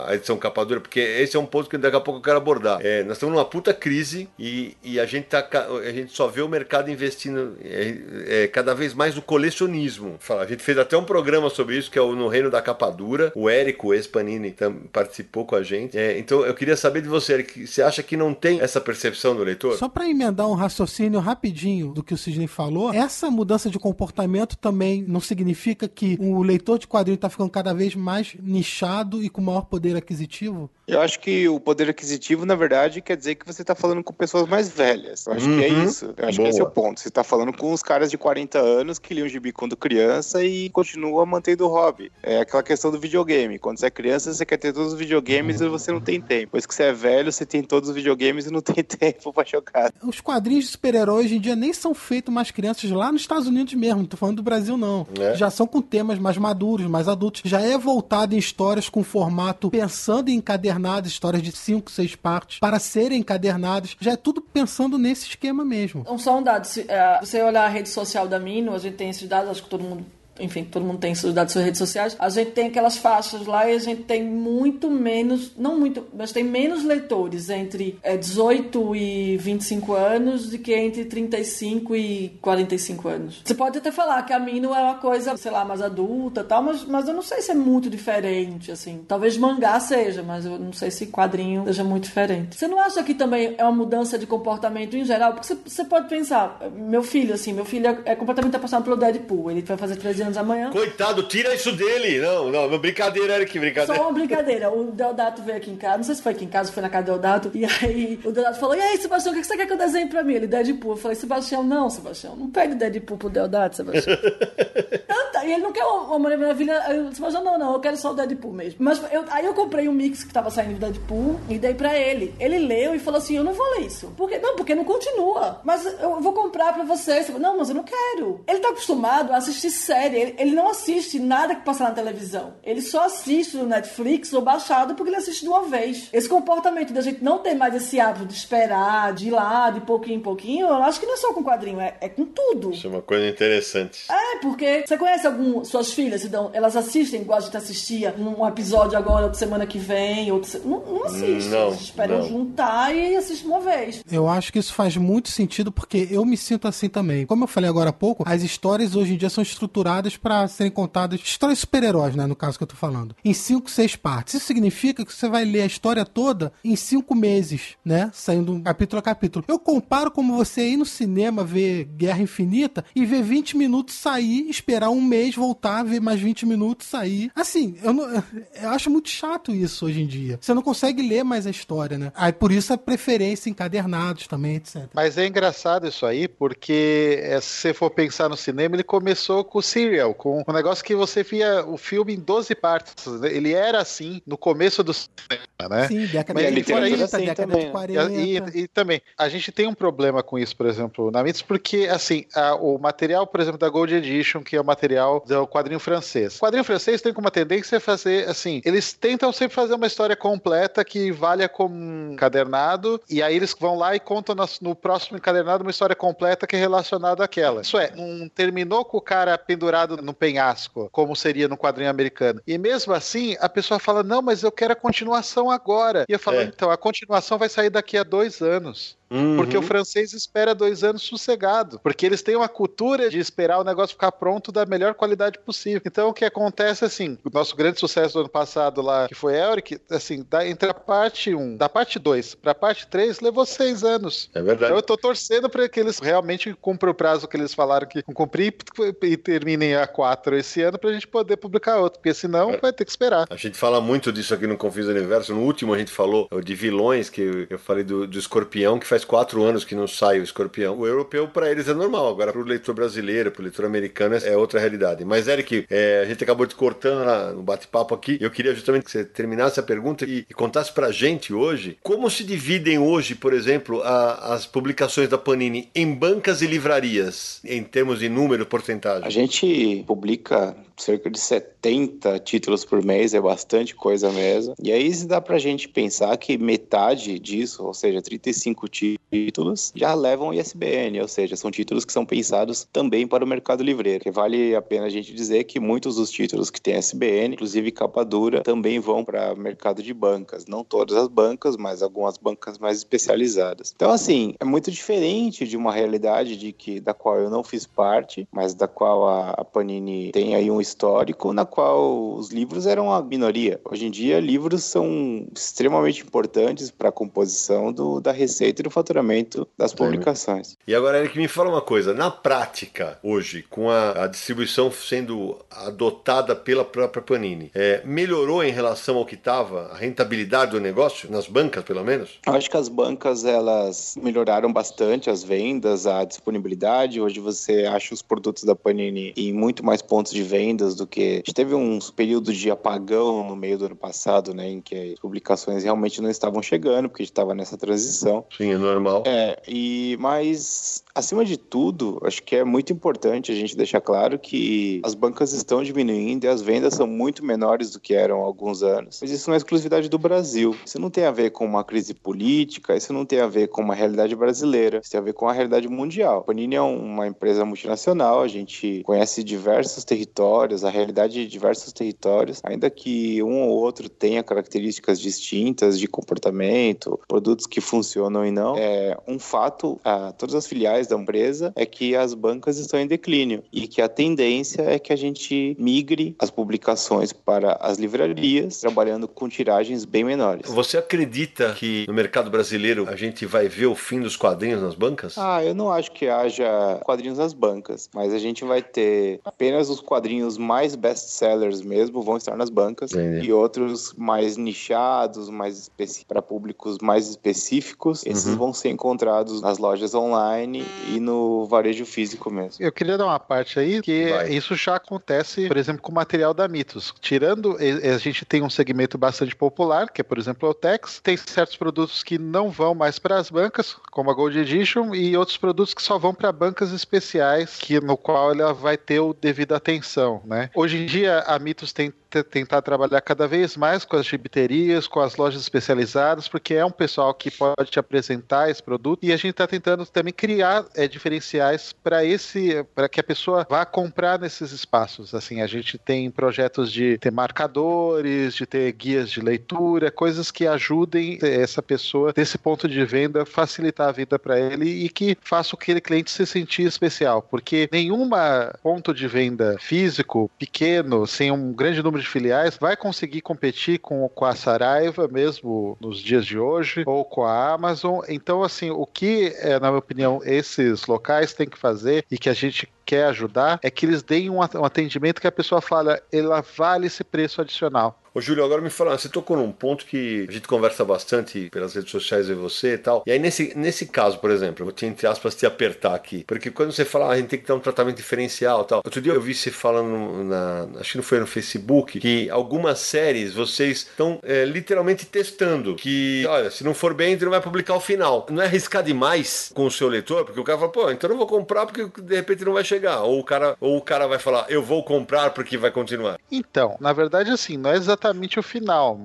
a 0.05 0.15
edição 0.15 0.37
capa 0.37 0.65
dura, 0.65 0.79
porque 0.79 0.99
esse 0.99 1.35
é 1.35 1.39
um 1.39 1.45
ponto 1.45 1.69
que 1.69 1.77
daqui 1.77 1.95
a 1.95 1.99
pouco 1.99 2.19
eu 2.19 2.23
quero 2.23 2.37
abordar. 2.37 2.79
É, 2.83 3.03
nós 3.03 3.13
estamos 3.13 3.35
numa 3.35 3.45
puta 3.45 3.73
crise 3.73 4.29
e, 4.37 4.77
e 4.83 4.99
a, 4.99 5.05
gente 5.05 5.25
tá, 5.25 5.47
a 5.85 5.91
gente 5.91 6.13
só 6.13 6.27
vê 6.27 6.41
o 6.41 6.47
mercado 6.47 6.89
investindo 6.89 7.57
é, 7.63 8.43
é, 8.43 8.47
cada 8.47 8.73
vez 8.73 8.93
mais 8.93 9.15
no 9.15 9.21
colecionismo. 9.21 10.17
A 10.39 10.45
gente 10.45 10.63
fez 10.63 10.77
até 10.77 10.97
um 10.97 11.03
programa 11.03 11.49
sobre 11.49 11.77
isso, 11.77 11.91
que 11.91 11.99
é 11.99 12.01
o 12.01 12.15
No 12.15 12.27
Reino 12.27 12.49
da 12.49 12.61
Capa 12.61 12.89
Dura. 12.89 13.31
O 13.35 13.49
Érico, 13.49 13.89
o 13.89 13.93
Espanini, 13.93 14.55
participou 14.91 15.45
com 15.45 15.55
a 15.55 15.63
gente. 15.63 15.97
É, 15.97 16.17
então 16.17 16.45
eu 16.45 16.53
queria 16.53 16.77
saber 16.77 17.01
de 17.01 17.09
você, 17.09 17.33
Eric, 17.33 17.67
você 17.67 17.81
acha 17.81 18.01
que 18.01 18.15
não 18.15 18.33
tem 18.33 18.61
essa 18.61 18.79
percepção 18.79 19.35
do 19.35 19.43
leitor? 19.43 19.77
Só 19.77 19.89
para 19.89 20.09
emendar 20.09 20.47
um 20.47 20.53
raciocínio 20.53 21.19
rapidinho 21.19 21.93
do 21.93 22.03
que 22.03 22.13
o 22.13 22.17
Sidney 22.17 22.47
falou, 22.47 22.93
essa 22.93 23.29
mudança 23.29 23.69
de 23.69 23.72
comportamento 23.79 24.57
também 24.57 25.03
não 25.07 25.19
significa 25.19 25.87
que 25.87 26.17
o 26.19 26.41
leitor 26.41 26.77
de 26.77 26.87
quadrinho 26.87 27.15
está 27.15 27.29
ficando 27.29 27.49
cada 27.49 27.73
vez 27.73 27.95
mais 27.95 28.35
nichado 28.41 29.23
e 29.23 29.29
com 29.29 29.41
maior 29.41 29.63
poder 29.63 29.95
aquisitivo? 29.95 30.69
Eu 30.85 30.99
acho 30.99 31.19
que 31.19 31.47
o 31.47 31.59
poder 31.59 31.89
aquisitivo, 31.89 32.45
na 32.45 32.55
verdade, 32.55 33.01
quer 33.01 33.15
dizer 33.15 33.35
que 33.35 33.45
você 33.45 33.61
está 33.61 33.73
falando 33.73 34.03
com 34.03 34.13
pessoas 34.13 34.47
mais 34.47 34.69
velhas. 34.69 35.25
Eu 35.25 35.33
acho 35.33 35.49
uhum. 35.49 35.57
que 35.57 35.65
é 35.65 35.69
uhum. 35.69 35.83
isso. 35.85 36.13
Eu 36.17 36.27
acho 36.27 36.37
Boa. 36.37 36.45
que 36.45 36.49
esse 36.49 36.61
é 36.61 36.63
o 36.63 36.69
ponto. 36.69 36.99
Você 36.99 37.07
está 37.07 37.23
falando 37.23 37.53
com 37.55 37.71
os 37.71 37.81
caras 37.81 38.11
de 38.11 38.17
40 38.17 38.59
anos 38.59 38.99
que 38.99 39.13
liam 39.13 39.27
gibi 39.27 39.53
quando 39.53 39.77
criança 39.77 40.43
e 40.43 40.69
continua 40.69 41.25
mantendo 41.25 41.65
o 41.65 41.69
hobby. 41.69 42.11
É 42.21 42.41
aquela 42.41 42.61
questão 42.61 42.91
do 42.91 42.99
videogame. 42.99 43.57
Quando 43.57 43.79
você 43.79 43.85
é 43.85 43.89
criança, 43.89 44.33
você 44.33 44.45
quer 44.45 44.57
ter 44.57 44.73
todos 44.73 44.93
os 44.93 44.99
videogames 44.99 45.61
e 45.61 45.67
você 45.69 45.91
não 45.91 46.01
tem 46.01 46.19
tempo. 46.19 46.43
Depois 46.43 46.65
que 46.65 46.75
você 46.75 46.83
é 46.83 46.93
velho, 46.93 47.31
você 47.31 47.45
tem 47.45 47.63
todos 47.63 47.89
os 47.89 47.95
videogames 47.95 48.45
e 48.45 48.51
não 48.51 48.61
tem 48.61 48.83
tempo 48.83 49.31
para 49.31 49.47
jogar. 49.47 49.93
Os 50.03 50.19
quadrinhos 50.19 50.65
de 50.65 50.71
super-heróis 50.71 51.23
hoje 51.23 51.37
em 51.37 51.39
dia 51.39 51.55
nem 51.55 51.71
são 51.71 51.93
feitos 51.93 52.33
mais 52.33 52.51
crianças 52.51 52.89
lá 52.91 53.11
nos 53.11 53.21
Estados 53.21 53.47
Unidos 53.47 53.62
mesmo. 53.71 53.99
Não 53.99 54.05
tô 54.05 54.17
falando 54.17 54.37
do 54.37 54.43
Brasil, 54.43 54.75
não. 54.75 55.07
É. 55.17 55.35
Já 55.35 55.49
são 55.49 55.65
com 55.65 55.81
temas 55.81 56.19
mais 56.19 56.37
maduros, 56.37 56.85
mais 56.87 57.07
adultos. 57.07 57.41
Já 57.45 57.61
é 57.61 57.77
voltado 57.77 58.35
em 58.35 58.37
histórias 58.37 58.89
com 58.89 59.03
formato 59.03 59.69
pensando 59.69 60.29
em 60.29 60.35
encadernadas, 60.35 61.11
histórias 61.11 61.41
de 61.41 61.51
5, 61.51 61.89
6 61.89 62.15
partes, 62.15 62.59
para 62.59 62.79
serem 62.79 63.19
encadernadas. 63.19 63.95
Já 63.99 64.11
é 64.11 64.17
tudo 64.17 64.41
pensando 64.41 64.97
nesse 64.97 65.29
esquema 65.29 65.63
mesmo. 65.63 66.01
Então, 66.01 66.17
só 66.17 66.37
um 66.37 66.43
dado. 66.43 66.65
Se 66.65 66.85
é, 66.89 67.19
você 67.21 67.41
olhar 67.41 67.63
a 67.63 67.69
rede 67.69 67.87
social 67.87 68.27
da 68.27 68.39
Mino, 68.39 68.73
a 68.73 68.79
gente 68.79 68.95
tem 68.95 69.09
esses 69.09 69.27
dados, 69.27 69.49
acho 69.49 69.63
que 69.63 69.69
todo 69.69 69.83
mundo 69.83 70.05
enfim, 70.39 70.63
todo 70.63 70.85
mundo 70.85 70.99
tem 70.99 71.13
seus 71.13 71.33
dados 71.33 71.53
suas 71.53 71.65
redes 71.65 71.77
sociais, 71.77 72.15
a 72.17 72.29
gente 72.29 72.51
tem 72.51 72.67
aquelas 72.67 72.97
faixas 72.97 73.45
lá 73.45 73.69
e 73.69 73.75
a 73.75 73.79
gente 73.79 74.03
tem 74.03 74.23
muito 74.23 74.89
menos, 74.89 75.51
não 75.57 75.77
muito, 75.77 76.05
mas 76.13 76.31
tem 76.31 76.43
menos 76.43 76.83
leitores 76.83 77.49
entre 77.49 77.99
é, 78.01 78.17
18 78.17 78.95
e 78.95 79.37
25 79.37 79.93
anos 79.93 80.49
do 80.49 80.57
que 80.57 80.73
entre 80.73 81.05
35 81.05 81.95
e 81.95 82.37
45 82.41 83.07
anos. 83.07 83.41
Você 83.43 83.53
pode 83.53 83.77
até 83.77 83.91
falar 83.91 84.23
que 84.23 84.33
a 84.33 84.39
Mino 84.39 84.73
é 84.73 84.81
uma 84.81 84.95
coisa, 84.95 85.37
sei 85.37 85.51
lá, 85.51 85.63
mais 85.63 85.81
adulta 85.81 86.43
tal, 86.43 86.63
mas, 86.63 86.83
mas 86.85 87.07
eu 87.07 87.13
não 87.13 87.21
sei 87.21 87.41
se 87.41 87.51
é 87.51 87.55
muito 87.55 87.89
diferente, 87.89 88.71
assim. 88.71 89.03
Talvez 89.07 89.37
mangá 89.37 89.79
seja, 89.79 90.23
mas 90.23 90.45
eu 90.45 90.57
não 90.57 90.73
sei 90.73 90.89
se 90.89 91.07
quadrinho 91.07 91.63
seja 91.65 91.83
muito 91.83 92.05
diferente. 92.05 92.57
Você 92.57 92.67
não 92.67 92.79
acha 92.79 93.03
que 93.03 93.13
também 93.13 93.55
é 93.57 93.63
uma 93.63 93.71
mudança 93.71 94.17
de 94.17 94.25
comportamento 94.25 94.95
em 94.95 95.05
geral? 95.05 95.33
Porque 95.33 95.47
você, 95.47 95.55
você 95.65 95.85
pode 95.85 96.07
pensar, 96.07 96.59
meu 96.75 97.03
filho, 97.03 97.33
assim, 97.33 97.53
meu 97.53 97.65
filho 97.65 97.87
é, 97.87 98.01
é 98.05 98.15
completamente 98.15 98.55
apaixonado 98.55 98.83
pelo 98.85 98.97
Deadpool, 98.97 99.51
ele 99.51 99.61
vai 99.61 99.77
fazer 99.77 99.95
13 99.95 100.22
anos 100.23 100.37
amanhã. 100.37 100.71
Coitado, 100.71 101.23
tira 101.23 101.53
isso 101.53 101.71
dele. 101.71 102.19
Não, 102.19 102.49
não, 102.51 102.77
brincadeira, 102.77 103.35
Eric, 103.35 103.59
brincadeira. 103.59 103.95
Só 103.95 104.07
uma 104.07 104.13
brincadeira. 104.13 104.71
O 104.71 104.91
Deodato 104.91 105.41
veio 105.41 105.57
aqui 105.57 105.71
em 105.71 105.77
casa, 105.77 105.97
não 105.97 106.03
sei 106.03 106.15
se 106.15 106.21
foi 106.21 106.31
aqui 106.31 106.45
em 106.45 106.49
casa, 106.49 106.71
foi 106.71 106.81
na 106.81 106.89
casa 106.89 107.03
do 107.03 107.11
Deodato, 107.11 107.51
e 107.53 107.65
aí 107.65 108.19
o 108.23 108.31
Deodato 108.31 108.59
falou: 108.59 108.75
E 108.75 108.81
aí, 108.81 108.97
Sebastião, 108.97 109.33
o 109.33 109.37
que 109.37 109.43
você 109.43 109.55
quer 109.55 109.67
que 109.67 109.73
eu 109.73 109.77
desenhe 109.77 110.07
pra 110.07 110.23
mim? 110.23 110.33
Ele, 110.33 110.47
Deadpool. 110.47 110.91
Eu 110.91 110.97
falei: 110.97 111.15
Sebastião, 111.15 111.63
não, 111.63 111.89
Sebastião, 111.89 112.35
não 112.35 112.49
pede 112.49 112.75
Deadpool 112.75 113.17
pro 113.17 113.29
Deodato, 113.29 113.75
Sebastião. 113.75 114.17
e 115.43 115.51
ele 115.51 115.61
não 115.61 115.71
quer 115.71 115.85
uma 115.85 116.17
Mulher 116.17 116.37
Maravilha. 116.37 116.73
Eu, 116.89 117.13
Sebastião, 117.13 117.43
não, 117.43 117.57
não, 117.57 117.73
eu 117.73 117.79
quero 117.79 117.97
só 117.97 118.11
o 118.11 118.13
Deadpool 118.13 118.53
mesmo. 118.53 118.77
Mas 118.79 119.01
eu, 119.11 119.25
aí 119.29 119.45
eu 119.45 119.53
comprei 119.53 119.87
um 119.87 119.93
mix 119.93 120.23
que 120.23 120.33
tava 120.33 120.49
saindo 120.49 120.73
do 120.75 120.79
Deadpool 120.79 121.39
e 121.49 121.57
dei 121.57 121.73
pra 121.73 121.97
ele. 121.97 122.33
Ele 122.39 122.59
leu 122.59 122.95
e 122.95 122.99
falou 122.99 123.17
assim: 123.17 123.37
Eu 123.37 123.43
não 123.43 123.53
vou 123.53 123.69
ler 123.71 123.87
isso. 123.87 124.07
Por 124.17 124.29
quê? 124.29 124.39
Não, 124.39 124.55
porque 124.55 124.75
não 124.75 124.83
continua. 124.83 125.61
Mas 125.63 125.85
eu 126.01 126.21
vou 126.21 126.33
comprar 126.33 126.73
pra 126.73 126.83
você. 126.83 127.25
Não, 127.39 127.57
mas 127.57 127.69
eu 127.69 127.75
não 127.75 127.83
quero. 127.83 128.41
Ele 128.47 128.59
tá 128.59 128.69
acostumado 128.69 129.31
a 129.31 129.37
assistir 129.37 129.69
série. 129.69 130.12
Ele, 130.15 130.35
ele 130.37 130.51
não 130.51 130.69
assiste 130.69 131.19
nada 131.19 131.55
que 131.55 131.65
passa 131.65 131.83
na 131.83 131.91
televisão. 131.91 132.53
Ele 132.63 132.81
só 132.81 133.05
assiste 133.05 133.57
no 133.57 133.65
Netflix 133.65 134.31
ou 134.33 134.41
baixado 134.41 134.95
porque 134.95 135.09
ele 135.09 135.17
assiste 135.17 135.41
de 135.41 135.47
uma 135.47 135.63
vez. 135.63 136.09
Esse 136.11 136.29
comportamento 136.29 136.93
da 136.93 137.01
gente 137.01 137.23
não 137.23 137.39
ter 137.39 137.53
mais 137.53 137.75
esse 137.75 137.99
hábito 137.99 138.25
de 138.25 138.33
esperar, 138.33 139.13
de 139.13 139.27
ir 139.27 139.31
lá, 139.31 139.69
de 139.69 139.81
pouquinho 139.81 140.17
em 140.17 140.21
pouquinho, 140.21 140.67
eu 140.67 140.83
acho 140.83 140.99
que 140.99 141.05
não 141.05 141.13
é 141.13 141.17
só 141.17 141.33
com 141.33 141.43
quadrinho, 141.43 141.79
é, 141.79 141.95
é 142.01 142.09
com 142.09 142.25
tudo. 142.25 142.71
Isso 142.71 142.87
é 142.87 142.89
uma 142.89 143.01
coisa 143.01 143.27
interessante. 143.27 144.05
É, 144.09 144.39
porque 144.39 144.83
você 144.85 144.97
conhece 144.97 145.27
algum, 145.27 145.63
suas 145.63 145.93
filhas, 145.93 146.25
então, 146.25 146.49
elas 146.53 146.75
assistem 146.75 147.21
igual 147.21 147.39
a 147.39 147.41
gente 147.41 147.57
assistia 147.57 148.13
um 148.17 148.47
episódio 148.47 148.97
agora, 148.97 149.23
outra 149.23 149.39
semana 149.39 149.65
que 149.65 149.77
vem, 149.77 150.31
outro, 150.31 150.59
não, 150.65 150.79
não 150.79 151.05
assiste. 151.05 151.49
Não, 151.49 151.67
eles 151.67 151.81
esperam 151.81 152.19
não. 152.19 152.27
juntar 152.27 152.95
e 152.95 153.15
assistem 153.15 153.47
uma 153.47 153.59
vez. 153.59 154.03
Eu 154.11 154.27
acho 154.27 154.51
que 154.51 154.59
isso 154.59 154.73
faz 154.73 154.97
muito 154.97 155.29
sentido 155.29 155.71
porque 155.71 156.07
eu 156.09 156.25
me 156.25 156.37
sinto 156.37 156.67
assim 156.67 156.89
também. 156.89 157.25
Como 157.25 157.43
eu 157.43 157.47
falei 157.47 157.69
agora 157.69 157.89
há 157.89 157.93
pouco, 157.93 158.23
as 158.27 158.43
histórias 158.43 158.95
hoje 158.95 159.13
em 159.13 159.17
dia 159.17 159.29
são 159.29 159.41
estruturadas 159.41 160.02
para 160.17 160.47
serem 160.47 160.71
contadas 160.71 161.19
histórias 161.21 161.59
super-heróis, 161.59 162.15
né? 162.15 162.25
No 162.25 162.35
caso 162.35 162.57
que 162.57 162.63
eu 162.63 162.67
tô 162.67 162.75
falando. 162.75 163.15
Em 163.23 163.33
cinco, 163.33 163.69
seis 163.69 163.95
partes. 163.95 164.35
Isso 164.35 164.45
significa 164.45 165.05
que 165.05 165.13
você 165.13 165.29
vai 165.29 165.45
ler 165.45 165.61
a 165.61 165.65
história 165.65 166.05
toda 166.05 166.51
em 166.63 166.75
cinco 166.75 167.15
meses, 167.15 167.75
né? 167.83 168.11
Saindo 168.13 168.59
capítulo 168.61 168.99
a 168.99 169.03
capítulo. 169.03 169.45
Eu 169.47 169.59
comparo 169.59 170.11
como 170.11 170.35
você 170.35 170.69
ir 170.69 170.77
no 170.77 170.85
cinema 170.85 171.43
ver 171.43 171.85
Guerra 171.85 172.21
Infinita 172.21 172.83
e 172.95 173.05
ver 173.05 173.23
20 173.23 173.57
minutos 173.57 173.95
sair, 173.95 174.49
esperar 174.49 174.89
um 174.89 175.01
mês, 175.01 175.35
voltar, 175.35 175.83
ver 175.83 175.99
mais 175.99 176.19
20 176.19 176.45
minutos 176.45 176.87
sair. 176.87 177.31
Assim, 177.35 177.75
eu, 177.81 177.93
não, 177.93 178.09
eu 178.61 178.69
acho 178.69 178.89
muito 178.89 179.09
chato 179.09 179.51
isso 179.51 179.85
hoje 179.85 180.01
em 180.01 180.07
dia. 180.07 180.37
Você 180.41 180.53
não 180.53 180.61
consegue 180.61 181.01
ler 181.01 181.23
mais 181.23 181.47
a 181.47 181.49
história, 181.49 181.97
né? 181.97 182.11
Aí 182.15 182.31
por 182.31 182.51
isso 182.51 182.73
a 182.73 182.77
preferência 182.77 183.49
encadernados 183.49 184.27
também, 184.27 184.55
etc. 184.55 184.89
Mas 184.93 185.17
é 185.17 185.27
engraçado 185.27 185.87
isso 185.87 186.05
aí, 186.05 186.27
porque 186.27 187.19
é, 187.21 187.39
se 187.39 187.47
você 187.47 187.73
for 187.73 187.89
pensar 187.89 188.29
no 188.29 188.37
cinema, 188.37 188.75
ele 188.75 188.83
começou 188.83 189.43
com 189.43 189.59
o 189.59 189.61
Serial, 189.93 190.13
com 190.15 190.43
um 190.47 190.53
negócio 190.53 190.83
que 190.83 190.95
você 190.95 191.21
via 191.21 191.63
o 191.65 191.77
filme 191.77 192.15
em 192.15 192.19
12 192.19 192.55
partes. 192.55 193.05
Ele 193.23 193.53
era 193.53 193.79
assim 193.79 194.21
no 194.25 194.35
começo 194.35 194.83
do 194.83 194.91
cinema, 194.91 195.69
né? 195.69 195.87
Sim, 195.87 196.07
década 196.07 196.51
de 196.51 196.63
30, 196.63 197.03
assim 197.03 197.25
década 197.25 197.35
também. 197.35 197.65
de 197.65 197.71
40. 197.71 198.11
E, 198.11 198.37
e, 198.37 198.63
e, 198.63 198.67
também, 198.67 199.01
a 199.15 199.29
gente 199.29 199.51
tem 199.51 199.67
um 199.67 199.73
problema 199.73 200.23
com 200.23 200.39
isso, 200.39 200.55
por 200.55 200.65
exemplo, 200.65 201.11
na 201.11 201.23
Mitos, 201.23 201.43
porque, 201.43 201.87
assim, 201.91 202.25
a, 202.33 202.55
o 202.55 202.79
material, 202.79 203.27
por 203.27 203.39
exemplo, 203.39 203.59
da 203.59 203.69
Gold 203.69 203.93
Edition, 203.93 204.41
que 204.41 204.55
é 204.55 204.61
o 204.61 204.65
material 204.65 205.23
do 205.27 205.45
quadrinho 205.45 205.79
francês. 205.79 206.37
O 206.37 206.39
quadrinho 206.39 206.63
francês 206.63 207.01
tem 207.01 207.13
como 207.13 207.29
tendência 207.29 207.77
a 207.77 207.81
fazer, 207.81 208.27
assim, 208.27 208.61
eles 208.65 208.93
tentam 208.93 209.31
sempre 209.31 209.53
fazer 209.53 209.75
uma 209.75 209.85
história 209.85 210.15
completa 210.15 210.83
que 210.83 211.11
valha 211.11 211.47
como 211.47 211.75
um 211.75 212.13
encadernado, 212.13 212.99
e 213.07 213.21
aí 213.21 213.35
eles 213.35 213.55
vão 213.59 213.77
lá 213.77 213.95
e 213.95 213.99
contam 213.99 214.33
no, 214.33 214.45
no 214.61 214.75
próximo 214.75 215.17
encadernado 215.17 215.63
uma 215.63 215.71
história 215.71 215.95
completa 215.95 216.47
que 216.47 216.55
é 216.55 216.59
relacionada 216.59 217.23
àquela. 217.23 217.61
Isso 217.61 217.77
é, 217.77 217.91
não 217.95 218.27
terminou 218.27 218.83
com 218.83 218.97
o 218.97 219.01
cara 219.01 219.37
pendurado 219.37 219.82
no 219.87 220.13
penhasco, 220.13 220.89
como 220.91 221.15
seria 221.15 221.47
no 221.47 221.57
quadrinho 221.57 221.89
americano. 221.89 222.41
E 222.45 222.57
mesmo 222.57 222.93
assim, 222.93 223.35
a 223.39 223.49
pessoa 223.49 223.79
fala: 223.79 224.03
não, 224.03 224.21
mas 224.21 224.43
eu 224.43 224.51
quero 224.51 224.73
a 224.73 224.75
continuação 224.75 225.49
agora. 225.49 226.05
E 226.07 226.13
eu 226.13 226.19
falo: 226.19 226.37
é. 226.37 226.43
então, 226.43 226.71
a 226.71 226.77
continuação 226.77 227.37
vai 227.37 227.49
sair 227.49 227.69
daqui 227.69 227.97
a 227.97 228.03
dois 228.03 228.41
anos. 228.41 228.97
Uhum. 229.13 229.37
Porque 229.37 229.57
o 229.57 229.61
francês 229.61 230.11
espera 230.13 230.55
dois 230.55 230.83
anos 230.83 231.03
sossegado. 231.03 231.79
Porque 231.79 232.05
eles 232.05 232.21
têm 232.21 232.35
uma 232.35 232.49
cultura 232.49 233.09
de 233.09 233.19
esperar 233.19 233.59
o 233.59 233.63
negócio 233.63 233.93
ficar 233.95 234.11
pronto 234.11 234.51
da 234.51 234.65
melhor 234.65 234.93
qualidade 234.95 235.39
possível. 235.39 235.81
Então 235.85 236.09
o 236.09 236.13
que 236.13 236.25
acontece 236.25 236.83
assim, 236.83 237.17
o 237.23 237.29
nosso 237.31 237.55
grande 237.55 237.79
sucesso 237.79 238.13
do 238.15 238.19
ano 238.21 238.29
passado 238.29 238.81
lá, 238.81 239.07
que 239.07 239.15
foi 239.15 239.35
Elric, 239.37 239.79
assim, 239.89 240.25
da, 240.29 240.47
entre 240.47 240.69
a 240.69 240.73
parte 240.73 241.33
1, 241.35 241.57
da 241.57 241.69
parte 241.69 241.99
2 241.99 242.35
pra 242.35 242.55
parte 242.55 242.87
3, 242.87 243.19
levou 243.19 243.45
seis 243.45 243.83
anos. 243.83 244.29
É 244.33 244.41
verdade. 244.41 244.65
Então 244.65 244.75
eu 244.77 244.81
tô 244.81 244.97
torcendo 244.97 245.49
pra 245.49 245.67
que 245.69 245.79
eles 245.79 245.99
realmente 245.99 246.55
cumpram 246.59 246.91
o 246.91 246.95
prazo 246.95 247.27
que 247.27 247.37
eles 247.37 247.53
falaram 247.53 247.87
que 247.87 248.03
vão 248.05 248.13
cumprir 248.15 248.55
e 249.03 249.17
terminem 249.17 249.75
a 249.75 249.85
4 249.87 250.35
esse 250.37 250.61
ano 250.61 250.79
pra 250.79 250.91
gente 250.91 251.07
poder 251.07 251.37
publicar 251.37 251.77
outro. 251.77 251.99
Porque 251.99 252.13
senão 252.13 252.51
É. 252.51 252.57
vai 252.57 252.73
ter 252.73 252.85
que 252.85 252.91
esperar. 252.91 253.27
A 253.29 253.35
gente 253.35 253.57
fala 253.57 253.79
muito 253.79 254.11
disso 254.11 254.33
aqui 254.33 254.47
no 254.47 254.57
Confis 254.57 254.87
Universo. 254.87 255.33
No 255.33 255.41
último 255.41 255.73
a 255.73 255.77
gente 255.77 255.91
falou 255.91 256.27
de 256.43 256.55
vilões, 256.55 257.09
que 257.09 257.21
eu- 257.21 257.47
eu 257.49 257.59
falei 257.59 257.83
do, 257.83 258.07
do 258.07 258.17
escorpião, 258.17 258.79
que 258.79 258.87
faz 258.87 259.02
quatro 259.03 259.43
anos 259.43 259.63
que 259.63 259.75
não 259.75 259.87
sai 259.87 260.19
o 260.19 260.23
escorpião. 260.23 260.77
O 260.77 260.87
europeu, 260.87 261.27
pra 261.27 261.49
eles, 261.51 261.67
é 261.67 261.73
normal. 261.73 262.07
Agora, 262.09 262.31
pro 262.31 262.43
leitor 262.43 262.73
brasileiro, 262.73 263.31
pro 263.31 263.43
leitor 263.43 263.65
americano, 263.65 264.15
é 264.15 264.35
outra 264.37 264.59
realidade. 264.59 265.03
Mas, 265.05 265.27
Eric, 265.27 265.65
é, 265.69 266.01
a 266.03 266.05
gente 266.05 266.23
acabou 266.23 266.45
te 266.47 266.55
cortando 266.55 267.35
no 267.35 267.43
bate-papo 267.43 267.93
aqui. 267.95 268.17
Eu 268.21 268.31
queria 268.31 268.53
justamente 268.53 268.85
que 268.85 268.91
você 268.91 269.03
terminasse 269.03 269.59
a 269.59 269.63
pergunta 269.63 270.05
e, 270.05 270.25
e 270.29 270.33
contasse 270.33 270.71
pra 270.71 270.91
gente 270.91 271.33
hoje 271.33 271.77
como 271.83 272.09
se 272.09 272.23
dividem 272.23 272.77
hoje, 272.79 273.15
por 273.15 273.33
exemplo, 273.33 273.81
a- 273.83 274.33
as 274.33 274.45
publicações 274.45 275.09
da 275.09 275.17
Panini 275.17 275.69
em 275.75 275.93
bancas 275.93 276.41
e 276.41 276.47
livrarias, 276.47 277.39
em 277.45 277.63
termos 277.63 277.99
de 277.99 278.09
número, 278.09 278.45
porcentagem. 278.45 279.05
A 279.05 279.09
gente 279.09 279.83
publica 279.87 280.55
cerca 280.77 281.09
de 281.09 281.19
70 281.19 282.19
títulos 282.19 282.65
por 282.65 282.83
mês, 282.83 283.13
é 283.13 283.21
bastante 283.21 283.75
coisa 283.75 284.11
mesmo. 284.11 284.55
E 284.61 284.71
aí 284.71 284.93
dá 285.05 285.19
pra 285.19 285.37
gente 285.37 285.67
pensar 285.67 286.15
que 286.17 286.37
metade 286.37 287.19
disso, 287.19 287.65
ou 287.65 287.73
seja, 287.73 288.01
35 288.01 288.67
títulos, 288.67 289.71
já 289.75 289.93
levam 289.93 290.33
ISBN, 290.33 291.01
ou 291.01 291.07
seja, 291.07 291.35
são 291.35 291.51
títulos 291.51 291.85
que 291.85 291.93
são 291.93 292.05
pensados 292.05 292.67
também 292.71 293.07
para 293.07 293.23
o 293.23 293.27
mercado 293.27 293.63
livreiro. 293.63 294.03
Que 294.03 294.11
vale 294.11 294.55
a 294.55 294.61
pena 294.61 294.85
a 294.85 294.89
gente 294.89 295.13
dizer 295.13 295.43
que 295.45 295.59
muitos 295.59 295.95
dos 295.95 296.09
títulos 296.09 296.49
que 296.49 296.61
têm 296.61 296.77
ISBN, 296.77 297.33
inclusive 297.33 297.71
capa 297.71 298.03
dura, 298.03 298.41
também 298.41 298.79
vão 298.79 299.03
para 299.03 299.33
o 299.33 299.37
mercado 299.37 299.81
de 299.81 299.93
bancas. 299.93 300.45
Não 300.45 300.63
todas 300.63 300.95
as 300.97 301.07
bancas, 301.07 301.57
mas 301.57 301.81
algumas 301.81 302.17
bancas 302.17 302.57
mais 302.57 302.77
especializadas. 302.77 303.73
Então, 303.75 303.91
assim, 303.91 304.35
é 304.39 304.45
muito 304.45 304.71
diferente 304.71 305.47
de 305.47 305.57
uma 305.57 305.71
realidade 305.71 306.37
de 306.37 306.51
que 306.51 306.79
da 306.79 306.93
qual 306.93 307.17
eu 307.17 307.29
não 307.29 307.43
fiz 307.43 307.65
parte, 307.65 308.27
mas 308.31 308.53
da 308.53 308.67
qual 308.67 309.07
a, 309.07 309.31
a 309.31 309.45
Panini 309.45 310.11
tem 310.11 310.35
aí 310.35 310.49
um 310.49 310.61
histórico, 310.63 311.31
na 311.33 311.45
qual 311.45 312.13
os 312.15 312.31
livros 312.31 312.65
eram 312.65 312.91
a 312.91 313.01
minoria. 313.01 313.59
Hoje 313.63 313.85
em 313.85 313.91
dia, 313.91 314.19
livros 314.19 314.63
são 314.63 315.27
extremamente 315.35 316.01
importantes 316.01 316.71
para 316.71 316.89
a 316.89 316.91
composição 316.91 317.71
do, 317.71 317.99
da 317.99 318.11
receita 318.11 318.61
e 318.61 318.63
do 318.63 318.69
faturamento 318.69 319.47
das 319.57 319.73
publicações. 319.73 320.57
E 320.67 320.73
agora, 320.73 320.99
Eric, 320.99 321.17
me 321.17 321.27
fala 321.27 321.49
uma 321.49 321.61
coisa. 321.61 321.93
Na 321.93 322.09
prática, 322.09 322.97
hoje, 323.03 323.43
com 323.49 323.69
a, 323.69 324.03
a 324.03 324.07
distribuição 324.07 324.71
sendo 324.71 325.37
adotada 325.51 326.35
pela 326.35 326.65
própria 326.65 327.01
Panini, 327.01 327.51
é, 327.53 327.81
melhorou 327.85 328.43
em 328.43 328.51
relação 328.51 328.97
ao 328.97 329.05
que 329.05 329.15
estava 329.15 329.67
a 329.67 329.77
rentabilidade 329.77 330.51
do 330.51 330.59
negócio, 330.59 331.11
nas 331.11 331.27
bancas, 331.27 331.63
pelo 331.63 331.83
menos? 331.83 332.19
Eu 332.25 332.33
acho 332.33 332.49
que 332.49 332.57
as 332.57 332.69
bancas 332.69 333.25
elas 333.25 333.95
melhoraram 334.01 334.51
bastante 334.51 335.09
as 335.09 335.23
vendas, 335.23 335.85
a 335.85 336.03
disponibilidade. 336.03 337.01
Hoje 337.01 337.19
você 337.19 337.65
acha 337.65 337.93
os 337.93 338.01
produtos 338.01 338.43
da 338.43 338.55
Panini 338.55 339.13
em 339.15 339.33
muito 339.33 339.65
mais 339.65 339.81
pontos 339.81 340.11
de 340.11 340.23
vendas 340.53 340.75
do 340.75 340.85
que. 340.85 341.13
A 341.13 341.15
gente 341.15 341.33
teve 341.33 341.55
uns 341.55 341.89
períodos 341.89 342.37
de 342.37 342.49
apagão 342.51 343.27
no 343.27 343.35
meio 343.35 343.57
do 343.57 343.65
ano 343.65 343.75
passado, 343.75 344.33
né, 344.33 344.49
em 344.49 344.61
que 344.61 344.93
as 344.93 344.99
publicações 344.99 345.63
realmente 345.63 346.01
não 346.01 346.09
estavam 346.09 346.41
chegando, 346.41 346.87
porque 346.87 347.03
a 347.03 347.05
gente 347.05 347.11
estava 347.11 347.33
nessa 347.33 347.57
transição. 347.57 348.25
Sim, 348.35 348.51
é 348.51 348.57
normal. 348.57 349.03
É, 349.05 349.41
e 349.47 349.97
mas 349.99 350.82
acima 350.95 351.25
de 351.25 351.37
tudo, 351.37 351.99
acho 352.03 352.21
que 352.21 352.35
é 352.35 352.43
muito 352.43 352.71
importante 352.71 353.31
a 353.31 353.35
gente 353.35 353.57
deixar 353.57 353.81
claro 353.81 354.19
que 354.19 354.81
as 354.83 354.93
bancas 354.93 355.33
estão 355.33 355.63
diminuindo 355.63 356.25
e 356.25 356.27
as 356.27 356.41
vendas 356.41 356.75
são 356.75 356.85
muito 356.85 357.25
menores 357.25 357.71
do 357.71 357.79
que 357.79 357.93
eram 357.93 358.21
há 358.21 358.25
alguns 358.25 358.61
anos. 358.61 358.99
Mas 359.01 359.11
isso 359.11 359.29
não 359.29 359.33
é 359.33 359.37
exclusividade 359.37 359.89
do 359.89 359.97
Brasil. 359.97 360.55
Isso 360.65 360.79
não 360.79 360.89
tem 360.89 361.05
a 361.05 361.11
ver 361.11 361.31
com 361.31 361.45
uma 361.45 361.63
crise 361.63 361.93
política, 361.93 362.75
isso 362.75 362.93
não 362.93 363.05
tem 363.05 363.19
a 363.19 363.27
ver 363.27 363.47
com 363.47 363.61
uma 363.61 363.73
realidade 363.73 364.15
brasileira, 364.15 364.79
isso 364.79 364.91
tem 364.91 364.99
a 364.99 365.03
ver 365.03 365.13
com 365.13 365.27
a 365.27 365.33
realidade 365.33 365.67
mundial. 365.67 366.19
A 366.19 366.23
Panini 366.23 366.55
é 366.55 366.61
uma 366.61 367.07
empresa 367.07 367.43
multinacional, 367.43 368.21
a 368.21 368.27
gente 368.27 368.83
conhece 368.85 369.23
diversos 369.23 369.83
territórios, 369.83 370.63
a 370.63 370.69
realidade 370.69 371.13
de 371.13 371.27
diversos 371.27 371.73
territórios, 371.73 372.39
ainda 372.43 372.69
que 372.69 373.21
um 373.23 373.41
ou 373.43 373.49
outro 373.49 373.89
tenha 373.89 374.23
características 374.23 374.99
distintas 374.99 375.79
de 375.79 375.87
comportamento, 375.87 376.99
produtos 377.07 377.47
que 377.47 377.59
funcionam 377.59 378.25
e 378.25 378.31
não. 378.31 378.55
É 378.57 378.97
um 379.07 379.17
fato, 379.17 379.79
a 379.83 380.11
todas 380.11 380.35
as 380.35 380.45
filiais 380.45 380.82
da 380.87 380.95
empresa 380.95 381.51
é 381.55 381.65
que 381.65 381.95
as 381.95 382.13
bancas 382.13 382.57
estão 382.57 382.79
em 382.79 382.87
declínio 382.87 383.43
e 383.51 383.67
que 383.67 383.81
a 383.81 383.89
tendência 383.89 384.61
é 384.63 384.79
que 384.79 384.91
a 384.93 384.95
gente 384.95 385.55
migre 385.59 386.15
as 386.19 386.29
publicações 386.29 387.11
para 387.13 387.53
as 387.61 387.77
livrarias, 387.77 388.59
trabalhando 388.59 389.07
com 389.07 389.27
tiragens 389.29 389.85
bem 389.85 390.03
menores. 390.03 390.49
Você 390.49 390.77
acredita 390.77 391.53
que 391.53 391.85
no 391.87 391.93
mercado 391.93 392.29
brasileiro 392.29 392.87
a 392.89 392.95
gente 392.95 393.25
vai 393.25 393.47
ver 393.47 393.65
o 393.67 393.75
fim 393.75 393.99
dos 394.01 394.15
quadrinhos 394.15 394.61
nas 394.61 394.75
bancas? 394.75 395.17
Ah, 395.17 395.43
eu 395.43 395.53
não 395.53 395.71
acho 395.71 395.91
que 395.91 396.07
haja 396.07 396.79
quadrinhos 396.83 397.17
nas 397.17 397.33
bancas, 397.33 397.89
mas 397.93 398.13
a 398.13 398.17
gente 398.19 398.43
vai 398.43 398.61
ter 398.61 399.19
apenas 399.25 399.69
os 399.69 399.79
quadrinhos 399.79 400.37
mais 400.37 400.75
best-sellers 400.75 401.61
mesmo 401.61 402.01
vão 402.01 402.17
estar 402.17 402.35
nas 402.35 402.49
bancas 402.49 402.91
Entendi. 402.91 403.27
e 403.27 403.33
outros 403.33 403.93
mais 403.97 404.37
nichados, 404.37 405.29
mais 405.29 405.69
para 406.07 406.21
públicos 406.21 406.77
mais 406.81 407.07
específicos, 407.09 408.05
esses 408.05 408.23
Uhum. 408.27 408.37
vão 408.37 408.53
ser 408.53 408.69
encontrados 408.69 409.41
nas 409.41 409.57
lojas 409.57 409.93
online 409.93 410.63
e 410.77 410.99
no 410.99 411.45
varejo 411.45 411.85
físico 411.85 412.31
mesmo. 412.31 412.63
Eu 412.63 412.71
queria 412.71 412.97
dar 412.97 413.05
uma 413.05 413.19
parte 413.19 413.59
aí 413.59 413.81
que 413.81 414.09
Vai. 414.09 414.33
isso 414.33 414.55
já 414.55 414.75
acontece, 414.75 415.47
por 415.47 415.57
exemplo, 415.57 415.81
com 415.81 415.91
o 415.91 415.95
material 415.95 416.33
da 416.33 416.47
Mitos. 416.47 416.93
Tirando, 416.99 417.57
a 417.57 417.97
gente 417.97 418.25
tem 418.25 418.41
um 418.41 418.49
segmento 418.49 418.97
bastante 418.97 419.35
popular, 419.35 419.89
que 419.89 420.01
é, 420.01 420.03
por 420.03 420.17
exemplo, 420.17 420.49
o 420.49 420.53
Tex. 420.53 420.99
Tem 421.01 421.17
certos 421.17 421.55
produtos 421.57 422.03
que 422.03 422.17
não 422.17 422.49
vão 422.49 422.73
mais 422.75 422.99
para 422.99 423.17
as 423.17 423.29
bancas, 423.29 423.75
como 423.91 424.09
a 424.09 424.13
Gold 424.13 424.37
Edition, 424.37 424.93
e 424.93 425.15
outros 425.17 425.37
produtos 425.37 425.73
que 425.73 425.81
só 425.81 425.97
vão 425.97 426.13
para 426.13 426.31
bancas 426.31 426.71
especiais, 426.71 427.57
que 427.57 427.79
no 427.79 427.97
qual 427.97 428.31
ela 428.31 428.53
vai 428.53 428.77
ter 428.77 428.99
o 428.99 429.13
devido 429.13 429.53
atenção, 429.53 430.21
né? 430.25 430.49
Hoje 430.55 430.77
em 430.77 430.85
dia, 430.85 431.19
a 431.21 431.37
Mitos 431.39 431.71
tem 431.73 431.89
te- 431.91 431.95
tentar 432.21 432.61
trabalhar 432.61 432.99
cada 432.99 433.27
vez 433.27 433.55
mais 433.55 433.85
com 433.85 433.95
as 433.95 434.05
gibiterias, 434.05 434.87
com 434.87 434.99
as 434.99 435.15
lojas 435.15 435.41
especializadas, 435.41 436.27
porque 436.27 436.53
é 436.53 436.65
um 436.65 436.71
pessoal 436.71 437.13
que 437.13 437.31
pode 437.31 437.71
te 437.71 437.79
apresentar 437.79 438.49
esse 438.49 438.61
produto 438.61 438.99
e 439.01 439.13
a 439.13 439.15
gente 439.15 439.31
está 439.31 439.47
tentando 439.47 439.85
também 439.85 440.11
criar 440.11 440.65
é, 440.75 440.87
diferenciais 440.87 441.73
para 441.81 442.03
esse, 442.03 442.63
para 442.75 442.89
que 442.89 442.99
a 442.99 443.03
pessoa 443.03 443.47
vá 443.49 443.65
comprar 443.65 444.19
nesses 444.19 444.51
espaços. 444.51 445.15
Assim, 445.15 445.41
a 445.41 445.47
gente 445.47 445.77
tem 445.77 446.11
projetos 446.11 446.71
de 446.71 446.97
ter 446.97 447.11
marcadores, 447.11 448.35
de 448.35 448.45
ter 448.45 448.71
guias 448.73 449.09
de 449.09 449.21
leitura, 449.21 449.89
coisas 449.89 450.29
que 450.29 450.45
ajudem 450.45 451.17
essa 451.21 451.61
pessoa 451.61 452.11
desse 452.11 452.37
ponto 452.37 452.67
de 452.67 452.83
venda 452.83 453.25
facilitar 453.25 453.89
a 453.89 453.91
vida 453.91 454.19
para 454.19 454.39
ele 454.39 454.85
e 454.85 454.89
que 454.89 455.17
faça 455.21 455.55
aquele 455.55 455.79
cliente 455.79 456.11
se 456.11 456.25
sentir 456.25 456.63
especial, 456.63 457.21
porque 457.21 457.69
nenhuma 457.71 458.53
ponto 458.61 458.93
de 458.93 459.07
venda 459.07 459.57
físico 459.59 460.29
pequeno, 460.37 461.05
sem 461.07 461.31
um 461.31 461.53
grande 461.53 461.81
número 461.81 462.02
de 462.03 462.09
filiais, 462.09 462.57
vai 462.57 462.75
conseguir 462.75 463.21
competir 463.21 463.79
com, 463.79 464.07
com 464.09 464.25
a 464.25 464.35
Saraiva 464.35 465.07
mesmo 465.07 465.77
nos 465.79 465.99
dias 465.99 466.25
de 466.25 466.37
hoje 466.37 466.83
ou 466.85 467.03
com 467.03 467.23
a 467.23 467.53
Amazon. 467.53 468.01
Então, 468.07 468.43
assim, 468.43 468.69
o 468.69 468.85
que, 468.85 469.33
é, 469.39 469.59
na 469.59 469.69
minha 469.69 469.79
opinião, 469.79 470.21
esses 470.23 470.85
locais 470.85 471.33
têm 471.33 471.47
que 471.47 471.57
fazer 471.57 472.05
e 472.11 472.17
que 472.17 472.29
a 472.29 472.33
gente 472.33 472.71
quer 472.85 473.05
ajudar 473.05 473.59
é 473.63 473.71
que 473.71 473.85
eles 473.85 474.03
deem 474.03 474.29
um 474.29 474.41
at- 474.41 474.55
atendimento 474.55 475.21
que 475.21 475.27
a 475.27 475.31
pessoa 475.31 475.61
fala, 475.61 476.01
ela 476.11 476.41
vale 476.55 476.87
esse 476.87 477.03
preço 477.03 477.41
adicional. 477.41 478.02
Ô, 478.15 478.21
Júlio, 478.21 478.45
agora 478.45 478.61
me 478.61 478.69
fala, 478.69 478.95
você 478.95 479.09
tocou 479.09 479.35
num 479.35 479.51
ponto 479.51 479.87
que 479.87 480.27
a 480.29 480.31
gente 480.31 480.47
conversa 480.47 480.85
bastante 480.85 481.49
pelas 481.49 481.73
redes 481.73 481.89
sociais 481.89 482.29
e 482.29 482.35
você 482.35 482.75
e 482.75 482.77
tal. 482.77 483.03
E 483.07 483.11
aí, 483.11 483.17
nesse, 483.17 483.57
nesse 483.57 483.87
caso, 483.87 484.19
por 484.19 484.29
exemplo, 484.29 484.61
eu 484.61 484.65
vou 484.67 484.71
te, 484.71 484.85
entre 484.85 485.07
aspas, 485.07 485.33
te 485.33 485.47
apertar 485.47 485.95
aqui. 485.95 486.23
Porque 486.27 486.51
quando 486.51 486.71
você 486.71 486.85
fala, 486.85 487.07
ah, 487.07 487.13
a 487.13 487.17
gente 487.17 487.29
tem 487.29 487.39
que 487.39 487.47
dar 487.47 487.55
um 487.55 487.59
tratamento 487.59 487.97
diferencial 487.97 488.61
e 488.61 488.65
tal. 488.67 488.81
Outro 488.85 489.01
dia 489.01 489.13
eu 489.13 489.19
vi 489.19 489.33
você 489.33 489.49
falando 489.49 490.23
na. 490.25 490.67
Acho 490.79 490.91
que 490.91 490.97
não 490.97 491.03
foi 491.03 491.19
no 491.19 491.25
Facebook, 491.25 491.99
que 491.99 492.29
algumas 492.29 492.77
séries 492.77 493.33
vocês 493.33 493.79
estão 493.79 494.19
é, 494.21 494.45
literalmente 494.45 495.07
testando. 495.07 495.73
Que, 495.73 496.23
olha, 496.27 496.51
se 496.51 496.63
não 496.63 496.75
for 496.75 496.93
bem, 496.93 497.13
gente 497.13 497.23
não 497.23 497.31
vai 497.31 497.41
publicar 497.41 497.73
o 497.73 497.79
final. 497.79 498.27
Não 498.29 498.43
é 498.43 498.45
arriscar 498.45 498.83
demais 498.83 499.51
com 499.55 499.65
o 499.65 499.71
seu 499.71 499.87
leitor, 499.87 500.23
porque 500.23 500.39
o 500.39 500.43
cara 500.43 500.59
fala, 500.59 500.71
pô, 500.71 500.91
então 500.91 501.09
eu 501.09 501.13
não 501.13 501.17
vou 501.17 501.27
comprar 501.27 501.65
porque 501.65 501.89
de 501.99 502.15
repente 502.15 502.45
não 502.45 502.53
vai 502.53 502.63
chegar. 502.63 503.01
Ou 503.01 503.19
o 503.19 503.23
cara, 503.23 503.57
ou 503.59 503.75
o 503.75 503.81
cara 503.81 504.05
vai 504.05 504.19
falar, 504.19 504.45
eu 504.49 504.61
vou 504.61 504.83
comprar 504.83 505.31
porque 505.31 505.57
vai 505.57 505.71
continuar. 505.71 506.19
Então, 506.31 506.77
na 506.79 506.93
verdade, 506.93 507.31
assim, 507.31 507.57
não 507.57 507.71
é 507.71 507.75
exatamente 507.75 508.02
o 508.39 508.43
final. 508.43 508.99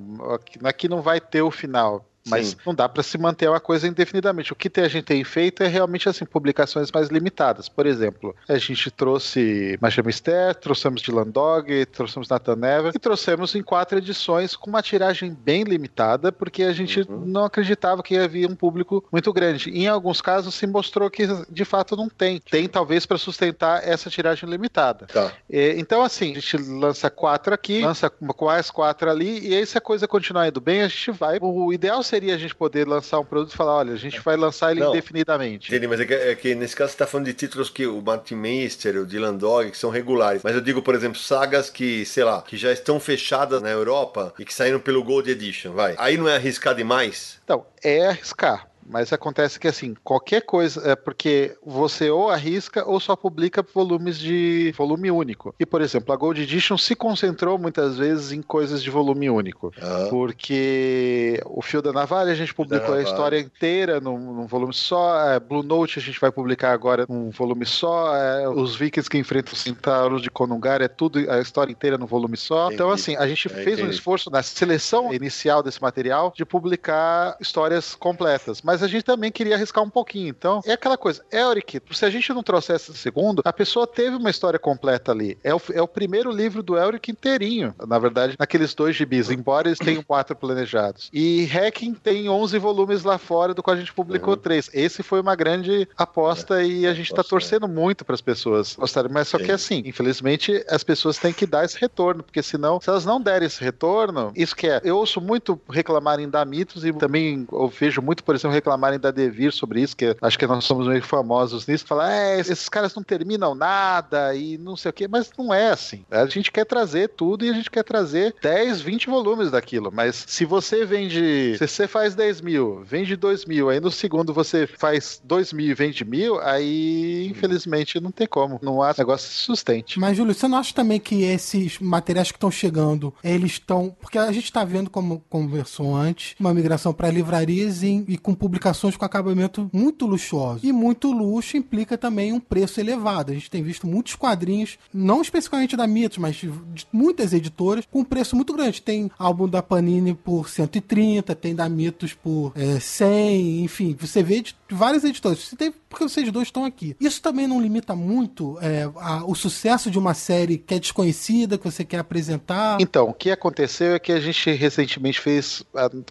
Aqui 0.64 0.88
não 0.88 1.02
vai 1.02 1.20
ter 1.20 1.42
o 1.42 1.50
final. 1.50 2.07
Mas 2.28 2.48
Sim. 2.48 2.56
não 2.66 2.74
dá 2.74 2.88
para 2.88 3.02
se 3.02 3.16
manter 3.18 3.48
uma 3.48 3.60
coisa 3.60 3.86
indefinidamente. 3.88 4.52
O 4.52 4.56
que 4.56 4.68
a 4.80 4.88
gente 4.88 5.04
tem 5.04 5.24
feito 5.24 5.62
é 5.62 5.66
realmente 5.66 6.08
assim 6.08 6.24
publicações 6.24 6.90
mais 6.92 7.08
limitadas. 7.08 7.68
Por 7.68 7.86
exemplo, 7.86 8.34
a 8.48 8.58
gente 8.58 8.90
trouxe 8.90 9.78
Magia 9.80 10.02
Mister, 10.02 10.54
trouxemos 10.54 11.02
Dylan 11.02 11.28
Dog, 11.28 11.86
trouxemos 11.86 12.28
Nathan 12.28 12.56
Never 12.56 12.92
e 12.94 12.98
trouxemos 12.98 13.54
em 13.54 13.62
quatro 13.62 13.98
edições 13.98 14.54
com 14.54 14.70
uma 14.70 14.82
tiragem 14.82 15.32
bem 15.34 15.62
limitada, 15.64 16.30
porque 16.30 16.62
a 16.62 16.72
gente 16.72 17.00
Uhum. 17.08 17.24
não 17.26 17.44
acreditava 17.44 18.02
que 18.02 18.16
havia 18.16 18.46
um 18.48 18.54
público 18.54 19.04
muito 19.10 19.32
grande. 19.32 19.70
Em 19.70 19.86
alguns 19.88 20.20
casos 20.20 20.54
se 20.54 20.66
mostrou 20.66 21.10
que 21.10 21.26
de 21.50 21.64
fato 21.64 21.96
não 21.96 22.08
tem. 22.08 22.40
Tem 22.40 22.68
talvez 22.68 23.06
para 23.06 23.18
sustentar 23.18 23.86
essa 23.86 24.10
tiragem 24.10 24.48
limitada. 24.48 25.06
Tá. 25.06 25.32
É, 25.50 25.78
Então, 25.78 26.02
assim, 26.02 26.32
a 26.32 26.34
gente 26.34 26.56
lança 26.56 27.08
quatro 27.10 27.54
aqui, 27.54 27.80
lança 27.82 28.10
mais 28.40 28.70
quatro 28.70 29.08
ali, 29.10 29.46
e 29.48 29.54
aí 29.54 29.64
se 29.66 29.78
a 29.78 29.80
coisa 29.80 30.08
continuar 30.08 30.48
indo 30.48 30.60
bem, 30.60 30.82
a 30.82 30.88
gente 30.88 31.10
vai. 31.12 31.38
O 31.40 31.72
ideal 31.72 32.02
seria 32.02 32.17
a 32.32 32.38
gente 32.38 32.54
poder 32.54 32.86
lançar 32.86 33.18
um 33.18 33.24
produto 33.24 33.52
e 33.52 33.56
falar: 33.56 33.76
olha, 33.76 33.92
a 33.92 33.96
gente 33.96 34.20
vai 34.20 34.36
lançar 34.36 34.70
ele 34.70 34.80
Não. 34.80 34.90
indefinidamente. 34.90 35.68
Entendi, 35.68 35.86
mas 35.86 36.00
é 36.00 36.04
que, 36.04 36.14
é 36.14 36.34
que 36.34 36.54
nesse 36.54 36.76
caso 36.76 36.92
você 36.92 36.98
tá 36.98 37.06
falando 37.06 37.26
de 37.26 37.32
títulos 37.32 37.70
que 37.70 37.86
o 37.86 38.00
Martin 38.02 38.34
Meister, 38.34 38.96
o 38.96 39.06
Dylan 39.06 39.36
Dog, 39.36 39.70
que 39.70 39.78
são 39.78 39.90
regulares. 39.90 40.42
Mas 40.42 40.54
eu 40.54 40.60
digo, 40.60 40.82
por 40.82 40.94
exemplo, 40.94 41.18
sagas 41.18 41.70
que, 41.70 42.04
sei 42.04 42.24
lá, 42.24 42.42
que 42.42 42.56
já 42.56 42.72
estão 42.72 42.98
fechadas 42.98 43.62
na 43.62 43.70
Europa 43.70 44.34
e 44.38 44.44
que 44.44 44.52
saíram 44.52 44.80
pelo 44.80 45.02
Gold 45.02 45.30
Edition, 45.30 45.72
vai. 45.72 45.94
Aí 45.98 46.16
não 46.16 46.28
é 46.28 46.36
arriscar 46.36 46.74
demais? 46.74 47.40
Então, 47.44 47.64
é 47.82 48.08
arriscar. 48.08 48.68
Mas 48.88 49.12
acontece 49.12 49.58
que, 49.60 49.68
assim, 49.68 49.94
qualquer 50.02 50.42
coisa, 50.42 50.82
é 50.90 50.96
porque 50.96 51.56
você 51.64 52.10
ou 52.10 52.30
arrisca 52.30 52.88
ou 52.88 52.98
só 52.98 53.14
publica 53.14 53.64
volumes 53.74 54.18
de 54.18 54.72
volume 54.76 55.10
único. 55.10 55.54
E, 55.60 55.66
por 55.66 55.80
exemplo, 55.82 56.12
a 56.12 56.16
Gold 56.16 56.40
Edition 56.42 56.76
se 56.78 56.94
concentrou 56.94 57.58
muitas 57.58 57.96
vezes 57.98 58.32
em 58.32 58.40
coisas 58.42 58.82
de 58.82 58.90
volume 58.90 59.28
único. 59.30 59.72
Ah. 59.80 60.06
Porque 60.10 61.40
o 61.46 61.62
Fio 61.62 61.82
da 61.82 61.92
Navalha 61.92 62.32
a 62.32 62.34
gente 62.34 62.54
publicou 62.54 62.94
a 62.94 63.02
história 63.02 63.38
inteira 63.38 64.00
num, 64.00 64.18
num 64.18 64.46
volume 64.46 64.72
só. 64.74 65.24
é, 65.28 65.40
Blue 65.40 65.62
Note 65.62 65.98
a 65.98 66.02
gente 66.02 66.20
vai 66.20 66.30
publicar 66.30 66.72
agora 66.72 67.04
num 67.08 67.30
volume 67.30 67.66
só. 67.66 68.14
é, 68.16 68.48
os 68.48 68.76
Vikings 68.76 69.08
que 69.10 69.18
enfrentam 69.18 69.52
os 69.52 69.60
centauros 69.60 70.22
de 70.22 70.30
Konungar 70.30 70.80
é 70.82 70.88
tudo 70.88 71.18
a 71.30 71.40
história 71.40 71.72
inteira 71.72 71.98
num 71.98 72.06
volume 72.06 72.36
só. 72.36 72.64
Entendi. 72.66 72.74
Então, 72.74 72.90
assim, 72.90 73.16
a 73.16 73.26
gente 73.26 73.48
É, 73.48 73.50
fez 73.50 73.78
um 73.78 73.82
entendi. 73.82 73.94
esforço 73.94 74.30
na 74.30 74.42
seleção 74.42 75.12
inicial 75.12 75.62
desse 75.62 75.80
material 75.82 76.32
de 76.36 76.44
publicar 76.44 77.36
histórias 77.40 77.94
completas. 77.94 78.62
Mas 78.62 78.77
a 78.82 78.88
gente 78.88 79.02
também 79.04 79.30
queria 79.30 79.54
arriscar 79.54 79.82
um 79.84 79.90
pouquinho. 79.90 80.28
Então, 80.28 80.60
é 80.64 80.72
aquela 80.72 80.96
coisa. 80.96 81.22
Elric, 81.32 81.80
se 81.92 82.04
a 82.04 82.10
gente 82.10 82.32
não 82.32 82.42
trouxesse 82.42 82.90
o 82.90 82.94
segundo, 82.94 83.42
a 83.44 83.52
pessoa 83.52 83.86
teve 83.86 84.16
uma 84.16 84.30
história 84.30 84.58
completa 84.58 85.12
ali. 85.12 85.38
É 85.42 85.54
o, 85.54 85.60
é 85.72 85.82
o 85.82 85.88
primeiro 85.88 86.30
livro 86.30 86.62
do 86.62 86.76
Elric 86.76 87.10
inteirinho, 87.10 87.74
na 87.86 87.98
verdade, 87.98 88.36
naqueles 88.38 88.74
dois 88.74 88.94
gibis, 88.96 89.30
embora 89.30 89.68
eles 89.68 89.78
tenham 89.78 90.02
quatro 90.02 90.34
planejados. 90.36 91.08
E 91.12 91.46
Hacking 91.46 91.94
tem 91.94 92.28
11 92.28 92.58
volumes 92.58 93.04
lá 93.04 93.18
fora, 93.18 93.54
do 93.54 93.62
qual 93.62 93.76
a 93.76 93.78
gente 93.80 93.92
publicou 93.92 94.34
Uhum. 94.34 94.40
três. 94.40 94.70
Esse 94.72 95.02
foi 95.02 95.20
uma 95.20 95.34
grande 95.34 95.88
aposta 95.96 96.62
e 96.62 96.86
a 96.86 96.92
gente 96.94 97.08
tá 97.10 97.16
aposta, 97.20 97.30
torcendo 97.30 97.68
muito 97.68 98.04
para 98.04 98.14
as 98.14 98.20
pessoas 98.20 98.74
gostarem. 98.76 99.10
Mas 99.12 99.28
só 99.28 99.38
que 99.38 99.46
Sim. 99.46 99.52
assim, 99.52 99.82
infelizmente, 99.86 100.64
as 100.68 100.82
pessoas 100.84 101.18
têm 101.18 101.32
que 101.32 101.46
dar 101.46 101.64
esse 101.64 101.78
retorno, 101.78 102.22
porque 102.22 102.42
senão, 102.42 102.80
se 102.80 102.88
elas 102.88 103.04
não 103.04 103.20
derem 103.20 103.46
esse 103.46 103.62
retorno, 103.62 104.32
isso 104.36 104.54
que 104.54 104.66
é. 104.66 104.80
Eu 104.84 104.96
ouço 104.98 105.20
muito 105.20 105.60
reclamarem 105.68 106.28
da 106.28 106.44
Mitos 106.44 106.84
e 106.84 106.92
também 106.92 107.46
eu 107.50 107.68
vejo 107.68 108.00
muito, 108.02 108.22
por 108.24 108.34
exemplo, 108.34 108.54
reclamarem 108.68 109.00
da 109.00 109.10
Devir 109.10 109.52
sobre 109.52 109.80
isso, 109.80 109.96
que 109.96 110.14
acho 110.20 110.38
que 110.38 110.46
nós 110.46 110.64
somos 110.64 110.86
meio 110.86 111.02
famosos 111.02 111.66
nisso, 111.66 111.86
falar, 111.86 112.12
é, 112.12 112.38
esses 112.38 112.68
caras 112.68 112.94
não 112.94 113.02
terminam 113.02 113.54
nada 113.54 114.34
e 114.34 114.58
não 114.58 114.76
sei 114.76 114.90
o 114.90 114.92
quê, 114.92 115.08
mas 115.08 115.30
não 115.36 115.52
é 115.52 115.70
assim. 115.70 116.04
A 116.10 116.26
gente 116.26 116.52
quer 116.52 116.64
trazer 116.64 117.08
tudo 117.08 117.44
e 117.44 117.50
a 117.50 117.52
gente 117.52 117.70
quer 117.70 117.82
trazer 117.82 118.34
10, 118.42 118.80
20 118.82 119.08
volumes 119.08 119.50
daquilo, 119.50 119.90
mas 119.92 120.24
se 120.28 120.44
você 120.44 120.84
vende, 120.84 121.56
se 121.56 121.66
você 121.66 121.88
faz 121.88 122.14
10 122.14 122.40
mil, 122.42 122.82
vende 122.84 123.16
2 123.16 123.46
mil, 123.46 123.70
aí 123.70 123.80
no 123.80 123.90
segundo 123.90 124.34
você 124.34 124.66
faz 124.66 125.20
2 125.24 125.52
mil 125.52 125.66
e 125.66 125.74
vende 125.74 126.04
mil, 126.04 126.38
aí 126.40 127.26
infelizmente 127.28 128.00
não 128.00 128.10
tem 128.10 128.26
como, 128.26 128.58
não 128.62 128.82
há 128.82 128.94
negócio 128.96 129.30
sustente. 129.30 129.98
Mas, 129.98 130.16
Júlio, 130.16 130.34
você 130.34 130.46
não 130.46 130.58
acha 130.58 130.74
também 130.74 131.00
que 131.00 131.22
esses 131.22 131.78
materiais 131.78 132.30
que 132.30 132.36
estão 132.36 132.50
chegando, 132.50 133.14
eles 133.22 133.52
estão. 133.52 133.96
Porque 134.00 134.18
a 134.18 134.30
gente 134.32 134.44
está 134.44 134.64
vendo, 134.64 134.90
como 134.90 135.22
conversou 135.28 135.96
antes, 135.96 136.34
uma 136.38 136.52
migração 136.52 136.92
para 136.92 137.10
livrarias 137.10 137.82
e, 137.82 138.04
e 138.08 138.18
com 138.18 138.34
publicações 138.58 138.96
com 138.96 139.04
acabamento 139.04 139.70
muito 139.72 140.04
luxuoso. 140.04 140.60
E 140.66 140.72
muito 140.72 141.12
luxo 141.12 141.56
implica 141.56 141.96
também 141.96 142.32
um 142.32 142.40
preço 142.40 142.80
elevado. 142.80 143.30
A 143.30 143.34
gente 143.34 143.50
tem 143.50 143.62
visto 143.62 143.86
muitos 143.86 144.16
quadrinhos, 144.16 144.78
não 144.92 145.22
especificamente 145.22 145.76
da 145.76 145.86
Mitos, 145.86 146.18
mas 146.18 146.36
de 146.36 146.50
muitas 146.92 147.32
editoras, 147.32 147.86
com 147.90 148.00
um 148.00 148.04
preço 148.04 148.34
muito 148.34 148.52
grande. 148.52 148.82
Tem 148.82 149.10
álbum 149.18 149.48
da 149.48 149.62
Panini 149.62 150.12
por 150.12 150.48
130, 150.48 151.34
tem 151.34 151.54
da 151.54 151.68
Mitos 151.68 152.12
por 152.12 152.52
é, 152.56 152.80
100, 152.80 153.62
enfim, 153.62 153.96
você 153.98 154.22
vê 154.22 154.40
de 154.40 154.56
várias 154.70 155.04
editoras. 155.04 155.50
Tem, 155.56 155.72
porque 155.88 156.04
vocês 156.04 156.30
dois 156.30 156.48
estão 156.48 156.64
aqui. 156.64 156.96
Isso 157.00 157.20
também 157.22 157.46
não 157.46 157.60
limita 157.60 157.94
muito 157.94 158.58
é, 158.60 158.88
a- 158.96 159.24
o 159.24 159.34
sucesso 159.34 159.90
de 159.90 159.98
uma 159.98 160.14
série 160.14 160.58
que 160.58 160.74
é 160.74 160.78
desconhecida, 160.78 161.56
que 161.58 161.64
você 161.64 161.84
quer 161.84 161.98
apresentar? 161.98 162.78
Então, 162.80 163.08
o 163.08 163.14
que 163.14 163.30
aconteceu 163.30 163.94
é 163.94 163.98
que 163.98 164.12
a 164.12 164.20
gente 164.20 164.50
recentemente 164.52 165.20
fez, 165.20 165.62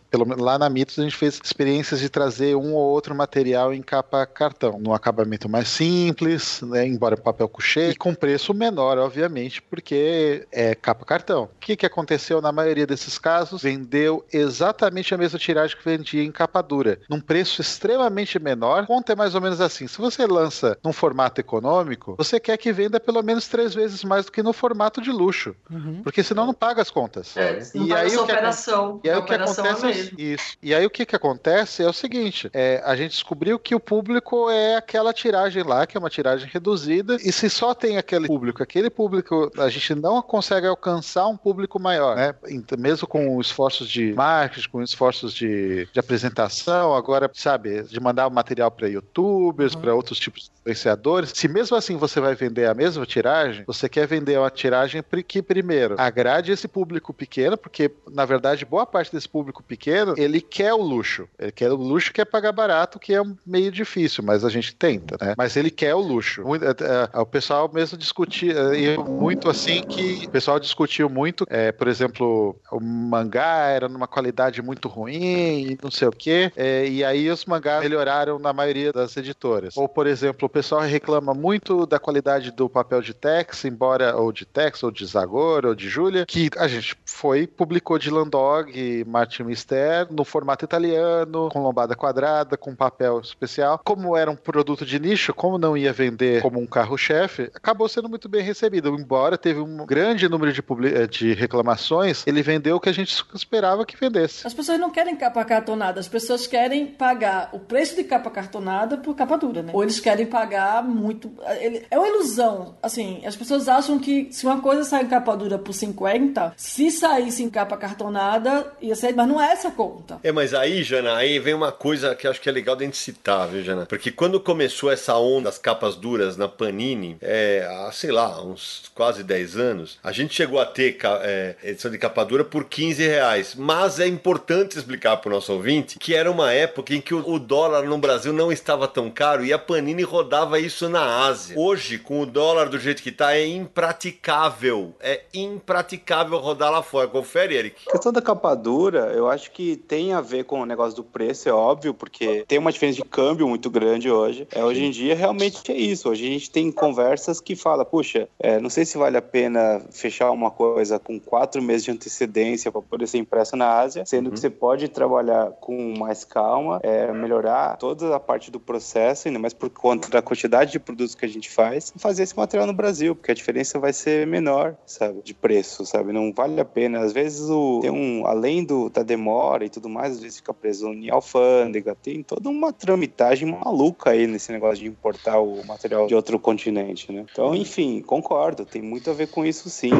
pelo 0.09 0.25
menos 0.25 0.43
lá 0.43 0.57
na 0.57 0.69
Mitos, 0.69 0.97
a 0.99 1.03
gente 1.03 1.15
fez 1.15 1.39
experiências 1.43 1.99
de 1.99 2.09
trazer 2.09 2.55
um 2.55 2.73
ou 2.73 2.89
outro 2.91 3.13
material 3.15 3.73
em 3.73 3.81
capa 3.81 4.25
cartão, 4.25 4.79
num 4.79 4.93
acabamento 4.93 5.47
mais 5.49 5.67
simples, 5.67 6.61
né, 6.61 6.85
embora 6.87 7.15
papel 7.17 7.47
couché, 7.47 7.91
e 7.91 7.95
com 7.95 8.13
preço 8.13 8.53
menor, 8.53 8.97
obviamente, 8.97 9.61
porque 9.61 10.45
é 10.51 10.75
capa 10.75 11.05
cartão. 11.05 11.43
O 11.43 11.49
que, 11.59 11.75
que 11.75 11.85
aconteceu 11.85 12.41
na 12.41 12.51
maioria 12.51 12.85
desses 12.87 13.17
casos? 13.17 13.61
Vendeu 13.61 14.25
exatamente 14.31 15.13
a 15.13 15.17
mesma 15.17 15.37
tiragem 15.39 15.75
que 15.77 15.83
vendia 15.83 16.23
em 16.23 16.31
capa 16.31 16.61
dura, 16.61 16.99
num 17.09 17.19
preço 17.19 17.61
extremamente 17.61 18.39
menor. 18.47 18.85
Conta 18.85 19.13
é 19.13 19.15
mais 19.15 19.35
ou 19.35 19.41
menos 19.41 19.59
assim: 19.59 19.87
se 19.87 19.97
você 19.97 20.25
lança 20.25 20.77
num 20.83 20.93
formato 20.93 21.41
econômico, 21.41 22.15
você 22.17 22.39
quer 22.39 22.57
que 22.57 22.71
venda 22.71 22.99
pelo 22.99 23.21
menos 23.21 23.47
três 23.47 23.73
vezes 23.73 24.03
mais 24.03 24.25
do 24.25 24.31
que 24.31 24.41
no 24.41 24.53
formato 24.53 25.01
de 25.01 25.11
luxo. 25.11 25.55
Porque 26.03 26.23
senão 26.23 26.45
não 26.45 26.53
paga 26.53 26.81
as 26.81 26.89
contas. 26.89 27.35
É, 27.35 27.59
E 27.75 27.93
aí 27.93 28.15
o 28.15 28.25
que 28.25 28.31
operação. 28.31 29.01
E 29.03 29.09
aí 29.09 29.15
a 29.15 29.19
o 29.19 29.25
que 29.25 29.33
operação 29.33 29.65
acontece 29.65 30.13
é 30.17 30.21
é, 30.21 30.23
isso. 30.23 30.57
E 30.61 30.73
aí 30.73 30.85
o 30.85 30.89
que 30.89 31.05
que 31.05 31.15
acontece 31.15 31.83
é 31.83 31.87
o 31.87 31.93
seguinte, 31.93 32.49
é, 32.53 32.81
a 32.85 32.95
gente 32.95 33.11
descobriu 33.11 33.59
que 33.59 33.75
o 33.75 33.79
público 33.79 34.49
é 34.49 34.75
aquela 34.75 35.13
tiragem 35.13 35.63
lá, 35.63 35.85
que 35.85 35.97
é 35.97 35.99
uma 35.99 36.09
tiragem 36.09 36.49
reduzida, 36.51 37.15
e 37.15 37.31
se 37.31 37.49
só 37.49 37.73
tem 37.73 37.97
aquele 37.97 38.27
público, 38.27 38.63
aquele 38.63 38.89
público, 38.89 39.51
a 39.57 39.69
gente 39.69 39.95
não 39.95 40.21
consegue 40.21 40.67
alcançar 40.67 41.27
um 41.27 41.37
público 41.37 41.79
maior, 41.79 42.15
né? 42.15 42.33
Então, 42.49 42.77
mesmo 42.77 43.07
com 43.07 43.39
esforços 43.39 43.89
de 43.89 44.13
marketing, 44.13 44.69
com 44.69 44.81
esforços 44.81 45.33
de, 45.33 45.87
de 45.91 45.99
apresentação, 45.99 46.95
agora, 46.95 47.29
sabe, 47.33 47.83
de 47.83 47.99
mandar 47.99 48.27
o 48.27 48.31
material 48.37 48.69
para 48.69 48.87
youtubers, 48.87 49.73
para 49.73 49.95
outros 49.95 50.19
tipos 50.19 50.43
de 50.43 50.51
influenciadores, 50.61 51.31
se 51.33 51.47
mesmo 51.47 51.75
assim 51.75 51.97
você 51.97 52.19
vai 52.19 52.35
vender 52.35 52.65
a 52.65 52.73
mesma 52.73 53.05
tiragem, 53.05 53.63
você 53.65 53.89
quer 53.89 54.05
vender 54.05 54.37
uma 54.37 54.51
tiragem 54.51 55.03
que 55.27 55.41
primeiro 55.41 55.95
agrade 55.97 56.51
esse 56.51 56.67
público 56.67 57.13
pequeno, 57.13 57.57
porque 57.57 57.91
na 58.11 58.25
verdade 58.25 58.65
boa 58.65 58.85
parte 58.85 59.11
desse 59.11 59.27
público 59.27 59.63
pequeno 59.63 60.13
ele 60.17 60.39
quer 60.39 60.73
o 60.73 60.81
luxo, 60.81 61.27
ele 61.39 61.51
quer 61.51 61.71
o 61.71 61.75
luxo 61.75 62.13
que 62.13 62.21
é 62.21 62.25
pagar 62.25 62.51
barato, 62.51 62.99
que 62.99 63.13
é 63.13 63.21
meio 63.45 63.71
difícil, 63.71 64.23
mas 64.23 64.45
a 64.45 64.49
gente 64.49 64.75
tenta, 64.75 65.17
né? 65.19 65.33
Mas 65.37 65.55
ele 65.55 65.71
quer 65.71 65.95
o 65.95 65.99
luxo. 65.99 66.43
É, 66.55 67.17
é, 67.17 67.19
o 67.19 67.25
pessoal 67.25 67.69
mesmo 67.73 67.97
discutia 67.97 68.53
muito 68.97 69.49
assim 69.49 69.81
que 69.83 70.25
o 70.25 70.29
pessoal 70.29 70.59
discutiu 70.59 71.09
muito, 71.09 71.45
é, 71.49 71.71
por 71.71 71.87
exemplo, 71.87 72.55
o 72.71 72.79
mangá 72.79 73.67
era 73.67 73.89
numa 73.89 74.07
qualidade 74.07 74.61
muito 74.61 74.87
ruim, 74.87 75.77
não 75.81 75.89
sei 75.91 76.07
o 76.07 76.11
quê, 76.11 76.51
é, 76.55 76.87
e 76.87 77.03
aí 77.03 77.29
os 77.29 77.45
mangás 77.45 77.81
melhoraram 77.81 78.26
na 78.39 78.53
maioria 78.53 78.91
das 78.91 79.15
editoras. 79.17 79.75
Ou 79.77 79.87
por 79.87 80.07
exemplo, 80.07 80.45
o 80.45 80.49
pessoal 80.49 80.81
reclama 80.81 81.33
muito 81.33 81.85
da 81.85 81.99
qualidade 81.99 82.51
do 82.51 82.69
papel 82.69 83.01
de 83.01 83.13
Tex, 83.13 83.65
embora 83.65 84.15
ou 84.15 84.31
de 84.31 84.45
Tex 84.45 84.83
ou 84.83 84.91
de 84.91 85.05
Zagor 85.05 85.65
ou 85.65 85.75
de 85.75 85.89
Júlia, 85.89 86.25
que 86.25 86.49
a 86.57 86.67
gente 86.67 86.95
foi 87.05 87.47
publicou 87.47 87.97
de 87.97 88.09
Landog, 88.09 89.05
Martin 89.07 89.43
Mister 89.43 90.07
no 90.11 90.23
formato 90.23 90.65
italiano, 90.65 91.49
com 91.51 91.61
lombada 91.61 91.95
quadrada, 91.95 92.57
com 92.57 92.75
papel 92.75 93.19
especial. 93.19 93.79
Como 93.83 94.15
era 94.15 94.29
um 94.29 94.35
produto 94.35 94.85
de 94.85 94.99
nicho, 94.99 95.33
como 95.33 95.57
não 95.57 95.77
ia 95.77 95.93
vender 95.93 96.41
como 96.41 96.59
um 96.59 96.67
carro-chefe, 96.67 97.51
acabou 97.53 97.87
sendo 97.87 98.09
muito 98.09 98.27
bem 98.27 98.41
recebido. 98.41 98.95
Embora 98.95 99.37
teve 99.37 99.59
um 99.59 99.85
grande 99.85 100.27
número 100.29 100.51
de, 100.51 100.63
eh, 100.93 101.07
de 101.07 101.33
reclamações, 101.33 102.25
ele 102.25 102.41
vendeu 102.41 102.75
o 102.75 102.79
que 102.79 102.89
a 102.89 102.93
gente 102.93 103.23
esperava 103.33 103.85
que 103.85 103.97
vendesse. 103.97 104.45
As 104.45 104.53
pessoas 104.53 104.79
não 104.79 104.89
querem 104.89 105.15
capa 105.15 105.43
cartonada, 105.45 105.99
as 105.99 106.07
pessoas 106.07 106.47
querem 106.47 106.87
pagar 106.87 107.49
o 107.53 107.59
preço 107.59 107.95
de 107.95 108.03
capa 108.03 108.16
cartonada 108.29 108.97
por 108.97 109.15
capa 109.15 109.37
dura, 109.37 109.61
né? 109.61 109.71
Ou 109.73 109.83
eles 109.83 109.99
querem 109.99 110.25
pagar 110.25 110.83
muito. 110.83 111.31
ele- 111.59 111.85
É 111.89 111.97
uma 111.97 112.07
ilusão. 112.07 112.75
Assim, 112.81 113.21
as 113.25 113.35
pessoas 113.35 113.67
acham 113.67 113.99
que 113.99 114.27
se 114.31 114.45
uma 114.45 114.59
coisa 114.61 114.83
sai 114.83 115.03
em 115.03 115.07
capa 115.07 115.35
dura 115.35 115.57
por 115.57 115.73
50, 115.73 116.53
se 116.57 116.89
saísse 116.91 117.43
em 117.43 117.49
capa 117.49 117.77
cartonada, 117.77 118.71
ia 118.81 118.95
ser. 118.95 119.13
Mas 119.15 119.27
não 119.27 119.41
é 119.41 119.51
essa 119.51 119.67
a 119.69 119.71
conta. 119.71 120.19
É, 120.23 120.31
mas 120.31 120.53
aí, 120.53 120.83
Jana, 120.83 121.15
aí 121.15 121.39
vem 121.39 121.53
uma 121.53 121.71
coisa 121.71 122.15
que 122.15 122.27
acho 122.27 122.41
que 122.41 122.49
é 122.49 122.51
legal 122.51 122.75
de 122.75 122.83
a 122.83 122.85
gente 122.85 122.97
citar, 122.97 123.47
viu, 123.47 123.63
Jana? 123.63 123.85
Porque 123.85 124.11
quando 124.11 124.39
começou 124.39 124.91
essa 124.91 125.17
onda 125.17 125.47
das 125.47 125.57
capas 125.57 125.95
duras 125.95 126.35
na 126.35 126.47
Panini, 126.47 127.17
é, 127.21 127.65
há, 127.69 127.91
sei 127.91 128.11
lá, 128.11 128.43
uns 128.43 128.91
quase 128.93 129.23
10 129.23 129.55
anos, 129.55 129.97
a 130.03 130.11
gente 130.11 130.33
chegou 130.33 130.59
a 130.59 130.65
ter 130.65 130.97
é, 131.21 131.55
edição 131.63 131.89
de 131.89 131.97
capa 131.97 132.23
dura 132.25 132.43
por 132.43 132.65
15 132.65 133.01
reais. 133.07 133.55
Mas 133.55 133.99
é 133.99 134.07
importante 134.07 134.77
explicar 134.77 135.17
para 135.17 135.29
o 135.29 135.33
nosso 135.33 135.53
ouvinte 135.53 135.97
que 135.99 136.13
era 136.13 136.29
uma 136.29 136.51
época 136.51 136.93
em 136.93 136.99
que 137.01 137.13
o, 137.13 137.29
o 137.29 137.39
dólar 137.39 137.83
no 137.83 137.97
Brasil 138.07 138.31
não 138.31 138.53
estava 138.53 138.87
tão 138.87 139.11
caro 139.11 139.43
e 139.43 139.51
a 139.51 139.59
Panini 139.59 140.01
rodava 140.01 140.57
isso 140.61 140.87
na 140.87 141.25
Ásia. 141.25 141.59
Hoje, 141.59 141.99
com 141.99 142.21
o 142.21 142.25
dólar 142.25 142.69
do 142.69 142.79
jeito 142.79 143.03
que 143.03 143.11
tá, 143.11 143.35
é 143.35 143.45
impraticável. 143.45 144.95
É 145.01 145.23
impraticável 145.33 146.37
rodar 146.37 146.71
lá 146.71 146.81
fora. 146.81 147.09
Confere, 147.09 147.57
Eric. 147.57 147.81
A 147.85 147.91
questão 147.91 148.13
da 148.13 148.21
capa 148.21 148.55
dura, 148.55 149.11
eu 149.13 149.27
acho 149.27 149.51
que 149.51 149.75
tem 149.75 150.13
a 150.13 150.21
ver 150.21 150.45
com 150.45 150.61
o 150.61 150.65
negócio 150.65 150.95
do 150.95 151.03
preço, 151.03 151.49
é 151.49 151.51
óbvio, 151.51 151.93
porque 151.93 152.45
tem 152.47 152.57
uma 152.57 152.71
diferença 152.71 152.95
de 152.95 153.09
câmbio 153.09 153.45
muito 153.45 153.69
grande 153.69 154.09
hoje. 154.09 154.47
É, 154.53 154.63
hoje 154.63 154.85
em 154.85 154.89
dia, 154.89 155.13
realmente 155.13 155.69
é 155.69 155.75
isso. 155.75 156.09
Hoje 156.09 156.25
a 156.25 156.29
gente 156.29 156.49
tem 156.49 156.71
conversas 156.71 157.41
que 157.41 157.57
fala, 157.57 157.83
puxa, 157.83 158.29
é, 158.39 158.57
não 158.57 158.69
sei 158.69 158.85
se 158.85 158.97
vale 158.97 159.17
a 159.17 159.21
pena 159.21 159.81
fechar 159.91 160.31
uma 160.31 160.49
coisa 160.49 160.97
com 160.97 161.19
quatro 161.19 161.61
meses 161.61 161.83
de 161.83 161.91
antecedência 161.91 162.71
para 162.71 162.81
poder 162.81 163.05
ser 163.05 163.17
impressa 163.17 163.57
na 163.57 163.69
Ásia, 163.69 164.05
sendo 164.05 164.31
que 164.31 164.39
você 164.39 164.49
pode 164.49 164.87
trabalhar 164.87 165.51
com 165.59 165.93
mais 165.97 166.23
calma, 166.23 166.79
é, 166.81 167.11
melhorar 167.11 167.75
toda 167.97 168.15
a 168.15 168.19
parte 168.19 168.51
do 168.51 168.59
processo, 168.59 169.27
ainda 169.27 169.39
mais 169.39 169.53
por 169.53 169.69
conta 169.69 170.09
da 170.09 170.21
quantidade 170.21 170.71
de 170.71 170.79
produtos 170.79 171.15
que 171.15 171.25
a 171.25 171.29
gente 171.29 171.49
faz, 171.49 171.93
fazer 171.97 172.23
esse 172.23 172.37
material 172.37 172.67
no 172.67 172.73
Brasil, 172.73 173.15
porque 173.15 173.31
a 173.31 173.35
diferença 173.35 173.79
vai 173.79 173.93
ser 173.93 174.25
menor, 174.27 174.75
sabe, 174.85 175.21
de 175.23 175.33
preço, 175.33 175.85
sabe? 175.85 176.13
Não 176.13 176.31
vale 176.31 176.59
a 176.59 176.65
pena. 176.65 176.99
Às 176.99 177.11
vezes 177.11 177.49
o 177.49 177.79
tem 177.81 177.91
um 177.91 178.25
além 178.25 178.63
do 178.63 178.89
da 178.89 179.03
demora 179.03 179.65
e 179.65 179.69
tudo 179.69 179.89
mais, 179.89 180.13
às 180.13 180.19
vezes 180.21 180.37
fica 180.37 180.53
preso 180.53 180.87
em 180.89 181.09
alfândega, 181.09 181.95
tem 181.95 182.23
toda 182.23 182.49
uma 182.49 182.71
tramitagem 182.71 183.49
maluca 183.49 184.11
aí 184.11 184.27
nesse 184.27 184.51
negócio 184.51 184.83
de 184.83 184.87
importar 184.87 185.39
o 185.39 185.65
material 185.65 186.07
de 186.07 186.15
outro 186.15 186.39
continente, 186.39 187.11
né? 187.11 187.25
Então, 187.31 187.55
enfim, 187.55 188.01
concordo, 188.01 188.65
tem 188.65 188.81
muito 188.81 189.09
a 189.09 189.13
ver 189.13 189.27
com 189.27 189.45
isso 189.45 189.69
sim. 189.69 189.91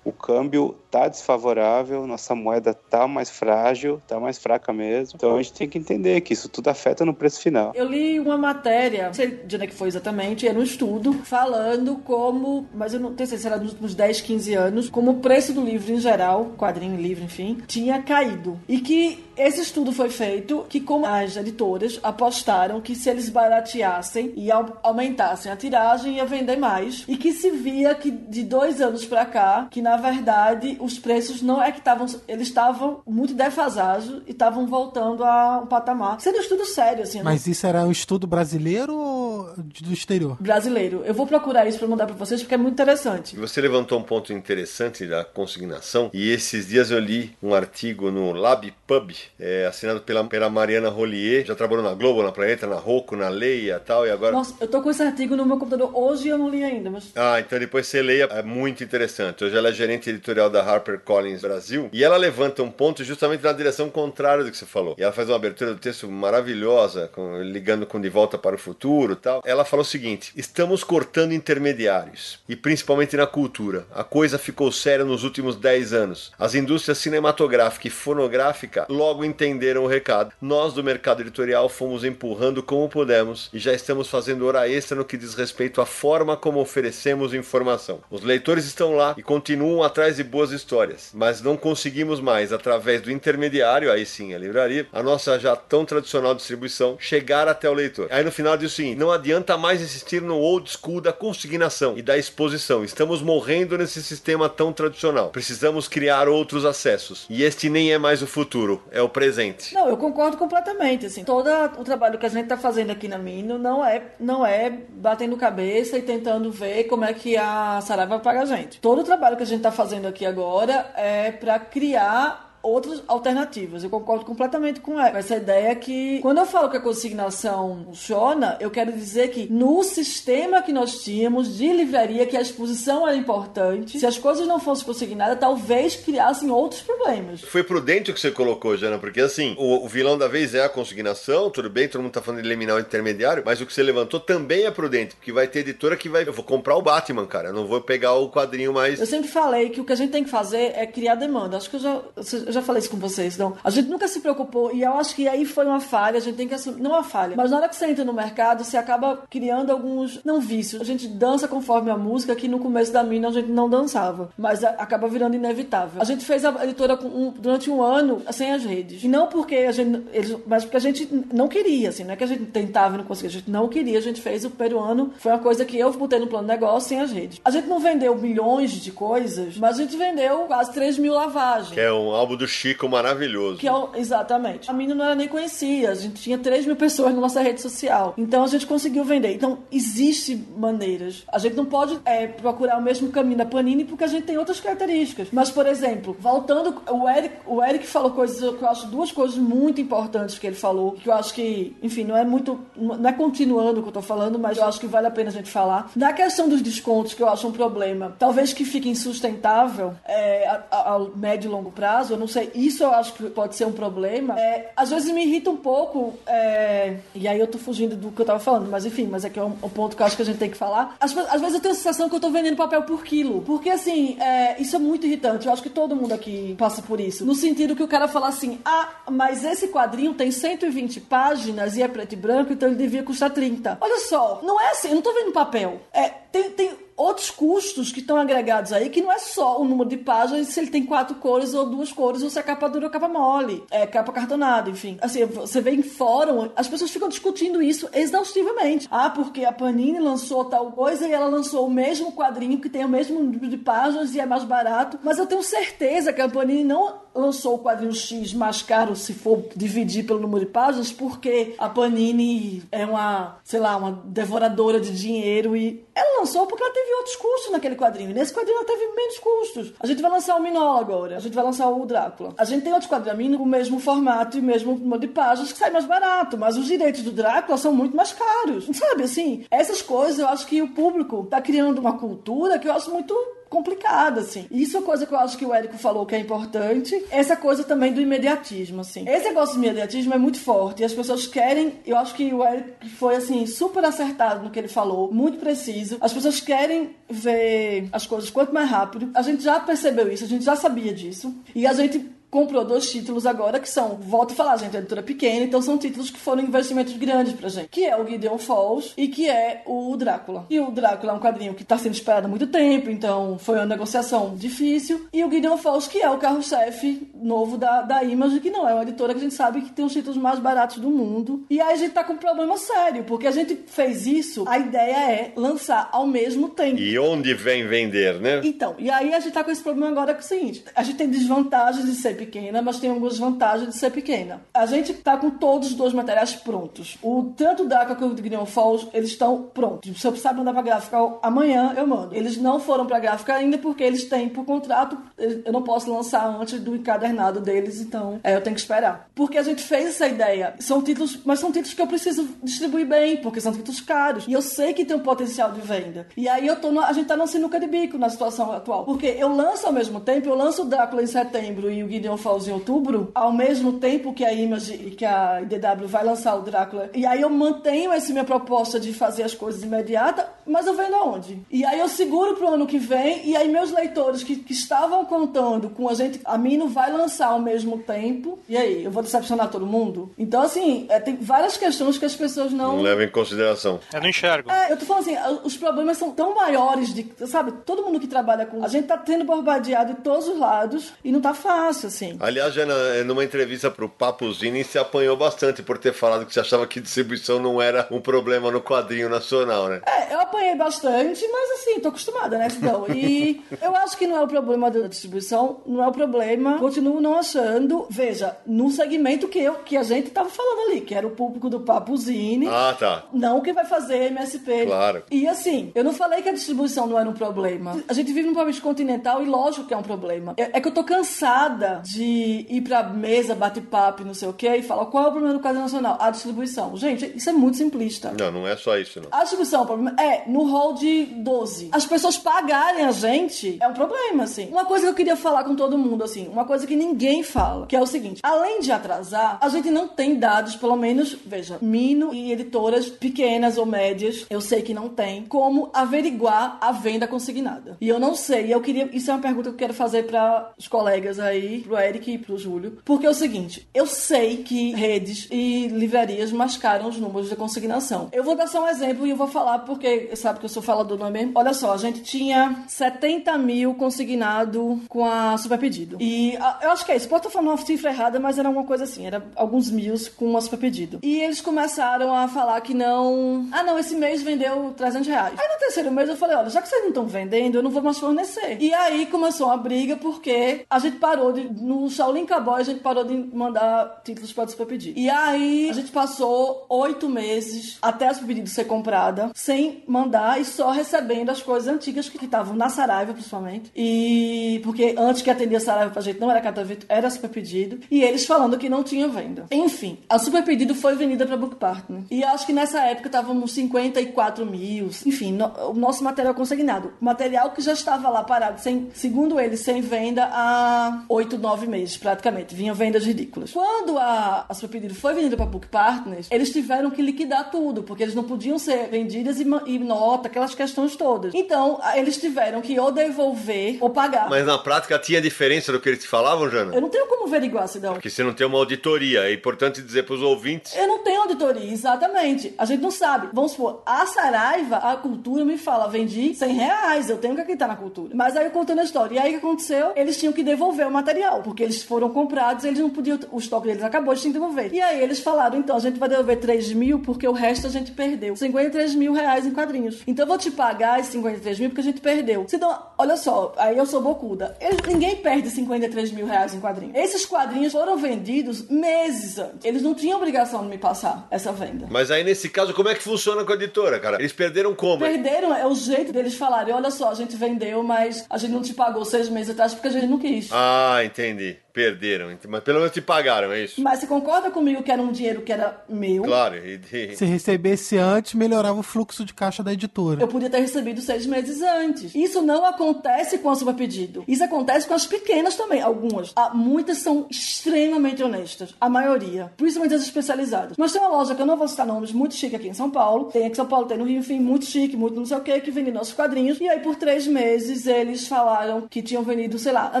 O 0.08 0.12
câmbio 0.12 0.74
tá 0.90 1.06
desfavorável, 1.06 2.06
nossa 2.06 2.34
moeda 2.34 2.72
tá 2.72 3.06
mais 3.06 3.28
frágil, 3.28 4.00
tá 4.08 4.18
mais 4.18 4.38
fraca 4.38 4.72
mesmo. 4.72 5.12
Então 5.16 5.34
a 5.36 5.42
gente 5.42 5.52
tem 5.52 5.68
que 5.68 5.76
entender 5.78 6.20
que 6.22 6.32
isso 6.32 6.48
tudo 6.48 6.68
afeta 6.68 7.04
no 7.04 7.12
preço 7.12 7.40
final. 7.42 7.72
Eu 7.74 7.86
li 7.86 8.18
uma 8.18 8.38
matéria, 8.38 9.06
não 9.08 9.12
sei 9.14 9.28
de 9.44 9.56
onde 9.56 9.64
é 9.64 9.68
que 9.68 9.74
foi 9.74 9.88
exatamente, 9.88 10.48
era 10.48 10.58
um 10.58 10.62
estudo 10.62 11.12
falando 11.24 11.96
como, 11.96 12.66
mas 12.74 12.94
eu 12.94 13.00
não 13.00 13.12
tenho 13.14 13.28
certeza 13.28 13.42
se 13.42 13.46
era 13.54 13.58
nos 13.62 13.72
últimos 13.72 13.94
10, 13.94 14.20
15 14.22 14.54
anos, 14.54 14.88
como 14.88 15.10
o 15.10 15.14
preço 15.20 15.52
do 15.52 15.60
livro 15.62 15.92
em 15.92 16.00
geral, 16.00 16.52
quadrinho, 16.56 16.96
livro, 16.98 17.24
enfim, 17.24 17.58
tinha 17.66 18.00
caído. 18.02 18.58
E 18.66 18.80
que 18.80 19.22
esse 19.36 19.60
estudo 19.60 19.92
foi 19.92 20.08
feito 20.08 20.64
que 20.70 20.80
como 20.80 21.04
as 21.04 21.36
editoras 21.36 22.00
apostaram 22.02 22.80
que 22.80 22.94
se 22.94 23.10
eles 23.10 23.28
barateassem 23.28 24.32
e 24.34 24.50
au- 24.50 24.78
aumentassem 24.82 25.52
a 25.52 25.56
tiragem 25.56 26.16
ia 26.16 26.24
vender 26.24 26.56
mais 26.56 27.04
e 27.06 27.16
que 27.16 27.32
se 27.32 27.50
via 27.50 27.94
que 27.94 28.10
de 28.10 28.42
dois 28.42 28.80
anos 28.80 29.04
pra 29.04 29.26
cá 29.26 29.68
que 29.70 29.82
na 29.82 29.97
verdade 29.98 30.76
os 30.80 30.98
preços 30.98 31.42
não 31.42 31.62
é 31.62 31.70
que 31.70 31.78
estavam 31.78 32.06
eles 32.26 32.48
estavam 32.48 33.00
muito 33.06 33.34
defasados 33.34 34.22
e 34.26 34.30
estavam 34.32 34.66
voltando 34.66 35.24
a 35.24 35.60
um 35.62 35.66
patamar 35.66 36.20
sendo 36.20 36.36
um 36.38 36.40
estudo 36.40 36.64
sério 36.64 37.02
assim 37.02 37.22
Mas 37.22 37.46
isso 37.46 37.66
era 37.66 37.84
um 37.84 37.90
estudo 37.90 38.26
brasileiro 38.26 38.96
ou 38.96 39.52
do 39.56 39.92
exterior? 39.92 40.36
brasileiro 40.40 41.02
eu 41.04 41.14
vou 41.14 41.26
procurar 41.26 41.66
isso 41.66 41.78
pra 41.78 41.88
mandar 41.88 42.06
pra 42.06 42.14
vocês 42.14 42.40
porque 42.42 42.54
é 42.54 42.58
muito 42.58 42.74
interessante 42.74 43.36
E 43.36 43.38
Você 43.38 43.60
levantou 43.60 43.98
um 43.98 44.02
ponto 44.02 44.32
interessante 44.32 45.06
da 45.06 45.24
consignação 45.24 46.10
e 46.12 46.30
esses 46.30 46.68
dias 46.68 46.90
eu 46.90 46.98
li 46.98 47.36
um 47.42 47.54
artigo 47.54 48.10
no 48.10 48.32
Lab 48.32 48.72
Pub, 48.86 49.10
é, 49.38 49.66
assinado 49.66 50.00
pela, 50.00 50.24
pela 50.24 50.48
Mariana 50.48 50.88
Rollier, 50.88 51.44
já 51.44 51.54
trabalhou 51.54 51.84
na 51.84 51.94
Globo, 51.94 52.22
na 52.22 52.32
Planeta, 52.32 52.66
na 52.66 52.76
Rocco, 52.76 53.16
na 53.16 53.28
Leia 53.28 53.76
e 53.76 53.86
tal, 53.86 54.06
e 54.06 54.10
agora... 54.10 54.32
nossa 54.32 54.54
eu 54.60 54.68
tô 54.68 54.80
com 54.80 54.90
esse 54.90 55.02
artigo 55.02 55.36
no 55.36 55.44
meu 55.44 55.58
computador 55.58 55.90
hoje 55.94 56.28
e 56.28 56.30
eu 56.30 56.38
não 56.38 56.48
li 56.48 56.62
ainda 56.64 56.90
mas 56.90 57.12
Ah, 57.14 57.38
então 57.40 57.58
depois 57.58 57.86
você 57.86 58.02
leia, 58.02 58.24
é 58.24 58.42
muito 58.42 58.82
interessante. 58.84 59.44
Hoje 59.44 59.56
ela 59.56 59.68
é 59.68 59.72
gerente 59.88 60.10
editorial 60.10 60.50
da 60.50 60.62
HarperCollins 60.62 61.40
Brasil 61.40 61.88
e 61.92 62.04
ela 62.04 62.16
levanta 62.18 62.62
um 62.62 62.70
ponto 62.70 63.02
justamente 63.02 63.42
na 63.42 63.52
direção 63.52 63.88
contrária 63.88 64.44
do 64.44 64.50
que 64.50 64.56
você 64.56 64.66
falou. 64.66 64.94
E 64.98 65.02
ela 65.02 65.12
faz 65.12 65.28
uma 65.30 65.36
abertura 65.36 65.72
do 65.72 65.80
texto 65.80 66.06
maravilhosa, 66.08 67.08
com- 67.12 67.40
ligando 67.42 67.86
com 67.86 67.98
De 68.00 68.08
Volta 68.10 68.36
para 68.36 68.54
o 68.54 68.58
Futuro 68.58 69.16
tal. 69.16 69.40
Ela 69.46 69.64
fala 69.64 69.82
o 69.82 69.84
seguinte: 69.86 70.32
estamos 70.36 70.84
cortando 70.84 71.32
intermediários, 71.32 72.38
e 72.48 72.54
principalmente 72.54 73.16
na 73.16 73.26
cultura. 73.26 73.86
A 73.94 74.04
coisa 74.04 74.38
ficou 74.38 74.70
séria 74.70 75.04
nos 75.04 75.24
últimos 75.24 75.56
10 75.56 75.92
anos. 75.94 76.32
As 76.38 76.54
indústrias 76.54 76.98
cinematográfica 76.98 77.88
e 77.88 77.90
fonográfica 77.90 78.86
logo 78.90 79.24
entenderam 79.24 79.84
o 79.84 79.86
recado. 79.88 80.32
Nós 80.40 80.74
do 80.74 80.84
mercado 80.84 81.22
editorial 81.22 81.68
fomos 81.68 82.04
empurrando 82.04 82.62
como 82.62 82.88
pudemos 82.88 83.48
e 83.54 83.58
já 83.58 83.72
estamos 83.72 84.08
fazendo 84.08 84.46
hora 84.46 84.68
extra 84.68 84.96
no 84.98 85.04
que 85.04 85.16
diz 85.16 85.34
respeito 85.34 85.80
à 85.80 85.86
forma 85.86 86.36
como 86.36 86.60
oferecemos 86.60 87.32
informação. 87.32 88.00
Os 88.10 88.22
leitores 88.22 88.66
estão 88.66 88.94
lá 88.94 89.14
e 89.16 89.22
continuam 89.22 89.67
atrás 89.82 90.16
de 90.16 90.24
boas 90.24 90.50
histórias, 90.50 91.10
mas 91.12 91.40
não 91.42 91.56
conseguimos 91.56 92.20
mais, 92.20 92.52
através 92.52 93.02
do 93.02 93.10
intermediário, 93.10 93.92
aí 93.92 94.04
sim 94.04 94.34
a 94.34 94.38
livraria, 94.38 94.86
a 94.92 95.02
nossa 95.02 95.38
já 95.38 95.54
tão 95.54 95.84
tradicional 95.84 96.34
distribuição, 96.34 96.96
chegar 96.98 97.48
até 97.48 97.68
o 97.68 97.74
leitor. 97.74 98.08
Aí 98.10 98.24
no 98.24 98.32
final 98.32 98.56
diz 98.56 98.72
o 98.72 98.74
seguinte: 98.74 98.98
não 98.98 99.10
adianta 99.10 99.56
mais 99.56 99.80
insistir 99.80 100.22
no 100.22 100.36
old 100.36 100.70
school 100.70 101.00
da 101.00 101.12
consignação 101.12 101.96
e 101.96 102.02
da 102.02 102.16
exposição. 102.16 102.84
Estamos 102.84 103.22
morrendo 103.22 103.76
nesse 103.78 104.02
sistema 104.02 104.48
tão 104.48 104.72
tradicional. 104.72 105.30
Precisamos 105.30 105.88
criar 105.88 106.28
outros 106.28 106.64
acessos. 106.64 107.26
E 107.28 107.42
este 107.42 107.68
nem 107.68 107.92
é 107.92 107.98
mais 107.98 108.22
o 108.22 108.26
futuro, 108.26 108.82
é 108.90 109.02
o 109.02 109.08
presente. 109.08 109.74
Não, 109.74 109.88
eu 109.88 109.96
concordo 109.96 110.36
completamente. 110.36 111.06
Assim, 111.06 111.24
todo 111.24 111.48
o 111.78 111.84
trabalho 111.84 112.18
que 112.18 112.26
a 112.26 112.28
gente 112.28 112.44
está 112.44 112.56
fazendo 112.56 112.90
aqui 112.90 113.08
na 113.08 113.18
Mino 113.18 113.58
não 113.58 113.84
é, 113.84 114.02
não 114.18 114.46
é 114.46 114.70
batendo 114.90 115.36
cabeça 115.36 115.98
e 115.98 116.02
tentando 116.02 116.50
ver 116.50 116.84
como 116.84 117.04
é 117.04 117.12
que 117.12 117.36
a 117.36 117.80
Saraiva 117.80 118.16
vai 118.16 118.20
pagar 118.20 118.42
a 118.42 118.46
gente. 118.46 118.80
Todo 118.80 119.00
o 119.00 119.04
trabalho 119.04 119.36
que 119.36 119.42
a 119.42 119.46
gente 119.46 119.57
está 119.58 119.70
fazendo 119.70 120.06
aqui 120.08 120.24
agora 120.24 120.92
é 120.96 121.30
para 121.30 121.58
criar 121.58 122.47
outras 122.62 123.02
alternativas. 123.06 123.84
Eu 123.84 123.90
concordo 123.90 124.24
completamente 124.24 124.80
com 124.80 125.00
ela. 125.00 125.18
Essa 125.18 125.36
ideia 125.36 125.74
que, 125.74 126.20
quando 126.20 126.38
eu 126.38 126.46
falo 126.46 126.70
que 126.70 126.76
a 126.76 126.80
consignação 126.80 127.84
funciona, 127.86 128.56
eu 128.60 128.70
quero 128.70 128.92
dizer 128.92 129.28
que 129.28 129.50
no 129.50 129.82
sistema 129.82 130.62
que 130.62 130.72
nós 130.72 131.02
tínhamos 131.02 131.56
de 131.56 131.72
livraria, 131.72 132.26
que 132.26 132.36
a 132.36 132.40
exposição 132.40 133.06
era 133.06 133.16
importante, 133.16 133.98
se 133.98 134.06
as 134.06 134.18
coisas 134.18 134.46
não 134.46 134.60
fossem 134.60 134.84
consignadas, 134.84 135.38
talvez 135.38 135.96
criassem 135.96 136.50
outros 136.50 136.80
problemas. 136.80 137.40
Foi 137.42 137.62
prudente 137.62 138.10
o 138.10 138.14
que 138.14 138.20
você 138.20 138.30
colocou, 138.30 138.76
Jana, 138.76 138.98
porque 138.98 139.20
assim, 139.20 139.54
o, 139.58 139.84
o 139.84 139.88
vilão 139.88 140.18
da 140.18 140.28
vez 140.28 140.54
é 140.54 140.64
a 140.64 140.68
consignação, 140.68 141.50
tudo 141.50 141.70
bem, 141.70 141.88
todo 141.88 142.02
mundo 142.02 142.12
tá 142.12 142.22
falando 142.22 142.42
de 142.42 142.48
eliminar 142.48 142.76
o 142.76 142.80
intermediário, 142.80 143.42
mas 143.44 143.60
o 143.60 143.66
que 143.66 143.72
você 143.72 143.82
levantou 143.82 144.20
também 144.20 144.64
é 144.64 144.70
prudente, 144.70 145.16
porque 145.16 145.32
vai 145.32 145.46
ter 145.46 145.60
editora 145.60 145.96
que 145.96 146.08
vai. 146.08 146.26
Eu 146.26 146.32
vou 146.32 146.44
comprar 146.44 146.76
o 146.76 146.82
Batman, 146.82 147.26
cara, 147.26 147.48
eu 147.48 147.52
não 147.52 147.66
vou 147.66 147.80
pegar 147.80 148.14
o 148.14 148.30
quadrinho 148.30 148.72
mais. 148.72 149.00
Eu 149.00 149.06
sempre 149.06 149.28
falei 149.28 149.70
que 149.70 149.80
o 149.80 149.84
que 149.84 149.92
a 149.92 149.96
gente 149.96 150.10
tem 150.10 150.24
que 150.24 150.30
fazer 150.30 150.72
é 150.74 150.86
criar 150.86 151.14
demanda. 151.14 151.56
Acho 151.56 151.70
que 151.70 151.76
eu 151.76 151.80
já, 151.80 152.02
eu 152.48 152.52
já 152.52 152.62
falei 152.62 152.80
isso 152.80 152.90
com 152.90 152.96
vocês. 152.96 153.36
Não, 153.36 153.54
a 153.62 153.70
gente 153.70 153.88
nunca 153.88 154.08
se 154.08 154.20
preocupou 154.20 154.74
e 154.74 154.82
eu 154.82 154.94
acho 154.94 155.14
que 155.14 155.28
aí 155.28 155.44
foi 155.44 155.66
uma 155.66 155.80
falha. 155.80 156.16
A 156.16 156.20
gente 156.20 156.36
tem 156.36 156.48
que 156.48 156.54
assumir, 156.54 156.80
não 156.80 156.92
uma 156.92 157.04
falha, 157.04 157.36
mas 157.36 157.50
na 157.50 157.58
hora 157.58 157.68
que 157.68 157.76
você 157.76 157.86
entra 157.86 158.04
no 158.04 158.12
mercado, 158.12 158.64
você 158.64 158.76
acaba 158.76 159.22
criando 159.28 159.70
alguns 159.70 160.24
não 160.24 160.40
vícios. 160.40 160.80
A 160.80 160.84
gente 160.84 161.06
dança 161.06 161.46
conforme 161.46 161.90
a 161.90 161.96
música 161.96 162.34
que 162.34 162.48
no 162.48 162.58
começo 162.58 162.90
da 162.90 163.02
mina 163.02 163.28
a 163.28 163.30
gente 163.30 163.50
não 163.50 163.68
dançava, 163.68 164.30
mas 164.36 164.64
a, 164.64 164.70
acaba 164.70 165.06
virando 165.08 165.36
inevitável. 165.36 166.00
A 166.00 166.04
gente 166.04 166.24
fez 166.24 166.44
a 166.44 166.64
editora 166.64 166.98
um, 167.04 167.30
durante 167.30 167.70
um 167.70 167.82
ano 167.82 168.22
sem 168.30 168.50
as 168.52 168.64
redes 168.64 169.04
e 169.04 169.08
não 169.08 169.26
porque 169.26 169.56
a 169.56 169.72
gente, 169.72 170.02
eles, 170.12 170.36
mas 170.46 170.64
porque 170.64 170.76
a 170.78 170.80
gente 170.80 171.06
não 171.32 171.48
queria, 171.48 171.90
assim, 171.90 172.04
não 172.04 172.14
é 172.14 172.16
que 172.16 172.24
a 172.24 172.26
gente 172.28 172.46
tentava 172.46 172.94
e 172.94 172.98
não 172.98 173.04
conseguia, 173.04 173.28
a 173.28 173.32
gente 173.32 173.50
não 173.50 173.68
queria. 173.68 173.98
A 173.98 174.02
gente 174.02 174.20
fez 174.22 174.44
o 174.44 174.50
peruano, 174.50 175.12
foi 175.18 175.32
uma 175.32 175.38
coisa 175.38 175.64
que 175.64 175.78
eu 175.78 175.92
botei 175.92 176.18
no 176.18 176.26
plano 176.26 176.46
de 176.46 176.52
negócio 176.54 176.88
sem 176.88 177.00
as 177.00 177.12
redes. 177.12 177.40
A 177.44 177.50
gente 177.50 177.68
não 177.68 177.78
vendeu 177.78 178.16
milhões 178.16 178.70
de 178.70 178.90
coisas, 178.90 179.58
mas 179.58 179.78
a 179.78 179.82
gente 179.82 179.96
vendeu 179.96 180.40
quase 180.40 180.72
3 180.72 180.98
mil 180.98 181.12
lavagens. 181.12 181.72
Que 181.72 181.80
é 181.80 181.92
um 181.92 182.10
álbum 182.10 182.36
do 182.38 182.46
Chico 182.48 182.88
maravilhoso. 182.88 183.58
Que 183.58 183.68
é 183.68 183.72
o- 183.72 183.90
exatamente. 183.94 184.70
A 184.70 184.72
mina 184.72 184.94
não 184.94 185.04
era 185.04 185.14
nem 185.14 185.28
conhecia. 185.28 185.90
A 185.90 185.94
gente 185.94 186.22
tinha 186.22 186.38
3 186.38 186.64
mil 186.66 186.76
pessoas 186.76 187.14
na 187.14 187.20
nossa 187.20 187.40
rede 187.42 187.60
social. 187.60 188.14
Então 188.16 188.42
a 188.44 188.46
gente 188.46 188.66
conseguiu 188.66 189.04
vender. 189.04 189.34
Então, 189.34 189.58
existe 189.70 190.36
maneiras. 190.56 191.24
A 191.32 191.38
gente 191.38 191.56
não 191.56 191.64
pode 191.64 191.98
é, 192.04 192.26
procurar 192.26 192.78
o 192.78 192.82
mesmo 192.82 193.10
caminho 193.10 193.38
da 193.38 193.44
Panini 193.46 193.84
porque 193.84 194.04
a 194.04 194.08
gente 194.08 194.24
tem 194.24 194.38
outras 194.38 194.60
características. 194.60 195.28
Mas, 195.32 195.50
por 195.50 195.66
exemplo, 195.66 196.16
voltando, 196.18 196.80
o 196.90 197.08
Eric, 197.08 197.34
o 197.46 197.62
Eric 197.62 197.86
falou 197.86 198.10
coisas 198.12 198.40
eu 198.40 198.56
acho 198.68 198.86
duas 198.86 199.10
coisas 199.12 199.36
muito 199.36 199.80
importantes 199.80 200.38
que 200.38 200.46
ele 200.46 200.56
falou. 200.56 200.92
Que 200.92 201.08
eu 201.08 201.12
acho 201.14 201.34
que, 201.34 201.76
enfim, 201.82 202.04
não 202.04 202.16
é 202.16 202.24
muito. 202.24 202.60
Não 202.76 203.08
é 203.08 203.12
continuando 203.12 203.80
o 203.80 203.82
que 203.82 203.88
eu 203.88 203.92
tô 203.92 204.02
falando, 204.02 204.38
mas 204.38 204.58
eu 204.58 204.64
acho 204.64 204.78
que 204.78 204.86
vale 204.86 205.06
a 205.06 205.10
pena 205.10 205.30
a 205.30 205.32
gente 205.32 205.50
falar. 205.50 205.90
Na 205.96 206.12
questão 206.12 206.48
dos 206.48 206.62
descontos, 206.62 207.14
que 207.14 207.22
eu 207.22 207.28
acho 207.28 207.46
um 207.48 207.52
problema, 207.52 208.14
talvez 208.18 208.52
que 208.52 208.64
fique 208.64 208.88
insustentável 208.88 209.94
é, 210.06 210.46
a- 210.70 210.98
médio 211.16 211.48
e 211.48 211.50
longo 211.50 211.70
prazo, 211.70 212.14
eu 212.14 212.18
não, 212.18 212.27
não 212.28 212.32
sei, 212.32 212.50
isso 212.54 212.82
eu 212.82 212.92
acho 212.92 213.14
que 213.14 213.30
pode 213.30 213.56
ser 213.56 213.64
um 213.64 213.72
problema. 213.72 214.38
É, 214.38 214.70
às 214.76 214.90
vezes 214.90 215.10
me 215.10 215.24
irrita 215.24 215.48
um 215.48 215.56
pouco, 215.56 216.14
é, 216.26 216.98
e 217.14 217.26
aí 217.26 217.40
eu 217.40 217.46
tô 217.46 217.56
fugindo 217.56 217.96
do 217.96 218.12
que 218.12 218.20
eu 218.20 218.26
tava 218.26 218.38
falando, 218.38 218.70
mas 218.70 218.84
enfim, 218.84 219.06
mas 219.06 219.24
é 219.24 219.30
que 219.30 219.38
é 219.38 219.42
um, 219.42 219.56
um 219.62 219.68
ponto 219.68 219.96
que 219.96 220.02
eu 220.02 220.06
acho 220.06 220.14
que 220.14 220.22
a 220.22 220.24
gente 220.26 220.38
tem 220.38 220.50
que 220.50 220.56
falar. 220.56 220.94
Às, 221.00 221.16
às, 221.16 221.40
vezes 221.40 221.54
eu 221.54 221.60
tenho 221.60 221.72
a 221.72 221.76
sensação 221.76 222.08
que 222.08 222.14
eu 222.14 222.20
tô 222.20 222.30
vendendo 222.30 222.56
papel 222.56 222.82
por 222.82 223.02
quilo. 223.02 223.40
Porque 223.42 223.70
assim, 223.70 224.20
é, 224.20 224.60
isso 224.60 224.76
é 224.76 224.78
muito 224.78 225.06
irritante. 225.06 225.46
Eu 225.46 225.52
acho 225.52 225.62
que 225.62 225.70
todo 225.70 225.96
mundo 225.96 226.12
aqui 226.12 226.54
passa 226.58 226.82
por 226.82 227.00
isso. 227.00 227.24
No 227.24 227.34
sentido 227.34 227.74
que 227.74 227.82
o 227.82 227.88
cara 227.88 228.06
fala 228.06 228.28
assim: 228.28 228.58
ah, 228.64 228.90
mas 229.10 229.42
esse 229.42 229.68
quadrinho 229.68 230.12
tem 230.12 230.30
120 230.30 231.00
páginas 231.00 231.76
e 231.76 231.82
é 231.82 231.88
preto 231.88 232.12
e 232.12 232.16
branco, 232.16 232.52
então 232.52 232.68
ele 232.68 232.76
devia 232.76 233.02
custar 233.02 233.30
30. 233.30 233.78
Olha 233.80 234.00
só, 234.00 234.40
não 234.42 234.60
é 234.60 234.70
assim, 234.72 234.88
eu 234.88 234.94
não 234.96 235.02
tô 235.02 235.14
vendo 235.14 235.32
papel. 235.32 235.80
É, 235.92 236.08
tem, 236.30 236.50
tem 236.50 236.87
outros 236.98 237.30
custos 237.30 237.92
que 237.92 238.00
estão 238.00 238.16
agregados 238.16 238.72
aí, 238.72 238.90
que 238.90 239.00
não 239.00 239.12
é 239.12 239.18
só 239.18 239.60
o 239.60 239.64
número 239.64 239.88
de 239.88 239.96
páginas, 239.96 240.48
se 240.48 240.60
ele 240.60 240.70
tem 240.70 240.84
quatro 240.84 241.14
cores 241.16 241.54
ou 241.54 241.64
duas 241.64 241.92
cores, 241.92 242.22
ou 242.22 242.28
se 242.28 242.38
é 242.38 242.42
capa 242.42 242.68
dura 242.68 242.86
ou 242.86 242.92
capa 242.92 243.08
mole, 243.08 243.64
é 243.70 243.86
capa 243.86 244.12
cartonada, 244.12 244.68
enfim. 244.68 244.98
Assim, 245.00 245.24
você 245.24 245.60
vê 245.60 245.70
em 245.70 245.82
fórum, 245.82 246.50
as 246.56 246.66
pessoas 246.68 246.90
ficam 246.90 247.08
discutindo 247.08 247.62
isso 247.62 247.88
exaustivamente. 247.92 248.88
Ah, 248.90 249.08
porque 249.08 249.44
a 249.44 249.52
Panini 249.52 250.00
lançou 250.00 250.44
tal 250.44 250.72
coisa 250.72 251.06
e 251.06 251.12
ela 251.12 251.28
lançou 251.28 251.66
o 251.66 251.70
mesmo 251.70 252.12
quadrinho 252.12 252.60
que 252.60 252.68
tem 252.68 252.84
o 252.84 252.88
mesmo 252.88 253.22
número 253.22 253.48
de 253.48 253.56
páginas 253.56 254.14
e 254.14 254.20
é 254.20 254.26
mais 254.26 254.44
barato. 254.44 254.98
Mas 255.02 255.18
eu 255.18 255.26
tenho 255.26 255.42
certeza 255.42 256.12
que 256.12 256.20
a 256.20 256.28
Panini 256.28 256.64
não 256.64 257.08
lançou 257.14 257.54
o 257.54 257.58
quadrinho 257.58 257.92
X 257.92 258.32
mais 258.32 258.62
caro 258.62 258.94
se 258.94 259.12
for 259.12 259.44
dividir 259.54 260.04
pelo 260.04 260.20
número 260.20 260.46
de 260.46 260.52
páginas, 260.52 260.92
porque 260.92 261.54
a 261.58 261.68
Panini 261.68 262.62
é 262.70 262.86
uma, 262.86 263.38
sei 263.44 263.60
lá, 263.60 263.76
uma 263.76 264.02
devoradora 264.04 264.80
de 264.80 264.96
dinheiro 264.96 265.56
e 265.56 265.84
ela 265.98 266.20
lançou 266.20 266.46
porque 266.46 266.62
ela 266.62 266.72
teve 266.72 266.94
outros 266.94 267.16
custos 267.16 267.52
naquele 267.52 267.76
quadrinho. 267.76 268.14
Nesse 268.14 268.32
quadrinho 268.32 268.56
ela 268.56 268.66
teve 268.66 268.86
menos 268.94 269.18
custos. 269.18 269.72
A 269.80 269.86
gente 269.86 270.00
vai 270.00 270.10
lançar 270.10 270.36
o 270.36 270.42
Minola 270.42 270.80
agora, 270.80 271.16
a 271.16 271.20
gente 271.20 271.34
vai 271.34 271.44
lançar 271.44 271.68
o 271.68 271.84
Drácula. 271.84 272.34
A 272.36 272.44
gente 272.44 272.62
tem 272.62 272.72
outros 272.72 272.88
quadrinhos 272.88 273.36
com 273.36 273.42
o 273.42 273.46
mesmo 273.46 273.80
formato 273.80 274.38
e 274.38 274.40
mesmo 274.40 274.74
número 274.74 275.00
de 275.00 275.08
páginas 275.08 275.52
que 275.52 275.58
sai 275.58 275.70
mais 275.70 275.84
barato, 275.84 276.38
mas 276.38 276.56
os 276.56 276.66
direitos 276.66 277.02
do 277.02 277.10
Drácula 277.10 277.58
são 277.58 277.72
muito 277.72 277.96
mais 277.96 278.12
caros. 278.12 278.66
Sabe 278.72 279.02
assim? 279.04 279.44
Essas 279.50 279.82
coisas 279.82 280.18
eu 280.18 280.28
acho 280.28 280.46
que 280.46 280.62
o 280.62 280.68
público 280.68 281.26
tá 281.28 281.40
criando 281.40 281.78
uma 281.78 281.98
cultura 281.98 282.58
que 282.58 282.68
eu 282.68 282.72
acho 282.72 282.90
muito 282.90 283.14
complicada, 283.48 284.20
assim. 284.20 284.46
Isso 284.50 284.76
é 284.76 284.82
coisa 284.82 285.06
que 285.06 285.12
eu 285.12 285.18
acho 285.18 285.36
que 285.36 285.44
o 285.44 285.54
Érico 285.54 285.78
falou 285.78 286.06
que 286.06 286.14
é 286.14 286.18
importante. 286.18 287.04
Essa 287.10 287.36
coisa 287.36 287.64
também 287.64 287.92
do 287.92 288.00
imediatismo, 288.00 288.80
assim. 288.80 289.08
Esse 289.08 289.24
negócio 289.24 289.56
do 289.56 289.64
imediatismo 289.64 290.14
é 290.14 290.18
muito 290.18 290.38
forte 290.38 290.82
e 290.82 290.84
as 290.84 290.92
pessoas 290.92 291.26
querem. 291.26 291.74
Eu 291.86 291.96
acho 291.96 292.14
que 292.14 292.32
o 292.32 292.44
Érico 292.44 292.88
foi, 292.98 293.16
assim, 293.16 293.46
super 293.46 293.84
acertado 293.84 294.44
no 294.44 294.50
que 294.50 294.58
ele 294.58 294.68
falou, 294.68 295.12
muito 295.12 295.38
preciso. 295.38 295.96
As 296.00 296.12
pessoas 296.12 296.40
querem 296.40 296.94
ver 297.08 297.88
as 297.92 298.06
coisas 298.06 298.30
quanto 298.30 298.52
mais 298.52 298.68
rápido. 298.68 299.10
A 299.14 299.22
gente 299.22 299.42
já 299.42 299.58
percebeu 299.60 300.10
isso, 300.12 300.24
a 300.24 300.28
gente 300.28 300.44
já 300.44 300.56
sabia 300.56 300.92
disso. 300.92 301.34
E 301.54 301.66
a 301.66 301.72
gente 301.72 302.17
comprou 302.30 302.64
dois 302.64 302.90
títulos 302.90 303.26
agora 303.26 303.58
que 303.58 303.68
são, 303.68 303.96
volto 303.96 304.32
a 304.32 304.34
falar, 304.34 304.56
gente, 304.56 304.76
é 304.76 304.78
editora 304.78 305.02
pequena, 305.02 305.44
então 305.44 305.60
são 305.62 305.78
títulos 305.78 306.10
que 306.10 306.18
foram 306.18 306.42
investimentos 306.42 306.96
grandes 306.96 307.32
pra 307.32 307.48
gente, 307.48 307.68
que 307.68 307.84
é 307.84 307.96
o 308.00 308.06
Gideon 308.06 308.38
Falls 308.38 308.92
e 308.96 309.08
que 309.08 309.28
é 309.28 309.62
o 309.66 309.96
Drácula. 309.96 310.46
E 310.50 310.60
o 310.60 310.70
Drácula 310.70 311.12
é 311.12 311.14
um 311.16 311.20
quadrinho 311.20 311.54
que 311.54 311.64
tá 311.64 311.78
sendo 311.78 311.94
esperado 311.94 312.26
há 312.26 312.28
muito 312.28 312.46
tempo, 312.46 312.90
então 312.90 313.38
foi 313.38 313.56
uma 313.56 313.66
negociação 313.66 314.34
difícil. 314.36 315.06
E 315.12 315.24
o 315.24 315.30
Gideon 315.30 315.56
Falls, 315.56 315.88
que 315.88 316.00
é 316.00 316.10
o 316.10 316.18
carro-chefe 316.18 317.08
novo 317.14 317.56
da, 317.56 317.82
da 317.82 318.04
Image, 318.04 318.40
que 318.40 318.50
não 318.50 318.68
é 318.68 318.74
uma 318.74 318.82
editora 318.82 319.12
que 319.12 319.20
a 319.20 319.22
gente 319.22 319.34
sabe 319.34 319.62
que 319.62 319.72
tem 319.72 319.84
os 319.84 319.92
títulos 319.92 320.16
mais 320.16 320.38
baratos 320.38 320.78
do 320.78 320.90
mundo. 320.90 321.44
E 321.48 321.60
aí 321.60 321.72
a 321.72 321.76
gente 321.76 321.92
tá 321.92 322.04
com 322.04 322.14
um 322.14 322.18
problema 322.18 322.56
sério, 322.56 323.04
porque 323.04 323.26
a 323.26 323.30
gente 323.30 323.58
fez 323.66 324.06
isso, 324.06 324.44
a 324.46 324.58
ideia 324.58 325.12
é 325.12 325.32
lançar 325.36 325.88
ao 325.92 326.06
mesmo 326.06 326.48
tempo. 326.48 326.78
E 326.78 326.98
onde 326.98 327.34
vem 327.34 327.66
vender, 327.66 328.20
né? 328.20 328.40
Então, 328.44 328.74
e 328.78 328.90
aí 328.90 329.14
a 329.14 329.20
gente 329.20 329.32
tá 329.32 329.42
com 329.42 329.50
esse 329.50 329.62
problema 329.62 329.90
agora 329.90 330.14
que 330.14 330.20
é 330.20 330.24
o 330.24 330.26
seguinte, 330.26 330.64
a 330.74 330.82
gente 330.82 330.96
tem 330.96 331.08
desvantagens 331.08 331.86
de 331.86 331.94
ser 331.94 332.17
pequena, 332.18 332.60
mas 332.60 332.78
tem 332.78 332.90
algumas 332.90 333.18
vantagens 333.18 333.70
de 333.70 333.76
ser 333.76 333.90
pequena. 333.90 334.42
A 334.52 334.66
gente 334.66 334.92
tá 334.92 335.16
com 335.16 335.30
todos 335.30 335.68
os 335.70 335.74
dois 335.74 335.92
materiais 335.92 336.34
prontos. 336.34 336.98
O 337.02 337.32
tanto 337.36 337.64
da 337.64 337.78
DACA 337.78 337.94
quanto 337.94 338.18
o 338.18 338.22
Green 338.22 338.44
Falls, 338.46 338.88
eles 338.92 339.10
estão 339.10 339.42
prontos. 339.54 340.00
Se 340.00 340.06
eu 340.06 340.10
precisar 340.10 340.32
mandar 340.32 340.52
pra 340.52 340.62
gráfica 340.62 340.96
amanhã, 341.22 341.74
eu 341.76 341.86
mando. 341.86 342.14
Eles 342.14 342.36
não 342.36 342.58
foram 342.58 342.86
pra 342.86 342.98
gráfica 342.98 343.34
ainda 343.34 343.58
porque 343.58 343.84
eles 343.84 344.04
têm 344.04 344.28
por 344.28 344.44
contrato, 344.44 344.98
eu 345.16 345.52
não 345.52 345.62
posso 345.62 345.92
lançar 345.92 346.26
antes 346.40 346.60
do 346.60 346.74
encadernado 346.74 347.40
deles, 347.40 347.80
então 347.80 348.18
é, 348.22 348.34
eu 348.34 348.40
tenho 348.40 348.54
que 348.54 348.60
esperar. 348.60 349.08
Porque 349.14 349.38
a 349.38 349.42
gente 349.42 349.62
fez 349.62 349.88
essa 349.90 350.06
ideia. 350.06 350.54
São 350.58 350.82
títulos, 350.82 351.18
mas 351.24 351.38
são 351.38 351.52
títulos 351.52 351.74
que 351.74 351.82
eu 351.82 351.86
preciso 351.86 352.28
distribuir 352.42 352.86
bem, 352.86 353.16
porque 353.18 353.40
são 353.40 353.52
títulos 353.52 353.80
caros. 353.80 354.26
E 354.26 354.32
eu 354.32 354.42
sei 354.42 354.74
que 354.74 354.84
tem 354.84 354.96
um 354.96 355.00
potencial 355.00 355.52
de 355.52 355.60
venda. 355.60 356.06
E 356.16 356.28
aí 356.28 356.46
eu 356.46 356.56
tô 356.56 356.72
no, 356.72 356.80
a 356.80 356.92
gente 356.92 357.06
tá 357.06 357.16
na 357.16 357.26
sinuca 357.26 357.60
de 357.60 357.66
bico 357.66 357.98
na 357.98 358.08
situação 358.08 358.50
atual. 358.52 358.84
Porque 358.84 359.06
eu 359.06 359.34
lanço 359.34 359.66
ao 359.66 359.72
mesmo 359.72 360.00
tempo, 360.00 360.28
eu 360.28 360.34
lanço 360.34 360.62
o 360.62 360.64
Drácula 360.64 361.02
em 361.02 361.06
setembro 361.06 361.70
e 361.70 361.82
o 361.82 361.88
Gideon 362.08 362.16
Falls 362.16 362.48
em 362.48 362.52
outubro, 362.52 363.10
ao 363.14 363.32
mesmo 363.32 363.74
tempo 363.74 364.14
que 364.14 364.24
a 364.24 364.32
Image 364.32 364.72
e 364.72 364.90
que 364.90 365.04
a 365.04 365.42
IDW 365.42 365.86
vai 365.86 366.04
lançar 366.04 366.34
o 366.36 366.42
Drácula. 366.42 366.90
E 366.94 367.04
aí 367.04 367.20
eu 367.20 367.28
mantenho 367.28 367.92
essa 367.92 368.10
minha 368.12 368.24
proposta 368.24 368.80
de 368.80 368.92
fazer 368.94 369.24
as 369.24 369.34
coisas 369.34 369.62
imediatas, 369.62 370.24
mas 370.46 370.66
eu 370.66 370.74
vendo 370.74 370.94
aonde? 370.94 371.40
E 371.50 371.64
aí 371.64 371.78
eu 371.78 371.88
seguro 371.88 372.34
pro 372.36 372.48
ano 372.48 372.66
que 372.66 372.78
vem, 372.78 373.28
e 373.28 373.36
aí 373.36 373.48
meus 373.48 373.70
leitores 373.70 374.22
que, 374.22 374.36
que 374.36 374.52
estavam 374.52 375.04
contando 375.04 375.68
com 375.68 375.88
a 375.88 375.94
gente, 375.94 376.20
a 376.24 376.38
Mino 376.38 376.68
vai 376.68 376.90
lançar 376.90 377.28
ao 377.28 377.40
mesmo 377.40 377.78
tempo, 377.78 378.38
e 378.48 378.56
aí? 378.56 378.84
Eu 378.84 378.90
vou 378.90 379.02
decepcionar 379.02 379.50
todo 379.50 379.66
mundo? 379.66 380.10
Então, 380.16 380.42
assim, 380.42 380.86
é, 380.88 380.98
tem 380.98 381.16
várias 381.16 381.56
questões 381.56 381.98
que 381.98 382.04
as 382.04 382.14
pessoas 382.14 382.52
não. 382.52 382.76
Não 382.76 382.82
levam 382.82 383.04
em 383.04 383.10
consideração. 383.10 383.80
Eu 383.92 384.00
não 384.00 384.08
enxergo. 384.08 384.50
É, 384.50 384.72
eu 384.72 384.76
tô 384.76 384.86
falando 384.86 385.02
assim, 385.02 385.16
os 385.44 385.56
problemas 385.56 385.98
são 385.98 386.10
tão 386.10 386.34
maiores 386.34 386.94
de. 386.94 387.06
Sabe, 387.26 387.52
todo 387.66 387.82
mundo 387.82 388.00
que 388.00 388.06
trabalha 388.06 388.46
com. 388.46 388.64
A 388.64 388.68
gente 388.68 388.86
tá 388.86 388.96
tendo 388.96 389.24
bombardeado 389.24 389.94
de 389.94 390.00
todos 390.00 390.28
os 390.28 390.38
lados 390.38 390.92
e 391.04 391.12
não 391.12 391.20
tá 391.20 391.34
fácil, 391.34 391.88
assim. 391.98 392.16
Aliás, 392.20 392.54
já 392.54 392.64
na- 392.64 393.04
numa 393.04 393.24
entrevista 393.24 393.70
pro 393.70 393.88
Papuzini, 393.88 394.62
se 394.64 394.78
apanhou 394.78 395.16
bastante 395.16 395.62
por 395.62 395.78
ter 395.78 395.92
falado 395.92 396.24
que 396.26 396.32
você 396.32 396.40
achava 396.40 396.66
que 396.66 396.80
distribuição 396.80 397.38
não 397.40 397.60
era 397.60 397.86
um 397.90 398.00
problema 398.00 398.50
no 398.50 398.60
quadrinho 398.60 399.08
nacional, 399.08 399.68
né? 399.68 399.80
É, 399.86 400.14
eu 400.14 400.20
apanhei 400.20 400.54
bastante, 400.54 401.26
mas 401.28 401.50
assim, 401.60 401.80
tô 401.80 401.88
acostumada, 401.88 402.38
né? 402.38 402.48
Então, 402.56 402.86
e 402.88 403.42
eu 403.60 403.74
acho 403.76 403.96
que 403.96 404.06
não 404.06 404.16
é 404.16 404.20
o 404.22 404.28
problema 404.28 404.70
da 404.70 404.86
distribuição, 404.86 405.60
não 405.66 405.82
é 405.82 405.88
o 405.88 405.92
problema. 405.92 406.58
Continuo 406.58 407.00
não 407.00 407.18
achando. 407.18 407.86
Veja, 407.90 408.36
no 408.46 408.70
segmento 408.70 409.28
que, 409.28 409.38
eu, 409.38 409.54
que 409.56 409.76
a 409.76 409.82
gente 409.82 410.10
tava 410.10 410.28
falando 410.28 410.70
ali, 410.70 410.80
que 410.80 410.94
era 410.94 411.06
o 411.06 411.10
público 411.10 411.48
do 411.50 411.60
Papuzine. 411.60 412.46
Ah, 412.48 412.74
tá. 412.78 413.04
Não 413.12 413.40
que 413.40 413.52
vai 413.52 413.64
fazer 413.64 414.10
MSP. 414.10 414.66
Claro. 414.66 415.02
E 415.10 415.26
assim, 415.26 415.72
eu 415.74 415.82
não 415.84 415.92
falei 415.92 416.22
que 416.22 416.28
a 416.28 416.32
distribuição 416.32 416.86
não 416.86 416.98
era 416.98 417.08
um 417.08 417.12
problema. 417.12 417.82
A 417.88 417.92
gente 417.92 418.12
vive 418.12 418.28
num 418.28 418.34
país 418.34 418.58
continental 418.60 419.22
e 419.22 419.26
lógico 419.26 419.66
que 419.66 419.74
é 419.74 419.76
um 419.76 419.82
problema. 419.82 420.34
É, 420.36 420.50
é 420.58 420.60
que 420.60 420.68
eu 420.68 420.72
tô 420.72 420.84
cansada 420.84 421.82
de 421.92 422.46
ir 422.48 422.60
pra 422.62 422.82
mesa, 422.82 423.34
bate-papo 423.34 424.04
não 424.04 424.14
sei 424.14 424.28
o 424.28 424.32
quê, 424.32 424.56
e 424.56 424.62
falar 424.62 424.86
qual 424.86 425.04
é 425.04 425.08
o 425.08 425.12
problema 425.12 425.34
do 425.34 425.40
quadro 425.40 425.60
nacional? 425.60 425.96
A 426.00 426.10
distribuição. 426.10 426.76
Gente, 426.76 427.12
isso 427.16 427.30
é 427.30 427.32
muito 427.32 427.56
simplista. 427.56 428.12
Não, 428.18 428.30
não 428.30 428.46
é 428.46 428.56
só 428.56 428.76
isso, 428.76 429.00
não. 429.00 429.08
A 429.10 429.20
distribuição, 429.20 429.62
o 429.62 429.66
problema 429.66 429.94
é 430.00 430.28
no 430.28 430.44
hall 430.44 430.74
de 430.74 431.06
12. 431.06 431.70
As 431.72 431.86
pessoas 431.86 432.18
pagarem 432.18 432.84
a 432.84 432.92
gente 432.92 433.58
é 433.60 433.68
um 433.68 433.72
problema, 433.72 434.24
assim. 434.24 434.48
Uma 434.48 434.64
coisa 434.64 434.86
que 434.86 434.90
eu 434.90 434.94
queria 434.94 435.16
falar 435.16 435.44
com 435.44 435.54
todo 435.54 435.78
mundo, 435.78 436.04
assim, 436.04 436.28
uma 436.28 436.44
coisa 436.44 436.66
que 436.66 436.76
ninguém 436.76 437.22
fala, 437.22 437.66
que 437.66 437.76
é 437.76 437.80
o 437.80 437.86
seguinte: 437.86 438.20
além 438.22 438.60
de 438.60 438.70
atrasar, 438.70 439.38
a 439.40 439.48
gente 439.48 439.70
não 439.70 439.88
tem 439.88 440.18
dados, 440.18 440.56
pelo 440.56 440.76
menos, 440.76 441.16
veja, 441.24 441.58
Mino 441.60 442.12
e 442.12 442.32
editoras 442.32 442.88
pequenas 442.88 443.56
ou 443.56 443.66
médias, 443.66 444.26
eu 444.28 444.40
sei 444.40 444.62
que 444.62 444.74
não 444.74 444.88
tem, 444.88 445.24
como 445.24 445.70
averiguar 445.72 446.58
a 446.60 446.72
venda 446.72 447.06
consignada. 447.06 447.76
E 447.80 447.88
eu 447.88 447.98
não 447.98 448.14
sei, 448.14 448.46
e 448.46 448.52
eu 448.52 448.60
queria. 448.60 448.88
Isso 448.92 449.10
é 449.10 449.14
uma 449.14 449.22
pergunta 449.22 449.48
que 449.48 449.54
eu 449.54 449.58
quero 449.58 449.74
fazer 449.74 450.04
para 450.04 450.52
os 450.58 450.68
colegas 450.68 451.18
aí, 451.18 451.60
pro 451.60 451.77
Eric 451.78 452.10
e 452.12 452.18
pro 452.18 452.36
Júlio. 452.38 452.78
Porque 452.84 453.06
é 453.06 453.10
o 453.10 453.14
seguinte: 453.14 453.68
eu 453.74 453.86
sei 453.86 454.38
que 454.38 454.72
redes 454.72 455.28
e 455.30 455.68
livrarias 455.68 456.30
mascaram 456.32 456.88
os 456.88 456.96
números 456.98 457.28
de 457.28 457.36
consignação. 457.36 458.08
Eu 458.12 458.24
vou 458.24 458.34
dar 458.36 458.46
só 458.46 458.64
um 458.64 458.68
exemplo 458.68 459.06
e 459.06 459.10
eu 459.10 459.16
vou 459.16 459.26
falar 459.28 459.60
porque 459.60 460.14
sabe 460.16 460.38
que 460.38 460.44
eu 460.44 460.48
sou 460.48 460.62
falador, 460.62 460.98
não 460.98 461.06
é 461.06 461.10
mesmo? 461.10 461.32
Olha 461.34 461.52
só, 461.54 461.72
a 461.72 461.76
gente 461.76 462.02
tinha 462.02 462.64
70 462.68 463.36
mil 463.38 463.74
consignado 463.74 464.80
com 464.88 465.04
a 465.04 465.36
super 465.38 465.58
pedido. 465.58 465.96
E 466.00 466.36
a- 466.36 466.58
eu 466.62 466.70
acho 466.70 466.84
que 466.84 466.92
é 466.92 466.96
isso. 466.96 467.08
Pode 467.08 467.20
estar 467.26 467.30
falando 467.30 467.48
uma 467.50 467.56
cifra 467.64 467.90
errada, 467.90 468.18
mas 468.18 468.38
era 468.38 468.48
uma 468.48 468.64
coisa 468.64 468.84
assim, 468.84 469.06
era 469.06 469.24
alguns 469.36 469.70
mil 469.70 469.94
com 470.16 470.36
a 470.36 470.40
super 470.40 470.58
pedido. 470.58 470.98
E 471.02 471.20
eles 471.20 471.40
começaram 471.40 472.14
a 472.14 472.28
falar 472.28 472.60
que 472.60 472.74
não. 472.74 473.46
Ah, 473.52 473.62
não, 473.62 473.78
esse 473.78 473.94
mês 473.94 474.22
vendeu 474.22 474.72
300 474.76 475.06
reais. 475.08 475.38
Aí 475.38 475.48
no 475.52 475.58
terceiro 475.58 475.90
mês 475.92 476.08
eu 476.08 476.16
falei: 476.16 476.36
olha, 476.36 476.50
já 476.50 476.60
que 476.62 476.68
vocês 476.68 476.80
não 476.82 476.88
estão 476.88 477.06
vendendo, 477.06 477.56
eu 477.56 477.62
não 477.62 477.70
vou 477.70 477.82
mais 477.82 477.98
fornecer. 477.98 478.56
E 478.60 478.72
aí 478.74 479.06
começou 479.06 479.46
uma 479.46 479.56
briga 479.56 479.96
porque 479.96 480.64
a 480.68 480.78
gente 480.78 480.96
parou 480.98 481.32
de. 481.32 481.48
No 481.68 481.90
Shaolin 481.90 482.24
Cowboy 482.26 482.60
a 482.60 482.64
gente 482.64 482.80
parou 482.80 483.04
de 483.04 483.14
mandar 483.34 484.00
títulos 484.04 484.32
para 484.32 484.48
super 484.48 484.66
pedido. 484.66 484.98
E 484.98 485.08
aí 485.10 485.68
a 485.70 485.72
gente 485.72 485.90
passou 485.92 486.64
oito 486.68 487.08
meses 487.08 487.76
até 487.82 488.08
a 488.08 488.14
super 488.14 488.26
pedido 488.28 488.48
ser 488.48 488.64
comprada, 488.64 489.30
sem 489.34 489.82
mandar 489.86 490.40
e 490.40 490.44
só 490.44 490.70
recebendo 490.70 491.30
as 491.30 491.42
coisas 491.42 491.72
antigas 491.72 492.08
que 492.08 492.24
estavam 492.24 492.54
na 492.56 492.68
Saraiva, 492.68 493.12
principalmente. 493.12 493.70
E 493.76 494.60
porque 494.64 494.94
antes 494.98 495.22
que 495.22 495.30
atendia 495.30 495.58
a 495.58 495.60
Saraiva 495.60 495.90
pra 495.92 496.02
gente 496.02 496.20
não 496.20 496.30
era 496.30 496.40
catavento, 496.40 496.86
era 496.88 497.10
super 497.10 497.28
pedido. 497.30 497.80
E 497.90 498.02
eles 498.02 498.24
falando 498.26 498.56
que 498.58 498.68
não 498.68 498.82
tinha 498.82 499.08
venda. 499.08 499.46
Enfim, 499.50 499.98
a 500.08 500.18
super 500.18 500.42
pedido 500.44 500.74
foi 500.74 500.94
vendida 500.94 501.26
pra 501.26 501.36
Book 501.36 501.56
Partner. 501.56 502.02
E 502.10 502.24
acho 502.24 502.46
que 502.46 502.52
nessa 502.52 502.80
época 502.84 503.08
estavam 503.08 503.36
uns 503.36 503.52
54 503.52 504.46
mil. 504.46 504.90
Enfim, 505.06 505.32
no- 505.32 505.52
o 505.70 505.74
nosso 505.74 506.02
material 506.04 506.34
consignado. 506.34 506.92
Material 507.00 507.50
que 507.50 507.60
já 507.60 507.72
estava 507.72 508.08
lá 508.08 508.22
parado, 508.24 508.60
sem, 508.60 508.88
segundo 508.94 509.38
eles, 509.40 509.60
sem 509.60 509.80
venda 509.80 510.28
há 510.32 511.02
8, 511.08 511.36
9 511.38 511.57
nove 511.58 511.66
meses, 511.66 511.96
praticamente. 511.96 512.54
Vinham 512.54 512.74
vendas 512.74 513.04
ridículas. 513.04 513.52
Quando 513.52 513.98
a, 513.98 514.46
a 514.48 514.54
Super 514.54 514.68
Pedido 514.68 514.94
foi 514.94 515.14
vendida 515.14 515.36
para 515.36 515.46
Book 515.46 515.66
Partners, 515.66 516.28
eles 516.30 516.52
tiveram 516.52 516.90
que 516.90 517.02
liquidar 517.02 517.50
tudo, 517.50 517.82
porque 517.82 518.02
eles 518.02 518.14
não 518.14 518.22
podiam 518.22 518.58
ser 518.58 518.88
vendidas 518.88 519.40
e, 519.40 519.46
e 519.66 519.78
nota, 519.78 520.28
aquelas 520.28 520.54
questões 520.54 520.94
todas. 520.94 521.34
Então, 521.34 521.80
eles 521.96 522.16
tiveram 522.16 522.60
que 522.60 522.78
ou 522.78 522.92
devolver 522.92 523.78
ou 523.80 523.90
pagar. 523.90 524.28
Mas 524.30 524.46
na 524.46 524.58
prática 524.58 524.98
tinha 524.98 525.20
diferença 525.20 525.72
do 525.72 525.80
que 525.80 525.88
eles 525.88 526.00
te 526.00 526.08
falavam, 526.08 526.48
Jana? 526.48 526.74
Eu 526.74 526.80
não 526.80 526.88
tenho 526.88 527.06
como 527.06 527.26
averiguar, 527.26 527.66
Sidão. 527.66 527.94
Porque 527.94 528.10
você 528.10 528.22
não 528.22 528.32
tem 528.32 528.46
uma 528.46 528.58
auditoria. 528.58 529.28
É 529.28 529.32
importante 529.32 529.82
dizer 529.82 530.04
pros 530.04 530.22
ouvintes. 530.22 530.76
Eu 530.76 530.86
não 530.86 531.02
tenho 531.02 531.22
auditoria, 531.22 531.72
exatamente. 531.72 532.54
A 532.56 532.64
gente 532.64 532.80
não 532.80 532.90
sabe. 532.90 533.28
Vamos 533.32 533.52
supor, 533.52 533.82
a 533.84 534.06
Saraiva, 534.06 534.76
a 534.76 534.96
cultura 534.96 535.44
me 535.44 535.58
fala, 535.58 535.88
vendi 535.88 536.34
100 536.34 536.54
reais, 536.54 537.10
eu 537.10 537.18
tenho 537.18 537.34
que 537.34 537.40
acreditar 537.40 537.66
na 537.66 537.76
cultura. 537.76 538.14
Mas 538.14 538.36
aí 538.36 538.44
eu 538.44 538.50
contando 538.50 538.80
a 538.80 538.84
história. 538.84 539.14
E 539.14 539.18
aí 539.18 539.28
o 539.30 539.40
que 539.40 539.46
aconteceu? 539.46 539.92
Eles 539.96 540.18
tinham 540.18 540.32
que 540.32 540.42
devolver 540.42 540.86
o 540.86 540.90
material, 540.90 541.42
porque 541.48 541.62
eles 541.62 541.82
foram 541.82 542.10
comprados, 542.10 542.62
eles 542.64 542.78
não 542.78 542.90
podiam, 542.90 543.18
o 543.32 543.38
estoque 543.38 543.68
deles 543.68 543.82
acabou, 543.82 544.12
eles 544.12 544.20
tinham 544.20 544.34
que 544.34 544.38
devolver. 544.38 544.70
E 544.70 544.80
aí 544.82 545.02
eles 545.02 545.20
falaram, 545.20 545.58
então, 545.58 545.76
a 545.76 545.80
gente 545.80 545.98
vai 545.98 546.06
devolver 546.06 546.38
3 546.38 546.74
mil, 546.74 546.98
porque 546.98 547.26
o 547.26 547.32
resto 547.32 547.66
a 547.66 547.70
gente 547.70 547.90
perdeu. 547.92 548.36
53 548.36 548.94
mil 548.94 549.14
reais 549.14 549.46
em 549.46 549.50
quadrinhos. 549.50 550.02
Então 550.06 550.24
eu 550.24 550.28
vou 550.28 550.36
te 550.36 550.50
pagar 550.50 551.00
esses 551.00 551.12
53 551.12 551.58
mil 551.58 551.70
porque 551.70 551.80
a 551.80 551.84
gente 551.84 552.02
perdeu. 552.02 552.46
Então, 552.52 552.78
olha 552.98 553.16
só, 553.16 553.54
aí 553.56 553.78
eu 553.78 553.86
sou 553.86 554.02
bocuda. 554.02 554.56
Eles, 554.60 554.78
ninguém 554.86 555.16
perde 555.16 555.48
53 555.48 556.12
mil 556.12 556.26
reais 556.26 556.52
em 556.52 556.60
quadrinhos. 556.60 556.94
Esses 556.94 557.24
quadrinhos 557.24 557.72
foram 557.72 557.96
vendidos 557.96 558.68
meses 558.68 559.38
antes. 559.38 559.64
Eles 559.64 559.80
não 559.82 559.94
tinham 559.94 560.18
obrigação 560.18 560.62
de 560.62 560.68
me 560.68 560.76
passar 560.76 561.26
essa 561.30 561.50
venda. 561.50 561.86
Mas 561.88 562.10
aí, 562.10 562.22
nesse 562.22 562.50
caso, 562.50 562.74
como 562.74 562.90
é 562.90 562.94
que 562.94 563.02
funciona 563.02 563.42
com 563.42 563.52
a 563.52 563.54
editora, 563.54 563.98
cara? 563.98 564.18
Eles 564.18 564.34
perderam 564.34 564.74
como? 564.74 564.98
Perderam, 564.98 565.54
é 565.54 565.66
o 565.66 565.74
jeito 565.74 566.12
deles 566.12 566.34
falarem: 566.34 566.74
olha 566.74 566.90
só, 566.90 567.10
a 567.10 567.14
gente 567.14 567.36
vendeu, 567.36 567.82
mas 567.82 568.26
a 568.28 568.36
gente 568.36 568.50
não 568.50 568.60
te 568.60 568.74
pagou 568.74 569.02
seis 569.04 569.30
meses 569.30 569.50
atrás 569.50 569.72
porque 569.72 569.88
a 569.88 569.90
gente 569.90 570.06
não 570.06 570.18
quis. 570.18 570.50
Ah, 570.52 571.00
entendi. 571.04 571.27
Cindy. 571.28 571.58
Perderam. 571.72 572.36
Mas 572.48 572.62
pelo 572.62 572.78
menos 572.78 572.92
te 572.92 573.00
pagaram, 573.00 573.52
é 573.52 573.64
isso? 573.64 573.80
Mas 573.80 574.00
você 574.00 574.06
concorda 574.06 574.50
comigo 574.50 574.82
que 574.82 574.90
era 574.90 575.00
um 575.00 575.12
dinheiro 575.12 575.42
que 575.42 575.52
era 575.52 575.82
meu? 575.88 576.24
Claro. 576.24 576.56
E, 576.56 576.80
e... 576.92 577.14
Se 577.16 577.24
recebesse 577.24 577.96
antes, 577.96 578.34
melhorava 578.34 578.80
o 578.80 578.82
fluxo 578.82 579.24
de 579.24 579.32
caixa 579.34 579.62
da 579.62 579.72
editora. 579.72 580.20
Eu 580.20 580.28
podia 580.28 580.50
ter 580.50 580.60
recebido 580.60 581.00
seis 581.00 581.26
meses 581.26 581.62
antes. 581.62 582.14
Isso 582.14 582.42
não 582.42 582.64
acontece 582.64 583.38
com 583.38 583.50
a 583.50 583.54
superpedido. 583.54 584.24
Isso 584.26 584.42
acontece 584.42 584.86
com 584.86 584.94
as 584.94 585.06
pequenas 585.06 585.56
também. 585.56 585.80
Algumas. 585.80 586.32
Ah, 586.34 586.50
muitas 586.54 586.98
são 586.98 587.26
extremamente 587.30 588.22
honestas. 588.22 588.74
A 588.80 588.88
maioria. 588.88 589.52
Principalmente 589.56 589.94
as 589.94 590.02
especializadas. 590.02 590.76
Mas 590.76 590.92
tem 590.92 591.00
uma 591.00 591.10
loja 591.10 591.34
que 591.34 591.42
eu 591.42 591.46
não 591.46 591.56
vou 591.56 591.68
citar 591.68 591.86
nomes, 591.86 592.12
muito 592.12 592.34
chique 592.34 592.56
aqui 592.56 592.68
em 592.68 592.74
São 592.74 592.90
Paulo. 592.90 593.26
Tem 593.26 593.42
aqui 593.42 593.52
em 593.52 593.56
São 593.56 593.66
Paulo, 593.66 593.86
tem 593.86 593.98
no 593.98 594.04
Rio, 594.04 594.18
enfim, 594.18 594.40
muito 594.40 594.64
chique, 594.64 594.96
muito 594.96 595.16
não 595.16 595.26
sei 595.26 595.36
o 595.36 595.40
que, 595.40 595.60
que 595.60 595.70
vende 595.70 595.92
nossos 595.92 596.14
quadrinhos. 596.14 596.60
E 596.60 596.68
aí, 596.68 596.80
por 596.80 596.96
três 596.96 597.26
meses, 597.26 597.86
eles 597.86 598.26
falaram 598.26 598.86
que 598.88 599.02
tinham 599.02 599.22
vendido, 599.22 599.58
sei 599.58 599.72
lá, 599.72 599.92
a 599.94 600.00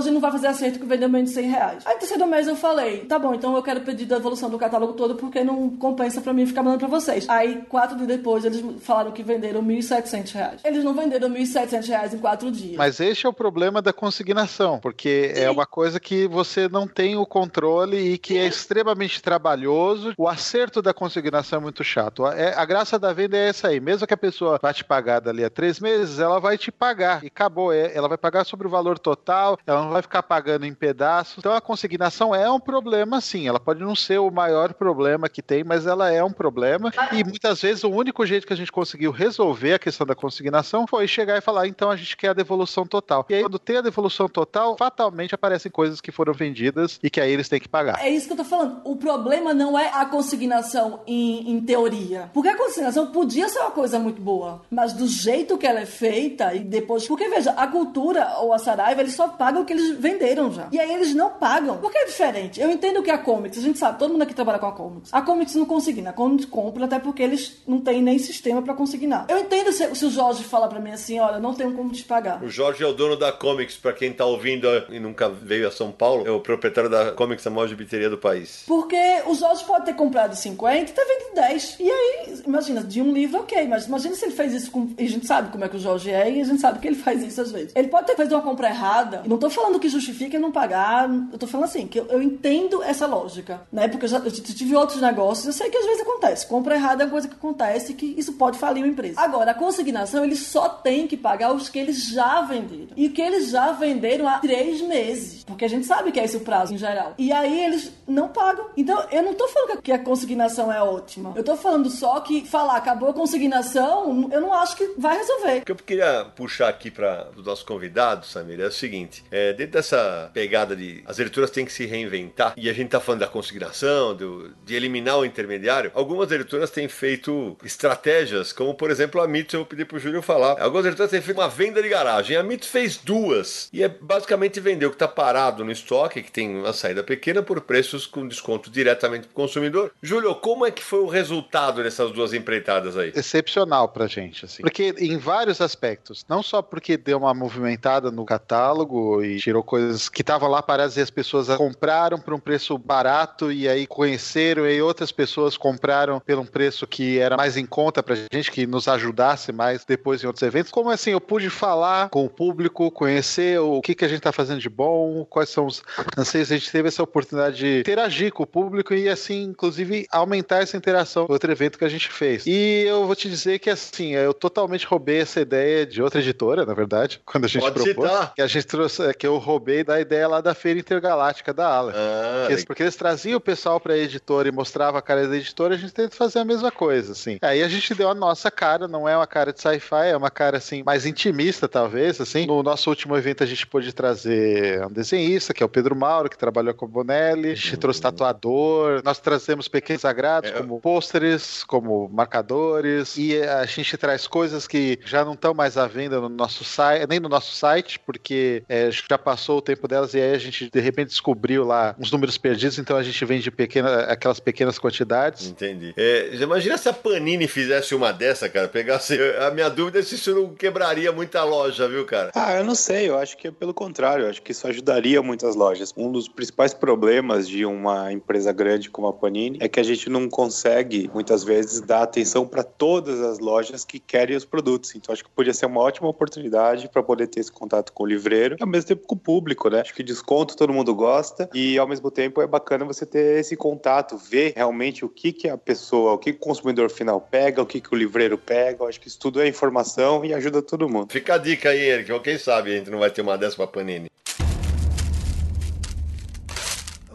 gente 0.00 0.12
não 0.12 0.20
vai 0.20 0.30
fazer 0.30 0.48
acerto 0.48 0.78
que 0.78 0.86
vendeu 0.86 1.08
menos 1.08 1.30
de 1.30 1.34
100 1.34 1.48
reais. 1.48 1.55
Aí, 1.62 1.94
no 1.94 1.98
terceiro 1.98 2.26
mês, 2.26 2.46
eu 2.46 2.56
falei, 2.56 3.00
tá 3.00 3.18
bom, 3.18 3.34
então 3.34 3.54
eu 3.54 3.62
quero 3.62 3.80
pedir 3.80 4.04
a 4.04 4.16
devolução 4.16 4.50
do 4.50 4.58
catálogo 4.58 4.94
todo 4.94 5.14
porque 5.14 5.42
não 5.42 5.70
compensa 5.70 6.20
pra 6.20 6.32
mim 6.32 6.46
ficar 6.46 6.62
mandando 6.62 6.80
pra 6.80 6.88
vocês. 6.88 7.28
Aí, 7.28 7.62
quatro 7.68 7.96
dias 7.96 8.08
depois, 8.08 8.44
eles 8.44 8.62
falaram 8.80 9.12
que 9.12 9.22
venderam 9.22 9.62
1.700 9.62 10.32
reais. 10.32 10.60
Eles 10.64 10.84
não 10.84 10.94
venderam 10.94 11.28
1.700 11.28 11.88
reais 11.88 12.14
em 12.14 12.18
quatro 12.18 12.50
dias. 12.50 12.76
Mas 12.76 13.00
este 13.00 13.26
é 13.26 13.28
o 13.28 13.32
problema 13.32 13.80
da 13.80 13.92
consignação, 13.92 14.78
porque 14.78 15.32
Sim. 15.34 15.42
é 15.42 15.50
uma 15.50 15.66
coisa 15.66 15.98
que 16.00 16.26
você 16.26 16.68
não 16.68 16.86
tem 16.86 17.16
o 17.16 17.26
controle 17.26 17.96
e 17.96 18.18
que 18.18 18.38
é 18.38 18.46
extremamente 18.46 19.22
trabalhoso. 19.22 20.14
O 20.16 20.28
acerto 20.28 20.80
da 20.82 20.92
consignação 20.92 21.58
é 21.58 21.62
muito 21.62 21.82
chato. 21.84 22.24
A, 22.24 22.34
é, 22.34 22.54
a 22.54 22.64
graça 22.64 22.98
da 22.98 23.12
venda 23.12 23.36
é 23.36 23.48
essa 23.48 23.68
aí. 23.68 23.80
Mesmo 23.80 24.06
que 24.06 24.14
a 24.14 24.18
pessoa 24.18 24.58
vá 24.60 24.72
te 24.72 24.84
pagar 24.84 25.20
dali 25.20 25.44
a 25.44 25.50
três 25.50 25.80
meses, 25.80 26.18
ela 26.18 26.38
vai 26.38 26.58
te 26.58 26.70
pagar. 26.70 27.24
E 27.24 27.28
acabou. 27.28 27.72
É, 27.72 27.92
ela 27.94 28.08
vai 28.08 28.18
pagar 28.18 28.44
sobre 28.44 28.66
o 28.66 28.70
valor 28.70 28.98
total, 28.98 29.58
ela 29.66 29.82
não 29.82 29.90
vai 29.90 30.02
ficar 30.02 30.22
pagando 30.22 30.66
em 30.66 30.74
pedaços. 30.74 31.35
Então 31.38 31.52
a 31.52 31.60
consignação 31.60 32.34
é 32.34 32.50
um 32.50 32.60
problema, 32.60 33.20
sim. 33.20 33.48
Ela 33.48 33.60
pode 33.60 33.80
não 33.80 33.94
ser 33.94 34.18
o 34.18 34.30
maior 34.30 34.74
problema 34.74 35.28
que 35.28 35.42
tem, 35.42 35.64
mas 35.64 35.86
ela 35.86 36.10
é 36.10 36.22
um 36.22 36.32
problema. 36.32 36.92
E 37.12 37.22
muitas 37.24 37.62
vezes 37.62 37.84
o 37.84 37.90
único 37.90 38.24
jeito 38.26 38.46
que 38.46 38.52
a 38.52 38.56
gente 38.56 38.72
conseguiu 38.72 39.10
resolver 39.10 39.74
a 39.74 39.78
questão 39.78 40.06
da 40.06 40.14
consignação 40.14 40.86
foi 40.86 41.06
chegar 41.06 41.36
e 41.36 41.40
falar: 41.40 41.66
então 41.66 41.90
a 41.90 41.96
gente 41.96 42.16
quer 42.16 42.28
a 42.28 42.32
devolução 42.34 42.86
total. 42.86 43.24
E 43.28 43.34
aí, 43.34 43.42
quando 43.42 43.58
tem 43.58 43.78
a 43.78 43.82
devolução 43.82 44.28
total, 44.28 44.76
fatalmente 44.76 45.34
aparecem 45.34 45.70
coisas 45.70 46.00
que 46.00 46.12
foram 46.12 46.32
vendidas 46.32 46.98
e 47.02 47.10
que 47.10 47.20
aí 47.20 47.30
eles 47.30 47.48
têm 47.48 47.60
que 47.60 47.68
pagar. 47.68 48.00
É 48.00 48.08
isso 48.08 48.26
que 48.26 48.32
eu 48.32 48.36
tô 48.38 48.44
falando. 48.44 48.80
O 48.84 48.96
problema 48.96 49.54
não 49.54 49.78
é 49.78 49.90
a 49.92 50.04
consignação 50.04 51.00
em, 51.06 51.50
em 51.52 51.60
teoria. 51.60 52.30
Porque 52.32 52.48
a 52.48 52.56
consignação 52.56 53.06
podia 53.06 53.48
ser 53.48 53.60
uma 53.60 53.70
coisa 53.70 53.98
muito 53.98 54.20
boa, 54.20 54.62
mas 54.70 54.92
do 54.92 55.06
jeito 55.06 55.58
que 55.58 55.66
ela 55.66 55.80
é 55.80 55.86
feita 55.86 56.54
e 56.54 56.60
depois. 56.60 57.06
Porque 57.06 57.28
veja, 57.28 57.50
a 57.52 57.66
cultura 57.66 58.36
ou 58.40 58.52
a 58.52 58.58
Saraiva, 58.58 59.00
eles 59.00 59.14
só 59.14 59.28
pagam 59.28 59.62
o 59.62 59.64
que 59.64 59.72
eles 59.72 59.96
venderam 59.98 60.50
já. 60.50 60.68
E 60.72 60.78
aí 60.78 60.92
eles 60.92 61.14
não 61.14 61.25
pagam. 61.30 61.78
Porque 61.78 61.98
é 61.98 62.04
diferente. 62.06 62.60
Eu 62.60 62.70
entendo 62.70 63.02
que 63.02 63.10
a 63.10 63.18
Comics, 63.18 63.58
a 63.58 63.62
gente 63.62 63.78
sabe, 63.78 63.98
todo 63.98 64.12
mundo 64.12 64.22
aqui 64.22 64.34
trabalha 64.34 64.58
com 64.58 64.66
a 64.66 64.72
Comics. 64.72 65.12
A 65.12 65.22
Comics 65.22 65.54
não 65.54 65.64
consigna, 65.64 66.10
a 66.10 66.12
Comics 66.12 66.46
compra 66.46 66.84
até 66.84 66.98
porque 66.98 67.22
eles 67.22 67.62
não 67.66 67.80
têm 67.80 68.02
nem 68.02 68.18
sistema 68.18 68.62
para 68.62 68.74
consignar. 68.74 69.26
Eu 69.28 69.38
entendo 69.38 69.72
se, 69.72 69.94
se, 69.94 70.04
o 70.04 70.10
Jorge 70.10 70.44
fala 70.44 70.68
para 70.68 70.80
mim 70.80 70.90
assim, 70.90 71.18
olha, 71.18 71.38
não 71.38 71.54
tenho 71.54 71.72
como 71.72 71.90
te 71.90 72.04
pagar. 72.04 72.42
O 72.42 72.48
Jorge 72.48 72.82
é 72.82 72.86
o 72.86 72.92
dono 72.92 73.16
da 73.16 73.32
Comics, 73.32 73.76
para 73.76 73.92
quem 73.92 74.12
tá 74.12 74.24
ouvindo 74.24 74.66
e 74.90 74.98
nunca 74.98 75.28
veio 75.28 75.68
a 75.68 75.70
São 75.70 75.90
Paulo, 75.90 76.26
é 76.26 76.30
o 76.30 76.40
proprietário 76.40 76.90
da 76.90 77.12
Comics, 77.12 77.46
a 77.46 77.50
maior 77.50 77.68
gibiteria 77.68 78.08
do 78.08 78.18
país. 78.18 78.64
Porque 78.66 79.22
o 79.26 79.34
Jorge 79.34 79.64
pode 79.64 79.86
ter 79.86 79.94
comprado 79.94 80.34
50 80.34 80.90
e 80.90 80.94
ter 80.94 81.04
vendido 81.04 81.34
10. 81.34 81.76
E 81.80 81.90
aí, 81.90 82.42
imagina, 82.46 82.82
de 82.82 83.00
um 83.00 83.12
livro, 83.12 83.40
ok, 83.40 83.66
mas 83.66 83.86
imagina 83.86 84.14
se 84.14 84.24
ele 84.24 84.34
fez 84.34 84.52
isso 84.52 84.70
com. 84.70 84.88
E 84.98 85.04
a 85.04 85.08
gente 85.08 85.26
sabe 85.26 85.50
como 85.50 85.64
é 85.64 85.68
que 85.68 85.76
o 85.76 85.80
Jorge 85.80 86.10
é 86.10 86.30
e 86.30 86.40
a 86.40 86.44
gente 86.44 86.60
sabe 86.60 86.78
que 86.78 86.86
ele 86.86 86.96
faz 86.96 87.22
isso 87.22 87.40
às 87.40 87.52
vezes. 87.52 87.72
Ele 87.74 87.88
pode 87.88 88.06
ter 88.06 88.16
feito 88.16 88.34
uma 88.34 88.42
compra 88.42 88.68
errada. 88.68 89.22
E 89.24 89.28
não 89.28 89.38
tô 89.38 89.50
falando 89.50 89.78
que 89.78 89.88
justifica 89.88 90.38
não 90.38 90.52
pagar. 90.52 91.08
Eu 91.32 91.38
tô 91.38 91.46
falando 91.46 91.66
assim, 91.66 91.86
que 91.86 91.98
eu, 91.98 92.06
eu 92.06 92.22
entendo 92.22 92.82
essa 92.82 93.06
lógica, 93.06 93.62
né? 93.72 93.88
Porque 93.88 94.04
eu 94.04 94.08
já 94.08 94.18
eu 94.18 94.30
tive 94.30 94.74
outros 94.76 95.00
negócios, 95.00 95.46
eu 95.46 95.52
sei 95.52 95.70
que 95.70 95.76
às 95.76 95.84
vezes 95.84 96.02
acontece. 96.02 96.46
Compra 96.46 96.74
errada 96.74 97.02
é 97.02 97.06
uma 97.06 97.10
coisa 97.10 97.28
que 97.28 97.34
acontece 97.34 97.94
que 97.94 98.14
isso 98.18 98.34
pode 98.34 98.58
falir 98.58 98.82
uma 98.82 98.92
empresa. 98.92 99.20
Agora, 99.20 99.50
a 99.50 99.54
consignação, 99.54 100.24
eles 100.24 100.40
só 100.40 100.68
tem 100.68 101.06
que 101.06 101.16
pagar 101.16 101.52
os 101.52 101.68
que 101.68 101.78
eles 101.78 102.08
já 102.08 102.42
venderam. 102.42 102.88
E 102.96 103.08
que 103.08 103.22
eles 103.22 103.50
já 103.50 103.72
venderam 103.72 104.28
há 104.28 104.38
três 104.38 104.80
meses. 104.82 105.44
Porque 105.44 105.64
a 105.64 105.68
gente 105.68 105.86
sabe 105.86 106.12
que 106.12 106.20
é 106.20 106.24
esse 106.24 106.36
o 106.36 106.40
prazo 106.40 106.74
em 106.74 106.78
geral. 106.78 107.14
E 107.18 107.32
aí 107.32 107.64
eles 107.64 107.92
não 108.06 108.28
pagam. 108.28 108.66
Então, 108.76 109.04
eu 109.10 109.22
não 109.22 109.34
tô 109.34 109.48
falando 109.48 109.82
que 109.82 109.92
a 109.92 109.98
consignação 109.98 110.72
é 110.72 110.82
ótima. 110.82 111.32
Eu 111.36 111.44
tô 111.44 111.56
falando 111.56 111.88
só 111.90 112.20
que 112.20 112.44
falar 112.46 112.76
acabou 112.76 113.08
a 113.08 113.14
consignação, 113.14 114.28
eu 114.32 114.40
não 114.40 114.52
acho 114.52 114.76
que 114.76 114.94
vai 114.98 115.16
resolver. 115.16 115.58
O 115.58 115.64
que 115.64 115.72
eu 115.72 115.76
queria 115.76 116.24
puxar 116.36 116.68
aqui 116.68 116.90
para 116.90 117.28
os 117.36 117.44
nossos 117.44 117.64
convidados, 117.64 118.30
Samir, 118.30 118.60
é 118.60 118.66
o 118.66 118.72
seguinte: 118.72 119.24
é, 119.30 119.52
dentro 119.52 119.72
dessa 119.72 120.30
pegada 120.32 120.76
de 120.76 121.02
as 121.06 121.18
editoras 121.18 121.50
têm 121.50 121.64
que 121.64 121.72
se 121.72 121.86
reinventar, 121.86 122.54
e 122.56 122.68
a 122.68 122.72
gente 122.72 122.90
tá 122.90 123.00
falando 123.00 123.20
da 123.20 123.26
consignação, 123.26 124.14
do, 124.14 124.54
de 124.64 124.74
eliminar 124.74 125.18
o 125.18 125.24
intermediário, 125.24 125.90
algumas 125.94 126.30
editoras 126.30 126.70
têm 126.70 126.88
feito 126.88 127.56
estratégias, 127.64 128.52
como 128.52 128.74
por 128.74 128.90
exemplo 128.90 129.20
a 129.20 129.28
Mitos, 129.28 129.54
eu 129.54 129.60
vou 129.60 129.66
pedir 129.66 129.84
pro 129.84 129.98
Júlio 129.98 130.22
falar. 130.22 130.60
Algumas 130.60 130.86
editoras 130.86 131.10
têm 131.10 131.20
feito 131.20 131.38
uma 131.38 131.48
venda 131.48 131.82
de 131.82 131.88
garagem. 131.88 132.36
A 132.36 132.42
Mitos 132.42 132.68
fez 132.68 132.96
duas. 132.96 133.68
E 133.72 133.82
é 133.82 133.88
basicamente 133.88 134.60
vender 134.60 134.86
o 134.86 134.90
que 134.90 134.96
tá 134.96 135.08
parado 135.08 135.64
no 135.64 135.72
estoque, 135.72 136.22
que 136.22 136.32
tem 136.32 136.56
uma 136.56 136.72
saída 136.72 137.02
pequena, 137.02 137.42
por 137.42 137.60
preços 137.60 138.06
com 138.06 138.26
desconto 138.26 138.70
diretamente 138.70 139.26
pro 139.26 139.34
consumidor. 139.34 139.92
Júlio, 140.02 140.34
como 140.34 140.66
é 140.66 140.70
que 140.70 140.82
foi 140.82 141.00
o 141.00 141.06
resultado 141.06 141.82
dessas 141.82 142.10
duas 142.12 142.32
empreitadas 142.32 142.96
aí? 142.96 143.12
Excepcional 143.14 143.88
pra 143.88 144.06
gente, 144.06 144.44
assim. 144.44 144.62
Porque 144.62 144.94
em 144.98 145.18
vários 145.18 145.60
aspectos. 145.60 146.24
Não 146.28 146.42
só 146.42 146.62
porque 146.62 146.96
deu 146.96 147.18
uma 147.18 147.34
movimentada 147.34 148.10
no 148.10 148.24
catálogo 148.24 149.22
e 149.22 149.38
tirou 149.38 149.62
coisas 149.62 150.08
que 150.08 150.22
estavam 150.22 150.48
lá 150.48 150.62
paradas 150.62 150.95
e 150.96 151.00
as 151.00 151.10
pessoas 151.10 151.48
compraram 151.56 152.18
por 152.18 152.34
um 152.34 152.38
preço 152.38 152.76
barato 152.78 153.50
e 153.50 153.68
aí 153.68 153.86
conheceram 153.86 154.68
e 154.68 154.80
outras 154.80 155.12
pessoas 155.12 155.56
compraram 155.56 156.20
por 156.20 156.38
um 156.38 156.46
preço 156.46 156.86
que 156.86 157.18
era 157.18 157.36
mais 157.36 157.56
em 157.56 157.66
conta 157.66 158.02
pra 158.02 158.14
gente, 158.14 158.50
que 158.50 158.66
nos 158.66 158.88
ajudasse 158.88 159.52
mais 159.52 159.84
depois 159.84 160.22
em 160.22 160.26
outros 160.26 160.42
eventos. 160.42 160.70
Como 160.70 160.90
assim, 160.90 161.10
eu 161.10 161.20
pude 161.20 161.50
falar 161.50 162.08
com 162.10 162.24
o 162.24 162.30
público, 162.30 162.90
conhecer 162.90 163.58
o 163.60 163.80
que, 163.80 163.94
que 163.94 164.04
a 164.04 164.08
gente 164.08 164.20
tá 164.20 164.32
fazendo 164.32 164.60
de 164.60 164.68
bom, 164.68 165.24
quais 165.24 165.48
são 165.48 165.66
os 165.66 165.82
anseios, 166.16 166.50
a 166.50 166.56
gente 166.56 166.70
teve 166.70 166.88
essa 166.88 167.02
oportunidade 167.02 167.56
de 167.56 167.80
interagir 167.80 168.32
com 168.32 168.42
o 168.42 168.46
público 168.46 168.94
e 168.94 169.08
assim, 169.08 169.44
inclusive, 169.44 170.06
aumentar 170.10 170.62
essa 170.62 170.76
interação 170.76 171.26
no 171.26 171.32
outro 171.32 171.50
evento 171.50 171.78
que 171.78 171.84
a 171.84 171.88
gente 171.88 172.10
fez. 172.10 172.46
E 172.46 172.84
eu 172.86 173.06
vou 173.06 173.14
te 173.14 173.28
dizer 173.28 173.58
que 173.58 173.70
assim, 173.70 174.14
eu 174.14 174.32
totalmente 174.34 174.86
roubei 174.86 175.20
essa 175.20 175.40
ideia 175.40 175.86
de 175.86 176.02
outra 176.02 176.20
editora, 176.20 176.64
na 176.64 176.74
verdade, 176.74 177.20
quando 177.26 177.44
a 177.44 177.48
gente 177.48 177.62
Pode 177.62 177.74
propôs. 177.74 178.10
citar. 178.10 178.34
Que 178.34 178.42
a 178.42 178.46
gente 178.46 178.66
trouxe, 178.66 179.14
que 179.14 179.26
eu 179.26 179.38
roubei 179.38 179.82
da 179.84 180.00
ideia 180.00 180.28
lá 180.28 180.40
da 180.40 180.54
Feira 180.54 180.78
Intergaláctica 180.86 181.52
da 181.52 181.66
Ala. 181.66 181.92
Ah, 181.96 182.46
Porque, 182.48 182.64
porque 182.64 182.82
eles 182.84 182.94
traziam 182.94 183.38
o 183.38 183.40
pessoal 183.40 183.80
pra 183.80 183.98
editora 183.98 184.48
e 184.48 184.52
mostrava 184.52 184.98
a 184.98 185.02
cara 185.02 185.26
da 185.26 185.36
editora, 185.36 185.74
a 185.74 185.76
gente 185.76 185.92
tenta 185.92 186.14
fazer 186.14 186.38
a 186.38 186.44
mesma 186.44 186.70
coisa, 186.70 187.10
assim. 187.10 187.38
Aí 187.42 187.60
a 187.60 187.68
gente 187.68 187.92
deu 187.92 188.08
a 188.08 188.14
nossa 188.14 188.50
cara, 188.52 188.86
não 188.86 189.08
é 189.08 189.16
uma 189.16 189.26
cara 189.26 189.52
de 189.52 189.60
sci-fi, 189.60 190.06
é 190.12 190.16
uma 190.16 190.30
cara, 190.30 190.58
assim, 190.58 190.84
mais 190.84 191.04
intimista, 191.04 191.66
talvez, 191.66 192.20
assim. 192.20 192.46
No 192.46 192.62
nosso 192.62 192.88
último 192.88 193.16
evento 193.16 193.42
a 193.42 193.46
gente 193.46 193.66
pôde 193.66 193.92
trazer 193.92 194.86
um 194.86 194.90
desenhista, 194.92 195.52
que 195.52 195.60
é 195.62 195.66
o 195.66 195.68
Pedro 195.68 195.96
Mauro, 195.96 196.30
que 196.30 196.38
trabalhou 196.38 196.72
com 196.72 196.84
o 196.86 196.88
Bonelli. 196.88 197.50
A 197.50 197.54
gente 197.56 197.76
trouxe 197.76 198.00
tatuador, 198.00 199.02
nós 199.04 199.18
trazemos 199.18 199.66
pequenos 199.66 200.04
agrados, 200.04 200.50
É. 200.50 200.54
como 200.54 200.80
pôsteres, 200.80 201.64
como 201.64 202.08
marcadores, 202.08 203.16
e 203.16 203.42
a 203.42 203.64
gente 203.66 203.96
traz 203.96 204.26
coisas 204.28 204.68
que 204.68 204.98
já 205.04 205.24
não 205.24 205.32
estão 205.34 205.52
mais 205.52 205.76
à 205.76 205.86
venda 205.88 206.20
no 206.20 206.28
nosso 206.28 206.62
site, 206.64 207.06
nem 207.08 207.18
no 207.18 207.28
nosso 207.28 207.52
site, 207.54 207.98
porque 207.98 208.62
é, 208.68 208.90
já 208.90 209.18
passou 209.18 209.58
o 209.58 209.62
tempo 209.62 209.88
delas, 209.88 210.14
e 210.14 210.20
aí 210.20 210.32
a 210.34 210.38
gente 210.38 210.70
de 210.76 210.82
repente 210.82 211.08
descobriu 211.08 211.64
lá 211.64 211.94
uns 211.98 212.10
números 212.10 212.36
perdidos, 212.36 212.78
então 212.78 212.96
a 212.96 213.02
gente 213.02 213.24
vende 213.24 213.50
pequena, 213.50 214.00
aquelas 214.04 214.38
pequenas 214.38 214.78
quantidades. 214.78 215.48
Entendi. 215.48 215.94
É, 215.96 216.34
imagina 216.34 216.76
se 216.76 216.88
a 216.88 216.92
Panini 216.92 217.48
fizesse 217.48 217.94
uma 217.94 218.12
dessa, 218.12 218.48
cara, 218.48 218.68
pegasse. 218.68 219.18
A 219.40 219.50
minha 219.50 219.68
dúvida 219.68 220.00
é 220.00 220.02
se 220.02 220.16
isso 220.16 220.34
não 220.34 220.54
quebraria 220.54 221.10
muita 221.12 221.42
loja, 221.44 221.88
viu, 221.88 222.04
cara? 222.04 222.30
Ah, 222.34 222.54
eu 222.54 222.64
não 222.64 222.74
sei, 222.74 223.08
eu 223.08 223.18
acho 223.18 223.36
que 223.36 223.48
é 223.48 223.50
pelo 223.50 223.72
contrário, 223.72 224.24
eu 224.24 224.30
acho 224.30 224.42
que 224.42 224.52
isso 224.52 224.66
ajudaria 224.66 225.22
muitas 225.22 225.56
lojas. 225.56 225.94
Um 225.96 226.12
dos 226.12 226.28
principais 226.28 226.74
problemas 226.74 227.48
de 227.48 227.64
uma 227.64 228.12
empresa 228.12 228.52
grande 228.52 228.90
como 228.90 229.08
a 229.08 229.12
Panini 229.12 229.58
é 229.60 229.68
que 229.68 229.80
a 229.80 229.82
gente 229.82 230.10
não 230.10 230.28
consegue, 230.28 231.10
muitas 231.14 231.42
vezes, 231.42 231.80
dar 231.80 232.02
atenção 232.02 232.46
para 232.46 232.62
todas 232.62 233.20
as 233.20 233.38
lojas 233.38 233.84
que 233.84 233.98
querem 233.98 234.36
os 234.36 234.44
produtos. 234.44 234.94
Então, 234.94 235.12
acho 235.12 235.24
que 235.24 235.30
podia 235.30 235.54
ser 235.54 235.66
uma 235.66 235.80
ótima 235.80 236.08
oportunidade 236.08 236.88
para 236.88 237.02
poder 237.02 237.28
ter 237.28 237.40
esse 237.40 237.52
contato 237.52 237.92
com 237.92 238.04
o 238.04 238.06
livreiro 238.06 238.56
e 238.58 238.62
ao 238.62 238.68
mesmo 238.68 238.88
tempo 238.88 239.06
com 239.06 239.14
o 239.14 239.18
público, 239.18 239.70
né? 239.70 239.80
Acho 239.80 239.94
que 239.94 240.02
desconto 240.02 240.56
todo 240.66 240.74
mundo 240.74 240.92
gosta 240.94 241.48
e 241.54 241.78
ao 241.78 241.86
mesmo 241.86 242.10
tempo 242.10 242.42
é 242.42 242.46
bacana 242.46 242.84
você 242.84 243.06
ter 243.06 243.38
esse 243.38 243.56
contato, 243.56 244.16
ver 244.16 244.52
realmente 244.56 245.04
o 245.04 245.08
que, 245.08 245.32
que 245.32 245.48
a 245.48 245.56
pessoa, 245.56 246.14
o 246.14 246.18
que, 246.18 246.30
o 246.30 246.38
consumidor 246.38 246.90
final 246.90 247.20
pega, 247.20 247.62
o 247.62 247.66
que, 247.66 247.80
que 247.80 247.94
o 247.94 247.96
livreiro 247.96 248.36
pega. 248.36 248.82
Eu 248.82 248.88
acho 248.88 249.00
que 249.00 249.06
isso 249.06 249.18
tudo 249.18 249.40
é 249.40 249.46
informação 249.46 250.24
e 250.24 250.34
ajuda 250.34 250.60
todo 250.60 250.88
mundo. 250.88 251.12
Fica 251.12 251.34
a 251.34 251.38
dica 251.38 251.70
aí, 251.70 251.78
Eric. 251.78 252.18
Quem 252.20 252.36
sabe 252.36 252.72
a 252.72 252.78
gente 252.78 252.90
não 252.90 252.98
vai 252.98 253.10
ter 253.10 253.22
uma 253.22 253.38
pra 253.38 253.66
Panini. 253.66 254.10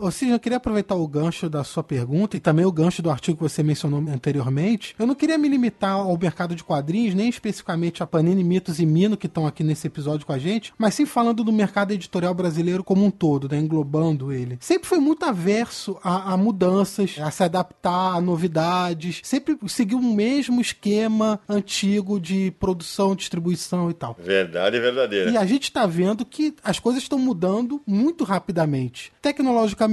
Ou 0.02 0.10
seja, 0.10 0.34
eu 0.34 0.40
queria 0.40 0.58
aproveitar 0.58 0.96
o 0.96 1.08
gancho 1.08 1.48
da 1.48 1.64
sua 1.64 1.84
pergunta 1.84 2.36
e 2.36 2.40
também 2.40 2.66
o 2.66 2.72
gancho 2.72 3.04
do 3.04 3.12
artigo 3.12 3.38
que 3.38 3.44
você 3.44 3.62
mencionou 3.62 4.00
anteriormente. 4.00 4.96
Eu 4.98 5.06
não 5.06 5.14
queria 5.14 5.38
me 5.38 5.48
limitar 5.48 5.94
ao 5.94 6.18
mercado 6.18 6.56
de 6.56 6.64
quadrinhos, 6.64 7.14
nem 7.14 7.30
especificamente 7.30 8.02
a 8.02 8.08
Panini, 8.08 8.44
Mitos 8.44 8.80
e 8.80 8.86
Mino, 8.86 9.16
que 9.16 9.28
estão 9.28 9.46
aqui 9.46 9.64
nesse 9.64 9.86
episódio 9.86 10.26
com 10.26 10.34
a 10.34 10.40
gente, 10.40 10.74
mas 10.76 10.96
sim 10.96 11.06
falando 11.06 11.44
do 11.44 11.54
mercado 11.54 11.92
editorial 11.92 12.34
brasileiro 12.34 12.84
como 12.84 13.06
um 13.06 13.12
todo, 13.12 13.48
né, 13.48 13.60
englobando 13.60 14.32
ele. 14.32 14.58
Sempre 14.60 14.88
foi 14.88 15.00
muito 15.00 15.24
averso 15.24 16.00
a, 16.04 16.34
a 16.34 16.38
mudanças, 16.38 17.18
a 17.20 17.30
se 17.30 17.44
adaptar 17.44 18.16
a 18.16 18.22
novidades, 18.22 19.22
sempre 19.24 19.56
seguiu 19.68 20.00
o 20.00 20.14
mesmo 20.14 20.60
esquema 20.60 21.40
antigo 21.48 22.20
de 22.20 22.52
produção, 22.60 23.16
distribuição 23.16 23.90
e 23.92 23.94
tal. 23.94 24.18
Verdade 24.20 24.80
verdadeira. 24.80 25.30
E 25.30 25.38
a 25.38 25.46
gente 25.46 25.64
está 25.66 25.86
vendo 25.86 26.26
que 26.26 26.56
as 26.64 26.80
coisas 26.80 27.04
estão 27.04 27.20
mudando 27.20 27.82
muito 27.86 28.24
rapidamente. 28.24 29.14
Tecnologicamente, 29.22 29.91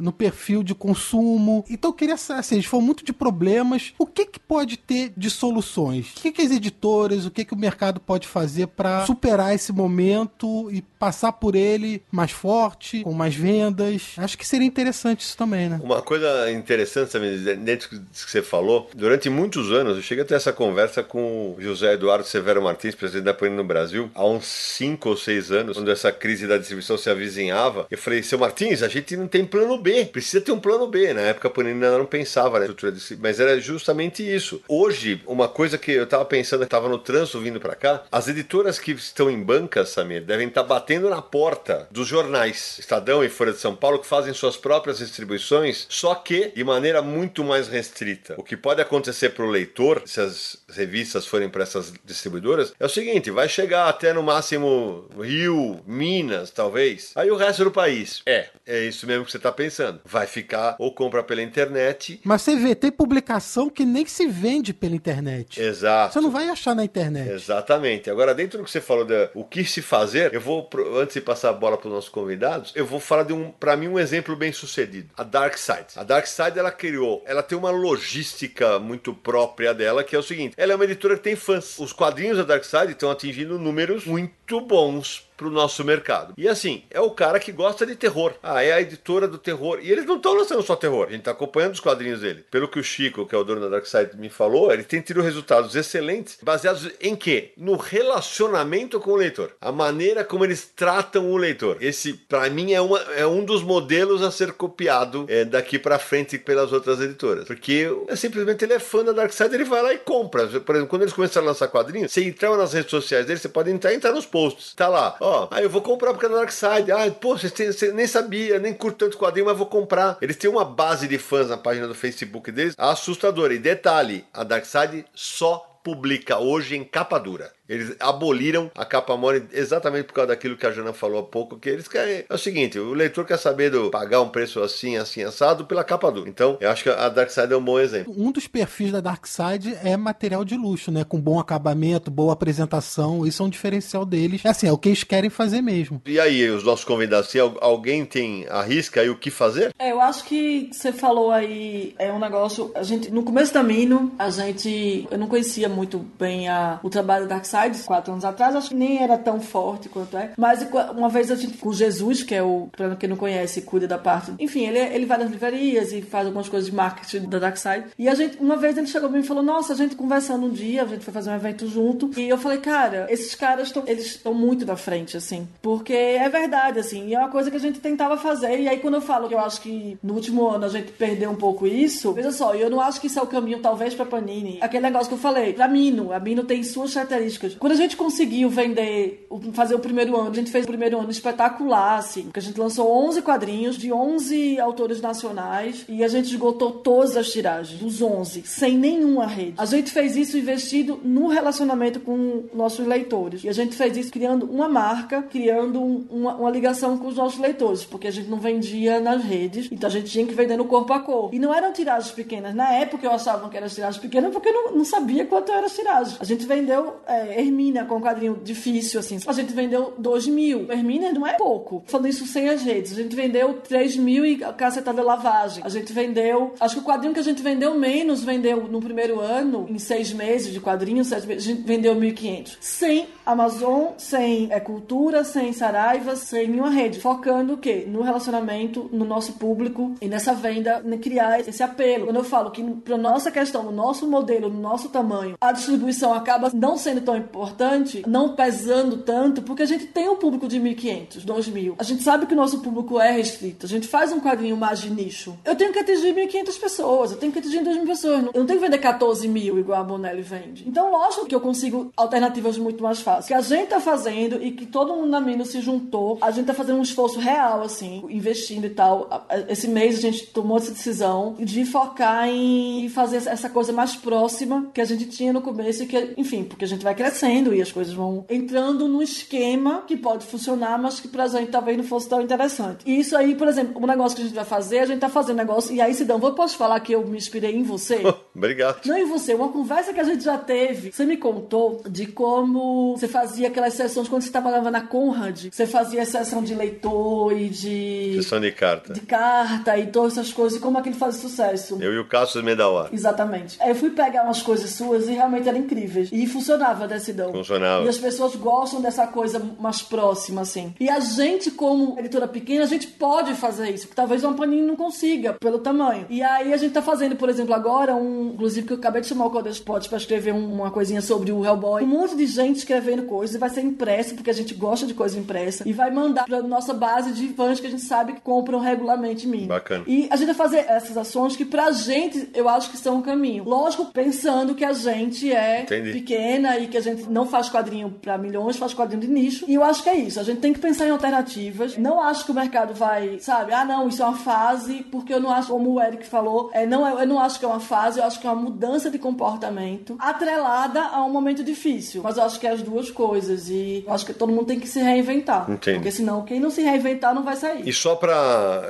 no 0.00 0.12
perfil 0.12 0.62
de 0.62 0.74
consumo. 0.74 1.64
Então 1.68 1.90
eu 1.90 1.94
queria 1.94 2.16
saber, 2.16 2.40
assim, 2.40 2.54
a 2.56 2.58
gente 2.58 2.68
falou 2.68 2.84
muito 2.84 3.04
de 3.04 3.12
problemas. 3.12 3.92
O 3.98 4.06
que, 4.06 4.26
que 4.26 4.40
pode 4.40 4.76
ter 4.76 5.12
de 5.16 5.30
soluções? 5.30 6.12
O 6.16 6.22
que, 6.22 6.32
que 6.32 6.42
as 6.42 6.50
editoras, 6.50 7.26
o 7.26 7.30
que, 7.30 7.44
que 7.44 7.54
o 7.54 7.58
mercado 7.58 8.00
pode 8.00 8.26
fazer 8.26 8.68
para 8.68 9.04
superar 9.06 9.54
esse 9.54 9.72
momento 9.72 10.70
e 10.70 10.82
passar 10.82 11.32
por 11.32 11.54
ele 11.54 12.02
mais 12.10 12.30
forte, 12.30 13.02
com 13.02 13.12
mais 13.12 13.34
vendas? 13.34 14.14
Acho 14.16 14.36
que 14.36 14.46
seria 14.46 14.66
interessante 14.66 15.20
isso 15.20 15.36
também, 15.36 15.68
né? 15.68 15.80
Uma 15.82 16.02
coisa 16.02 16.50
interessante 16.50 17.10
também, 17.10 17.38
dentro 17.56 17.88
que 17.88 18.00
você 18.12 18.42
falou, 18.42 18.88
durante 18.94 19.28
muitos 19.28 19.72
anos, 19.72 19.96
eu 19.96 20.02
cheguei 20.02 20.24
a 20.24 20.26
ter 20.26 20.34
essa 20.34 20.52
conversa 20.52 21.02
com 21.02 21.54
o 21.56 21.60
José 21.60 21.94
Eduardo 21.94 22.24
Severo 22.24 22.62
Martins, 22.62 22.94
presidente 22.94 23.24
da 23.24 23.34
Panini 23.34 23.56
no 23.56 23.64
Brasil, 23.64 24.10
há 24.14 24.24
uns 24.26 24.46
5 24.46 25.08
ou 25.08 25.16
6 25.16 25.50
anos, 25.52 25.76
quando 25.76 25.90
essa 25.90 26.12
crise 26.12 26.46
da 26.46 26.58
distribuição 26.58 26.96
se 26.96 27.10
avizinhava. 27.10 27.86
Eu 27.90 27.98
falei, 27.98 28.22
seu 28.22 28.38
Martins, 28.38 28.82
a 28.82 28.88
gente 28.88 29.16
não 29.16 29.26
tem 29.26 29.39
plano 29.46 29.78
B, 29.78 30.06
precisa 30.06 30.40
ter 30.40 30.52
um 30.52 30.60
plano 30.60 30.86
B. 30.86 31.12
Na 31.12 31.22
época 31.22 31.48
a 31.48 31.50
Panini 31.50 31.74
ainda 31.74 31.98
não 31.98 32.06
pensava 32.06 32.58
na 32.58 32.64
estrutura 32.66 32.92
desse, 32.92 33.16
mas 33.16 33.40
era 33.40 33.58
justamente 33.60 34.22
isso. 34.22 34.62
Hoje, 34.68 35.22
uma 35.26 35.48
coisa 35.48 35.78
que 35.78 35.92
eu 35.92 36.06
tava 36.06 36.24
pensando, 36.24 36.62
eu 36.62 36.68
tava 36.68 36.88
no 36.88 36.98
trânsito 36.98 37.40
vindo 37.40 37.60
para 37.60 37.74
cá, 37.74 38.04
as 38.10 38.28
editoras 38.28 38.78
que 38.78 38.92
estão 38.92 39.30
em 39.30 39.42
banca, 39.42 39.84
Samir, 39.84 40.22
devem 40.22 40.48
estar 40.48 40.62
tá 40.62 40.68
batendo 40.68 41.08
na 41.08 41.22
porta 41.22 41.88
dos 41.90 42.06
jornais, 42.06 42.78
Estadão 42.78 43.24
e 43.24 43.28
Folha 43.28 43.52
de 43.52 43.58
São 43.58 43.74
Paulo, 43.74 43.98
que 43.98 44.06
fazem 44.06 44.32
suas 44.32 44.56
próprias 44.56 44.98
distribuições, 44.98 45.86
só 45.88 46.14
que 46.14 46.52
de 46.54 46.64
maneira 46.64 47.02
muito 47.02 47.44
mais 47.44 47.68
restrita. 47.68 48.34
O 48.36 48.42
que 48.42 48.56
pode 48.56 48.80
acontecer 48.80 49.30
para 49.30 49.44
o 49.44 49.50
leitor, 49.50 50.02
se 50.06 50.20
as 50.20 50.56
revistas 50.68 51.26
forem 51.26 51.48
para 51.48 51.62
essas 51.62 51.92
distribuidoras, 52.04 52.72
é 52.78 52.86
o 52.86 52.88
seguinte: 52.88 53.30
vai 53.30 53.48
chegar 53.48 53.88
até 53.88 54.12
no 54.12 54.22
máximo 54.22 55.08
Rio, 55.20 55.80
Minas, 55.86 56.50
talvez. 56.50 57.12
Aí 57.16 57.30
o 57.30 57.36
resto 57.36 57.64
do 57.64 57.70
país. 57.70 58.22
É, 58.26 58.48
é 58.66 58.84
isso 58.84 59.06
mesmo 59.06 59.24
que 59.24 59.29
você 59.30 59.36
está 59.38 59.52
pensando. 59.52 60.00
Vai 60.04 60.26
ficar 60.26 60.76
ou 60.78 60.94
compra 60.94 61.22
pela 61.22 61.42
internet. 61.42 62.20
Mas 62.24 62.42
você 62.42 62.56
vê, 62.56 62.74
tem 62.74 62.90
publicação 62.90 63.70
que 63.70 63.84
nem 63.84 64.06
se 64.06 64.26
vende 64.26 64.72
pela 64.72 64.94
internet. 64.94 65.60
Exato. 65.60 66.14
Você 66.14 66.20
não 66.20 66.30
vai 66.30 66.48
achar 66.48 66.74
na 66.74 66.84
internet. 66.84 67.30
Exatamente. 67.30 68.10
Agora, 68.10 68.34
dentro 68.34 68.58
do 68.58 68.64
que 68.64 68.70
você 68.70 68.80
falou, 68.80 69.04
de, 69.04 69.30
o 69.34 69.44
que 69.44 69.64
se 69.64 69.82
fazer, 69.82 70.34
eu 70.34 70.40
vou, 70.40 70.68
antes 70.96 71.14
de 71.14 71.20
passar 71.20 71.50
a 71.50 71.52
bola 71.52 71.76
para 71.76 71.88
os 71.88 71.94
nossos 71.94 72.10
convidados, 72.10 72.72
eu 72.74 72.86
vou 72.86 73.00
falar 73.00 73.24
de 73.24 73.32
um, 73.32 73.50
para 73.50 73.76
mim, 73.76 73.88
um 73.88 73.98
exemplo 73.98 74.34
bem 74.36 74.52
sucedido. 74.52 75.10
A 75.16 75.22
Dark 75.22 75.56
Side. 75.56 75.86
A 75.96 76.02
Dark 76.02 76.26
Side, 76.26 76.58
ela 76.58 76.70
criou, 76.70 77.22
ela 77.26 77.42
tem 77.42 77.56
uma 77.56 77.70
logística 77.70 78.78
muito 78.78 79.14
própria 79.14 79.72
dela, 79.74 80.04
que 80.04 80.14
é 80.14 80.18
o 80.18 80.22
seguinte: 80.22 80.54
ela 80.56 80.72
é 80.72 80.76
uma 80.76 80.84
editora 80.84 81.16
que 81.16 81.22
tem 81.22 81.36
fãs. 81.36 81.78
Os 81.78 81.92
quadrinhos 81.92 82.38
da 82.38 82.44
Dark 82.44 82.64
Side 82.64 82.92
estão 82.92 83.10
atingindo 83.10 83.58
números 83.58 84.04
muito 84.04 84.60
bons 84.60 85.29
para 85.40 85.48
o 85.48 85.50
nosso 85.50 85.82
mercado. 85.82 86.34
E 86.36 86.46
assim, 86.46 86.82
é 86.90 87.00
o 87.00 87.10
cara 87.10 87.40
que 87.40 87.50
gosta 87.50 87.86
de 87.86 87.96
terror. 87.96 88.34
Ah, 88.42 88.62
é 88.62 88.72
a 88.72 88.80
editora 88.82 89.26
do 89.26 89.38
terror. 89.38 89.78
E 89.82 89.90
eles 89.90 90.04
não 90.04 90.16
estão 90.16 90.34
lançando 90.34 90.62
só 90.62 90.76
terror, 90.76 91.06
a 91.08 91.10
gente 91.10 91.20
está 91.20 91.30
acompanhando 91.30 91.72
os 91.72 91.80
quadrinhos 91.80 92.20
dele. 92.20 92.44
Pelo 92.50 92.68
que 92.68 92.78
o 92.78 92.84
Chico, 92.84 93.24
que 93.24 93.34
é 93.34 93.38
o 93.38 93.42
dono 93.42 93.62
da 93.62 93.68
Dark 93.68 93.86
Side, 93.86 94.18
me 94.18 94.28
falou, 94.28 94.70
ele 94.70 94.82
tem 94.82 95.00
tido 95.00 95.22
resultados 95.22 95.74
excelentes, 95.74 96.36
baseados 96.42 96.90
em 97.00 97.16
quê? 97.16 97.52
No 97.56 97.76
relacionamento 97.76 99.00
com 99.00 99.12
o 99.12 99.16
leitor. 99.16 99.52
A 99.60 99.72
maneira 99.72 100.24
como 100.24 100.44
eles 100.44 100.70
tratam 100.76 101.30
o 101.30 101.36
leitor. 101.38 101.78
Esse, 101.80 102.12
para 102.12 102.50
mim, 102.50 102.72
é, 102.72 102.80
uma, 102.80 102.98
é 103.16 103.26
um 103.26 103.42
dos 103.42 103.62
modelos 103.62 104.22
a 104.22 104.30
ser 104.30 104.52
copiado 104.52 105.24
é, 105.26 105.46
daqui 105.46 105.78
para 105.78 105.98
frente 105.98 106.38
pelas 106.38 106.70
outras 106.70 107.00
editoras. 107.00 107.46
Porque 107.46 107.88
é, 108.08 108.14
simplesmente 108.14 108.62
ele 108.62 108.74
é 108.74 108.78
fã 108.78 109.02
da 109.02 109.12
Dark 109.12 109.32
Side, 109.32 109.54
ele 109.54 109.64
vai 109.64 109.82
lá 109.82 109.94
e 109.94 109.98
compra. 109.98 110.46
Por 110.60 110.74
exemplo, 110.74 110.88
quando 110.88 111.02
eles 111.02 111.14
começaram 111.14 111.46
a 111.46 111.50
lançar 111.50 111.68
quadrinhos, 111.68 112.12
você 112.12 112.24
entrar 112.24 112.54
nas 112.58 112.74
redes 112.74 112.90
sociais 112.90 113.24
dele, 113.24 113.38
você 113.38 113.48
pode 113.48 113.70
entrar 113.70 113.94
entrar 113.94 114.12
nos 114.12 114.26
posts. 114.26 114.74
Tá 114.74 114.86
lá, 114.86 115.16
ó, 115.20 115.29
ah, 115.50 115.62
eu 115.62 115.70
vou 115.70 115.82
comprar 115.82 116.12
porque 116.12 116.26
é 116.26 116.28
Dark 116.28 116.50
Side. 116.50 116.92
Ah, 116.92 117.10
pô, 117.10 117.36
você, 117.36 117.72
você 117.72 117.92
nem 117.92 118.06
sabia, 118.06 118.58
nem 118.58 118.74
curto 118.74 118.98
tanto 118.98 119.18
quadrinho, 119.18 119.46
mas 119.46 119.56
vou 119.56 119.66
comprar. 119.66 120.18
Eles 120.20 120.36
têm 120.36 120.50
uma 120.50 120.64
base 120.64 121.06
de 121.06 121.18
fãs 121.18 121.48
na 121.48 121.56
página 121.56 121.86
do 121.86 121.94
Facebook 121.94 122.50
deles 122.50 122.74
assustadora. 122.76 123.54
E 123.54 123.58
detalhe, 123.58 124.24
a 124.32 124.44
Dark 124.44 124.64
Side 124.64 125.04
só 125.14 125.70
publica 125.82 126.38
hoje 126.38 126.76
em 126.76 126.84
capa 126.84 127.18
dura. 127.18 127.52
Eles 127.70 127.94
aboliram 128.00 128.68
a 128.74 128.84
capa 128.84 129.16
mole 129.16 129.44
exatamente 129.52 130.06
por 130.06 130.14
causa 130.14 130.28
daquilo 130.28 130.56
que 130.56 130.66
a 130.66 130.72
Jana 130.72 130.92
falou 130.92 131.20
há 131.20 131.22
pouco, 131.22 131.56
que 131.56 131.68
eles 131.68 131.86
querem. 131.86 132.24
É 132.28 132.34
o 132.34 132.38
seguinte: 132.38 132.80
o 132.80 132.92
leitor 132.92 133.24
quer 133.24 133.38
saber 133.38 133.70
do 133.70 133.90
pagar 133.90 134.20
um 134.22 134.28
preço 134.28 134.60
assim, 134.60 134.96
assim, 134.96 135.22
assado 135.22 135.64
pela 135.64 135.84
capa 135.84 136.10
dura. 136.10 136.28
Então, 136.28 136.58
eu 136.60 136.68
acho 136.68 136.82
que 136.82 136.88
a 136.90 137.08
Dark 137.08 137.30
Side 137.30 137.52
é 137.52 137.56
um 137.56 137.64
bom 137.64 137.78
exemplo. 137.78 138.12
Um 138.16 138.32
dos 138.32 138.48
perfis 138.48 138.90
da 138.90 139.00
Dark 139.00 139.24
Side 139.24 139.78
é 139.84 139.96
material 139.96 140.44
de 140.44 140.56
luxo, 140.56 140.90
né? 140.90 141.04
Com 141.04 141.20
bom 141.20 141.38
acabamento, 141.38 142.10
boa 142.10 142.32
apresentação. 142.32 143.24
Isso 143.24 143.40
é 143.40 143.46
um 143.46 143.48
diferencial 143.48 144.04
deles. 144.04 144.44
É 144.44 144.48
assim, 144.48 144.66
é 144.66 144.72
o 144.72 144.78
que 144.78 144.88
eles 144.88 145.04
querem 145.04 145.30
fazer 145.30 145.62
mesmo. 145.62 146.02
E 146.06 146.18
aí, 146.18 146.50
os 146.50 146.64
nossos 146.64 146.84
convidados, 146.84 147.30
se 147.30 147.38
alguém 147.38 148.04
tem 148.04 148.48
arrisca 148.48 149.00
aí 149.00 149.08
o 149.08 149.16
que 149.16 149.30
fazer? 149.30 149.72
É, 149.78 149.92
eu 149.92 150.00
acho 150.00 150.24
que 150.24 150.70
você 150.72 150.92
falou 150.92 151.30
aí, 151.30 151.94
é 152.00 152.12
um 152.12 152.18
negócio. 152.18 152.72
A 152.74 152.82
gente, 152.82 153.12
no 153.12 153.22
começo 153.22 153.54
da 153.54 153.62
Mino, 153.62 154.12
a 154.18 154.28
gente. 154.28 155.06
Eu 155.08 155.18
não 155.18 155.28
conhecia 155.28 155.68
muito 155.68 156.04
bem 156.18 156.48
a, 156.48 156.80
o 156.82 156.90
trabalho 156.90 157.28
da 157.28 157.36
Dark 157.36 157.44
Side 157.44 157.59
quatro 157.84 158.12
anos 158.12 158.24
atrás, 158.24 158.54
acho 158.54 158.70
que 158.70 158.74
nem 158.74 159.02
era 159.02 159.16
tão 159.18 159.40
forte 159.40 159.88
quanto 159.88 160.16
é. 160.16 160.30
Mas 160.36 160.66
uma 160.96 161.08
vez 161.08 161.30
a 161.30 161.34
gente, 161.34 161.58
com 161.58 161.72
Jesus, 161.72 162.22
que 162.22 162.34
é 162.34 162.42
o, 162.42 162.68
pra 162.72 162.96
quem 162.96 163.08
não 163.08 163.16
conhece, 163.16 163.62
cuida 163.62 163.86
da 163.86 163.98
parte. 163.98 164.32
Enfim, 164.38 164.66
ele, 164.66 164.78
ele 164.78 165.06
vai 165.06 165.18
nas 165.18 165.30
livrarias 165.30 165.92
e 165.92 166.02
faz 166.02 166.26
algumas 166.26 166.48
coisas 166.48 166.70
de 166.70 166.74
marketing 166.74 167.28
da 167.28 167.38
Dark 167.38 167.56
Side. 167.56 167.86
E 167.98 168.08
a 168.08 168.14
gente, 168.14 168.38
uma 168.38 168.56
vez 168.56 168.76
ele 168.76 168.86
chegou 168.86 169.08
pra 169.08 169.18
mim 169.18 169.24
e 169.24 169.26
falou: 169.26 169.42
Nossa, 169.42 169.72
a 169.72 169.76
gente 169.76 169.94
conversando 169.96 170.46
um 170.46 170.50
dia, 170.50 170.82
a 170.82 170.86
gente 170.86 171.04
foi 171.04 171.12
fazer 171.12 171.30
um 171.30 171.34
evento 171.34 171.66
junto. 171.66 172.10
E 172.16 172.28
eu 172.28 172.38
falei, 172.38 172.58
cara, 172.58 173.06
esses 173.08 173.34
caras 173.34 173.68
estão 173.68 173.84
eles 173.86 174.06
estão 174.06 174.34
muito 174.34 174.64
da 174.64 174.76
frente, 174.76 175.16
assim. 175.16 175.48
Porque 175.62 175.92
é 175.92 176.28
verdade, 176.28 176.78
assim. 176.78 177.08
E 177.08 177.14
é 177.14 177.18
uma 177.18 177.28
coisa 177.28 177.50
que 177.50 177.56
a 177.56 177.60
gente 177.60 177.80
tentava 177.80 178.16
fazer. 178.16 178.60
E 178.60 178.68
aí, 178.68 178.78
quando 178.78 178.94
eu 178.94 179.00
falo 179.00 179.28
que 179.28 179.34
eu 179.34 179.40
acho 179.40 179.60
que 179.60 179.98
no 180.02 180.14
último 180.14 180.48
ano 180.48 180.64
a 180.64 180.68
gente 180.68 180.92
perdeu 180.92 181.30
um 181.30 181.34
pouco 181.34 181.66
isso, 181.66 182.12
veja 182.12 182.32
só, 182.32 182.54
eu 182.54 182.70
não 182.70 182.80
acho 182.80 183.00
que 183.00 183.06
isso 183.06 183.18
é 183.18 183.22
o 183.22 183.26
caminho, 183.26 183.60
talvez, 183.60 183.94
pra 183.94 184.06
Panini. 184.06 184.58
Aquele 184.60 184.82
negócio 184.82 185.08
que 185.08 185.14
eu 185.14 185.18
falei, 185.18 185.52
pra 185.52 185.68
Mino, 185.68 186.12
a 186.12 186.20
Mino 186.20 186.44
tem 186.44 186.62
suas 186.62 186.94
características 186.94 187.49
quando 187.58 187.72
a 187.72 187.76
gente 187.76 187.96
conseguiu 187.96 188.48
vender, 188.48 189.26
fazer 189.52 189.74
o 189.74 189.78
primeiro 189.78 190.16
ano, 190.16 190.30
a 190.30 190.34
gente 190.34 190.50
fez 190.50 190.64
o 190.64 190.68
primeiro 190.68 190.98
ano 190.98 191.10
espetacular, 191.10 191.98
assim, 191.98 192.24
porque 192.24 192.38
a 192.38 192.42
gente 192.42 192.58
lançou 192.58 192.90
11 193.06 193.22
quadrinhos 193.22 193.76
de 193.76 193.92
11 193.92 194.58
autores 194.60 195.00
nacionais 195.00 195.84
e 195.88 196.04
a 196.04 196.08
gente 196.08 196.26
esgotou 196.30 196.72
todas 196.72 197.16
as 197.16 197.30
tiragens, 197.30 197.80
dos 197.80 198.00
11, 198.00 198.42
sem 198.44 198.76
nenhuma 198.76 199.26
rede. 199.26 199.54
A 199.56 199.66
gente 199.66 199.90
fez 199.90 200.16
isso 200.16 200.36
investido 200.36 201.00
no 201.02 201.28
relacionamento 201.28 202.00
com 202.00 202.44
nossos 202.54 202.86
leitores. 202.86 203.44
E 203.44 203.48
a 203.48 203.52
gente 203.52 203.76
fez 203.76 203.96
isso 203.96 204.10
criando 204.10 204.46
uma 204.46 204.68
marca, 204.68 205.22
criando 205.22 205.80
uma, 206.10 206.34
uma 206.34 206.50
ligação 206.50 206.98
com 206.98 207.08
os 207.08 207.16
nossos 207.16 207.38
leitores, 207.38 207.84
porque 207.84 208.08
a 208.08 208.10
gente 208.10 208.28
não 208.28 208.38
vendia 208.38 209.00
nas 209.00 209.22
redes, 209.22 209.68
então 209.70 209.88
a 209.88 209.92
gente 209.92 210.10
tinha 210.10 210.26
que 210.26 210.34
vender 210.34 210.56
no 210.56 210.64
corpo 210.64 210.92
a 210.92 211.00
corpo. 211.00 211.34
E 211.34 211.38
não 211.38 211.54
eram 211.54 211.72
tiragens 211.72 212.12
pequenas. 212.12 212.54
Na 212.54 212.72
época 212.72 213.06
eu 213.06 213.12
achava 213.12 213.48
que 213.48 213.56
eram 213.56 213.68
tiragens 213.68 214.00
pequenas 214.00 214.32
porque 214.32 214.48
eu 214.48 214.52
não, 214.52 214.72
não 214.76 214.84
sabia 214.84 215.26
quanto 215.26 215.52
eram 215.52 215.66
as 215.66 215.74
tiragens. 215.74 216.16
A 216.20 216.24
gente 216.24 216.46
vendeu 216.46 216.96
é, 217.06 217.29
Hermínia, 217.38 217.84
com 217.84 217.96
um 217.96 218.00
quadrinho 218.00 218.40
difícil, 218.42 219.00
assim. 219.00 219.18
A 219.26 219.32
gente 219.32 219.52
vendeu 219.52 219.94
2 219.98 220.26
mil. 220.28 220.70
Hermínia 220.70 221.12
não 221.12 221.26
é 221.26 221.34
pouco. 221.34 221.82
Falando 221.86 222.08
isso 222.08 222.26
sem 222.26 222.48
as 222.48 222.62
redes. 222.62 222.92
A 222.92 223.02
gente 223.02 223.14
vendeu 223.14 223.54
3 223.54 223.96
mil 223.96 224.24
e 224.24 224.42
a 224.44 224.52
cacetada 224.52 225.02
lavagem. 225.02 225.62
A 225.64 225.68
gente 225.68 225.92
vendeu. 225.92 226.54
Acho 226.60 226.76
que 226.76 226.80
o 226.80 226.84
quadrinho 226.84 227.14
que 227.14 227.20
a 227.20 227.24
gente 227.24 227.42
vendeu 227.42 227.74
menos 227.74 228.22
vendeu 228.22 228.64
no 228.68 228.80
primeiro 228.80 229.20
ano, 229.20 229.66
em 229.68 229.78
seis 229.78 230.12
meses 230.12 230.52
de 230.52 230.60
quadrinho, 230.60 231.04
sete 231.04 231.26
meses, 231.26 231.46
a 231.46 231.52
gente 231.52 231.62
vendeu 231.66 231.94
1.500. 231.94 232.56
Sem 232.60 233.08
Amazon, 233.24 233.92
sem 233.96 234.52
é, 234.52 234.60
cultura, 234.60 235.24
sem 235.24 235.52
Saraiva, 235.52 236.16
sem 236.16 236.48
nenhuma 236.48 236.70
rede. 236.70 237.00
Focando 237.00 237.54
o 237.54 237.58
quê? 237.58 237.84
No 237.86 238.02
relacionamento, 238.02 238.88
no 238.92 239.04
nosso 239.04 239.34
público 239.34 239.94
e 240.00 240.08
nessa 240.08 240.34
venda, 240.34 240.82
em 240.84 240.98
criar 240.98 241.40
esse 241.40 241.62
apelo. 241.62 242.06
Quando 242.06 242.16
eu 242.16 242.24
falo 242.24 242.50
que, 242.50 242.62
para 242.62 242.96
nossa 242.96 243.30
questão, 243.30 243.62
no 243.62 243.72
nosso 243.72 244.06
modelo, 244.06 244.48
no 244.48 244.60
nosso 244.60 244.88
tamanho, 244.88 245.36
a 245.40 245.52
distribuição 245.52 246.12
acaba 246.12 246.50
não 246.52 246.76
sendo 246.76 247.00
tão 247.00 247.16
importante, 247.20 248.02
não 248.06 248.34
pesando 248.34 248.98
tanto, 248.98 249.42
porque 249.42 249.62
a 249.62 249.66
gente 249.66 249.86
tem 249.86 250.08
um 250.08 250.16
público 250.16 250.48
de 250.48 250.60
1.500, 250.60 251.24
2.000. 251.24 251.74
A 251.78 251.82
gente 251.82 252.02
sabe 252.02 252.26
que 252.26 252.34
o 252.34 252.36
nosso 252.36 252.60
público 252.60 253.00
é 253.00 253.10
restrito. 253.10 253.66
A 253.66 253.68
gente 253.68 253.86
faz 253.86 254.12
um 254.12 254.20
quadrinho 254.20 254.56
mais 254.56 254.80
de 254.80 254.90
nicho. 254.90 255.36
Eu 255.44 255.56
tenho 255.56 255.72
que 255.72 255.78
atingir 255.78 256.14
1.500 256.14 256.60
pessoas, 256.60 257.10
eu 257.12 257.16
tenho 257.16 257.32
que 257.32 257.38
atingir 257.38 257.60
2.000 257.60 257.86
pessoas. 257.86 258.26
Eu 258.34 258.40
não 258.40 258.46
tenho 258.46 258.58
que 258.58 258.64
vender 258.66 258.78
14 258.78 259.26
mil 259.28 259.58
igual 259.58 259.80
a 259.80 259.84
Bonelli 259.84 260.22
vende. 260.22 260.64
Então, 260.66 260.90
lógico 260.90 261.26
que 261.26 261.34
eu 261.34 261.40
consigo 261.40 261.92
alternativas 261.96 262.58
muito 262.58 262.82
mais 262.82 263.00
fáceis. 263.00 263.26
Que 263.26 263.34
a 263.34 263.40
gente 263.40 263.68
tá 263.68 263.80
fazendo 263.80 264.42
e 264.42 264.52
que 264.52 264.66
todo 264.66 264.94
mundo 264.94 265.08
na 265.08 265.20
Mino 265.20 265.44
se 265.44 265.60
juntou, 265.60 266.18
a 266.20 266.30
gente 266.30 266.46
tá 266.46 266.54
fazendo 266.54 266.78
um 266.78 266.82
esforço 266.82 267.18
real, 267.18 267.62
assim, 267.62 268.02
investindo 268.08 268.66
e 268.66 268.70
tal. 268.70 269.26
Esse 269.48 269.68
mês 269.68 269.98
a 269.98 270.00
gente 270.00 270.26
tomou 270.26 270.56
essa 270.56 270.70
decisão 270.70 271.36
de 271.38 271.64
focar 271.64 272.28
em 272.28 272.88
fazer 272.88 273.16
essa 273.16 273.48
coisa 273.48 273.72
mais 273.72 273.94
próxima 273.96 274.70
que 274.72 274.80
a 274.80 274.84
gente 274.84 275.06
tinha 275.06 275.32
no 275.32 275.40
começo 275.40 275.82
e 275.82 275.86
que, 275.86 276.14
enfim, 276.16 276.44
porque 276.44 276.64
a 276.64 276.68
gente 276.68 276.82
vai 276.82 276.94
crescendo 277.10 277.54
e 277.54 277.60
as 277.60 277.72
coisas 277.72 277.92
vão 277.92 278.24
entrando 278.28 278.86
num 278.86 279.02
esquema 279.02 279.82
que 279.86 279.96
pode 279.96 280.26
funcionar, 280.26 280.78
mas 280.78 281.00
que 281.00 281.08
pra 281.08 281.26
gente 281.26 281.50
talvez 281.50 281.76
não 281.76 281.84
fosse 281.84 282.08
tão 282.08 282.20
interessante. 282.20 282.84
E 282.86 283.00
isso 283.00 283.16
aí, 283.16 283.34
por 283.34 283.48
exemplo, 283.48 283.82
um 283.82 283.86
negócio 283.86 284.16
que 284.16 284.22
a 284.22 284.24
gente 284.26 284.34
vai 284.34 284.44
fazer, 284.44 284.78
a 284.78 284.86
gente 284.86 285.00
tá 285.00 285.08
fazendo 285.08 285.36
negócio, 285.36 285.74
e 285.74 285.80
aí, 285.80 285.92
Sidão, 285.92 286.18
vou 286.18 286.32
posso 286.32 286.56
falar 286.56 286.78
que 286.80 286.92
eu 286.92 287.04
me 287.06 287.18
inspirei 287.18 287.54
em 287.54 287.62
você? 287.62 288.02
Obrigado. 288.34 288.86
Não 288.86 288.96
em 288.96 289.04
você, 289.04 289.34
uma 289.34 289.48
conversa 289.48 289.92
que 289.92 290.00
a 290.00 290.04
gente 290.04 290.22
já 290.22 290.38
teve. 290.38 290.92
Você 290.92 291.04
me 291.04 291.16
contou 291.16 291.82
de 291.88 292.06
como 292.06 292.96
você 292.96 293.08
fazia 293.08 293.48
aquelas 293.48 293.74
sessões 293.74 294.08
quando 294.08 294.22
você 294.22 294.30
trabalhava 294.30 294.70
na 294.70 294.82
Conrad. 294.82 295.46
Você 295.50 295.66
fazia 295.66 296.04
sessão 296.04 296.42
de 296.42 296.54
leitor 296.54 297.36
e 297.36 297.48
de. 297.48 298.12
Sessão 298.16 298.40
de 298.40 298.52
carta. 298.52 298.92
De 298.92 299.00
carta 299.00 299.76
e 299.76 299.88
todas 299.88 300.12
essas 300.12 300.32
coisas, 300.32 300.58
e 300.58 300.62
como 300.62 300.78
aquilo 300.78 300.94
faz 300.94 301.16
sucesso. 301.16 301.78
Eu 301.80 301.92
e 301.92 301.98
o 301.98 302.06
Cassius 302.06 302.44
Medawar. 302.44 302.88
Exatamente. 302.92 303.56
Aí 303.60 303.70
eu 303.70 303.74
fui 303.74 303.90
pegar 303.90 304.22
umas 304.22 304.42
coisas 304.42 304.70
suas 304.70 305.08
e 305.08 305.12
realmente 305.12 305.48
eram 305.48 305.58
incríveis. 305.58 306.08
E 306.12 306.26
funcionava, 306.26 306.86
decidão. 307.00 307.32
Funcionava. 307.32 307.84
E 307.84 307.88
as 307.88 307.98
pessoas 307.98 308.36
gostam 308.36 308.80
dessa 308.80 309.06
coisa 309.06 309.42
mais 309.58 309.82
próxima, 309.82 310.42
assim. 310.42 310.74
E 310.78 310.88
a 310.88 311.00
gente, 311.00 311.50
como 311.50 311.98
editora 311.98 312.28
pequena, 312.28 312.64
a 312.64 312.68
gente 312.68 312.86
pode 312.86 313.34
fazer 313.34 313.70
isso. 313.70 313.86
Porque 313.86 313.96
talvez 313.96 314.22
uma 314.22 314.34
Panini 314.34 314.62
não 314.62 314.76
consiga, 314.76 315.32
pelo 315.34 315.58
tamanho. 315.58 316.06
E 316.08 316.22
aí 316.22 316.52
a 316.52 316.56
gente 316.56 316.72
tá 316.72 316.82
fazendo, 316.82 317.16
por 317.16 317.28
exemplo, 317.28 317.54
agora 317.54 317.94
um. 317.96 318.30
Inclusive, 318.34 318.66
que 318.66 318.72
eu 318.72 318.76
acabei 318.76 319.00
de 319.02 319.08
chamar 319.08 319.26
o 319.26 319.30
Coders 319.30 319.58
Pods 319.58 319.88
pra 319.88 319.98
escrever 319.98 320.32
um- 320.32 320.52
uma 320.52 320.70
coisinha 320.70 321.00
sobre 321.02 321.32
o 321.32 321.44
Hellboy. 321.44 321.82
Um 321.82 321.86
monte 321.86 322.16
de 322.16 322.26
gente 322.26 322.56
escrevendo 322.58 323.02
coisas. 323.04 323.34
E 323.34 323.38
vai 323.38 323.50
ser 323.50 323.62
impresso, 323.62 324.14
porque 324.14 324.30
a 324.30 324.34
gente 324.34 324.54
gosta 324.54 324.86
de 324.86 324.94
coisa 324.94 325.18
impressa. 325.18 325.68
E 325.68 325.72
vai 325.72 325.90
mandar 325.90 326.24
pra 326.24 326.42
nossa 326.42 326.72
base 326.74 327.12
de 327.12 327.28
fãs 327.28 327.58
que 327.60 327.66
a 327.66 327.70
gente 327.70 327.82
sabe 327.82 328.12
que 328.14 328.20
compram 328.20 328.58
regularmente 328.60 329.26
mim. 329.26 329.46
Bacana. 329.46 329.84
E 329.86 330.06
a 330.10 330.16
gente 330.16 330.26
vai 330.26 330.34
fazer 330.36 330.58
essas 330.68 330.96
ações 330.96 331.36
que 331.36 331.44
pra 331.44 331.70
gente, 331.72 332.28
eu 332.34 332.48
acho 332.48 332.70
que 332.70 332.76
são 332.76 332.96
um 332.96 333.02
caminho. 333.02 333.44
Lógico, 333.44 333.86
pensando 333.86 334.54
que 334.54 334.64
a 334.64 334.72
gente 334.72 335.32
é 335.32 335.62
Entendi. 335.62 335.92
pequena 335.92 336.58
e 336.58 336.66
que 336.66 336.76
a 336.76 336.80
gente 336.80 336.89
não 337.08 337.26
faz 337.26 337.48
quadrinho 337.48 337.90
pra 338.02 338.16
milhões, 338.18 338.56
faz 338.56 338.72
quadrinho 338.74 339.00
de 339.02 339.08
nicho. 339.08 339.44
E 339.48 339.54
eu 339.54 339.62
acho 339.64 339.82
que 339.82 339.88
é 339.88 339.94
isso. 339.96 340.18
A 340.20 340.22
gente 340.22 340.40
tem 340.40 340.52
que 340.52 340.58
pensar 340.60 340.86
em 340.86 340.90
alternativas. 340.90 341.76
Não 341.76 342.00
acho 342.02 342.24
que 342.24 342.30
o 342.30 342.34
mercado 342.34 342.74
vai, 342.74 343.18
sabe, 343.20 343.52
ah, 343.52 343.64
não, 343.64 343.88
isso 343.88 344.02
é 344.02 344.06
uma 344.06 344.16
fase, 344.16 344.84
porque 344.90 345.12
eu 345.14 345.20
não 345.20 345.30
acho, 345.30 345.48
como 345.48 345.74
o 345.74 345.80
Eric 345.82 346.06
falou, 346.06 346.50
é, 346.52 346.66
não, 346.66 346.86
é- 346.86 347.02
eu 347.02 347.06
não 347.06 347.18
acho 347.20 347.38
que 347.38 347.44
é 347.44 347.48
uma 347.48 347.60
fase, 347.60 347.98
eu 347.98 348.04
acho 348.04 348.20
que 348.20 348.26
é 348.26 348.30
uma 348.30 348.42
mudança 348.42 348.90
de 348.90 348.98
comportamento 348.98 349.96
atrelada 349.98 350.80
a 350.82 351.04
um 351.04 351.10
momento 351.10 351.42
difícil. 351.44 352.02
Mas 352.02 352.16
eu 352.16 352.24
acho 352.24 352.38
que 352.40 352.46
é 352.46 352.50
as 352.50 352.62
duas 352.62 352.90
coisas. 352.90 353.48
E 353.48 353.84
eu 353.86 353.92
acho 353.92 354.04
que 354.06 354.12
todo 354.12 354.32
mundo 354.32 354.46
tem 354.46 354.58
que 354.60 354.68
se 354.68 354.80
reinventar. 354.80 355.50
Entendi. 355.50 355.78
Porque 355.78 355.90
senão, 355.90 356.24
quem 356.24 356.40
não 356.40 356.50
se 356.50 356.62
reinventar 356.62 357.14
não 357.14 357.22
vai 357.22 357.36
sair. 357.36 357.66
E 357.68 357.72
só 357.72 357.94
para 357.96 358.62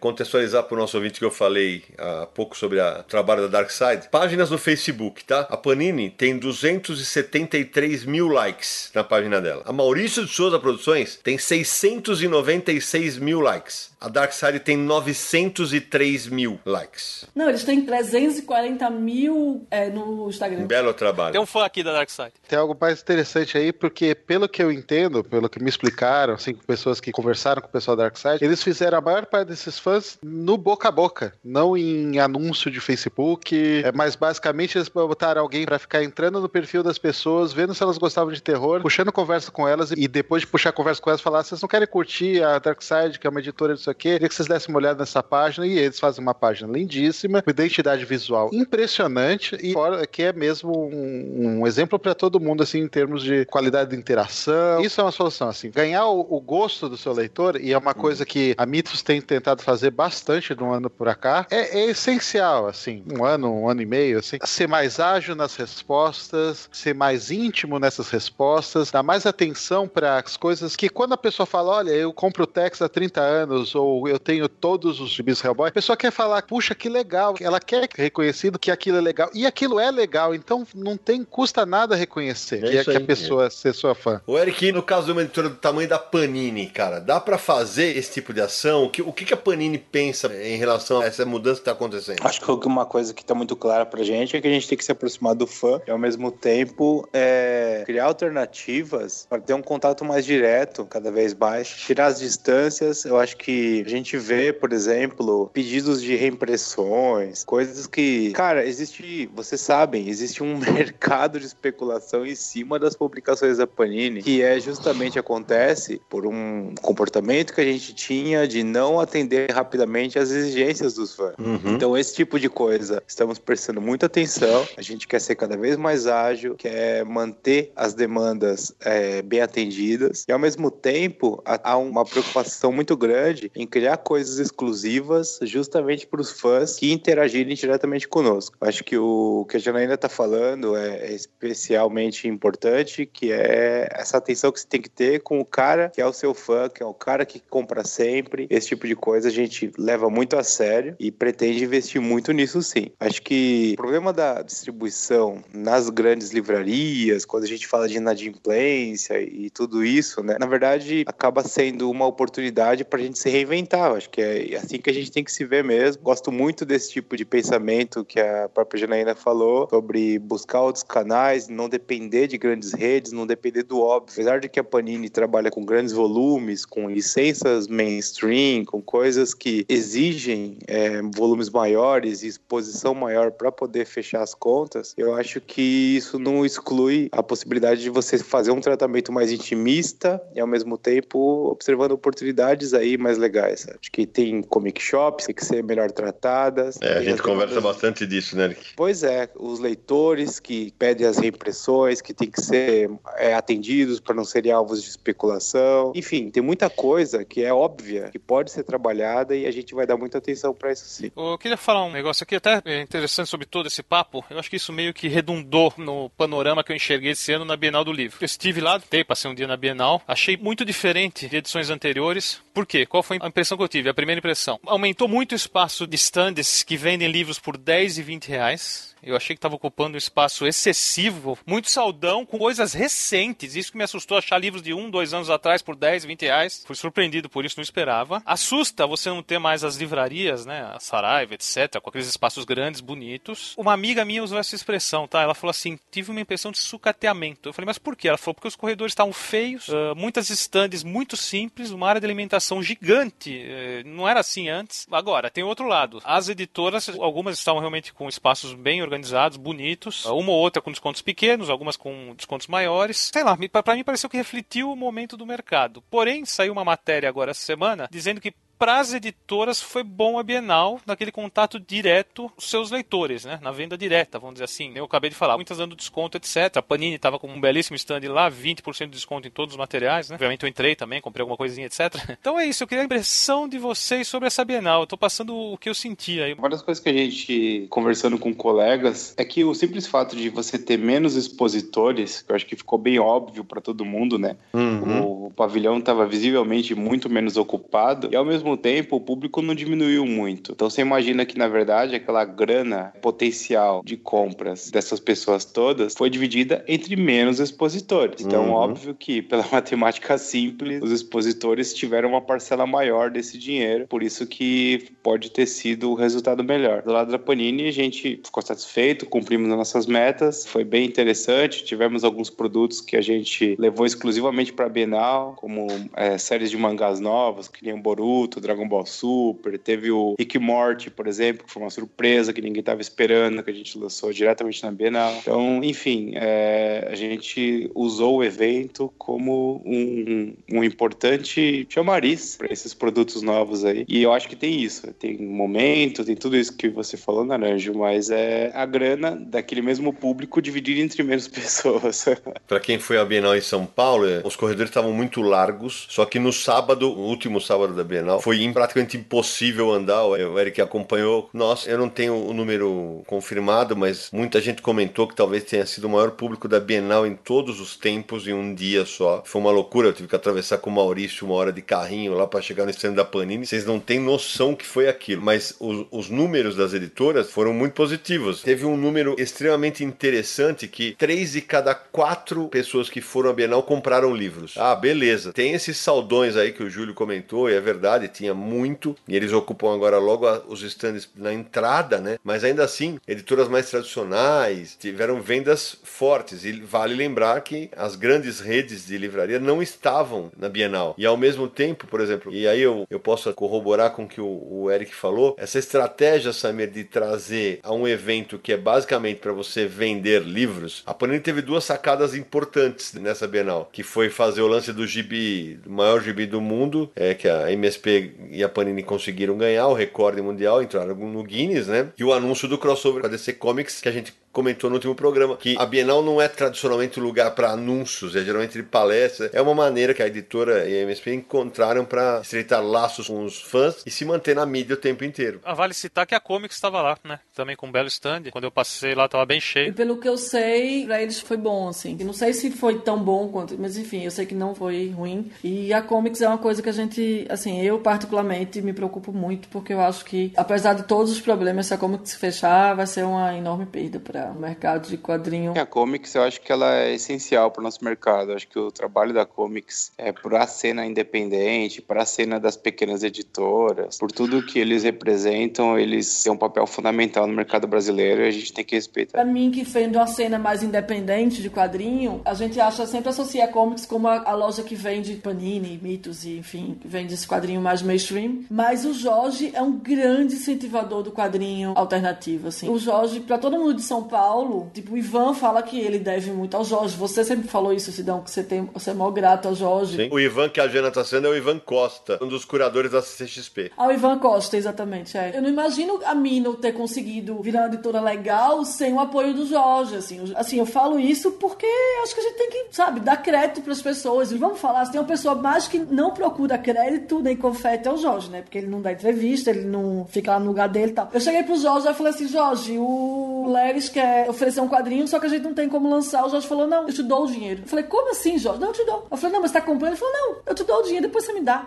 contextualizar 0.00 0.62
para 0.64 0.74
o 0.76 0.78
nosso 0.78 0.96
ouvinte 0.96 1.18
que 1.18 1.24
eu 1.24 1.30
falei 1.30 1.82
há 1.98 2.26
pouco 2.26 2.56
sobre 2.56 2.80
o 2.80 3.02
trabalho 3.04 3.42
da 3.42 3.58
Dark 3.58 3.70
Side, 3.70 4.08
páginas 4.10 4.50
no 4.50 4.58
Facebook, 4.58 5.24
tá? 5.24 5.46
A 5.50 5.56
Panini 5.56 6.10
tem 6.10 6.38
273 6.38 7.67
mil 8.06 8.28
likes 8.28 8.90
na 8.94 9.04
página 9.04 9.40
dela. 9.40 9.62
A 9.66 9.72
Maurício 9.72 10.24
de 10.24 10.32
Souza 10.32 10.58
Produções 10.58 11.18
tem 11.22 11.38
696 11.38 13.18
mil 13.18 13.40
likes. 13.40 13.87
A 14.00 14.08
Dark 14.08 14.32
Side 14.32 14.60
tem 14.60 14.76
903 14.76 16.28
mil 16.28 16.60
likes. 16.64 17.26
Não, 17.34 17.48
eles 17.48 17.64
têm 17.64 17.84
340 17.84 18.88
mil 18.90 19.66
é, 19.70 19.90
no 19.90 20.28
Instagram. 20.28 20.60
Um 20.60 20.66
belo 20.66 20.94
trabalho. 20.94 21.32
Tem 21.32 21.40
um 21.40 21.46
fã 21.46 21.64
aqui 21.64 21.82
da 21.82 21.92
Dark 21.92 22.08
Side. 22.08 22.32
Tem 22.46 22.58
algo 22.58 22.76
mais 22.80 23.00
interessante 23.00 23.58
aí, 23.58 23.72
porque 23.72 24.14
pelo 24.14 24.48
que 24.48 24.62
eu 24.62 24.70
entendo, 24.70 25.24
pelo 25.24 25.48
que 25.48 25.60
me 25.60 25.68
explicaram, 25.68 26.34
assim, 26.34 26.54
com 26.54 26.62
pessoas 26.62 27.00
que 27.00 27.10
conversaram 27.10 27.60
com 27.60 27.68
o 27.68 27.70
pessoal 27.70 27.96
da 27.96 28.04
Darkseid, 28.04 28.44
eles 28.44 28.62
fizeram 28.62 28.98
a 28.98 29.00
maior 29.00 29.26
parte 29.26 29.48
desses 29.48 29.78
fãs 29.78 30.18
no 30.22 30.56
boca 30.56 30.88
a 30.88 30.92
boca, 30.92 31.34
não 31.44 31.76
em 31.76 32.20
anúncio 32.20 32.70
de 32.70 32.80
Facebook, 32.80 33.82
é, 33.84 33.90
mas 33.92 34.14
basicamente 34.14 34.78
eles 34.78 34.88
botaram 34.88 35.42
alguém 35.42 35.66
pra 35.66 35.78
ficar 35.78 36.02
entrando 36.02 36.40
no 36.40 36.48
perfil 36.48 36.82
das 36.82 36.98
pessoas, 36.98 37.52
vendo 37.52 37.74
se 37.74 37.82
elas 37.82 37.98
gostavam 37.98 38.32
de 38.32 38.40
terror, 38.40 38.80
puxando 38.80 39.10
conversa 39.10 39.50
com 39.50 39.66
elas 39.66 39.90
e 39.90 40.06
depois 40.06 40.42
de 40.42 40.46
puxar 40.46 40.72
conversa 40.72 41.02
com 41.02 41.10
elas, 41.10 41.20
falar, 41.20 41.42
vocês 41.42 41.60
não 41.60 41.68
querem 41.68 41.88
curtir 41.88 42.42
a 42.42 42.58
Darkseid, 42.58 43.18
que 43.18 43.26
é 43.26 43.30
uma 43.30 43.40
editora 43.40 43.76
aqui, 43.90 44.12
queria 44.12 44.28
que 44.28 44.34
vocês 44.34 44.48
dessem 44.48 44.72
uma 44.74 44.78
olhada 44.78 45.00
nessa 45.00 45.22
página, 45.22 45.66
e 45.66 45.78
eles 45.78 45.98
fazem 45.98 46.22
uma 46.22 46.34
página 46.34 46.72
lindíssima, 46.72 47.42
com 47.42 47.50
identidade 47.50 48.04
visual 48.04 48.50
impressionante, 48.52 49.56
e 49.60 49.72
fora 49.72 50.06
que 50.06 50.22
é 50.22 50.32
mesmo 50.32 50.72
um, 50.72 51.60
um 51.60 51.66
exemplo 51.66 51.98
pra 51.98 52.14
todo 52.14 52.40
mundo, 52.40 52.62
assim, 52.62 52.80
em 52.80 52.88
termos 52.88 53.22
de 53.22 53.44
qualidade 53.46 53.90
de 53.90 53.96
interação. 53.96 54.80
Isso 54.80 55.00
é 55.00 55.04
uma 55.04 55.12
solução, 55.12 55.48
assim, 55.48 55.70
ganhar 55.70 56.06
o, 56.06 56.20
o 56.20 56.40
gosto 56.40 56.88
do 56.88 56.96
seu 56.96 57.12
leitor, 57.12 57.60
e 57.60 57.72
é 57.72 57.78
uma 57.78 57.94
coisa 57.94 58.24
que 58.24 58.54
a 58.56 58.66
Mitos 58.66 59.02
tem 59.02 59.20
tentado 59.20 59.62
fazer 59.62 59.90
bastante 59.90 60.54
de 60.54 60.62
um 60.62 60.72
ano 60.72 60.90
por 60.90 61.08
cá, 61.16 61.46
é, 61.50 61.78
é 61.78 61.84
essencial, 61.86 62.66
assim, 62.66 63.02
um 63.10 63.24
ano, 63.24 63.62
um 63.62 63.68
ano 63.68 63.80
e 63.80 63.86
meio, 63.86 64.18
assim, 64.18 64.38
ser 64.44 64.68
mais 64.68 65.00
ágil 65.00 65.34
nas 65.34 65.56
respostas, 65.56 66.68
ser 66.72 66.94
mais 66.94 67.30
íntimo 67.30 67.78
nessas 67.78 68.10
respostas, 68.10 68.90
dar 68.90 69.02
mais 69.02 69.26
atenção 69.26 69.88
para 69.88 70.18
as 70.18 70.36
coisas 70.36 70.76
que 70.76 70.88
quando 70.88 71.14
a 71.14 71.16
pessoa 71.16 71.46
fala, 71.46 71.76
olha, 71.76 71.90
eu 71.90 72.12
compro 72.12 72.44
o 72.44 72.46
Tex 72.46 72.82
há 72.82 72.88
30 72.88 73.20
anos, 73.20 73.74
ou 73.82 74.08
eu 74.08 74.18
tenho 74.18 74.48
todos 74.48 75.00
os 75.00 75.10
gibis 75.10 75.42
Hellboy, 75.42 75.68
a 75.68 75.72
pessoa 75.72 75.96
quer 75.96 76.10
falar, 76.10 76.42
puxa, 76.42 76.74
que 76.74 76.88
legal, 76.88 77.34
ela 77.40 77.60
quer 77.60 77.88
reconhecido 77.94 78.58
que 78.58 78.70
aquilo 78.70 78.98
é 78.98 79.00
legal, 79.00 79.30
e 79.34 79.46
aquilo 79.46 79.78
é 79.80 79.90
legal, 79.90 80.34
então 80.34 80.66
não 80.74 80.96
tem, 80.96 81.24
custa 81.24 81.64
nada 81.64 81.94
reconhecer 81.94 82.64
É 82.64 82.70
que, 82.70 82.78
é 82.78 82.84
que 82.84 82.96
a 82.96 83.00
pessoa 83.00 83.50
ser 83.50 83.72
sua 83.72 83.94
fã. 83.94 84.20
O 84.26 84.38
Eric, 84.38 84.72
no 84.72 84.82
caso 84.82 85.06
de 85.06 85.12
uma 85.12 85.22
editora 85.22 85.48
do 85.48 85.56
tamanho 85.56 85.88
da 85.88 85.98
Panini, 85.98 86.66
cara, 86.66 87.00
dá 87.00 87.20
pra 87.20 87.38
fazer 87.38 87.96
esse 87.96 88.12
tipo 88.12 88.32
de 88.32 88.40
ação? 88.40 88.84
O 88.84 88.90
que, 88.90 89.02
o 89.02 89.12
que 89.12 89.24
que 89.24 89.34
a 89.34 89.36
Panini 89.36 89.78
pensa 89.78 90.28
em 90.42 90.56
relação 90.56 91.00
a 91.00 91.04
essa 91.04 91.24
mudança 91.24 91.60
que 91.60 91.64
tá 91.64 91.72
acontecendo? 91.72 92.18
Acho 92.22 92.40
que 92.40 92.66
uma 92.66 92.86
coisa 92.86 93.14
que 93.14 93.24
tá 93.24 93.34
muito 93.34 93.56
clara 93.56 93.86
pra 93.86 94.02
gente 94.02 94.36
é 94.36 94.40
que 94.40 94.48
a 94.48 94.50
gente 94.50 94.68
tem 94.68 94.76
que 94.76 94.84
se 94.84 94.92
aproximar 94.92 95.34
do 95.34 95.46
fã 95.46 95.80
e 95.86 95.90
ao 95.90 95.98
mesmo 95.98 96.30
tempo 96.30 97.08
é, 97.12 97.82
criar 97.84 98.06
alternativas 98.06 99.26
para 99.28 99.40
ter 99.40 99.54
um 99.54 99.62
contato 99.62 100.04
mais 100.04 100.24
direto, 100.24 100.84
cada 100.84 101.10
vez 101.10 101.34
mais, 101.34 101.68
tirar 101.68 102.06
as 102.06 102.20
distâncias. 102.20 103.04
Eu 103.04 103.18
acho 103.18 103.36
que 103.36 103.67
a 103.84 103.88
gente 103.88 104.16
vê, 104.16 104.52
por 104.52 104.72
exemplo, 104.72 105.50
pedidos 105.52 106.02
de 106.02 106.14
reimpressões, 106.16 107.44
coisas 107.44 107.86
que, 107.86 108.32
cara, 108.32 108.64
existe, 108.64 109.28
vocês 109.34 109.60
sabem, 109.60 110.08
existe 110.08 110.42
um 110.42 110.58
mercado 110.72 111.38
de 111.38 111.46
especulação 111.46 112.26
em 112.26 112.34
cima 112.34 112.78
das 112.78 112.94
publicações 112.94 113.58
da 113.58 113.66
Panini, 113.66 114.22
que 114.22 114.42
é 114.42 114.58
justamente 114.60 115.18
acontece 115.18 116.00
por 116.08 116.26
um 116.26 116.74
comportamento 116.80 117.54
que 117.54 117.60
a 117.60 117.64
gente 117.64 117.94
tinha 117.94 118.46
de 118.46 118.62
não 118.62 119.00
atender 119.00 119.50
rapidamente 119.52 120.18
às 120.18 120.30
exigências 120.30 120.94
dos 120.94 121.14
fãs. 121.14 121.34
Então, 121.74 121.96
esse 121.96 122.14
tipo 122.14 122.38
de 122.38 122.48
coisa, 122.48 123.02
estamos 123.06 123.38
prestando 123.38 123.80
muita 123.80 124.06
atenção. 124.06 124.66
A 124.76 124.82
gente 124.82 125.06
quer 125.06 125.20
ser 125.20 125.34
cada 125.34 125.56
vez 125.56 125.76
mais 125.76 126.06
ágil, 126.06 126.54
quer 126.54 127.04
manter 127.04 127.72
as 127.76 127.94
demandas 127.94 128.74
é, 128.80 129.22
bem 129.22 129.40
atendidas. 129.40 130.24
E, 130.28 130.32
ao 130.32 130.38
mesmo 130.38 130.70
tempo, 130.70 131.42
há 131.44 131.76
uma 131.76 132.04
preocupação 132.04 132.72
muito 132.72 132.96
grande 132.96 133.50
em 133.58 133.66
criar 133.66 133.96
coisas 133.98 134.38
exclusivas 134.38 135.40
justamente 135.42 136.06
para 136.06 136.20
os 136.20 136.30
fãs 136.30 136.76
que 136.76 136.92
interagirem 136.92 137.56
diretamente 137.56 138.06
conosco. 138.06 138.56
Acho 138.60 138.84
que 138.84 138.96
o 138.96 139.44
que 139.50 139.56
a 139.56 139.60
Janaína 139.60 139.94
está 139.94 140.08
falando 140.08 140.76
é 140.76 141.12
especialmente 141.12 142.28
importante, 142.28 143.04
que 143.04 143.32
é 143.32 143.88
essa 143.90 144.16
atenção 144.16 144.52
que 144.52 144.60
você 144.60 144.66
tem 144.66 144.80
que 144.80 144.88
ter 144.88 145.20
com 145.22 145.40
o 145.40 145.44
cara 145.44 145.90
que 145.92 146.00
é 146.00 146.06
o 146.06 146.12
seu 146.12 146.32
fã, 146.32 146.68
que 146.68 146.82
é 146.82 146.86
o 146.86 146.94
cara 146.94 147.26
que 147.26 147.40
compra 147.40 147.84
sempre. 147.84 148.46
Esse 148.48 148.68
tipo 148.68 148.86
de 148.86 148.94
coisa 148.94 149.28
a 149.28 149.32
gente 149.32 149.72
leva 149.76 150.08
muito 150.08 150.36
a 150.36 150.44
sério 150.44 150.94
e 151.00 151.10
pretende 151.10 151.64
investir 151.64 152.00
muito 152.00 152.30
nisso 152.30 152.62
sim. 152.62 152.92
Acho 153.00 153.20
que 153.22 153.72
o 153.72 153.76
problema 153.76 154.12
da 154.12 154.40
distribuição 154.40 155.42
nas 155.52 155.90
grandes 155.90 156.30
livrarias, 156.30 157.24
quando 157.24 157.42
a 157.42 157.48
gente 157.48 157.66
fala 157.66 157.88
de 157.88 157.96
inadimplência 157.96 159.20
e 159.20 159.50
tudo 159.50 159.84
isso, 159.84 160.22
né? 160.22 160.36
Na 160.38 160.46
verdade, 160.46 161.04
acaba 161.08 161.42
sendo 161.42 161.90
uma 161.90 162.06
oportunidade 162.06 162.84
para 162.84 163.00
a 163.00 163.02
gente 163.02 163.18
se 163.18 163.28
reinventar. 163.28 163.47
Acho 163.96 164.10
que 164.10 164.20
é 164.20 164.56
assim 164.56 164.78
que 164.78 164.90
a 164.90 164.92
gente 164.92 165.10
tem 165.10 165.24
que 165.24 165.32
se 165.32 165.44
ver 165.44 165.64
mesmo. 165.64 166.02
Gosto 166.02 166.30
muito 166.30 166.64
desse 166.64 166.90
tipo 166.90 167.16
de 167.16 167.24
pensamento 167.24 168.04
que 168.04 168.20
a 168.20 168.48
própria 168.48 168.80
Janaína 168.80 169.14
falou 169.14 169.68
sobre 169.70 170.18
buscar 170.18 170.62
outros 170.62 170.84
canais, 170.84 171.48
não 171.48 171.68
depender 171.68 172.26
de 172.26 172.38
grandes 172.38 172.72
redes, 172.72 173.12
não 173.12 173.26
depender 173.26 173.62
do 173.62 173.80
óbvio. 173.80 174.12
Apesar 174.12 174.40
de 174.40 174.48
que 174.48 174.60
a 174.60 174.64
Panini 174.64 175.08
trabalha 175.08 175.50
com 175.50 175.64
grandes 175.64 175.92
volumes, 175.92 176.64
com 176.64 176.88
licenças 176.88 177.66
mainstream, 177.66 178.64
com 178.64 178.80
coisas 178.82 179.34
que 179.34 179.64
exigem 179.68 180.58
é, 180.66 181.00
volumes 181.14 181.50
maiores 181.50 182.22
e 182.22 182.28
exposição 182.28 182.94
maior 182.94 183.30
para 183.30 183.50
poder 183.50 183.86
fechar 183.86 184.22
as 184.22 184.34
contas, 184.34 184.94
eu 184.96 185.14
acho 185.14 185.40
que 185.40 185.96
isso 185.96 186.18
não 186.18 186.44
exclui 186.44 187.08
a 187.12 187.22
possibilidade 187.22 187.82
de 187.82 187.90
você 187.90 188.18
fazer 188.18 188.50
um 188.50 188.60
tratamento 188.60 189.12
mais 189.12 189.32
intimista 189.32 190.20
e 190.34 190.40
ao 190.40 190.46
mesmo 190.46 190.76
tempo 190.76 191.50
observando 191.50 191.92
oportunidades 191.92 192.74
aí 192.74 192.96
mais 192.96 193.16
legais. 193.18 193.27
Acho 193.28 193.90
que 193.92 194.06
tem 194.06 194.42
comic 194.42 194.82
shops 194.82 195.26
que 195.26 195.32
tem 195.32 195.34
que 195.34 195.44
ser 195.44 195.62
melhor 195.62 195.90
tratadas. 195.90 196.78
É, 196.80 196.98
a 196.98 197.02
gente 197.02 197.22
conversa 197.22 197.60
bastante 197.60 198.06
disso, 198.06 198.36
né, 198.36 198.44
Eric? 198.44 198.74
Pois 198.76 199.02
é, 199.02 199.28
os 199.36 199.58
leitores 199.58 200.40
que 200.40 200.72
pedem 200.78 201.06
as 201.06 201.18
reimpressões, 201.18 202.00
que 202.00 202.14
tem 202.14 202.30
que 202.30 202.40
ser 202.40 202.90
é, 203.16 203.34
atendidos 203.34 204.00
para 204.00 204.14
não 204.14 204.24
serem 204.24 204.52
alvos 204.52 204.82
de 204.82 204.88
especulação. 204.88 205.92
Enfim, 205.94 206.30
tem 206.30 206.42
muita 206.42 206.70
coisa 206.70 207.24
que 207.24 207.44
é 207.44 207.52
óbvia, 207.52 208.08
que 208.10 208.18
pode 208.18 208.50
ser 208.50 208.62
trabalhada 208.64 209.34
e 209.34 209.46
a 209.46 209.50
gente 209.50 209.74
vai 209.74 209.86
dar 209.86 209.96
muita 209.96 210.18
atenção 210.18 210.54
para 210.54 210.72
isso 210.72 210.84
sim. 210.86 211.10
Eu 211.16 211.38
queria 211.38 211.56
falar 211.56 211.84
um 211.84 211.92
negócio 211.92 212.24
aqui 212.24 212.36
até 212.36 212.62
interessante 212.80 213.28
sobre 213.28 213.46
todo 213.46 213.66
esse 213.66 213.82
papo. 213.82 214.24
Eu 214.30 214.38
acho 214.38 214.50
que 214.50 214.56
isso 214.56 214.72
meio 214.72 214.94
que 214.94 215.08
redundou 215.08 215.72
no 215.76 216.10
panorama 216.10 216.62
que 216.62 216.72
eu 216.72 216.76
enxerguei 216.76 217.12
esse 217.12 217.32
ano 217.32 217.44
na 217.44 217.56
Bienal 217.56 217.84
do 217.84 217.92
Livro. 217.92 218.18
Eu 218.20 218.26
estive 218.26 218.60
lá, 218.60 218.78
tei, 218.78 219.04
passei 219.04 219.30
um 219.30 219.34
dia 219.34 219.46
na 219.46 219.56
Bienal, 219.56 220.02
achei 220.06 220.36
muito 220.36 220.64
diferente 220.64 221.28
de 221.28 221.36
edições 221.36 221.70
anteriores. 221.70 222.40
Por 222.52 222.66
quê? 222.66 222.86
Qual 222.86 223.02
foi 223.02 223.16
a 223.16 223.17
impressão 223.26 223.56
que 223.56 223.64
eu 223.64 223.68
tive? 223.68 223.88
A 223.88 223.94
primeira 223.94 224.18
impressão. 224.18 224.60
Aumentou 224.64 225.08
muito 225.08 225.32
o 225.32 225.36
espaço 225.36 225.86
de 225.86 225.96
stands 225.96 226.62
que 226.62 226.76
vendem 226.76 227.08
livros 227.08 227.38
por 227.38 227.56
10 227.56 227.98
e 227.98 228.02
20 228.02 228.28
reais. 228.28 228.94
Eu 229.02 229.16
achei 229.16 229.34
que 229.34 229.38
estava 229.38 229.54
ocupando 229.54 229.94
um 229.94 229.98
espaço 229.98 230.46
excessivo, 230.46 231.38
muito 231.46 231.70
saldão, 231.70 232.24
com 232.24 232.38
coisas 232.38 232.72
recentes. 232.72 233.56
Isso 233.56 233.72
que 233.72 233.78
me 233.78 233.84
assustou, 233.84 234.18
achar 234.18 234.38
livros 234.38 234.62
de 234.62 234.74
um, 234.74 234.90
dois 234.90 235.14
anos 235.14 235.30
atrás 235.30 235.62
por 235.62 235.76
10, 235.76 236.04
20 236.04 236.22
reais. 236.22 236.64
Fui 236.66 236.76
surpreendido 236.76 237.28
por 237.28 237.44
isso, 237.44 237.56
não 237.58 237.62
esperava. 237.62 238.22
Assusta 238.24 238.86
você 238.86 239.08
não 239.08 239.22
ter 239.22 239.38
mais 239.38 239.64
as 239.64 239.76
livrarias, 239.76 240.44
né? 240.44 240.70
A 240.74 240.80
Saraiva, 240.80 241.34
etc., 241.34 241.80
com 241.80 241.90
aqueles 241.90 242.08
espaços 242.08 242.44
grandes, 242.44 242.80
bonitos. 242.80 243.54
Uma 243.56 243.72
amiga 243.72 244.04
minha 244.04 244.22
usou 244.22 244.38
essa 244.38 244.54
expressão, 244.54 245.06
tá? 245.06 245.22
Ela 245.22 245.34
falou 245.34 245.50
assim: 245.50 245.78
tive 245.90 246.10
uma 246.10 246.20
impressão 246.20 246.50
de 246.50 246.58
sucateamento. 246.58 247.48
Eu 247.48 247.52
falei, 247.52 247.66
mas 247.66 247.78
por 247.78 247.96
quê? 247.96 248.08
Ela 248.08 248.18
falou, 248.18 248.34
porque 248.34 248.48
os 248.48 248.56
corredores 248.56 248.92
estavam 248.92 249.12
feios, 249.12 249.68
uh, 249.68 249.94
muitas 249.96 250.30
estandes 250.30 250.82
muito 250.82 251.16
simples, 251.16 251.70
uma 251.70 251.88
área 251.88 252.00
de 252.00 252.06
alimentação 252.06 252.62
gigante. 252.62 253.42
Uh, 253.44 253.88
não 253.88 254.08
era 254.08 254.20
assim 254.20 254.48
antes. 254.48 254.86
Agora, 254.90 255.30
tem 255.30 255.44
outro 255.44 255.66
lado. 255.66 256.00
As 256.04 256.28
editoras, 256.28 256.88
algumas 256.88 257.38
estavam 257.38 257.60
realmente 257.60 257.92
com 257.92 258.08
espaços 258.08 258.54
bem 258.54 258.82
organizados, 258.88 259.36
bonitos, 259.36 260.04
uma 260.06 260.32
ou 260.32 260.38
outra 260.38 260.62
com 260.62 260.70
descontos 260.70 261.02
pequenos, 261.02 261.50
algumas 261.50 261.76
com 261.76 262.14
descontos 262.16 262.46
maiores. 262.46 263.10
Sei 263.12 263.22
lá, 263.22 263.36
para 263.36 263.74
mim 263.74 263.84
pareceu 263.84 264.08
que 264.08 264.16
refletiu 264.16 264.72
o 264.72 264.76
momento 264.76 265.16
do 265.16 265.26
mercado. 265.26 265.82
Porém, 265.90 266.24
saiu 266.24 266.52
uma 266.52 266.64
matéria 266.64 267.08
agora 267.08 267.30
essa 267.30 267.42
semana 267.42 267.88
dizendo 267.90 268.20
que 268.20 268.32
para 268.58 268.80
as 268.80 268.92
editoras 268.92 269.62
foi 269.62 269.82
bom 269.82 270.18
a 270.18 270.22
Bienal, 270.22 270.80
naquele 270.84 271.12
contato 271.12 271.60
direto 271.60 272.30
com 272.34 272.40
seus 272.40 272.70
leitores, 272.70 273.24
né? 273.24 273.38
Na 273.40 273.52
venda 273.52 273.78
direta, 273.78 274.18
vamos 274.18 274.34
dizer 274.34 274.44
assim. 274.44 274.72
Eu 274.74 274.84
acabei 274.84 275.10
de 275.10 275.16
falar, 275.16 275.36
muitas 275.36 275.58
dando 275.58 275.76
desconto, 275.76 276.16
etc. 276.16 276.56
A 276.56 276.62
Panini 276.62 276.96
estava 276.96 277.18
com 277.18 277.28
um 277.28 277.40
belíssimo 277.40 277.76
stand 277.76 278.00
lá, 278.08 278.30
20% 278.30 278.86
de 278.86 278.90
desconto 278.90 279.28
em 279.28 279.30
todos 279.30 279.54
os 279.54 279.58
materiais, 279.58 280.10
né? 280.10 280.14
Obviamente 280.14 280.42
eu 280.42 280.48
entrei 280.48 280.74
também, 280.74 281.00
comprei 281.00 281.22
alguma 281.22 281.36
coisinha, 281.36 281.66
etc. 281.66 281.94
Então 282.18 282.38
é 282.38 282.46
isso, 282.46 282.62
eu 282.62 282.66
queria 282.66 282.82
a 282.82 282.84
impressão 282.84 283.48
de 283.48 283.58
vocês 283.58 284.08
sobre 284.08 284.26
essa 284.26 284.44
Bienal. 284.44 284.82
Eu 284.82 284.86
tô 284.86 284.96
passando 284.96 285.36
o 285.36 285.56
que 285.56 285.68
eu 285.68 285.74
senti 285.74 286.20
aí. 286.20 286.34
Uma 286.34 286.48
das 286.48 286.62
coisas 286.62 286.82
que 286.82 286.88
a 286.88 286.92
gente, 286.92 287.66
conversando 287.70 288.18
com 288.18 288.34
colegas, 288.34 289.14
é 289.16 289.24
que 289.24 289.44
o 289.44 289.54
simples 289.54 289.86
fato 289.86 290.16
de 290.16 290.28
você 290.28 290.58
ter 290.58 290.78
menos 290.78 291.14
expositores, 291.14 292.22
que 292.22 292.32
eu 292.32 292.36
acho 292.36 292.46
que 292.46 292.56
ficou 292.56 292.78
bem 292.78 292.98
óbvio 292.98 293.44
para 293.44 293.60
todo 293.60 293.84
mundo, 293.84 294.18
né? 294.18 294.36
Uhum. 294.52 295.26
O 295.26 295.32
pavilhão 295.34 295.78
estava 295.78 296.06
visivelmente 296.06 296.74
muito 296.74 297.08
menos 297.08 297.36
ocupado 297.36 298.08
e 298.10 298.16
ao 298.16 298.24
mesmo 298.24 298.47
mesmo 298.48 298.56
tempo, 298.56 298.96
o 298.96 299.00
público 299.00 299.42
não 299.42 299.54
diminuiu 299.54 300.06
muito. 300.06 300.52
Então 300.52 300.70
você 300.70 300.80
imagina 300.80 301.26
que, 301.26 301.38
na 301.38 301.48
verdade, 301.48 301.94
aquela 301.94 302.24
grana 302.24 302.92
potencial 303.02 303.82
de 303.84 303.96
compras 303.96 304.70
dessas 304.70 305.00
pessoas 305.00 305.44
todas 305.44 305.94
foi 305.94 306.08
dividida 306.08 306.64
entre 306.66 306.96
menos 306.96 307.40
expositores. 307.40 308.24
Então, 308.24 308.46
uhum. 308.46 308.52
óbvio 308.52 308.94
que, 308.94 309.20
pela 309.22 309.46
matemática 309.52 310.16
simples, 310.16 310.82
os 310.82 310.90
expositores 310.90 311.74
tiveram 311.74 312.10
uma 312.10 312.20
parcela 312.20 312.66
maior 312.66 313.10
desse 313.10 313.38
dinheiro, 313.38 313.86
por 313.86 314.02
isso 314.02 314.26
que 314.26 314.88
pode 315.02 315.30
ter 315.30 315.46
sido 315.46 315.90
o 315.90 315.94
resultado 315.94 316.42
melhor. 316.42 316.82
Do 316.82 316.92
lado 316.92 317.10
da 317.10 317.18
Panini, 317.18 317.68
a 317.68 317.72
gente 317.72 318.20
ficou 318.24 318.42
satisfeito, 318.42 319.06
cumprimos 319.06 319.50
as 319.50 319.56
nossas 319.56 319.86
metas, 319.86 320.46
foi 320.46 320.64
bem 320.64 320.86
interessante. 320.86 321.64
Tivemos 321.64 322.04
alguns 322.04 322.30
produtos 322.30 322.80
que 322.80 322.96
a 322.96 323.00
gente 323.00 323.56
levou 323.58 323.84
exclusivamente 323.84 324.52
para 324.52 324.66
a 324.66 324.68
Bienal, 324.68 325.34
como 325.36 325.66
é, 325.96 326.16
séries 326.18 326.50
de 326.50 326.56
mangás 326.56 327.00
novos, 327.00 327.48
que 327.48 327.64
nem 327.64 327.74
o 327.74 327.78
Boruto, 327.78 328.37
Dragon 328.40 328.68
Ball 328.68 328.86
Super, 328.86 329.58
teve 329.58 329.90
o 329.90 330.14
Rick 330.18 330.38
Morty, 330.38 330.90
por 330.90 331.06
exemplo, 331.06 331.44
que 331.44 331.52
foi 331.52 331.62
uma 331.62 331.70
surpresa 331.70 332.32
que 332.32 332.40
ninguém 332.40 332.60
estava 332.60 332.80
esperando, 332.80 333.42
que 333.42 333.50
a 333.50 333.54
gente 333.54 333.78
lançou 333.78 334.12
diretamente 334.12 334.62
na 334.62 334.70
Bienal. 334.70 335.14
Então, 335.20 335.62
enfim, 335.62 336.12
é, 336.14 336.88
a 336.90 336.94
gente 336.94 337.70
usou 337.74 338.18
o 338.18 338.24
evento 338.24 338.92
como 338.98 339.62
um, 339.64 340.34
um 340.52 340.64
importante 340.64 341.66
chamariz 341.68 342.36
para 342.36 342.52
esses 342.52 342.74
produtos 342.74 343.22
novos 343.22 343.64
aí. 343.64 343.84
E 343.88 344.02
eu 344.02 344.12
acho 344.12 344.28
que 344.28 344.36
tem 344.36 344.60
isso, 344.60 344.86
tem 344.94 345.18
momento, 345.18 346.04
tem 346.04 346.16
tudo 346.16 346.36
isso 346.36 346.56
que 346.56 346.68
você 346.68 346.96
falou, 346.96 347.24
Naranjo, 347.24 347.74
mas 347.74 348.10
é 348.10 348.50
a 348.54 348.64
grana 348.66 349.16
daquele 349.16 349.62
mesmo 349.62 349.92
público 349.92 350.40
dividida 350.40 350.80
entre 350.80 351.02
menos 351.02 351.26
pessoas. 351.28 352.04
para 352.46 352.60
quem 352.60 352.78
foi 352.78 352.98
à 352.98 353.04
Bienal 353.04 353.36
em 353.36 353.40
São 353.40 353.66
Paulo, 353.66 354.06
os 354.24 354.36
corredores 354.36 354.70
estavam 354.70 354.92
muito 354.92 355.20
largos, 355.20 355.86
só 355.90 356.04
que 356.04 356.18
no 356.18 356.32
sábado, 356.32 356.90
o 356.90 357.00
último 357.00 357.40
sábado 357.40 357.74
da 357.74 357.84
Bienal, 357.84 358.20
foi 358.28 358.52
praticamente 358.52 358.98
impossível 358.98 359.72
andar. 359.72 360.04
O 360.04 360.38
Eric 360.38 360.60
acompanhou. 360.60 361.30
Nossa, 361.32 361.70
eu 361.70 361.78
não 361.78 361.88
tenho 361.88 362.14
o 362.14 362.34
número 362.34 363.02
confirmado, 363.06 363.74
mas 363.74 364.10
muita 364.12 364.38
gente 364.38 364.60
comentou 364.60 365.08
que 365.08 365.16
talvez 365.16 365.44
tenha 365.44 365.64
sido 365.64 365.86
o 365.86 365.88
maior 365.88 366.10
público 366.10 366.46
da 366.46 366.60
Bienal 366.60 367.06
em 367.06 367.14
todos 367.14 367.58
os 367.58 367.74
tempos 367.74 368.28
em 368.28 368.34
um 368.34 368.54
dia 368.54 368.84
só. 368.84 369.22
Foi 369.24 369.40
uma 369.40 369.50
loucura. 369.50 369.88
Eu 369.88 369.92
tive 369.94 370.08
que 370.08 370.14
atravessar 370.14 370.58
com 370.58 370.68
o 370.68 370.72
Maurício 370.74 371.24
uma 371.24 371.36
hora 371.36 371.50
de 371.50 371.62
carrinho 371.62 372.12
lá 372.12 372.26
para 372.26 372.42
chegar 372.42 372.64
no 372.64 372.70
stand 372.70 372.92
da 372.92 373.04
Panini. 373.04 373.46
Vocês 373.46 373.64
não 373.64 373.80
têm 373.80 373.98
noção 373.98 374.54
que 374.54 374.66
foi 374.66 374.88
aquilo. 374.88 375.22
Mas 375.22 375.56
os, 375.58 375.86
os 375.90 376.10
números 376.10 376.54
das 376.54 376.74
editoras 376.74 377.30
foram 377.30 377.54
muito 377.54 377.72
positivos. 377.72 378.42
Teve 378.42 378.66
um 378.66 378.76
número 378.76 379.16
extremamente 379.18 379.82
interessante 379.82 380.68
que 380.68 380.94
três 380.98 381.32
de 381.32 381.40
cada 381.40 381.74
quatro 381.74 382.48
pessoas 382.48 382.90
que 382.90 383.00
foram 383.00 383.30
à 383.30 383.32
Bienal 383.32 383.62
compraram 383.62 384.14
livros. 384.14 384.52
Ah, 384.58 384.74
beleza. 384.74 385.32
Tem 385.32 385.54
esses 385.54 385.78
saldões 385.78 386.36
aí 386.36 386.52
que 386.52 386.62
o 386.62 386.68
Júlio 386.68 386.92
comentou, 386.92 387.48
e 387.48 387.54
é 387.54 387.60
verdade 387.60 388.17
tinha 388.18 388.34
muito, 388.34 388.96
e 389.06 389.14
eles 389.14 389.32
ocupam 389.32 389.72
agora 389.72 389.98
logo 389.98 390.26
os 390.48 390.62
stands 390.62 391.08
na 391.16 391.32
entrada, 391.32 391.98
né? 391.98 392.18
Mas 392.24 392.42
ainda 392.42 392.64
assim, 392.64 392.98
editoras 393.06 393.48
mais 393.48 393.70
tradicionais 393.70 394.76
tiveram 394.78 395.20
vendas 395.20 395.76
fortes. 395.84 396.44
E 396.44 396.52
vale 396.52 396.94
lembrar 396.94 397.40
que 397.42 397.70
as 397.76 397.94
grandes 397.94 398.40
redes 398.40 398.86
de 398.86 398.98
livraria 398.98 399.38
não 399.38 399.62
estavam 399.62 400.32
na 400.36 400.48
Bienal. 400.48 400.94
E 400.98 401.06
ao 401.06 401.16
mesmo 401.16 401.46
tempo, 401.48 401.86
por 401.86 402.00
exemplo, 402.00 402.34
e 402.34 402.48
aí 402.48 402.60
eu, 402.60 402.86
eu 402.90 402.98
posso 402.98 403.32
corroborar 403.34 403.92
com 403.92 404.04
o 404.04 404.08
que 404.08 404.20
o, 404.20 404.26
o 404.26 404.70
Eric 404.70 404.94
falou, 404.94 405.36
essa 405.38 405.58
estratégia, 405.58 406.32
Samir, 406.32 406.70
de 406.70 406.82
trazer 406.82 407.60
a 407.62 407.72
um 407.72 407.86
evento 407.86 408.38
que 408.38 408.52
é 408.52 408.56
basicamente 408.56 409.20
para 409.20 409.32
você 409.32 409.66
vender 409.66 410.22
livros, 410.22 410.82
a 410.84 410.92
Panini 410.92 411.20
teve 411.20 411.40
duas 411.40 411.64
sacadas 411.64 412.14
importantes 412.14 412.94
nessa 412.94 413.28
Bienal, 413.28 413.68
que 413.72 413.82
foi 413.82 414.10
fazer 414.10 414.40
o 414.40 414.48
lance 414.48 414.72
do 414.72 414.86
gibi, 414.86 415.58
do 415.62 415.70
maior 415.70 416.02
gibi 416.02 416.26
do 416.26 416.40
mundo, 416.40 416.90
é 416.96 417.14
que 417.14 417.28
a 417.28 417.52
MSP 417.52 418.07
e 418.30 418.42
a 418.42 418.48
Panini 418.48 418.82
conseguiram 418.82 419.36
ganhar 419.36 419.66
o 419.66 419.74
recorde 419.74 420.20
mundial, 420.20 420.62
entraram 420.62 420.94
no 420.94 421.22
Guinness, 421.22 421.66
né? 421.66 421.92
E 421.98 422.04
o 422.04 422.12
anúncio 422.12 422.48
do 422.48 422.58
crossover 422.58 423.00
com 423.02 423.06
a 423.06 423.10
DC 423.10 423.34
Comics, 423.34 423.80
que 423.80 423.88
a 423.88 423.92
gente 423.92 424.12
comentou 424.32 424.70
no 424.70 424.76
último 424.76 424.94
programa, 424.94 425.36
que 425.36 425.56
a 425.58 425.66
Bienal 425.66 426.02
não 426.02 426.20
é 426.20 426.28
tradicionalmente 426.28 427.00
lugar 427.00 427.30
para 427.34 427.50
anúncios, 427.50 428.14
é 428.16 428.20
geralmente 428.24 428.52
de 428.52 428.62
palestras. 428.62 429.30
É 429.32 429.40
uma 429.42 429.54
maneira 429.54 429.92
que 429.94 430.02
a 430.02 430.06
editora 430.06 430.68
e 430.68 430.78
a 430.78 430.82
MSP 430.82 431.12
encontraram 431.14 431.84
para 431.84 432.20
estreitar 432.20 432.62
laços 432.64 433.08
com 433.08 433.24
os 433.24 433.40
fãs 433.40 433.82
e 433.86 433.90
se 433.90 434.04
manter 434.04 434.34
na 434.34 434.46
mídia 434.46 434.74
o 434.74 434.78
tempo 434.78 435.04
inteiro. 435.04 435.40
Ah, 435.44 435.54
vale 435.54 435.74
citar 435.74 436.06
que 436.06 436.14
a 436.14 436.20
Comics 436.20 436.56
estava 436.56 436.80
lá, 436.82 436.96
né? 437.04 437.18
Também 437.34 437.56
com 437.56 437.66
um 437.66 437.72
belo 437.72 437.88
stand. 437.88 438.24
Quando 438.30 438.44
eu 438.44 438.50
passei 438.50 438.94
lá, 438.94 439.08
tava 439.08 439.24
bem 439.26 439.38
E 439.38 439.40
cheio. 439.40 439.72
pelo 439.74 439.96
que 439.98 440.08
eu 440.08 440.16
sei, 440.16 440.84
pra 440.86 441.02
eles 441.02 441.20
foi 441.20 441.36
bom, 441.36 441.68
assim. 441.68 441.96
Não 442.04 442.12
sei 442.12 442.32
se 442.32 442.50
foi 442.50 442.78
tão 442.80 442.98
bom 443.02 443.28
quanto. 443.28 443.56
Mas 443.58 443.76
enfim, 443.76 444.04
eu 444.04 444.10
sei 444.10 444.26
que 444.26 444.34
não 444.34 444.54
foi 444.54 444.90
ruim. 444.90 445.30
E 445.42 445.72
a 445.72 445.82
Comics 445.82 446.20
é 446.20 446.28
uma 446.28 446.38
coisa 446.38 446.62
que 446.62 446.68
a 446.68 446.72
gente. 446.72 447.26
Assim, 447.28 447.60
eu 447.62 447.78
particularmente 447.80 448.60
me 448.62 448.72
preocupo 448.72 449.12
muito, 449.12 449.48
porque 449.48 449.72
eu 449.72 449.80
acho 449.80 450.04
que, 450.04 450.32
apesar 450.36 450.74
de 450.74 450.82
todos 450.84 451.10
os 451.12 451.20
problemas, 451.20 451.66
se 451.66 451.74
a 451.74 451.78
Comics 451.78 452.14
fechar, 452.14 452.74
vai 452.74 452.86
ser 452.86 453.04
uma 453.04 453.34
enorme 453.36 453.66
perda 453.66 453.98
para 454.00 454.17
o 454.24 454.34
mercado 454.34 454.88
de 454.88 454.96
quadrinho. 454.96 455.54
A 455.58 455.66
Comics, 455.66 456.14
eu 456.14 456.22
acho 456.22 456.40
que 456.40 456.52
ela 456.52 456.74
é 456.74 456.94
essencial 456.94 457.50
para 457.50 457.60
o 457.60 457.64
nosso 457.64 457.84
mercado. 457.84 458.30
Eu 458.30 458.36
acho 458.36 458.48
que 458.48 458.58
o 458.58 458.70
trabalho 458.70 459.12
da 459.12 459.24
Comics 459.24 459.92
é 459.96 460.12
para 460.12 460.42
a 460.42 460.46
cena 460.46 460.84
independente, 460.86 461.82
para 461.82 462.02
a 462.02 462.06
cena 462.06 462.40
das 462.40 462.56
pequenas 462.56 463.02
editoras, 463.02 463.98
por 463.98 464.10
tudo 464.10 464.44
que 464.44 464.58
eles 464.58 464.82
representam, 464.82 465.78
eles 465.78 466.22
têm 466.22 466.32
um 466.32 466.36
papel 466.36 466.66
fundamental 466.66 467.26
no 467.26 467.32
mercado 467.32 467.66
brasileiro 467.66 468.22
e 468.22 468.28
a 468.28 468.30
gente 468.30 468.52
tem 468.52 468.64
que 468.64 468.74
respeitar. 468.74 469.12
Pra 469.12 469.24
mim, 469.24 469.50
que 469.50 469.62
vem 469.62 469.90
de 469.90 469.96
uma 469.96 470.06
cena 470.06 470.38
mais 470.38 470.62
independente 470.62 471.42
de 471.42 471.50
quadrinho, 471.50 472.20
a 472.24 472.34
gente 472.34 472.60
acha, 472.60 472.86
sempre 472.86 473.10
associa 473.10 473.44
a 473.44 473.48
comics 473.48 473.86
como 473.86 474.08
a, 474.08 474.22
a 474.30 474.34
loja 474.34 474.62
que 474.62 474.74
vende 474.74 475.14
Panini, 475.16 475.78
Mitos 475.82 476.24
e, 476.24 476.38
enfim, 476.38 476.76
que 476.80 476.88
vende 476.88 477.14
esse 477.14 477.26
quadrinho 477.26 477.60
mais 477.60 477.82
mainstream. 477.82 478.44
Mas 478.50 478.84
o 478.84 478.92
Jorge 478.92 479.50
é 479.54 479.62
um 479.62 479.72
grande 479.72 480.34
incentivador 480.34 481.02
do 481.02 481.12
quadrinho 481.12 481.72
alternativo, 481.74 482.48
assim. 482.48 482.68
O 482.68 482.78
Jorge, 482.78 483.20
pra 483.20 483.38
todo 483.38 483.58
mundo 483.58 483.74
de 483.74 483.82
São 483.82 484.02
Paulo, 484.08 484.70
tipo, 484.74 484.94
o 484.94 484.98
Ivan 484.98 485.34
fala 485.34 485.62
que 485.62 485.78
ele 485.78 485.98
deve 485.98 486.30
muito 486.32 486.56
ao 486.56 486.64
Jorge. 486.64 486.96
Você 486.96 487.22
sempre 487.24 487.46
falou 487.48 487.72
isso, 487.72 487.92
Sidão, 487.92 488.20
que 488.22 488.30
você, 488.30 488.42
tem, 488.42 488.68
você 488.72 488.90
é 488.90 488.94
mó 488.94 489.10
grato 489.10 489.48
ao 489.48 489.54
Jorge. 489.54 489.96
Sim. 489.96 490.08
O 490.10 490.18
Ivan 490.18 490.48
que 490.48 490.60
a 490.60 490.66
Jana 490.66 490.90
tá 490.90 491.04
sendo 491.04 491.26
é 491.26 491.30
o 491.30 491.36
Ivan 491.36 491.58
Costa, 491.58 492.18
um 492.22 492.26
dos 492.28 492.44
curadores 492.44 492.90
da 492.90 493.02
CCXP. 493.02 493.70
Ao 493.76 493.92
Ivan 493.92 494.18
Costa, 494.18 494.56
exatamente, 494.56 495.16
é. 495.16 495.32
Eu 495.34 495.42
não 495.42 495.48
imagino 495.48 496.00
a 496.04 496.14
Mino 496.14 496.54
ter 496.54 496.72
conseguido 496.72 497.40
virar 497.42 497.60
uma 497.60 497.68
editora 497.68 498.00
legal 498.00 498.64
sem 498.64 498.92
o 498.92 499.00
apoio 499.00 499.34
do 499.34 499.46
Jorge, 499.46 499.96
assim. 499.96 500.18
Eu- 500.18 500.38
Assim, 500.38 500.58
eu 500.58 500.66
falo 500.66 500.98
isso 500.98 501.32
porque 501.32 501.66
acho 502.02 502.14
que 502.14 502.20
a 502.20 502.24
gente 502.24 502.36
tem 502.36 502.50
que, 502.50 502.66
sabe, 502.70 503.00
dar 503.00 503.16
crédito 503.18 503.60
pras 503.60 503.82
pessoas. 503.82 504.32
E 504.32 504.36
vamos 504.38 504.58
falar, 504.58 504.84
se 504.86 504.92
tem 504.92 505.00
uma 505.00 505.06
pessoa 505.06 505.34
mais 505.34 505.68
que 505.68 505.78
não 505.78 506.12
procura 506.12 506.56
crédito 506.56 507.20
nem 507.20 507.36
confete 507.36 507.86
é 507.88 507.92
o 507.92 507.96
Jorge, 507.96 508.30
né? 508.30 508.40
Porque 508.42 508.56
ele 508.58 508.66
não 508.68 508.80
dá 508.80 508.92
entrevista, 508.92 509.50
ele 509.50 509.62
não 509.66 510.06
fica 510.08 510.30
lá 510.32 510.40
no 510.40 510.46
lugar 510.46 510.68
dele 510.68 510.92
e 510.92 510.94
tal. 510.94 511.08
Eu 511.12 511.20
cheguei 511.20 511.42
pro 511.42 511.56
Jorge 511.56 511.88
e 511.88 511.94
falei 511.94 512.12
assim, 512.12 512.28
Jorge, 512.28 512.78
o 512.78 513.50
Leris 513.52 513.88
quer 513.98 514.30
oferecer 514.30 514.60
um 514.60 514.68
quadrinho, 514.68 515.08
só 515.08 515.18
que 515.18 515.26
a 515.26 515.28
gente 515.28 515.42
não 515.42 515.54
tem 515.54 515.68
como 515.68 515.90
lançar. 515.90 516.24
O 516.24 516.28
Jorge 516.28 516.46
falou, 516.46 516.68
não, 516.68 516.86
eu 516.86 516.94
te 516.94 517.02
dou 517.02 517.24
o 517.24 517.26
dinheiro. 517.26 517.62
Eu 517.62 517.68
falei, 517.68 517.84
como 517.84 518.10
assim, 518.12 518.38
Jorge? 518.38 518.60
Não, 518.60 518.68
eu 518.68 518.72
te 518.72 518.84
dou. 518.84 519.06
Eu 519.10 519.16
falei, 519.16 519.32
não, 519.32 519.42
mas 519.42 519.50
você 519.50 519.58
tá 519.58 519.64
comprando? 519.64 519.92
Ele 519.92 520.00
falou, 520.00 520.14
não, 520.14 520.36
eu 520.46 520.54
te 520.54 520.62
dou 520.62 520.78
o 520.78 520.82
dinheiro, 520.82 521.06
depois 521.06 521.24
você 521.24 521.32
me 521.32 521.40
dá. 521.40 521.64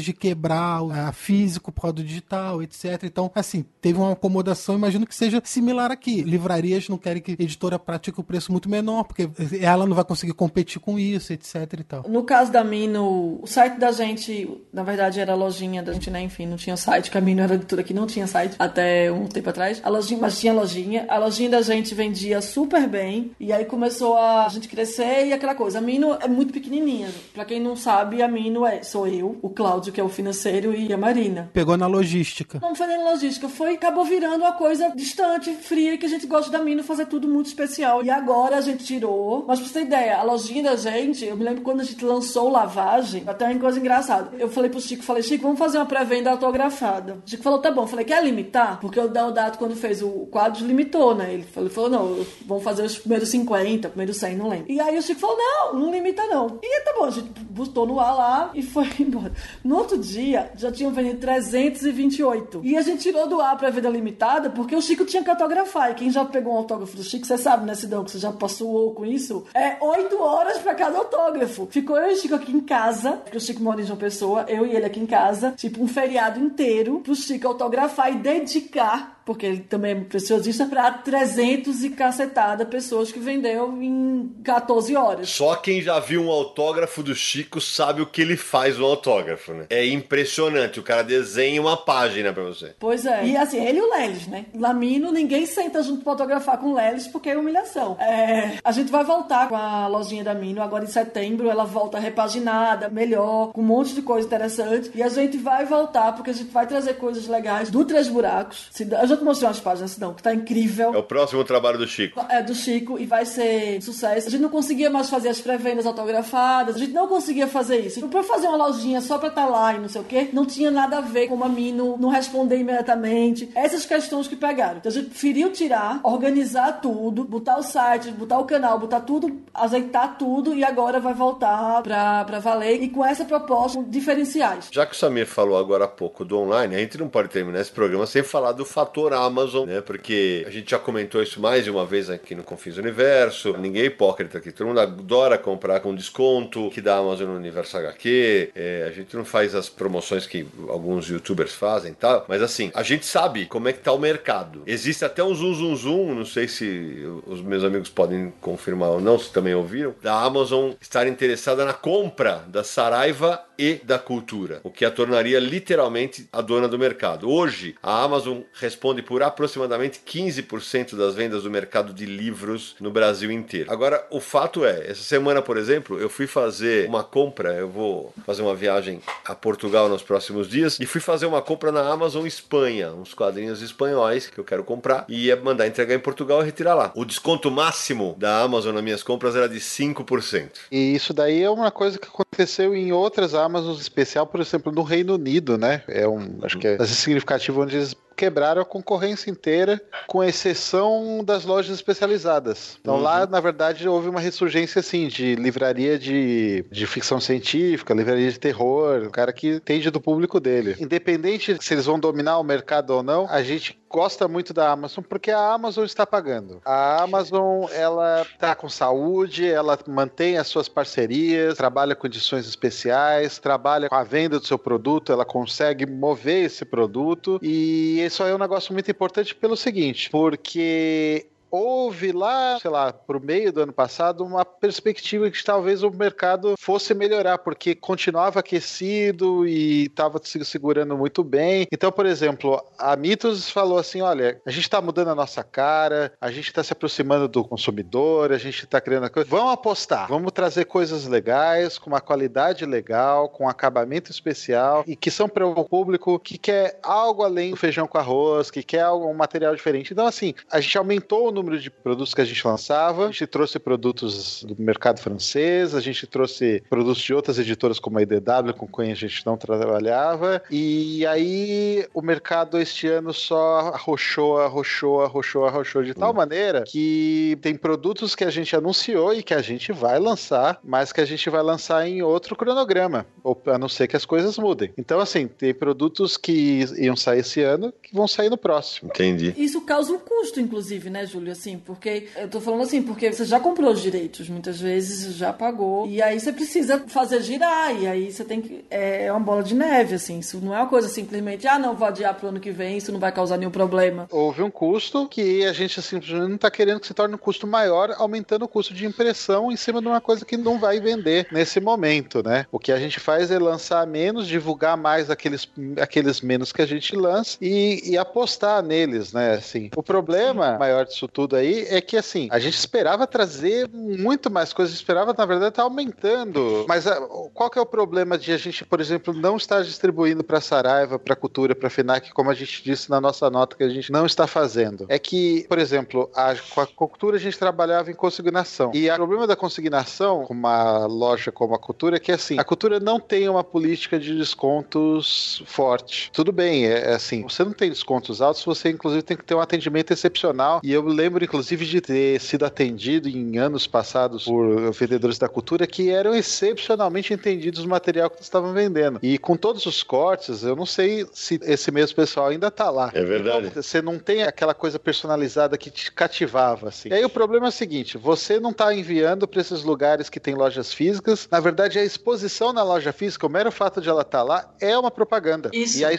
de 0.00 0.12
quebrar 0.12 0.82
a 0.90 1.12
físico 1.12 1.72
por 1.72 1.82
causa 1.82 1.94
do 1.94 2.04
digital, 2.04 2.62
etc. 2.62 3.04
Então, 3.04 3.30
assim, 3.34 3.64
teve 3.80 3.98
uma 3.98 4.12
acomodação, 4.12 4.74
imagino 4.74 5.06
que 5.06 5.14
seja 5.14 5.40
similar 5.44 5.90
aqui. 5.90 6.22
Livrarias 6.22 6.88
não 6.88 6.98
querem 6.98 7.22
que 7.22 7.32
a 7.32 7.34
editora 7.34 7.78
pratique 7.78 8.20
o 8.20 8.24
preço 8.24 8.52
muito 8.52 8.68
menor, 8.68 9.04
porque 9.04 9.28
ela 9.60 9.86
não 9.86 9.94
vai 9.94 10.04
conseguir 10.04 10.32
competir 10.34 10.80
com 10.80 10.98
isso, 10.98 11.32
etc 11.32 11.54
e 11.78 11.84
tal. 11.84 12.04
No 12.08 12.22
caso 12.24 12.52
da 12.52 12.62
Mino, 12.64 13.40
o 13.42 13.46
site 13.46 13.78
da 13.78 13.90
gente, 13.92 14.48
na 14.72 14.82
verdade, 14.82 15.20
era 15.20 15.32
a 15.32 15.36
lojinha 15.36 15.82
da 15.82 15.92
gente, 15.92 16.10
né? 16.10 16.20
Enfim, 16.22 16.46
não 16.46 16.56
tinha 16.56 16.76
site, 16.76 17.10
que 17.10 17.18
a 17.18 17.20
Mino 17.20 17.40
era 17.40 17.54
editora 17.54 17.82
que 17.82 17.94
não 17.94 18.06
tinha 18.06 18.26
site 18.26 18.56
até 18.58 19.10
um 19.10 19.26
tempo 19.26 19.50
atrás. 19.50 19.80
A 19.82 19.88
lojinha, 19.88 20.20
mas 20.20 20.38
tinha 20.38 20.52
lojinha. 20.52 21.06
A 21.08 21.18
lojinha 21.18 21.50
da 21.50 21.62
gente 21.62 21.94
vendia 21.94 22.40
super 22.40 22.88
bem. 22.88 23.32
E 23.38 23.52
aí 23.52 23.64
começou 23.64 24.16
a 24.16 24.48
gente 24.48 24.68
crescer 24.68 25.26
e 25.26 25.32
aquela 25.32 25.54
coisa. 25.54 25.78
A 25.78 25.82
Mino 25.82 26.16
é 26.20 26.28
muito 26.28 26.52
pequenininha. 26.52 27.08
Pra 27.32 27.44
quem 27.44 27.60
não 27.60 27.76
sabe, 27.76 28.22
a 28.22 28.28
Mino 28.28 28.66
é, 28.66 28.82
sou 28.82 29.06
eu, 29.06 29.27
o 29.42 29.50
Cláudio, 29.50 29.92
que 29.92 30.00
é 30.00 30.04
o 30.04 30.08
financeiro, 30.08 30.74
e 30.74 30.92
a 30.92 30.96
Marina. 30.96 31.50
Pegou 31.52 31.76
na 31.76 31.86
logística. 31.86 32.58
Não 32.60 32.74
foi 32.74 32.86
nem 32.86 32.98
na 32.98 33.10
logística, 33.10 33.48
foi 33.48 33.74
acabou 33.74 34.04
virando 34.04 34.42
uma 34.42 34.52
coisa 34.52 34.92
distante, 34.94 35.52
fria, 35.54 35.96
que 35.96 36.06
a 36.06 36.08
gente 36.08 36.26
gosta 36.26 36.50
da 36.50 36.58
Mino 36.58 36.82
fazer 36.82 37.06
tudo 37.06 37.28
muito 37.28 37.46
especial. 37.46 38.04
E 38.04 38.10
agora 38.10 38.56
a 38.56 38.60
gente 38.60 38.84
tirou. 38.84 39.44
Mas 39.46 39.58
pra 39.58 39.68
você 39.68 39.74
ter 39.74 39.86
ideia, 39.86 40.18
a 40.18 40.22
lojinha 40.22 40.62
da 40.62 40.76
gente, 40.76 41.24
eu 41.24 41.36
me 41.36 41.44
lembro 41.44 41.62
quando 41.62 41.80
a 41.80 41.84
gente 41.84 42.04
lançou 42.04 42.50
lavagem, 42.50 43.24
até 43.26 43.46
uma 43.46 43.58
coisa 43.58 43.78
engraçada. 43.78 44.30
Eu 44.38 44.48
falei 44.48 44.70
pro 44.70 44.80
Chico, 44.80 45.02
falei, 45.02 45.22
Chico, 45.22 45.44
vamos 45.44 45.58
fazer 45.58 45.78
uma 45.78 45.86
pré-venda 45.86 46.30
autografada. 46.30 47.18
O 47.26 47.28
Chico 47.30 47.42
falou, 47.42 47.58
tá 47.58 47.70
bom. 47.70 47.82
Eu 47.82 47.86
falei, 47.86 48.04
quer 48.04 48.22
limitar? 48.22 48.78
Porque 48.80 48.98
o 48.98 49.08
Deodato, 49.08 49.58
quando 49.58 49.76
fez 49.76 50.02
o 50.02 50.26
quadro, 50.30 50.66
limitou, 50.66 51.14
né? 51.14 51.32
Ele 51.32 51.44
falou, 51.44 51.68
ele 51.68 51.74
falou 51.74 51.90
não, 51.90 52.26
vamos 52.46 52.62
fazer 52.62 52.82
os 52.82 52.98
primeiros 52.98 53.28
50, 53.28 53.88
primeiros 53.88 54.16
100, 54.16 54.36
não 54.36 54.48
lembro. 54.48 54.70
E 54.70 54.80
aí 54.80 54.96
o 54.98 55.02
Chico 55.02 55.20
falou, 55.20 55.36
não, 55.36 55.80
não 55.80 55.90
limita 55.90 56.26
não. 56.26 56.58
E 56.62 56.80
tá 56.82 56.94
bom, 56.98 57.04
a 57.04 57.10
gente 57.10 57.28
botou 57.50 57.86
no 57.86 58.00
ar 58.00 58.14
lá 58.14 58.50
e 58.54 58.62
foi 58.62 58.88
embora. 58.98 59.17
No 59.64 59.76
outro 59.76 59.98
dia, 59.98 60.50
já 60.56 60.70
tinham 60.70 60.92
vendido 60.92 61.18
328. 61.18 62.60
E 62.64 62.76
a 62.76 62.82
gente 62.82 63.02
tirou 63.02 63.28
do 63.28 63.40
ar 63.40 63.56
pra 63.56 63.70
venda 63.70 63.88
limitada 63.88 64.50
porque 64.50 64.74
o 64.74 64.82
Chico 64.82 65.04
tinha 65.04 65.22
que 65.22 65.30
autografar. 65.30 65.90
E 65.90 65.94
quem 65.94 66.10
já 66.10 66.24
pegou 66.24 66.54
um 66.54 66.58
autógrafo 66.58 66.96
do 66.96 67.02
Chico, 67.02 67.26
você 67.26 67.38
sabe, 67.38 67.66
né, 67.66 67.74
Sidão, 67.74 68.04
que 68.04 68.10
você 68.10 68.18
já 68.18 68.32
passou 68.32 68.92
com 68.92 69.04
isso? 69.04 69.44
É 69.54 69.76
8 69.80 70.20
horas 70.20 70.58
pra 70.58 70.74
cada 70.74 70.98
autógrafo. 70.98 71.66
Ficou 71.70 71.96
eu 71.96 72.10
e 72.10 72.14
o 72.14 72.16
Chico 72.16 72.34
aqui 72.34 72.52
em 72.52 72.60
casa, 72.60 73.12
porque 73.12 73.36
o 73.36 73.40
Chico 73.40 73.62
mora 73.62 73.80
em 73.80 73.84
João 73.84 73.98
Pessoa, 73.98 74.44
eu 74.48 74.66
e 74.66 74.74
ele 74.74 74.86
aqui 74.86 75.00
em 75.00 75.06
casa, 75.06 75.52
tipo 75.56 75.82
um 75.82 75.88
feriado 75.88 76.40
inteiro 76.40 77.00
pro 77.00 77.14
Chico 77.14 77.46
autografar 77.46 78.12
e 78.12 78.16
dedicar 78.16 79.17
porque 79.28 79.44
ele 79.44 79.60
também 79.60 79.92
é 79.92 79.94
preciosista, 79.96 80.64
para 80.64 80.90
300 80.90 81.84
e 81.84 81.90
cacetada 81.90 82.64
pessoas 82.64 83.12
que 83.12 83.18
vendeu 83.18 83.70
em 83.82 84.34
14 84.42 84.96
horas. 84.96 85.28
Só 85.28 85.54
quem 85.54 85.82
já 85.82 86.00
viu 86.00 86.22
um 86.22 86.30
autógrafo 86.30 87.02
do 87.02 87.14
Chico 87.14 87.60
sabe 87.60 88.00
o 88.00 88.06
que 88.06 88.22
ele 88.22 88.38
faz 88.38 88.78
no 88.78 88.86
autógrafo, 88.86 89.52
né? 89.52 89.66
É 89.68 89.86
impressionante. 89.86 90.80
O 90.80 90.82
cara 90.82 91.02
desenha 91.04 91.60
uma 91.60 91.76
página 91.76 92.32
pra 92.32 92.42
você. 92.42 92.74
Pois 92.80 93.04
é. 93.04 93.26
E 93.26 93.36
assim, 93.36 93.62
ele 93.62 93.80
e 93.80 93.82
o 93.82 93.90
Lelis, 93.90 94.26
né? 94.28 94.46
Lamino, 94.54 95.12
ninguém 95.12 95.44
senta 95.44 95.82
junto 95.82 96.02
pra 96.02 96.12
fotografar 96.12 96.56
com 96.56 96.68
o 96.68 96.74
Lelis 96.74 97.06
porque 97.06 97.28
é 97.28 97.36
humilhação. 97.36 97.98
É... 98.00 98.56
A 98.64 98.72
gente 98.72 98.90
vai 98.90 99.04
voltar 99.04 99.50
com 99.50 99.56
a 99.56 99.88
lojinha 99.88 100.24
da 100.24 100.32
Mino 100.32 100.62
agora 100.62 100.84
em 100.84 100.88
setembro. 100.88 101.50
Ela 101.50 101.66
volta 101.66 101.98
repaginada, 101.98 102.88
melhor, 102.88 103.52
com 103.52 103.60
um 103.60 103.64
monte 103.64 103.94
de 103.94 104.00
coisa 104.00 104.26
interessante. 104.26 104.90
E 104.94 105.02
a 105.02 105.10
gente 105.10 105.36
vai 105.36 105.66
voltar 105.66 106.12
porque 106.14 106.30
a 106.30 106.34
gente 106.34 106.50
vai 106.50 106.66
trazer 106.66 106.94
coisas 106.94 107.28
legais 107.28 107.68
do 107.68 107.84
Três 107.84 108.08
Buracos. 108.08 108.70
Eu 108.80 109.06
já 109.06 109.17
te 109.18 109.24
mostrei 109.24 109.48
umas 109.48 109.60
páginas, 109.60 109.98
não, 109.98 110.14
que 110.14 110.22
tá 110.22 110.34
incrível. 110.34 110.94
É 110.94 110.98
o 110.98 111.02
próximo 111.02 111.44
trabalho 111.44 111.78
do 111.78 111.86
Chico. 111.86 112.24
É, 112.28 112.42
do 112.42 112.54
Chico, 112.54 112.98
e 112.98 113.06
vai 113.06 113.24
ser 113.24 113.80
sucesso. 113.82 114.28
A 114.28 114.30
gente 114.30 114.40
não 114.40 114.48
conseguia 114.48 114.90
mais 114.90 115.10
fazer 115.10 115.28
as 115.28 115.40
pré-vendas 115.40 115.86
autografadas, 115.86 116.76
a 116.76 116.78
gente 116.78 116.92
não 116.92 117.08
conseguia 117.08 117.46
fazer 117.46 117.78
isso. 117.78 118.06
Pra 118.08 118.22
fazer 118.22 118.46
uma 118.48 118.68
lojinha 118.68 119.00
só 119.00 119.18
pra 119.18 119.28
estar 119.28 119.44
tá 119.44 119.48
lá 119.48 119.74
e 119.74 119.78
não 119.78 119.88
sei 119.88 120.00
o 120.00 120.04
quê, 120.04 120.28
não 120.32 120.46
tinha 120.46 120.70
nada 120.70 120.98
a 120.98 121.00
ver 121.00 121.28
com 121.28 121.42
a 121.42 121.48
mim 121.48 121.72
não, 121.72 121.96
não 121.96 122.08
responder 122.08 122.56
imediatamente. 122.58 123.50
Essas 123.54 123.84
questões 123.84 124.28
que 124.28 124.36
pegaram. 124.36 124.78
Então 124.78 124.90
a 124.90 124.94
gente 124.94 125.10
preferiu 125.10 125.52
tirar, 125.52 126.00
organizar 126.02 126.80
tudo, 126.80 127.24
botar 127.24 127.58
o 127.58 127.62
site, 127.62 128.10
botar 128.10 128.38
o 128.38 128.44
canal, 128.44 128.78
botar 128.78 129.00
tudo, 129.00 129.40
azeitar 129.52 130.16
tudo 130.18 130.54
e 130.54 130.64
agora 130.64 131.00
vai 131.00 131.14
voltar 131.14 131.82
pra, 131.82 132.24
pra 132.24 132.38
valer. 132.38 132.82
E 132.82 132.88
com 132.88 133.04
essa 133.04 133.24
proposta, 133.24 133.78
com 133.78 133.88
diferenciais. 133.88 134.68
Já 134.70 134.86
que 134.86 134.94
o 134.94 134.96
Samir 134.96 135.26
falou 135.26 135.58
agora 135.58 135.84
há 135.84 135.88
pouco 135.88 136.24
do 136.24 136.38
online, 136.38 136.74
a 136.74 136.78
gente 136.78 136.98
não 136.98 137.08
pode 137.08 137.28
terminar 137.28 137.60
esse 137.60 137.72
programa 137.72 138.06
sem 138.06 138.22
falar 138.22 138.52
do 138.52 138.64
fator 138.64 139.07
Amazon, 139.12 139.66
né? 139.66 139.80
Porque 139.80 140.44
a 140.46 140.50
gente 140.50 140.70
já 140.70 140.78
comentou 140.78 141.22
isso 141.22 141.40
mais 141.40 141.64
de 141.64 141.70
uma 141.70 141.84
vez 141.84 142.10
aqui 142.10 142.34
no 142.34 142.42
Confins 142.42 142.74
do 142.76 142.80
Universo. 142.80 143.56
Ninguém 143.58 143.82
é 143.82 143.86
hipócrita 143.86 144.38
aqui. 144.38 144.52
Todo 144.52 144.68
mundo 144.68 144.80
adora 144.80 145.38
comprar 145.38 145.80
com 145.80 145.94
desconto 145.94 146.70
que 146.70 146.80
dá 146.80 146.96
Amazon 146.96 147.28
no 147.28 147.36
Universo 147.36 147.76
HQ. 147.76 148.50
É, 148.54 148.86
a 148.88 148.92
gente 148.92 149.16
não 149.16 149.24
faz 149.24 149.54
as 149.54 149.68
promoções 149.68 150.26
que 150.26 150.46
alguns 150.68 151.08
youtubers 151.08 151.52
fazem, 151.52 151.92
tá? 151.92 152.24
Mas 152.28 152.42
assim, 152.42 152.70
a 152.74 152.82
gente 152.82 153.06
sabe 153.06 153.46
como 153.46 153.68
é 153.68 153.72
que 153.72 153.80
tá 153.80 153.92
o 153.92 153.98
mercado. 153.98 154.62
Existe 154.66 155.04
até 155.04 155.22
um 155.22 155.34
zoom 155.34 155.54
zoom 155.54 155.76
zoom, 155.76 156.14
não 156.14 156.24
sei 156.24 156.48
se 156.48 157.04
os 157.26 157.40
meus 157.40 157.64
amigos 157.64 157.88
podem 157.88 158.32
confirmar 158.40 158.90
ou 158.90 159.00
não, 159.00 159.18
se 159.18 159.32
também 159.32 159.54
ouviram, 159.54 159.94
da 160.02 160.20
Amazon 160.20 160.72
estar 160.80 161.06
interessada 161.06 161.64
na 161.64 161.72
compra 161.72 162.44
da 162.48 162.64
Saraiva 162.64 163.47
e 163.58 163.80
da 163.82 163.98
cultura, 163.98 164.60
o 164.62 164.70
que 164.70 164.84
a 164.84 164.90
tornaria 164.90 165.40
literalmente 165.40 166.28
a 166.32 166.40
dona 166.40 166.68
do 166.68 166.78
mercado. 166.78 167.28
Hoje, 167.28 167.74
a 167.82 168.02
Amazon 168.02 168.40
responde 168.52 169.02
por 169.02 169.22
aproximadamente 169.22 170.00
15% 170.06 170.96
das 170.96 171.14
vendas 171.14 171.42
do 171.42 171.50
mercado 171.50 171.92
de 171.92 172.06
livros 172.06 172.76
no 172.80 172.90
Brasil 172.90 173.32
inteiro. 173.32 173.70
Agora, 173.72 174.06
o 174.10 174.20
fato 174.20 174.64
é, 174.64 174.90
essa 174.90 175.02
semana, 175.02 175.42
por 175.42 175.56
exemplo, 175.56 175.98
eu 175.98 176.08
fui 176.08 176.26
fazer 176.26 176.88
uma 176.88 177.02
compra, 177.02 177.54
eu 177.54 177.68
vou 177.68 178.14
fazer 178.24 178.42
uma 178.42 178.54
viagem 178.54 179.00
a 179.24 179.34
Portugal 179.34 179.88
nos 179.88 180.02
próximos 180.02 180.48
dias 180.48 180.78
e 180.78 180.86
fui 180.86 181.00
fazer 181.00 181.26
uma 181.26 181.42
compra 181.42 181.72
na 181.72 181.80
Amazon 181.88 182.26
Espanha, 182.26 182.92
uns 182.92 183.14
quadrinhos 183.14 183.60
espanhóis 183.60 184.26
que 184.28 184.38
eu 184.38 184.44
quero 184.44 184.62
comprar 184.62 185.04
e 185.08 185.26
ia 185.26 185.36
mandar 185.36 185.66
entregar 185.66 185.94
em 185.94 185.98
Portugal 185.98 186.42
e 186.42 186.44
retirar 186.44 186.74
lá. 186.74 186.92
O 186.94 187.04
desconto 187.04 187.50
máximo 187.50 188.14
da 188.18 188.40
Amazon 188.40 188.74
nas 188.74 188.84
minhas 188.84 189.02
compras 189.02 189.34
era 189.34 189.48
de 189.48 189.58
5%. 189.58 190.50
E 190.70 190.94
isso 190.94 191.12
daí 191.12 191.42
é 191.42 191.50
uma 191.50 191.70
coisa 191.70 191.98
que 191.98 192.06
aconteceu 192.06 192.74
em 192.74 192.92
outras 192.92 193.34
Amazons, 193.48 193.80
especial, 193.80 194.26
por 194.26 194.40
exemplo, 194.40 194.72
no 194.72 194.82
Reino 194.82 195.14
Unido, 195.14 195.58
né? 195.58 195.82
É 195.88 196.06
um, 196.06 196.38
acho 196.42 196.58
que 196.58 196.66
é 196.66 196.86
significativo 196.86 197.62
onde 197.62 197.76
eles 197.76 197.96
quebraram 198.18 198.60
a 198.60 198.64
concorrência 198.64 199.30
inteira, 199.30 199.80
com 200.08 200.24
exceção 200.24 201.22
das 201.24 201.44
lojas 201.44 201.76
especializadas. 201.76 202.76
Então 202.80 202.96
uhum. 202.96 203.02
lá, 203.02 203.24
na 203.26 203.38
verdade, 203.38 203.88
houve 203.88 204.08
uma 204.08 204.18
ressurgência 204.18 204.80
assim 204.80 205.06
de 205.06 205.36
livraria 205.36 205.96
de, 205.96 206.64
de 206.68 206.86
ficção 206.88 207.20
científica, 207.20 207.94
livraria 207.94 208.28
de 208.28 208.38
terror, 208.38 209.04
o 209.06 209.10
cara 209.10 209.32
que 209.32 209.54
entende 209.54 209.88
do 209.88 210.00
público 210.00 210.40
dele. 210.40 210.74
Independente 210.80 211.56
se 211.60 211.74
eles 211.74 211.86
vão 211.86 212.00
dominar 212.00 212.38
o 212.38 212.42
mercado 212.42 212.90
ou 212.90 213.04
não, 213.04 213.28
a 213.30 213.40
gente 213.40 213.78
gosta 213.88 214.28
muito 214.28 214.52
da 214.52 214.70
Amazon 214.70 215.02
porque 215.08 215.30
a 215.30 215.52
Amazon 215.52 215.84
está 215.84 216.06
pagando. 216.06 216.60
A 216.64 217.02
Amazon, 217.02 217.64
ela 217.72 218.22
está 218.22 218.54
com 218.54 218.68
saúde, 218.68 219.48
ela 219.48 219.78
mantém 219.86 220.36
as 220.36 220.46
suas 220.48 220.68
parcerias, 220.68 221.56
trabalha 221.56 221.94
com 221.94 222.06
edições 222.06 222.46
especiais, 222.46 223.38
trabalha 223.38 223.88
com 223.88 223.94
a 223.94 224.04
venda 224.04 224.38
do 224.38 224.46
seu 224.46 224.58
produto, 224.58 225.12
ela 225.12 225.24
consegue 225.24 225.86
mover 225.86 226.46
esse 226.46 226.64
produto 226.64 227.38
e 227.42 228.00
isso 228.08 228.22
é 228.22 228.34
um 228.34 228.38
negócio 228.38 228.72
muito 228.72 228.90
importante 228.90 229.34
pelo 229.34 229.56
seguinte, 229.56 230.10
porque 230.10 231.26
houve 231.50 232.12
lá, 232.12 232.58
sei 232.60 232.70
lá, 232.70 232.92
pro 232.92 233.20
meio 233.20 233.52
do 233.52 233.62
ano 233.62 233.72
passado, 233.72 234.24
uma 234.24 234.44
perspectiva 234.44 235.30
que 235.30 235.42
talvez 235.44 235.82
o 235.82 235.90
mercado 235.90 236.54
fosse 236.58 236.94
melhorar, 236.94 237.38
porque 237.38 237.74
continuava 237.74 238.40
aquecido 238.40 239.46
e 239.46 239.84
estava 239.84 240.20
se 240.22 240.44
segurando 240.44 240.96
muito 240.96 241.24
bem. 241.24 241.66
Então, 241.72 241.90
por 241.90 242.06
exemplo, 242.06 242.62
a 242.78 242.96
Mitos 242.96 243.50
falou 243.50 243.78
assim: 243.78 244.00
olha, 244.00 244.40
a 244.46 244.50
gente 244.50 244.64
está 244.64 244.80
mudando 244.80 245.08
a 245.08 245.14
nossa 245.14 245.42
cara, 245.42 246.12
a 246.20 246.30
gente 246.30 246.48
está 246.48 246.62
se 246.62 246.72
aproximando 246.72 247.28
do 247.28 247.44
consumidor, 247.44 248.32
a 248.32 248.38
gente 248.38 248.64
está 248.64 248.80
criando 248.80 249.10
coisa. 249.10 249.28
Vamos 249.28 249.52
apostar, 249.52 250.08
vamos 250.08 250.32
trazer 250.32 250.64
coisas 250.64 251.06
legais, 251.06 251.78
com 251.78 251.90
uma 251.90 252.00
qualidade 252.00 252.64
legal, 252.66 253.28
com 253.28 253.44
um 253.44 253.48
acabamento 253.48 254.10
especial 254.10 254.84
e 254.86 254.94
que 254.94 255.10
são 255.10 255.28
para 255.28 255.46
o 255.46 255.64
público 255.64 256.18
que 256.18 256.38
quer 256.38 256.78
algo 256.82 257.22
além 257.22 257.50
do 257.50 257.56
feijão 257.56 257.86
com 257.86 257.98
arroz, 257.98 258.50
que 258.50 258.62
quer 258.62 258.88
um 258.90 259.14
material 259.14 259.54
diferente. 259.54 259.92
Então, 259.92 260.06
assim, 260.06 260.34
a 260.50 260.60
gente 260.60 260.76
aumentou 260.76 261.28
o 261.28 261.32
número 261.38 261.58
de 261.58 261.70
produtos 261.70 262.14
que 262.14 262.20
a 262.20 262.24
gente 262.24 262.46
lançava. 262.46 263.04
A 263.04 263.10
gente 263.10 263.26
trouxe 263.26 263.58
produtos 263.58 264.44
do 264.44 264.60
mercado 264.62 265.00
francês, 265.00 265.74
a 265.74 265.80
gente 265.80 266.06
trouxe 266.06 266.62
produtos 266.68 267.02
de 267.02 267.14
outras 267.14 267.38
editoras 267.38 267.78
como 267.78 267.98
a 267.98 268.02
IDW, 268.02 268.54
com 268.56 268.66
quem 268.66 268.92
a 268.92 268.94
gente 268.94 269.24
não 269.24 269.36
trabalhava. 269.36 270.42
E 270.50 271.06
aí 271.06 271.86
o 271.94 272.02
mercado 272.02 272.58
este 272.58 272.86
ano 272.86 273.12
só 273.12 273.72
arrochou, 273.74 274.40
arrochou, 274.40 275.02
arrochou, 275.02 275.46
arrochou 275.46 275.82
de 275.82 275.94
tal 275.94 276.10
hum. 276.10 276.16
maneira 276.16 276.64
que 276.66 277.38
tem 277.40 277.56
produtos 277.56 278.14
que 278.14 278.24
a 278.24 278.30
gente 278.30 278.54
anunciou 278.54 279.14
e 279.14 279.22
que 279.22 279.34
a 279.34 279.42
gente 279.42 279.72
vai 279.72 279.98
lançar, 279.98 280.58
mas 280.62 280.92
que 280.92 281.00
a 281.00 281.04
gente 281.04 281.28
vai 281.30 281.42
lançar 281.42 281.86
em 281.86 282.02
outro 282.02 282.36
cronograma, 282.36 283.06
ou 283.22 283.40
a 283.46 283.58
não 283.58 283.68
ser 283.68 283.88
que 283.88 283.96
as 283.96 284.04
coisas 284.04 284.38
mudem. 284.38 284.72
Então, 284.76 285.00
assim, 285.00 285.26
tem 285.26 285.54
produtos 285.54 286.16
que 286.16 286.64
iam 286.78 286.96
sair 286.96 287.20
esse 287.20 287.42
ano 287.42 287.72
que 287.82 287.94
vão 287.94 288.08
sair 288.08 288.30
no 288.30 288.38
próximo. 288.38 288.90
Entendi. 288.90 289.34
Isso 289.36 289.60
causa 289.62 289.92
um 289.92 289.98
custo, 289.98 290.40
inclusive, 290.40 290.90
né, 290.90 291.06
Júlio? 291.06 291.27
Assim, 291.30 291.58
porque 291.58 292.08
eu 292.16 292.28
tô 292.28 292.40
falando 292.40 292.62
assim, 292.62 292.82
porque 292.82 293.12
você 293.12 293.24
já 293.24 293.40
comprou 293.40 293.72
os 293.72 293.80
direitos, 293.80 294.28
muitas 294.28 294.60
vezes 294.60 295.14
já 295.14 295.32
pagou, 295.32 295.86
e 295.86 296.00
aí 296.02 296.18
você 296.18 296.32
precisa 296.32 296.84
fazer 296.88 297.22
girar, 297.22 297.74
e 297.74 297.86
aí 297.86 298.12
você 298.12 298.24
tem 298.24 298.40
que. 298.40 298.64
É, 298.70 299.06
é 299.06 299.12
uma 299.12 299.20
bola 299.20 299.42
de 299.42 299.54
neve, 299.54 299.94
assim, 299.94 300.18
isso 300.18 300.40
não 300.40 300.54
é 300.54 300.58
uma 300.58 300.68
coisa 300.68 300.88
simplesmente, 300.88 301.46
ah, 301.46 301.58
não, 301.58 301.74
vou 301.74 301.88
adiar 301.88 302.14
pro 302.14 302.28
ano 302.28 302.40
que 302.40 302.50
vem, 302.50 302.76
isso 302.76 302.92
não 302.92 303.00
vai 303.00 303.12
causar 303.12 303.36
nenhum 303.36 303.50
problema. 303.50 304.06
Houve 304.10 304.42
um 304.42 304.50
custo 304.50 305.08
que 305.08 305.44
a 305.44 305.52
gente 305.52 305.80
simplesmente 305.80 306.28
não 306.28 306.38
tá 306.38 306.50
querendo 306.50 306.80
que 306.80 306.86
se 306.86 306.94
torne 306.94 307.14
um 307.14 307.18
custo 307.18 307.46
maior, 307.46 307.94
aumentando 307.96 308.44
o 308.44 308.48
custo 308.48 308.74
de 308.74 308.86
impressão 308.86 309.50
em 309.50 309.56
cima 309.56 309.80
de 309.80 309.88
uma 309.88 310.00
coisa 310.00 310.24
que 310.24 310.36
não 310.36 310.58
vai 310.58 310.80
vender 310.80 311.26
nesse 311.30 311.60
momento, 311.60 312.22
né? 312.22 312.46
O 312.50 312.58
que 312.58 312.72
a 312.72 312.78
gente 312.78 313.00
faz 313.00 313.30
é 313.30 313.38
lançar 313.38 313.86
menos, 313.86 314.26
divulgar 314.26 314.76
mais 314.76 315.10
aqueles, 315.10 315.48
aqueles 315.80 316.20
menos 316.20 316.52
que 316.52 316.62
a 316.62 316.66
gente 316.66 316.94
lança 316.96 317.38
e, 317.40 317.92
e 317.92 317.98
apostar 317.98 318.62
neles, 318.62 319.12
né? 319.12 319.34
Assim, 319.34 319.70
o 319.76 319.82
problema 319.82 320.52
Sim. 320.52 320.58
maior 320.58 320.84
disso 320.84 321.08
tudo 321.18 321.34
aí 321.34 321.66
é 321.68 321.80
que, 321.80 321.96
assim, 321.96 322.28
a 322.30 322.38
gente 322.38 322.54
esperava 322.54 323.04
trazer 323.04 323.68
muito 323.72 324.30
mais 324.30 324.52
coisas, 324.52 324.72
esperava, 324.72 325.12
na 325.18 325.26
verdade, 325.26 325.52
tá 325.52 325.64
aumentando. 325.64 326.64
Mas 326.68 326.86
a, 326.86 326.92
ah, 326.92 327.08
qual 327.34 327.50
que 327.50 327.58
é 327.58 327.60
o 327.60 327.66
problema 327.66 328.16
de 328.16 328.30
a 328.30 328.36
gente, 328.36 328.64
por 328.64 328.80
exemplo, 328.80 329.12
não 329.12 329.36
estar 329.36 329.64
distribuindo 329.64 330.22
para 330.22 330.40
Saraiva, 330.40 330.96
para 330.96 331.16
Cultura, 331.16 331.56
para 331.56 331.68
Finac, 331.68 332.12
como 332.12 332.30
a 332.30 332.34
gente 332.34 332.62
disse 332.62 332.88
na 332.88 333.00
nossa 333.00 333.28
nota 333.28 333.56
que 333.56 333.64
a 333.64 333.68
gente 333.68 333.90
não 333.90 334.06
está 334.06 334.28
fazendo? 334.28 334.86
É 334.88 334.96
que, 334.96 335.44
por 335.48 335.58
exemplo, 335.58 336.08
a, 336.14 336.36
com 336.54 336.60
a 336.60 336.66
Cultura 336.68 337.16
a 337.16 337.20
gente 337.20 337.36
trabalhava 337.36 337.90
em 337.90 337.94
consignação. 337.94 338.70
E 338.72 338.88
o 338.88 338.94
problema 338.94 339.26
da 339.26 339.34
consignação, 339.34 340.24
com 340.24 340.34
uma 340.34 340.86
loja 340.86 341.32
como 341.32 341.52
a 341.52 341.58
Cultura, 341.58 341.96
é 341.96 341.98
que, 341.98 342.12
assim, 342.12 342.38
a 342.38 342.44
Cultura 342.44 342.78
não 342.78 343.00
tem 343.00 343.28
uma 343.28 343.42
política 343.42 343.98
de 343.98 344.16
descontos 344.16 345.42
forte. 345.46 346.12
Tudo 346.12 346.30
bem, 346.30 346.66
é, 346.66 346.92
é 346.92 346.94
assim, 346.94 347.24
você 347.24 347.42
não 347.42 347.52
tem 347.52 347.70
descontos 347.70 348.22
altos, 348.22 348.44
você, 348.44 348.70
inclusive, 348.70 349.02
tem 349.02 349.16
que 349.16 349.24
ter 349.24 349.34
um 349.34 349.40
atendimento 349.40 349.92
excepcional. 349.92 350.60
E 350.62 350.72
eu 350.72 350.86
lembro, 350.86 351.07
inclusive, 351.16 351.48
inclusive 351.48 351.66
de 351.66 351.80
ter 351.80 352.20
sido 352.20 352.44
atendido 352.44 353.08
em 353.08 353.38
anos 353.38 353.66
passados 353.66 354.24
por 354.24 354.72
vendedores 354.72 355.18
da 355.18 355.28
cultura 355.28 355.66
que 355.66 355.90
eram 355.90 356.14
excepcionalmente 356.14 357.14
entendidos 357.14 357.62
no 357.62 357.70
material 357.70 358.10
que 358.10 358.16
eles 358.16 358.26
estavam 358.26 358.52
vendendo. 358.52 358.98
E 359.02 359.18
com 359.18 359.36
todos 359.36 359.64
os 359.66 359.82
cortes, 359.82 360.42
eu 360.42 360.54
não 360.54 360.66
sei 360.66 361.06
se 361.12 361.40
esse 361.42 361.70
mesmo 361.70 361.96
pessoal 361.96 362.28
ainda 362.28 362.50
tá 362.50 362.70
lá. 362.70 362.90
É 362.92 363.02
verdade. 363.02 363.46
Então, 363.46 363.62
você 363.62 363.80
não 363.80 363.98
tem 363.98 364.24
aquela 364.24 364.52
coisa 364.52 364.78
personalizada 364.78 365.56
que 365.56 365.70
te 365.70 365.90
cativava, 365.92 366.68
assim. 366.68 366.88
E 366.90 366.92
aí 366.92 367.04
o 367.04 367.08
problema 367.08 367.46
é 367.46 367.48
o 367.48 367.52
seguinte: 367.52 367.96
você 367.96 368.38
não 368.38 368.52
tá 368.52 368.74
enviando 368.74 369.26
para 369.26 369.40
esses 369.40 369.62
lugares 369.62 370.10
que 370.10 370.20
tem 370.20 370.34
lojas 370.34 370.72
físicas. 370.72 371.28
Na 371.30 371.40
verdade, 371.40 371.78
a 371.78 371.84
exposição 371.84 372.52
na 372.52 372.62
loja 372.62 372.92
física, 372.92 373.26
o 373.26 373.30
mero 373.30 373.50
fato 373.50 373.80
de 373.80 373.88
ela 373.88 374.02
estar 374.02 374.18
tá 374.18 374.24
lá, 374.24 374.54
é 374.60 374.76
uma 374.76 374.90
propaganda. 374.90 375.50
Isso, 375.52 375.84
aí, 375.86 375.98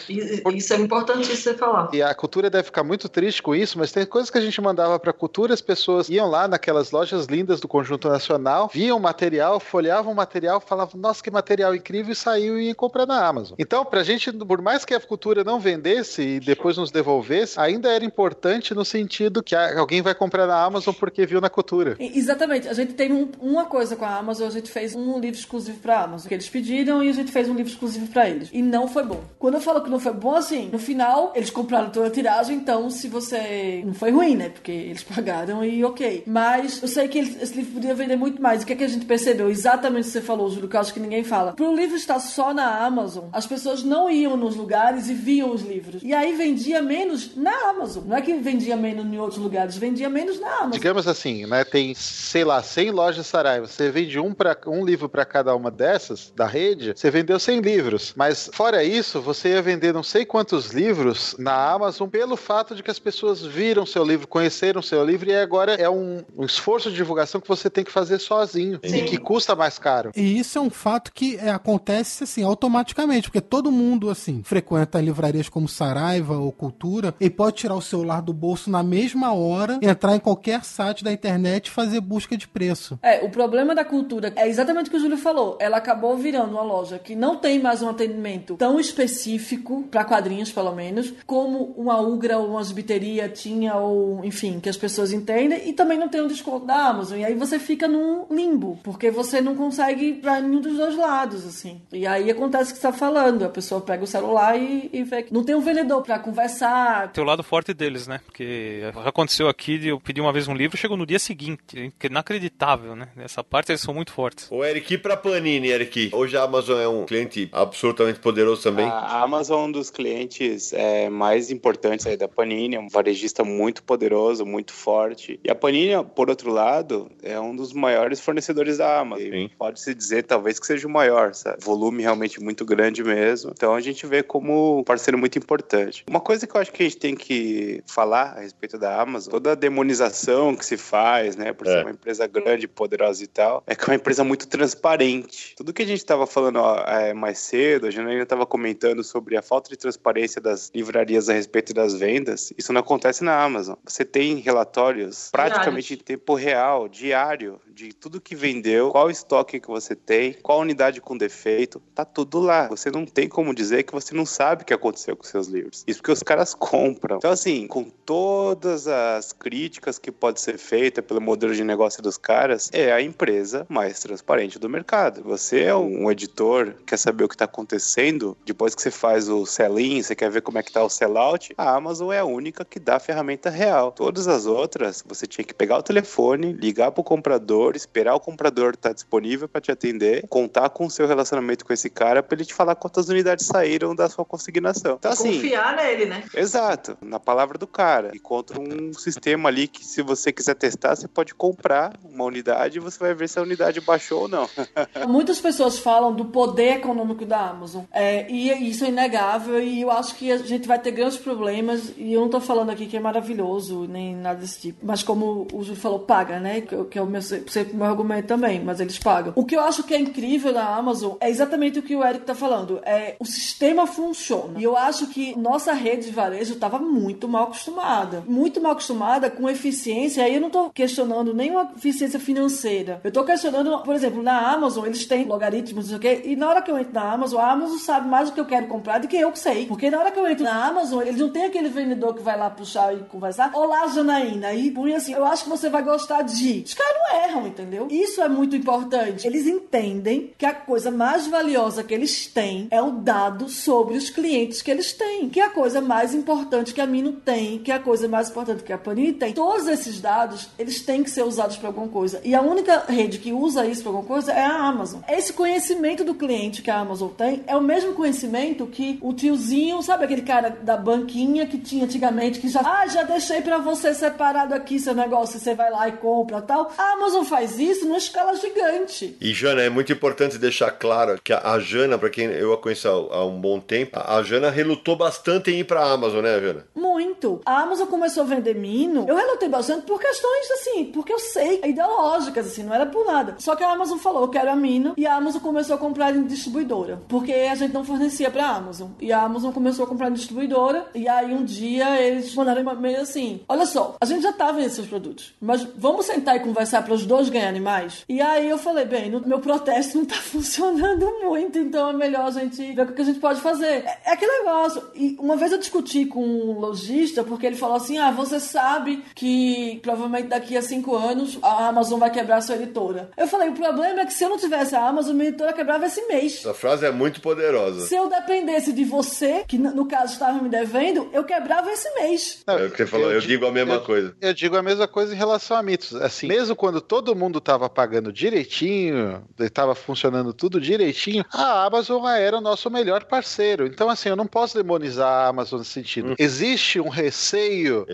isso 0.55 0.73
é 0.73 0.77
importante 0.77 1.27
você 1.27 1.53
falar. 1.53 1.89
E 1.93 2.01
a 2.01 2.13
cultura 2.13 2.49
deve 2.49 2.63
ficar 2.63 2.83
muito 2.83 3.07
triste 3.07 3.41
com 3.41 3.55
isso, 3.55 3.79
mas 3.79 3.91
tem 3.91 4.05
coisas 4.05 4.29
que 4.29 4.37
a 4.37 4.41
gente 4.41 4.59
mandava 4.61 4.98
pra 4.99 5.13
cultura 5.13 5.53
as 5.53 5.61
pessoas 5.61 6.09
iam 6.09 6.29
lá 6.29 6.47
naquelas 6.47 6.91
lojas 6.91 7.25
lindas 7.25 7.59
do 7.59 7.67
Conjunto 7.67 8.09
Nacional, 8.09 8.69
viam 8.73 8.99
material, 8.99 9.59
folheavam 9.59 10.13
o 10.13 10.15
material, 10.15 10.59
falavam, 10.59 10.99
nossa, 10.99 11.23
que 11.23 11.31
material 11.31 11.75
incrível, 11.75 12.11
e 12.11 12.15
saiu 12.15 12.59
e 12.59 12.67
ia 12.67 12.75
comprar 12.75 13.05
na 13.05 13.25
Amazon. 13.25 13.55
Então, 13.57 13.85
pra 13.85 14.03
gente, 14.03 14.31
por 14.31 14.61
mais 14.61 14.85
que 14.85 14.93
a 14.93 14.99
cultura 14.99 15.43
não 15.43 15.59
vendesse 15.59 16.21
e 16.21 16.39
depois 16.39 16.77
nos 16.77 16.91
devolvesse, 16.91 17.59
ainda 17.59 17.89
era 17.89 18.05
importante 18.05 18.73
no 18.73 18.85
sentido 18.85 19.41
que 19.43 19.55
alguém 19.55 20.01
vai 20.01 20.13
comprar 20.13 20.45
na 20.45 20.61
Amazon 20.61 20.93
porque 20.93 21.25
viu 21.25 21.41
na 21.41 21.49
cultura. 21.49 21.95
Exatamente. 21.99 22.67
A 22.67 22.73
gente 22.73 22.93
tem 22.93 23.11
um, 23.11 23.29
uma 23.39 23.65
coisa 23.65 23.95
com 23.95 24.05
a 24.05 24.17
Amazon, 24.17 24.47
a 24.47 24.51
gente 24.51 24.69
fez 24.69 24.95
um 24.95 25.19
livro 25.19 25.39
exclusivo 25.39 25.79
pra 25.79 26.03
Amazon, 26.03 26.27
que 26.27 26.33
eles 26.33 26.49
pediram 26.49 27.03
e 27.03 27.09
a 27.09 27.13
gente 27.13 27.31
fez 27.31 27.47
um 27.47 27.53
livro 27.53 27.71
exclusivo 27.71 28.07
pra 28.07 28.29
eles. 28.29 28.49
E 28.51 28.61
não 28.61 28.87
foi 28.87 29.03
bom. 29.03 29.23
Quando 29.37 29.55
eu 29.55 29.61
falo 29.61 29.81
que 29.81 29.89
não 29.89 29.99
foi 29.99 30.13
bom, 30.13 30.35
assim, 30.35 30.69
no 30.71 30.79
final, 30.79 31.31
eles 31.35 31.49
compraram 31.49 31.89
toda 31.89 32.07
a 32.07 32.11
tiragem, 32.11 32.57
então 32.57 32.89
se 32.89 33.07
você. 33.07 33.81
Não 33.85 33.93
foi 33.93 34.11
ruim, 34.11 34.35
né? 34.35 34.49
Porque 34.49 34.88
eles 34.89 35.03
pagaram 35.03 35.63
e 35.63 35.83
ok. 35.83 36.23
Mas 36.25 36.81
eu 36.81 36.87
sei 36.87 37.07
que 37.07 37.19
esse 37.19 37.55
livro 37.55 37.73
podia 37.73 37.93
vender 37.95 38.15
muito 38.15 38.41
mais. 38.41 38.63
O 38.63 38.65
que 38.65 38.73
é 38.73 38.75
que 38.75 38.83
a 38.83 38.87
gente 38.87 39.05
percebeu? 39.05 39.49
Exatamente 39.49 40.03
o 40.03 40.05
que 40.05 40.11
você 40.11 40.21
falou, 40.21 40.49
Júlio, 40.49 40.69
que 40.69 40.77
acho 40.77 40.93
que 40.93 40.99
ninguém 40.99 41.23
fala. 41.23 41.53
Pro 41.53 41.75
livro 41.75 41.95
estar 41.95 42.19
só 42.19 42.53
na 42.53 42.85
Amazon, 42.85 43.25
as 43.31 43.45
pessoas 43.45 43.83
não 43.83 44.09
iam 44.09 44.35
nos 44.35 44.55
lugares 44.55 45.09
e 45.09 45.13
viam 45.13 45.51
os 45.51 45.61
livros. 45.61 46.01
E 46.03 46.13
aí 46.13 46.33
vendia 46.33 46.81
menos 46.81 47.35
na 47.35 47.69
Amazon. 47.69 48.03
Não 48.05 48.15
é 48.15 48.21
que 48.21 48.33
vendia 48.33 48.75
menos 48.75 49.05
em 49.05 49.17
outros 49.17 49.39
lugares, 49.39 49.77
vendia 49.77 50.09
menos 50.09 50.39
na 50.39 50.47
Amazon. 50.47 50.71
Digamos 50.71 51.07
assim, 51.07 51.45
né? 51.45 51.63
Tem, 51.63 51.93
sei 51.93 52.43
lá, 52.43 52.61
100 52.61 52.91
lojas 52.91 53.27
Saraiva. 53.27 53.67
Você 53.67 53.89
vende 53.89 54.19
um, 54.19 54.33
pra, 54.33 54.57
um 54.67 54.83
livro 54.83 55.07
para 55.07 55.25
cada 55.25 55.55
uma 55.55 55.69
dessas, 55.69 56.31
da 56.35 56.45
rede, 56.45 56.93
você 56.95 57.11
vendeu 57.11 57.39
100 57.39 57.59
livros. 57.61 58.13
Mas 58.15 58.49
fora 58.53 58.83
isso, 58.83 59.21
você 59.21 59.49
ia 59.49 59.61
vender 59.61 59.93
não 59.93 60.03
sei 60.03 60.25
quantos 60.25 60.71
livros 60.71 61.35
na 61.37 61.71
Amazon 61.71 62.09
pelo 62.09 62.35
fato 62.35 62.75
de 62.75 62.83
que 62.83 62.91
as 62.91 62.99
pessoas 62.99 63.45
viram 63.45 63.85
seu 63.85 64.03
livro, 64.03 64.27
conheceram 64.27 64.78
no 64.79 64.83
seu 64.83 65.03
livro 65.03 65.29
e 65.29 65.35
agora 65.35 65.73
é 65.73 65.89
um, 65.89 66.23
um 66.37 66.45
esforço 66.45 66.89
de 66.89 66.95
divulgação 66.95 67.41
que 67.41 67.47
você 67.47 67.69
tem 67.69 67.83
que 67.83 67.91
fazer 67.91 68.17
sozinho 68.19 68.79
Sim. 68.83 68.97
e 68.97 69.01
que 69.03 69.17
custa 69.17 69.55
mais 69.55 69.77
caro. 69.77 70.11
E 70.15 70.39
isso 70.39 70.57
é 70.57 70.61
um 70.61 70.69
fato 70.69 71.11
que 71.13 71.35
é, 71.35 71.49
acontece 71.49 72.23
assim 72.23 72.43
automaticamente, 72.43 73.29
porque 73.29 73.41
todo 73.41 73.71
mundo 73.71 74.09
assim 74.09 74.41
frequenta 74.43 75.01
livrarias 75.01 75.49
como 75.49 75.67
Saraiva 75.67 76.37
ou 76.37 76.51
Cultura 76.51 77.13
e 77.19 77.29
pode 77.29 77.57
tirar 77.57 77.75
o 77.75 77.81
celular 77.81 78.21
do 78.21 78.33
bolso 78.33 78.69
na 78.69 78.81
mesma 78.81 79.33
hora, 79.33 79.79
entrar 79.81 80.15
em 80.15 80.19
qualquer 80.19 80.63
site 80.63 81.03
da 81.03 81.11
internet 81.11 81.67
e 81.67 81.71
fazer 81.71 81.99
busca 81.99 82.37
de 82.37 82.47
preço. 82.47 82.97
É, 83.03 83.23
o 83.23 83.29
problema 83.29 83.75
da 83.75 83.83
cultura 83.83 84.31
é 84.35 84.47
exatamente 84.47 84.87
o 84.87 84.91
que 84.91 84.97
o 84.97 84.99
Júlio 84.99 85.17
falou. 85.17 85.57
Ela 85.59 85.77
acabou 85.77 86.15
virando 86.15 86.53
uma 86.53 86.63
loja 86.63 86.97
que 86.97 87.15
não 87.15 87.35
tem 87.35 87.59
mais 87.59 87.81
um 87.81 87.89
atendimento 87.89 88.55
tão 88.55 88.79
específico, 88.79 89.83
para 89.91 90.05
quadrinhos 90.05 90.51
pelo 90.51 90.73
menos, 90.73 91.13
como 91.25 91.73
uma 91.77 91.99
Ugra 91.99 92.37
ou 92.37 92.51
uma 92.51 92.63
Zubiteria 92.63 93.27
tinha, 93.27 93.75
ou 93.75 94.23
enfim, 94.23 94.59
que 94.59 94.68
as 94.69 94.77
pessoas 94.77 95.11
entendem, 95.11 95.69
e 95.69 95.73
também 95.73 95.97
não 95.97 96.09
tem 96.09 96.21
um 96.21 96.27
desconto 96.27 96.65
da 96.65 96.87
Amazon. 96.87 97.19
E 97.19 97.25
aí 97.25 97.33
você 97.33 97.59
fica 97.59 97.87
num 97.87 98.25
limbo, 98.31 98.79
porque 98.83 99.11
você 99.11 99.41
não 99.41 99.55
consegue 99.55 100.05
ir 100.05 100.13
pra 100.15 100.39
nenhum 100.39 100.61
dos 100.61 100.77
dois 100.77 100.95
lados, 100.95 101.45
assim. 101.45 101.81
E 101.91 102.05
aí 102.05 102.29
acontece 102.29 102.71
o 102.71 102.75
que 102.75 102.81
você 102.81 102.87
tá 102.87 102.93
falando: 102.93 103.43
a 103.43 103.49
pessoa 103.49 103.81
pega 103.81 104.03
o 104.03 104.07
celular 104.07 104.57
e, 104.57 104.89
e 104.91 105.03
vê 105.03 105.23
que 105.23 105.33
não 105.33 105.43
tem 105.43 105.55
um 105.55 105.61
vendedor 105.61 106.01
pra 106.01 106.19
conversar. 106.19 107.11
Tem 107.11 107.23
o 107.23 107.27
lado 107.27 107.43
forte 107.43 107.73
deles, 107.73 108.07
né? 108.07 108.19
Porque 108.25 108.81
aconteceu 109.05 109.47
aqui, 109.47 109.77
de 109.77 109.89
eu 109.89 109.99
pedi 109.99 110.21
uma 110.21 110.33
vez 110.33 110.47
um 110.47 110.53
livro, 110.53 110.77
chegou 110.77 110.97
no 110.97 111.05
dia 111.05 111.19
seguinte. 111.19 111.93
Que 111.97 112.07
é 112.07 112.09
inacreditável, 112.09 112.95
né? 112.95 113.09
Nessa 113.15 113.43
parte 113.43 113.71
eles 113.71 113.81
são 113.81 113.93
muito 113.93 114.11
fortes. 114.11 114.47
O 114.51 114.63
Eric, 114.63 114.97
pra 114.97 115.17
Panini, 115.17 115.69
Eric. 115.69 116.09
Hoje 116.13 116.37
a 116.37 116.43
Amazon 116.43 116.79
é 116.79 116.87
um 116.87 117.05
cliente 117.05 117.49
absolutamente 117.51 118.19
poderoso 118.19 118.63
também. 118.63 118.85
A 118.85 119.21
Amazon 119.21 119.61
é 119.61 119.63
um 119.65 119.71
dos 119.71 119.89
clientes 119.89 120.73
é, 120.73 121.09
mais 121.09 121.51
importantes 121.51 122.05
aí 122.05 122.17
da 122.17 122.27
Panini, 122.27 122.75
é 122.75 122.79
um 122.79 122.87
varejista 122.87 123.43
muito 123.43 123.83
poderoso, 123.83 124.45
muito 124.49 124.73
forte. 124.73 125.39
E 125.43 125.49
a 125.49 125.55
Panini, 125.55 126.03
por 126.15 126.29
outro 126.29 126.51
lado, 126.51 127.09
é 127.23 127.39
um 127.39 127.55
dos 127.55 127.73
maiores 127.73 128.19
fornecedores 128.19 128.77
da 128.77 128.99
Amazon. 128.99 129.47
Pode-se 129.57 129.93
dizer, 129.93 130.23
talvez, 130.23 130.59
que 130.59 130.65
seja 130.65 130.87
o 130.87 130.91
maior, 130.91 131.33
sabe? 131.33 131.63
Volume 131.63 132.01
realmente 132.03 132.41
muito 132.41 132.65
grande 132.65 133.03
mesmo. 133.03 133.51
Então 133.51 133.75
a 133.75 133.81
gente 133.81 134.05
vê 134.05 134.23
como 134.23 134.79
um 134.79 134.83
parceiro 134.83 135.17
muito 135.17 135.37
importante. 135.37 136.03
Uma 136.09 136.19
coisa 136.19 136.47
que 136.47 136.55
eu 136.55 136.61
acho 136.61 136.71
que 136.71 136.83
a 136.83 136.85
gente 136.85 136.97
tem 136.97 137.15
que 137.15 137.83
falar 137.87 138.37
a 138.37 138.41
respeito 138.41 138.77
da 138.77 138.99
Amazon, 139.01 139.31
toda 139.31 139.51
a 139.51 139.55
demonização 139.55 140.55
que 140.55 140.65
se 140.65 140.77
faz, 140.77 141.35
né, 141.35 141.53
por 141.53 141.67
É. 141.67 141.71
ser 141.71 141.81
uma 141.81 141.91
empresa 141.91 142.27
grande, 142.27 142.67
poderosa 142.67 143.23
e 143.23 143.27
tal, 143.27 143.63
é 143.67 143.75
que 143.75 143.83
é 143.83 143.87
uma 143.87 143.95
empresa 143.95 144.23
muito 144.23 144.47
transparente. 144.47 145.53
Tudo 145.55 145.73
que 145.73 145.81
a 145.81 145.85
gente 145.85 145.99
estava 145.99 146.25
falando 146.25 146.57
ó, 146.57 146.83
é, 146.87 147.13
mais 147.13 147.39
cedo, 147.39 147.87
a 147.87 147.91
Janaína 147.91 148.23
estava 148.23 148.45
comentando 148.45 149.03
sobre 149.03 149.37
a 149.37 149.41
falta 149.41 149.69
de 149.69 149.77
transparência 149.77 150.41
das 150.41 150.71
livrarias 150.73 151.29
a 151.29 151.33
respeito 151.33 151.73
das 151.73 151.93
vendas, 151.93 152.53
isso 152.57 152.71
não 152.73 152.81
acontece 152.81 153.23
na 153.23 153.41
Amazon. 153.43 153.75
Você 153.85 154.05
tem 154.05 154.38
relatórios 154.39 155.29
praticamente 155.31 155.93
em 155.93 155.97
tempo 155.97 156.33
real, 156.35 156.87
diário, 156.87 157.59
de 157.87 157.93
tudo 157.93 158.19
que 158.19 158.35
vendeu, 158.35 158.91
qual 158.91 159.09
estoque 159.09 159.59
que 159.59 159.67
você 159.67 159.95
tem, 159.95 160.33
qual 160.33 160.59
unidade 160.59 160.99
com 160.99 161.17
defeito, 161.17 161.81
tá 161.95 162.03
tudo 162.03 162.39
lá. 162.39 162.67
Você 162.67 162.91
não 162.91 163.05
tem 163.05 163.29
como 163.29 163.55
dizer 163.55 163.83
que 163.83 163.93
você 163.93 164.13
não 164.13 164.25
sabe 164.25 164.63
o 164.63 164.65
que 164.65 164.73
aconteceu 164.73 165.15
com 165.15 165.23
seus 165.23 165.47
livros. 165.47 165.85
Isso 165.87 165.99
porque 165.99 166.11
os 166.11 166.21
caras 166.21 166.53
compram. 166.53 167.17
Então, 167.17 167.31
assim, 167.31 167.67
com 167.67 167.85
todas 167.85 168.87
as 168.87 169.31
críticas 169.31 169.97
que 169.97 170.11
pode 170.11 170.41
ser 170.41 170.57
feita 170.57 171.01
pelo 171.01 171.21
modelo 171.21 171.55
de 171.55 171.63
negócio 171.63 172.03
dos 172.03 172.17
caras, 172.17 172.69
é 172.73 172.91
a 172.91 173.01
empresa 173.01 173.65
mais 173.69 173.99
transparente 173.99 174.59
do 174.59 174.67
mercado. 174.67 175.23
Você 175.23 175.61
é 175.61 175.75
um 175.75 176.11
editor, 176.11 176.73
quer 176.85 176.97
saber 176.97 177.23
o 177.23 177.29
que 177.29 177.35
está 177.35 177.45
acontecendo, 177.45 178.35
depois 178.45 178.75
que 178.75 178.81
você 178.81 178.91
faz 178.91 179.29
o 179.29 179.45
sell-in, 179.45 180.01
você 180.01 180.15
quer 180.15 180.29
ver 180.29 180.41
como 180.41 180.57
é 180.57 180.63
que 180.63 180.71
tá 180.71 180.83
o 180.83 180.89
sell-out, 180.89 181.53
a 181.57 181.75
Amazon 181.75 182.11
é 182.11 182.19
a 182.19 182.25
única 182.25 182.65
que 182.65 182.79
dá 182.79 182.97
a 182.97 182.99
ferramenta 182.99 183.49
real. 183.49 183.93
Todas 183.93 184.27
as 184.27 184.45
outras, 184.45 185.01
você 185.07 185.25
tinha 185.25 185.45
que 185.45 185.53
pegar 185.53 185.77
o 185.77 185.83
telefone, 185.83 186.51
ligar 186.51 186.91
pro 186.91 187.03
comprador, 187.03 187.68
esperar 187.75 188.15
o 188.15 188.19
comprador 188.19 188.73
estar 188.73 188.93
disponível 188.93 189.47
para 189.47 189.61
te 189.61 189.71
atender, 189.71 190.27
contar 190.27 190.69
com 190.69 190.85
o 190.85 190.91
seu 190.91 191.07
relacionamento 191.07 191.65
com 191.65 191.73
esse 191.73 191.89
cara 191.89 192.23
para 192.23 192.35
ele 192.35 192.45
te 192.45 192.53
falar 192.53 192.75
quantas 192.75 193.09
unidades 193.09 193.45
saíram 193.45 193.95
da 193.95 194.09
sua 194.09 194.25
consignação. 194.25 194.95
Então, 194.99 195.11
assim, 195.11 195.33
Confiar 195.33 195.75
nele, 195.75 196.05
né? 196.05 196.23
Exato, 196.33 196.97
na 197.01 197.19
palavra 197.19 197.57
do 197.57 197.67
cara. 197.67 198.11
Encontra 198.15 198.59
um 198.59 198.93
sistema 198.93 199.49
ali 199.49 199.67
que, 199.67 199.85
se 199.85 200.01
você 200.01 200.31
quiser 200.31 200.55
testar, 200.55 200.95
você 200.95 201.07
pode 201.07 201.33
comprar 201.33 201.93
uma 202.03 202.23
unidade 202.23 202.77
e 202.77 202.81
você 202.81 202.99
vai 202.99 203.13
ver 203.13 203.27
se 203.29 203.39
a 203.39 203.41
unidade 203.41 203.81
baixou 203.81 204.23
ou 204.23 204.27
não. 204.27 204.49
Muitas 205.07 205.39
pessoas 205.39 205.79
falam 205.79 206.13
do 206.13 206.25
poder 206.25 206.77
econômico 206.77 207.25
da 207.25 207.49
Amazon. 207.49 207.83
É, 207.91 208.29
e 208.29 208.69
isso 208.69 208.85
é 208.85 208.89
inegável 208.89 209.61
e 209.61 209.81
eu 209.81 209.91
acho 209.91 210.15
que 210.15 210.31
a 210.31 210.37
gente 210.37 210.67
vai 210.67 210.79
ter 210.79 210.91
grandes 210.91 211.17
problemas. 211.17 211.93
E 211.97 212.13
eu 212.13 212.21
não 212.21 212.29
tô 212.29 212.39
falando 212.39 212.69
aqui 212.69 212.85
que 212.85 212.97
é 212.97 212.99
maravilhoso, 212.99 213.85
nem 213.87 214.15
nada 214.15 214.39
desse 214.39 214.59
tipo. 214.59 214.85
Mas 214.85 215.03
como 215.03 215.47
o 215.53 215.63
Júlio 215.63 215.79
falou, 215.79 215.99
paga, 215.99 216.39
né? 216.39 216.61
Que, 216.61 216.83
que 216.85 216.99
é 216.99 217.01
o 217.01 217.05
meu, 217.05 217.21
sempre 217.59 217.73
o 217.73 217.77
meu 217.77 217.87
argumento 217.87 218.27
também, 218.27 218.61
mas 218.63 218.79
eles 218.79 218.97
pagam. 218.97 219.33
O 219.35 219.45
que 219.45 219.55
eu 219.55 219.61
acho 219.61 219.83
que 219.83 219.93
é 219.93 219.99
incrível 219.99 220.53
na 220.53 220.75
Amazon 220.75 221.15
é 221.19 221.29
exatamente 221.29 221.79
o 221.79 221.83
que 221.83 221.95
o 221.95 222.03
Eric 222.03 222.25
tá 222.25 222.33
falando. 222.33 222.79
É, 222.83 223.15
o 223.19 223.25
sistema 223.25 223.85
funciona. 223.85 224.59
E 224.59 224.63
eu 224.63 224.77
acho 224.77 225.07
que 225.07 225.37
nossa 225.37 225.73
rede 225.73 226.05
de 226.05 226.11
varejo 226.11 226.53
estava 226.53 226.79
muito 226.79 227.27
mal 227.27 227.43
acostumada. 227.43 228.23
Muito 228.27 228.61
mal 228.61 228.73
acostumada 228.73 229.29
com 229.29 229.49
eficiência. 229.49 230.23
Aí 230.23 230.35
eu 230.35 230.41
não 230.41 230.49
tô 230.49 230.69
questionando 230.69 231.33
nenhuma 231.33 231.71
eficiência 231.75 232.19
financeira. 232.19 233.01
Eu 233.03 233.11
tô 233.11 233.23
questionando, 233.23 233.79
por 233.79 233.95
exemplo, 233.95 234.23
na 234.23 234.51
Amazon, 234.51 234.85
eles 234.85 235.05
têm 235.05 235.25
logaritmos, 235.25 235.89
não 235.89 235.89
sei 235.89 235.97
o 235.97 235.99
quê. 235.99 236.29
E 236.29 236.35
na 236.35 236.49
hora 236.49 236.61
que 236.61 236.71
eu 236.71 236.77
entro 236.77 236.93
na 236.93 237.11
Amazon, 237.11 237.41
a 237.41 237.51
Amazon 237.51 237.77
sabe 237.77 238.07
mais 238.07 238.29
o 238.29 238.33
que 238.33 238.39
eu 238.39 238.45
quero 238.45 238.67
comprar 238.67 238.99
do 238.99 239.07
que 239.07 239.17
eu 239.17 239.31
que 239.31 239.39
sei. 239.39 239.65
Porque 239.65 239.89
na 239.89 239.99
hora 239.99 240.11
que 240.11 240.19
eu 240.19 240.27
entro 240.27 240.43
na 240.43 240.67
Amazon, 240.67 241.01
eles 241.01 241.19
não 241.19 241.29
tem 241.29 241.45
aquele 241.45 241.69
vendedor 241.69 242.13
que 242.15 242.21
vai 242.21 242.37
lá 242.37 242.49
puxar 242.49 242.93
e 242.95 242.99
conversar. 242.99 243.51
Olá, 243.53 243.87
Janaína. 243.87 244.53
E 244.53 244.71
põe 244.71 244.95
assim, 244.95 245.13
eu 245.13 245.25
acho 245.25 245.43
que 245.43 245.49
você 245.49 245.69
vai 245.69 245.83
gostar 245.83 246.21
de. 246.21 246.63
Os 246.65 246.73
caras 246.73 246.93
não 246.97 247.21
erram, 247.23 247.47
entendeu? 247.49 247.87
Isso 247.89 248.21
é 248.21 248.29
muito 248.29 248.55
importante. 248.55 249.27
Eles 249.27 249.45
entendem 249.45 250.31
que 250.37 250.45
a 250.45 250.53
coisa 250.53 250.89
mais 250.89 251.27
valiosa 251.27 251.83
que 251.83 251.93
eles 251.93 252.27
têm 252.27 252.67
é 252.71 252.81
o 252.81 252.91
dado 252.91 253.49
sobre 253.49 253.97
os 253.97 254.09
clientes 254.09 254.61
que 254.61 254.71
eles 254.71 254.93
têm. 254.93 255.29
Que 255.29 255.39
é 255.39 255.45
a 255.45 255.49
coisa 255.49 255.81
mais 255.81 256.13
importante 256.13 256.73
que 256.73 256.81
a 256.81 256.87
Mino 256.87 257.13
tem, 257.13 257.59
que 257.59 257.71
é 257.71 257.75
a 257.75 257.79
coisa 257.79 258.07
mais 258.07 258.29
importante 258.29 258.63
que 258.63 258.73
a 258.73 258.77
Panini 258.77 259.13
tem. 259.13 259.33
Todos 259.33 259.67
esses 259.67 259.99
dados, 259.99 260.49
eles 260.57 260.81
têm 260.81 261.03
que 261.03 261.09
ser 261.09 261.23
usados 261.23 261.57
para 261.57 261.69
alguma 261.69 261.87
coisa. 261.87 262.21
E 262.23 262.33
a 262.33 262.41
única 262.41 262.85
rede 262.87 263.19
que 263.19 263.31
usa 263.31 263.65
isso 263.65 263.81
para 263.81 263.91
alguma 263.91 264.07
coisa 264.07 264.31
é 264.31 264.43
a 264.43 264.53
Amazon. 264.53 265.01
Esse 265.07 265.33
conhecimento 265.33 266.03
do 266.03 266.15
cliente 266.15 266.61
que 266.61 266.71
a 266.71 266.79
Amazon 266.79 267.09
tem 267.09 267.43
é 267.47 267.55
o 267.55 267.61
mesmo 267.61 267.93
conhecimento 267.93 268.65
que 268.67 268.97
o 269.01 269.13
tiozinho, 269.13 269.81
sabe 269.81 270.05
aquele 270.05 270.21
cara 270.21 270.49
da 270.61 270.77
banquinha 270.77 271.45
que 271.45 271.57
tinha 271.57 271.85
antigamente, 271.85 272.39
que 272.39 272.47
já, 272.47 272.61
ah, 272.61 272.87
já 272.87 273.03
deixei 273.03 273.41
para 273.41 273.57
você 273.57 273.93
separado 273.93 274.53
aqui 274.53 274.79
seu 274.79 274.93
negócio, 274.93 275.39
você 275.39 275.53
vai 275.53 275.71
lá 275.71 275.87
e 275.87 275.93
compra 275.93 276.41
tal. 276.41 276.71
A 276.77 276.93
Amazon 276.93 277.23
faz 277.29 277.59
isso 277.59 277.85
numa 277.85 277.97
escala 277.97 278.35
gigante. 278.35 279.15
E 279.21 279.33
Jana, 279.33 279.61
é 279.61 279.69
muito 279.69 279.93
importante 279.93 280.37
deixar 280.37 280.71
claro 280.71 281.19
que 281.23 281.33
a 281.33 281.39
a 281.49 281.59
Jana, 281.59 281.97
pra 281.97 282.09
quem 282.09 282.25
eu 282.25 282.53
a 282.53 282.57
conheço 282.57 282.87
há, 282.87 283.25
um 283.25 283.39
bom 283.39 283.59
tempo, 283.59 283.97
a 283.97 284.17
a 284.17 284.23
Jana 284.23 284.49
relutou 284.49 284.95
bastante 284.95 285.49
em 285.49 285.59
ir 285.59 285.63
pra 285.63 285.83
Amazon, 285.83 286.21
né, 286.21 286.39
Jana? 286.39 286.65
Muito. 286.75 287.41
A 287.45 287.61
Amazon 287.61 287.87
começou 287.87 288.23
a 288.23 288.25
vender 288.25 288.55
Mino. 288.55 289.05
Eu 289.07 289.15
relutei 289.15 289.47
bastante 289.47 289.85
por 289.85 289.99
questões, 289.99 290.51
assim, 290.51 290.85
porque 290.85 291.13
eu 291.13 291.19
sei, 291.19 291.61
ideológicas, 291.63 292.47
assim, 292.47 292.63
não 292.63 292.73
era 292.73 292.85
por 292.85 293.05
nada. 293.05 293.35
Só 293.39 293.55
que 293.55 293.63
a 293.63 293.71
Amazon 293.71 293.97
falou, 293.97 294.23
eu 294.23 294.27
quero 294.27 294.49
a 294.49 294.55
Mino, 294.55 294.93
e 294.97 295.05
a 295.05 295.15
Amazon 295.15 295.41
começou 295.41 295.75
a 295.75 295.79
comprar 295.79 296.15
em 296.15 296.23
distribuidora. 296.23 297.01
Porque 297.07 297.31
a 297.31 297.55
gente 297.55 297.73
não 297.73 297.83
fornecia 297.83 298.29
pra 298.29 298.47
Amazon. 298.47 298.89
E 298.99 299.11
a 299.11 299.21
Amazon 299.21 299.51
começou 299.51 299.85
a 299.85 299.87
comprar 299.87 300.09
em 300.09 300.13
distribuidora, 300.13 300.87
e 300.93 301.07
aí 301.07 301.33
um 301.33 301.45
dia 301.45 302.01
eles 302.01 302.33
mandaram 302.35 302.63
meio 302.75 303.01
assim, 303.01 303.41
olha 303.47 303.65
só, 303.65 303.95
a 303.99 304.05
gente 304.05 304.23
já 304.23 304.33
tá 304.33 304.51
vendendo 304.51 304.67
esses 304.67 304.85
produtos, 304.85 305.33
mas 305.41 305.67
vamos 305.77 306.05
sentar 306.05 306.35
e 306.35 306.39
conversar 306.39 306.83
para 306.83 306.93
os 306.93 307.05
dois 307.05 307.18
ganharem 307.27 307.59
mais? 307.59 308.05
E 308.07 308.21
aí 308.21 308.47
eu 308.49 308.57
falei, 308.59 308.85
bem, 308.85 309.09
no 309.09 309.19
meu 309.27 309.39
protesto 309.39 309.97
não 309.97 310.05
tá 310.05 310.15
funcionando 310.21 311.05
muito, 311.23 311.57
então 311.57 311.89
é 311.89 311.93
melhor 311.93 312.27
a 312.27 312.31
gente 312.31 312.73
ver 312.73 312.81
o 312.83 312.93
que 312.93 313.01
a 313.01 313.05
gente 313.05 313.19
pode 313.19 313.41
fazer. 313.41 313.65
É, 313.85 313.97
é 314.05 314.11
aquele 314.11 314.31
negócio. 314.39 314.83
E 314.93 315.17
uma 315.19 315.35
vez 315.35 315.51
eu 315.51 315.57
discuti 315.57 316.05
com 316.05 316.23
um 316.23 316.59
lojista, 316.59 317.23
porque 317.23 317.45
ele 317.47 317.55
falou 317.55 317.75
assim: 317.77 317.97
ah, 317.97 318.11
você 318.11 318.39
sabe 318.39 319.03
que 319.15 319.79
provavelmente 319.81 320.27
daqui 320.27 320.55
a 320.55 320.61
cinco 320.61 320.95
anos 320.95 321.37
a 321.41 321.67
Amazon 321.67 321.99
vai 321.99 322.11
quebrar 322.11 322.37
a 322.37 322.41
sua 322.41 322.55
editora. 322.55 323.09
Eu 323.17 323.27
falei: 323.27 323.49
o 323.49 323.53
problema 323.53 324.01
é 324.01 324.05
que 324.05 324.13
se 324.13 324.23
eu 324.23 324.29
não 324.29 324.37
tivesse 324.37 324.75
a 324.75 324.87
Amazon, 324.87 325.15
minha 325.15 325.29
editora 325.29 325.53
quebrava 325.53 325.85
esse 325.85 326.05
mês. 326.07 326.37
Essa 326.39 326.53
frase 326.53 326.85
é 326.85 326.91
muito 326.91 327.21
poderosa. 327.21 327.87
Se 327.87 327.95
eu 327.95 328.07
dependesse 328.09 328.71
de 328.71 328.83
você, 328.83 329.43
que 329.47 329.57
no 329.57 329.85
caso 329.87 330.13
estava 330.13 330.41
me 330.41 330.49
devendo, 330.49 331.09
eu 331.13 331.23
quebrava 331.23 331.71
esse 331.71 331.89
mês. 331.95 332.43
Não, 332.45 332.57
É 332.57 332.65
o 332.65 332.71
que 332.71 332.77
você 332.77 332.85
falou, 332.85 333.11
eu 333.11 333.19
digo 333.21 333.45
a 333.45 333.51
mesma 333.51 333.75
eu- 333.75 333.81
coisa. 333.81 334.15
Eu 334.21 334.33
digo 334.33 334.55
a 334.57 334.61
mesma 334.61 334.87
coisa 334.87 335.13
em 335.13 335.17
relação 335.17 335.57
a 335.57 335.63
mitos. 335.63 335.95
Assim, 335.95 336.27
mesmo 336.27 336.55
quando 336.55 336.81
todo 336.81 337.08
todo 337.09 337.17
mundo 337.17 337.39
estava 337.39 337.67
pagando 337.67 338.13
direitinho, 338.13 339.23
estava 339.39 339.73
funcionando 339.73 340.31
tudo 340.31 340.61
direitinho, 340.61 341.25
a 341.33 341.65
Amazon 341.65 342.05
era 342.05 342.37
o 342.37 342.41
nosso 342.41 342.69
melhor 342.69 343.05
parceiro. 343.05 343.65
Então, 343.65 343.89
assim, 343.89 344.09
eu 344.09 344.15
não 344.15 344.27
posso 344.27 344.55
demonizar 344.55 345.07
a 345.07 345.27
Amazon 345.27 345.57
nesse 345.57 345.71
sentido. 345.71 346.11
Hum. 346.11 346.15
Existe 346.19 346.79
um 346.79 346.87
receio, 346.87 347.87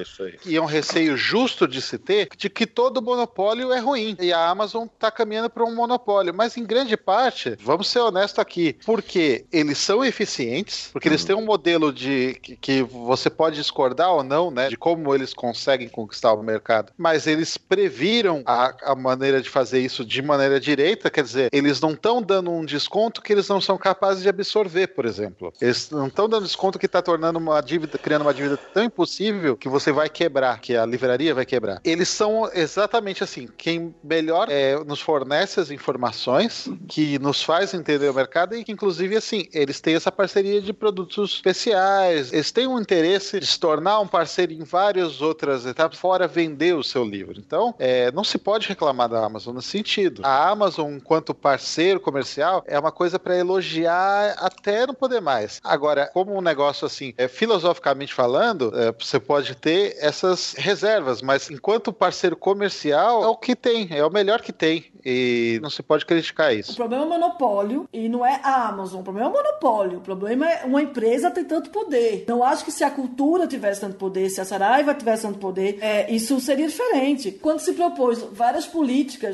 e 0.46 0.58
é 0.58 0.62
um 0.62 0.66
receio 0.66 1.16
justo 1.16 1.66
de 1.66 1.82
se 1.82 1.98
ter, 1.98 2.28
de 2.36 2.50
que 2.50 2.68
todo 2.68 3.02
monopólio 3.02 3.72
é 3.72 3.80
ruim. 3.80 4.18
E 4.20 4.34
a 4.34 4.50
Amazon 4.50 4.86
está 4.86 5.10
caminhando 5.10 5.50
para 5.50 5.64
um 5.64 5.74
monopólio. 5.74 6.34
Mas 6.34 6.58
em 6.58 6.66
grande 6.66 6.98
parte, 6.98 7.56
vamos 7.62 7.88
ser 7.88 8.00
honestos 8.00 8.40
aqui, 8.40 8.76
porque 8.86 9.46
eles 9.50 9.78
são 9.78 10.04
eficientes, 10.04 10.90
porque 10.92 11.08
eles 11.08 11.24
hum. 11.24 11.28
têm 11.28 11.36
um 11.38 11.46
modelo 11.46 11.94
de 11.94 12.38
que, 12.42 12.58
que 12.58 12.84
você 12.84 13.30
pode 13.30 13.56
discordar 13.56 14.12
ou 14.12 14.24
não, 14.24 14.52
né, 14.52 14.68
de 14.68 14.76
como 14.76 15.16
eles 15.16 15.34
conseguem 15.34 15.88
conquistar 15.88 16.34
o 16.34 16.44
mercado, 16.44 16.92
mas 16.98 17.28
eles 17.28 17.58
previram 17.58 18.44
a, 18.46 18.92
a 18.92 18.96
maneira 19.06 19.42
de 19.42 19.50
fazer 19.50 19.80
isso 19.80 20.04
de 20.04 20.22
maneira 20.22 20.60
direita, 20.60 21.10
quer 21.10 21.24
dizer, 21.24 21.50
eles 21.52 21.80
não 21.80 21.92
estão 21.92 22.22
dando 22.22 22.52
um 22.52 22.66
desconto 22.66 23.22
que 23.22 23.32
eles 23.32 23.48
não 23.48 23.62
são 23.62 23.78
capazes 23.78 24.24
de 24.24 24.30
absorver, 24.30 24.88
por 24.88 25.06
exemplo. 25.06 25.54
Eles 25.62 25.90
não 25.92 26.08
estão 26.08 26.28
dando 26.28 26.44
desconto 26.46 26.80
que 26.80 26.88
está 26.88 27.02
tornando 27.02 27.38
uma 27.38 27.62
dívida, 27.62 27.98
criando 27.98 28.24
uma 28.24 28.34
dívida 28.34 28.58
tão 28.58 28.84
impossível 28.84 29.56
que 29.56 29.70
você 29.70 29.92
vai 29.92 30.10
quebrar, 30.10 30.60
que 30.60 30.76
a 30.76 30.86
livraria 30.86 31.34
vai 31.34 31.46
quebrar. 31.46 31.80
Eles 31.84 32.10
são 32.10 32.50
exatamente 32.54 33.24
assim, 33.24 33.48
quem 33.58 33.94
melhor 34.04 34.48
é, 34.50 34.76
nos 34.84 35.00
fornece 35.00 35.60
as 35.60 35.70
informações, 35.70 36.68
que 36.88 37.20
nos 37.20 37.44
faz 37.44 37.74
entender 37.74 38.10
o 38.10 38.14
mercado 38.14 38.56
e 38.56 38.64
que, 38.64 38.72
inclusive, 38.72 39.16
assim, 39.16 39.48
eles 39.54 39.80
têm 39.80 39.96
essa 39.96 40.12
parceria 40.12 40.62
de 40.62 40.74
produtos 40.74 41.36
especiais, 41.36 42.34
eles 42.34 42.52
têm 42.52 42.68
um 42.68 42.80
interesse 42.80 43.40
de 43.40 43.46
se 43.46 43.60
tornar 43.60 44.00
um 44.00 44.08
parceiro 44.08 44.54
em 44.54 44.64
várias 44.64 45.22
outras 45.22 45.66
etapas, 45.66 45.98
fora 46.00 46.28
vender 46.28 46.74
o 46.74 46.84
seu 46.84 47.04
livro. 47.04 47.36
Então, 47.38 47.76
é, 47.78 48.12
não 48.12 48.24
se 48.24 48.38
pode 48.38 48.68
reclamar 48.68 48.95
da 49.08 49.26
Amazon 49.26 49.56
nesse 49.56 49.70
sentido. 49.70 50.22
A 50.24 50.50
Amazon, 50.50 50.94
enquanto 50.94 51.34
parceiro 51.34 52.00
comercial, 52.00 52.64
é 52.66 52.80
uma 52.80 52.92
coisa 52.92 53.20
para 53.20 53.38
elogiar 53.38 54.36
até 54.38 54.88
não 54.88 54.94
poder 54.94 55.22
mais. 55.22 55.60
Agora, 55.64 56.10
como 56.14 56.36
um 56.36 56.42
negócio 56.42 56.86
assim, 56.86 57.14
é, 57.18 57.28
filosoficamente 57.28 58.14
falando, 58.14 58.72
é, 58.76 58.92
você 58.92 59.20
pode 59.20 59.56
ter 59.56 59.96
essas 60.00 60.54
reservas, 60.58 61.22
mas 61.22 61.50
enquanto 61.52 61.92
parceiro 61.94 62.36
comercial, 62.36 63.24
é 63.24 63.28
o 63.28 63.36
que 63.36 63.56
tem, 63.56 63.88
é 63.92 64.06
o 64.06 64.10
melhor 64.10 64.42
que 64.42 64.54
tem. 64.54 64.92
E 65.06 65.60
não 65.62 65.70
se 65.70 65.84
pode 65.84 66.04
criticar 66.04 66.56
isso. 66.56 66.72
O 66.72 66.76
problema 66.76 67.04
é 67.04 67.06
o 67.06 67.10
monopólio 67.10 67.88
e 67.94 68.10
não 68.10 68.26
é 68.26 68.40
a 68.44 68.70
Amazon. 68.70 69.02
O 69.02 69.04
problema 69.04 69.28
é 69.28 69.32
o 69.32 69.34
monopólio. 69.34 70.00
O 70.00 70.02
problema 70.02 70.50
é 70.50 70.66
uma 70.66 70.82
empresa 70.82 71.30
ter 71.30 71.44
tanto 71.44 71.70
poder. 71.70 72.26
Não 72.28 72.44
acho 72.44 72.66
que 72.66 72.72
se 72.72 72.84
a 72.84 72.90
cultura 72.90 73.46
tivesse 73.46 73.82
tanto 73.82 73.98
poder, 73.98 74.30
se 74.32 74.42
a 74.42 74.46
Saraiva 74.46 74.96
tivesse 74.96 75.22
tanto 75.22 75.38
poder, 75.38 75.78
é, 75.80 76.12
isso 76.12 76.40
seria 76.40 76.68
diferente. 76.68 77.32
Quando 77.32 77.60
se 77.60 77.74
propôs 77.74 78.20
várias 78.32 78.66
políticas 78.66 78.85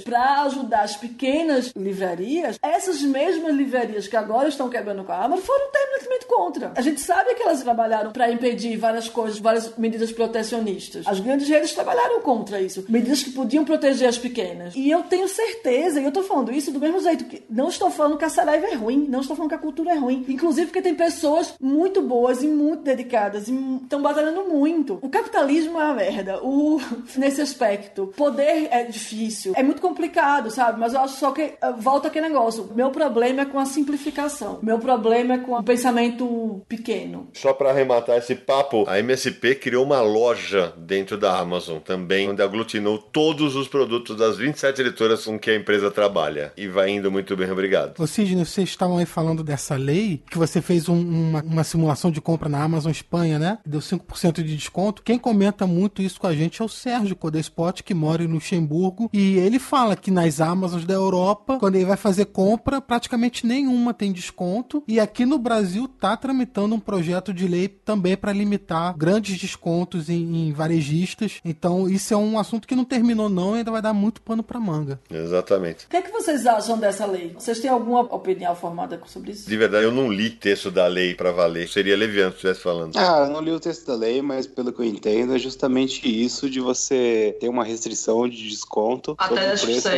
para 0.04 0.44
ajudar 0.44 0.82
as 0.82 0.96
pequenas 0.96 1.72
livrarias, 1.76 2.60
essas 2.62 3.02
mesmas 3.02 3.54
livrarias 3.56 4.08
que 4.08 4.16
agora 4.16 4.50
estão 4.50 4.70
quebrando 4.70 5.04
com 5.04 5.12
a 5.12 5.26
Amazon 5.26 5.46
foram 5.46 5.72
terminantemente 5.72 6.26
contra. 6.26 6.72
A 6.76 6.82
gente 6.82 7.02
sabe 7.02 7.36
que 7.36 7.44
elas 7.44 7.62
trabalharam 7.62 8.12
para 8.12 8.32
impedir 8.32 8.78
várias 8.78 9.10
coisas, 9.10 9.40
várias 9.40 9.76
medidas 9.78 10.12
protecionistas. 10.12 11.08
As 11.08 11.20
grandes 11.20 11.48
redes 11.48 11.74
trabalharam 11.74 12.22
contra 12.22 12.62
isso. 12.62 12.86
Medidas 12.90 13.24
que 13.24 13.32
podiam 13.32 13.66
proteger 13.66 14.08
as 14.08 14.18
pequenas. 14.18 14.76
E 14.76 14.90
eu 14.90 15.04
tenho 15.04 15.28
certeza, 15.28 16.00
e 16.00 16.06
eu 16.06 16.12
tô 16.12 16.24
falando 16.24 16.52
isso 16.52 16.72
do 16.72 16.80
mesmo 16.80 17.00
jeito 17.02 17.26
que 17.26 17.44
não 17.50 17.70
estou 17.70 17.90
falando 17.90 18.18
que 18.18 18.26
a 18.26 18.30
Saraiva 18.30 18.68
é 18.68 18.76
ruim, 18.76 19.08
não 19.10 19.22
estou 19.22 19.36
falando 19.36 19.50
que 19.50 19.56
a 19.56 19.60
cultura 19.60 19.92
é 19.92 19.98
ruim. 19.98 20.26
Inclusive 20.28 20.68
porque 20.68 20.82
tem 20.82 20.96
pessoas 20.96 21.54
muito 21.60 22.02
boas 22.02 22.44
e 22.44 22.48
muito 22.48 22.84
dedicadas 22.84 23.48
e 23.48 23.54
estão 23.84 24.02
batalhando 24.02 24.44
muito. 24.44 25.00
O 25.02 25.10
capitalismo 25.10 25.80
é 25.80 25.86
uma 25.86 25.94
merda. 25.94 26.44
O, 26.44 26.80
nesse 27.18 27.42
aspecto, 27.42 28.14
poder 28.16 28.68
é 28.72 28.84
difícil, 28.84 29.41
é 29.56 29.64
muito 29.64 29.82
complicado, 29.82 30.50
sabe? 30.52 30.80
Mas 30.80 30.94
eu 30.94 31.02
acho 31.02 31.18
só 31.18 31.32
que 31.32 31.42
eh, 31.42 31.58
volta 31.78 32.08
aquele 32.08 32.28
negócio. 32.28 32.70
Meu 32.76 32.90
problema 32.92 33.42
é 33.42 33.46
com 33.46 33.60
a 33.60 33.66
simplificação. 33.66 34.60
Meu 34.62 34.80
problema 34.80 35.36
é 35.36 35.38
com 35.40 35.54
o 35.54 35.64
pensamento 35.64 36.62
pequeno. 36.68 37.30
Só 37.34 37.54
para 37.54 37.70
arrematar 37.70 38.18
esse 38.18 38.36
papo, 38.36 38.86
a 38.88 39.00
MSP 39.00 39.56
criou 39.56 39.86
uma 39.86 40.02
loja 40.02 40.74
dentro 40.78 41.18
da 41.18 41.38
Amazon 41.38 41.80
também, 41.80 42.30
onde 42.30 42.42
aglutinou 42.42 42.98
todos 42.98 43.56
os 43.56 43.68
produtos 43.68 44.18
das 44.18 44.38
27 44.38 44.82
editoras 44.82 45.26
com 45.26 45.40
que 45.40 45.50
a 45.50 45.56
empresa 45.56 45.90
trabalha. 45.92 46.54
E 46.58 46.68
vai 46.68 46.90
indo 46.90 47.12
muito 47.12 47.36
bem, 47.36 47.50
obrigado. 47.52 48.00
Ô 48.00 48.08
Sidney, 48.08 48.46
vocês 48.46 48.70
estavam 48.70 48.98
aí 48.98 49.06
falando 49.06 49.44
dessa 49.44 49.76
lei, 49.76 50.24
que 50.30 50.38
você 50.38 50.62
fez 50.62 50.90
um, 50.90 51.00
uma, 51.00 51.42
uma, 51.42 51.64
simulação 51.64 52.12
de 52.12 52.22
compra 52.22 52.50
na 52.50 52.64
Amazon 52.64 52.92
Espanha, 52.92 53.40
né? 53.40 53.58
Deu 53.66 53.80
5% 53.80 54.44
de 54.44 54.56
desconto. 54.56 55.04
Quem 55.04 55.18
comenta 55.18 55.66
muito 55.66 56.02
isso 56.02 56.20
com 56.20 56.28
a 56.28 56.34
gente 56.34 56.62
é 56.62 56.66
o 56.66 56.70
Sérgio 56.70 57.16
Codespot, 57.16 57.84
que 57.84 57.94
mora 57.94 58.24
em 58.24 58.28
Luxemburgo. 58.28 59.10
E 59.14 59.31
ele 59.38 59.60
fala 59.60 59.96
que 59.96 60.12
nas 60.12 60.42
Amazons 60.42 60.86
da 60.86 60.94
Europa, 60.94 61.58
quando 61.60 61.76
ele 61.76 61.86
vai 61.86 61.98
fazer 61.98 62.26
compra, 62.26 62.82
praticamente 62.82 63.46
nenhuma 63.46 63.94
tem 63.94 64.12
desconto. 64.12 64.84
E 64.88 65.00
aqui 65.00 65.26
no 65.26 65.38
Brasil 65.38 65.88
tá 65.88 66.16
tramitando 66.18 66.76
um 66.76 66.80
projeto 66.80 67.34
de 67.34 67.48
lei 67.48 67.68
também 67.68 68.16
para 68.18 68.34
limitar 68.34 68.96
grandes 68.98 69.40
descontos 69.40 70.10
em, 70.10 70.48
em, 70.48 70.52
varejistas. 70.52 71.40
Então, 71.44 71.90
isso 71.90 72.14
é 72.14 72.18
um 72.18 72.38
assunto 72.38 72.68
que 72.68 72.76
não 72.76 72.86
terminou, 72.86 73.30
não, 73.30 73.56
e 73.56 73.60
ainda 73.60 73.72
vai 73.72 73.82
dar 73.82 73.94
muito 73.94 74.22
pano 74.22 74.44
para 74.44 74.60
manga. 74.60 75.00
Exatamente. 75.10 75.86
O 75.86 75.90
que, 75.90 75.98
é 75.98 76.02
que 76.02 76.12
vocês 76.12 76.46
acham 76.46 76.78
dessa 76.78 77.06
lei? 77.06 77.34
Vocês 77.38 77.60
têm 77.60 77.70
alguma 77.70 78.02
opinião 78.02 78.56
formada 78.56 79.00
sobre 79.06 79.32
isso? 79.32 79.50
De 79.50 79.58
verdade, 79.58 79.86
eu 79.86 79.92
não 79.92 80.12
li 80.12 80.30
texto 80.30 80.72
da 80.72 80.88
lei 80.88 81.16
para 81.16 81.32
valer. 81.32 81.68
Seria 81.68 81.96
leviano 81.96 82.32
se 82.32 82.38
estivesse 82.38 82.62
falando. 82.62 82.96
Ah, 82.98 83.26
eu 83.26 83.30
não 83.32 83.42
li 83.42 83.52
o 83.52 83.60
texto 83.60 83.86
da 83.88 83.96
lei, 83.96 84.22
mas 84.22 84.48
pelo 84.48 84.72
que 84.72 84.82
eu 84.82 84.86
entendo, 84.86 85.36
é 85.36 85.40
justamente 85.40 86.08
isso 86.08 86.50
de 86.50 86.60
você 86.60 87.36
ter 87.40 87.50
uma 87.50 87.64
restrição 87.64 88.28
de 88.28 88.50
desconto. 88.50 89.11
Até 89.18 89.54
10%. 89.54 89.62
Preço... 89.62 89.90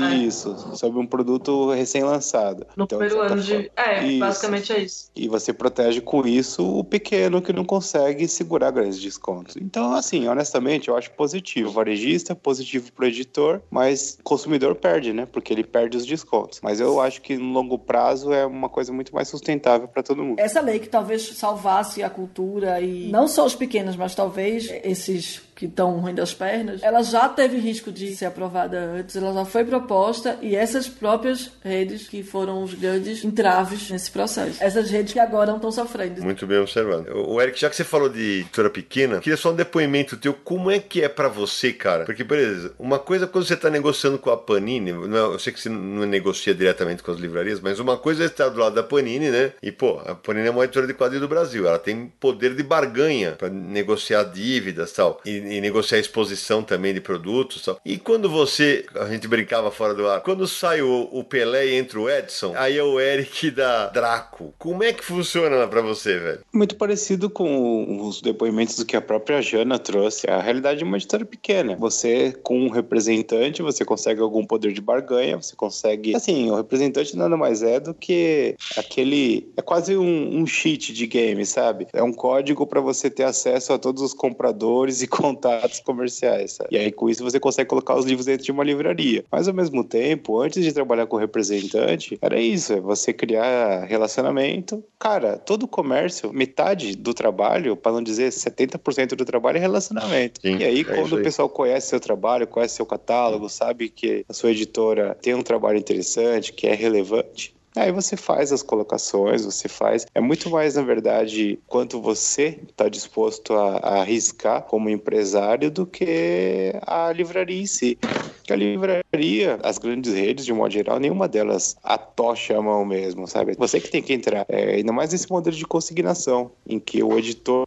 É. 0.00 0.14
Isso, 0.14 0.76
sobre 0.76 0.98
um 0.98 1.06
produto 1.06 1.70
recém-lançado. 1.70 2.66
No 2.76 2.84
então, 2.84 2.98
primeiro 2.98 3.22
ano 3.22 3.42
de. 3.42 3.70
É, 3.76 4.04
isso. 4.06 4.18
basicamente 4.18 4.72
é 4.72 4.80
isso. 4.80 5.10
E 5.14 5.28
você 5.28 5.52
protege 5.52 6.00
com 6.00 6.26
isso 6.26 6.64
o 6.64 6.84
pequeno 6.84 7.42
que 7.42 7.52
não 7.52 7.64
consegue 7.64 8.26
segurar 8.28 8.70
grandes 8.70 9.00
descontos. 9.00 9.56
Então, 9.56 9.92
assim, 9.94 10.26
honestamente, 10.28 10.88
eu 10.88 10.96
acho 10.96 11.10
positivo. 11.12 11.68
O 11.68 11.72
varejista, 11.72 12.34
positivo 12.34 12.92
pro 12.92 13.06
editor, 13.06 13.60
mas 13.70 14.18
consumidor 14.22 14.74
perde, 14.74 15.12
né? 15.12 15.26
Porque 15.26 15.52
ele 15.52 15.64
perde 15.64 15.96
os 15.96 16.06
descontos. 16.06 16.60
Mas 16.62 16.80
eu 16.80 17.00
acho 17.00 17.20
que 17.22 17.36
no 17.36 17.52
longo 17.52 17.78
prazo 17.78 18.32
é 18.32 18.44
uma 18.44 18.68
coisa 18.68 18.92
muito 18.92 19.14
mais 19.14 19.28
sustentável 19.28 19.88
para 19.88 20.02
todo 20.02 20.22
mundo. 20.22 20.38
Essa 20.38 20.60
lei 20.60 20.78
que 20.78 20.88
talvez 20.88 21.36
salvasse 21.36 22.02
a 22.02 22.10
cultura 22.10 22.80
e 22.80 23.08
não 23.10 23.26
só 23.26 23.44
os 23.44 23.54
pequenos, 23.54 23.96
mas 23.96 24.14
talvez 24.14 24.68
esses 24.82 25.38
que 25.54 25.66
estão 25.66 25.98
ruim 25.98 26.14
das 26.14 26.34
pernas, 26.34 26.82
ela 26.82 27.02
já 27.02 27.28
teve 27.28 27.58
risco 27.58 27.92
de 27.92 28.14
ser 28.14 28.26
aprovada 28.26 28.78
antes, 28.78 29.16
ela 29.16 29.32
já 29.32 29.44
foi 29.44 29.64
proposta 29.64 30.38
e 30.42 30.56
essas 30.56 30.88
próprias 30.88 31.50
redes 31.62 32.08
que 32.08 32.22
foram 32.22 32.62
os 32.62 32.74
grandes 32.74 33.24
entraves 33.24 33.90
nesse 33.90 34.10
processo. 34.10 34.62
Essas 34.62 34.90
redes 34.90 35.12
que 35.12 35.20
agora 35.20 35.48
não 35.48 35.56
estão 35.56 35.72
sofrendo. 35.72 36.22
Muito 36.22 36.46
bem 36.46 36.58
observado. 36.58 37.06
O 37.28 37.40
Eric, 37.40 37.60
já 37.60 37.70
que 37.70 37.76
você 37.76 37.84
falou 37.84 38.08
de 38.08 38.40
editora 38.40 38.70
pequena, 38.70 39.20
queria 39.20 39.36
só 39.36 39.52
um 39.52 39.56
depoimento 39.56 40.16
teu. 40.16 40.34
Como 40.34 40.70
é 40.70 40.78
que 40.78 41.02
é 41.02 41.08
para 41.08 41.28
você, 41.28 41.72
cara? 41.72 42.04
Porque, 42.04 42.24
beleza, 42.24 42.72
uma 42.78 42.98
coisa 42.98 43.26
quando 43.26 43.46
você 43.46 43.56
tá 43.56 43.70
negociando 43.70 44.18
com 44.18 44.30
a 44.30 44.36
Panini, 44.36 44.90
é, 44.90 45.18
eu 45.18 45.38
sei 45.38 45.52
que 45.52 45.60
você 45.60 45.68
não 45.68 46.06
negocia 46.06 46.54
diretamente 46.54 47.02
com 47.02 47.10
as 47.10 47.18
livrarias, 47.18 47.60
mas 47.60 47.78
uma 47.78 47.96
coisa 47.96 48.24
é 48.24 48.26
estar 48.26 48.48
do 48.48 48.58
lado 48.58 48.74
da 48.74 48.82
Panini, 48.82 49.30
né? 49.30 49.52
E, 49.62 49.70
pô, 49.70 50.00
a 50.04 50.14
Panini 50.14 50.48
é 50.48 50.50
uma 50.50 50.64
editora 50.64 50.86
de 50.86 50.94
quadrinho 50.94 51.20
do 51.20 51.28
Brasil, 51.28 51.66
ela 51.66 51.78
tem 51.78 52.12
poder 52.18 52.54
de 52.54 52.62
barganha 52.62 53.32
para 53.32 53.48
negociar 53.48 54.24
dívidas 54.24 54.92
tal. 54.92 55.20
E 55.24 55.43
e 55.52 55.60
negociar 55.60 55.98
exposição 55.98 56.62
também 56.62 56.94
de 56.94 57.00
produtos. 57.00 57.68
E 57.84 57.98
quando 57.98 58.28
você, 58.28 58.84
a 58.94 59.06
gente 59.06 59.28
brincava 59.28 59.70
fora 59.70 59.94
do 59.94 60.08
ar, 60.08 60.20
quando 60.20 60.46
sai 60.46 60.82
o, 60.82 61.08
o 61.12 61.24
Pelé 61.24 61.66
e 61.66 61.74
entra 61.74 62.00
o 62.00 62.10
Edson, 62.10 62.54
aí 62.56 62.76
é 62.76 62.82
o 62.82 63.00
Eric 63.00 63.50
da 63.52 63.88
Draco. 63.88 64.54
Como 64.58 64.82
é 64.82 64.92
que 64.92 65.04
funciona 65.04 65.66
para 65.66 65.80
você, 65.80 66.18
velho? 66.18 66.40
Muito 66.52 66.76
parecido 66.76 67.28
com 67.30 68.06
os 68.06 68.20
depoimentos 68.20 68.76
do 68.76 68.84
que 68.84 68.96
a 68.96 69.00
própria 69.00 69.40
Jana 69.40 69.78
trouxe. 69.78 70.28
A 70.28 70.40
realidade 70.40 70.82
é 70.82 70.86
uma 70.86 70.96
editora 70.96 71.24
pequena. 71.24 71.76
Você, 71.76 72.32
com 72.42 72.58
um 72.58 72.70
representante, 72.70 73.62
você 73.62 73.84
consegue 73.84 74.20
algum 74.20 74.44
poder 74.44 74.72
de 74.72 74.80
barganha, 74.80 75.36
você 75.36 75.54
consegue. 75.54 76.14
Assim, 76.14 76.50
o 76.50 76.56
representante 76.56 77.16
nada 77.16 77.36
mais 77.36 77.62
é 77.62 77.80
do 77.80 77.94
que 77.94 78.56
aquele. 78.76 79.52
É 79.56 79.62
quase 79.62 79.96
um, 79.96 80.40
um 80.40 80.46
cheat 80.46 80.92
de 80.92 81.06
game, 81.06 81.44
sabe? 81.44 81.86
É 81.92 82.02
um 82.02 82.12
código 82.12 82.66
para 82.66 82.80
você 82.80 83.10
ter 83.10 83.24
acesso 83.24 83.72
a 83.72 83.78
todos 83.78 84.02
os 84.02 84.14
compradores 84.14 85.02
e 85.02 85.06
contatos 85.34 85.80
comerciais, 85.80 86.52
sabe? 86.52 86.70
E 86.72 86.78
aí 86.78 86.92
com 86.92 87.08
isso 87.08 87.22
você 87.22 87.40
consegue 87.40 87.68
colocar 87.68 87.94
os 87.94 88.04
livros 88.04 88.26
dentro 88.26 88.44
de 88.44 88.52
uma 88.52 88.64
livraria. 88.64 89.24
Mas 89.30 89.48
ao 89.48 89.54
mesmo 89.54 89.84
tempo, 89.84 90.40
antes 90.40 90.62
de 90.62 90.72
trabalhar 90.72 91.06
com 91.06 91.16
representante, 91.16 92.18
era 92.20 92.40
isso, 92.40 92.72
é 92.72 92.80
você 92.80 93.12
criar 93.12 93.84
relacionamento. 93.84 94.82
Cara, 94.98 95.36
todo 95.36 95.66
comércio, 95.66 96.32
metade 96.32 96.96
do 96.96 97.12
trabalho, 97.12 97.76
para 97.76 97.92
não 97.92 98.02
dizer 98.02 98.30
70% 98.30 99.14
do 99.14 99.24
trabalho 99.24 99.58
é 99.58 99.60
relacionamento. 99.60 100.40
Sim, 100.40 100.58
e 100.58 100.64
aí 100.64 100.80
é 100.80 100.84
quando 100.84 101.16
o 101.16 101.22
pessoal 101.22 101.48
conhece 101.48 101.88
seu 101.88 102.00
trabalho, 102.00 102.46
conhece 102.46 102.76
seu 102.76 102.86
catálogo, 102.86 103.48
sabe 103.48 103.88
que 103.88 104.24
a 104.28 104.32
sua 104.32 104.50
editora 104.50 105.16
tem 105.20 105.34
um 105.34 105.42
trabalho 105.42 105.78
interessante, 105.78 106.52
que 106.52 106.66
é 106.66 106.74
relevante, 106.74 107.54
Aí 107.76 107.90
você 107.90 108.16
faz 108.16 108.52
as 108.52 108.62
colocações, 108.62 109.44
você 109.44 109.68
faz. 109.68 110.06
É 110.14 110.20
muito 110.20 110.48
mais, 110.48 110.76
na 110.76 110.82
verdade, 110.82 111.58
quanto 111.66 112.00
você 112.00 112.60
está 112.68 112.88
disposto 112.88 113.52
a, 113.52 113.78
a, 113.78 114.00
arriscar 114.00 114.62
como 114.62 114.88
empresário 114.88 115.70
do 115.70 115.84
que 115.84 116.72
a 116.82 117.12
livraria 117.12 117.60
em 117.60 117.66
si. 117.66 117.98
Que 118.44 118.52
a 118.52 118.56
livraria, 118.56 119.58
as 119.62 119.78
grandes 119.78 120.14
redes, 120.14 120.44
de 120.44 120.52
um 120.52 120.56
modo 120.56 120.72
geral, 120.72 121.00
nenhuma 121.00 121.26
delas 121.26 121.76
atocha 121.82 122.56
a 122.56 122.62
mão 122.62 122.84
mesmo, 122.84 123.26
sabe? 123.26 123.54
Você 123.58 123.80
que 123.80 123.90
tem 123.90 124.02
que 124.02 124.12
entrar. 124.12 124.44
É, 124.48 124.76
ainda 124.76 124.92
mais 124.92 125.10
nesse 125.10 125.30
modelo 125.30 125.56
de 125.56 125.66
consignação, 125.66 126.52
em 126.68 126.78
que 126.78 127.02
o 127.02 127.18
editor 127.18 127.66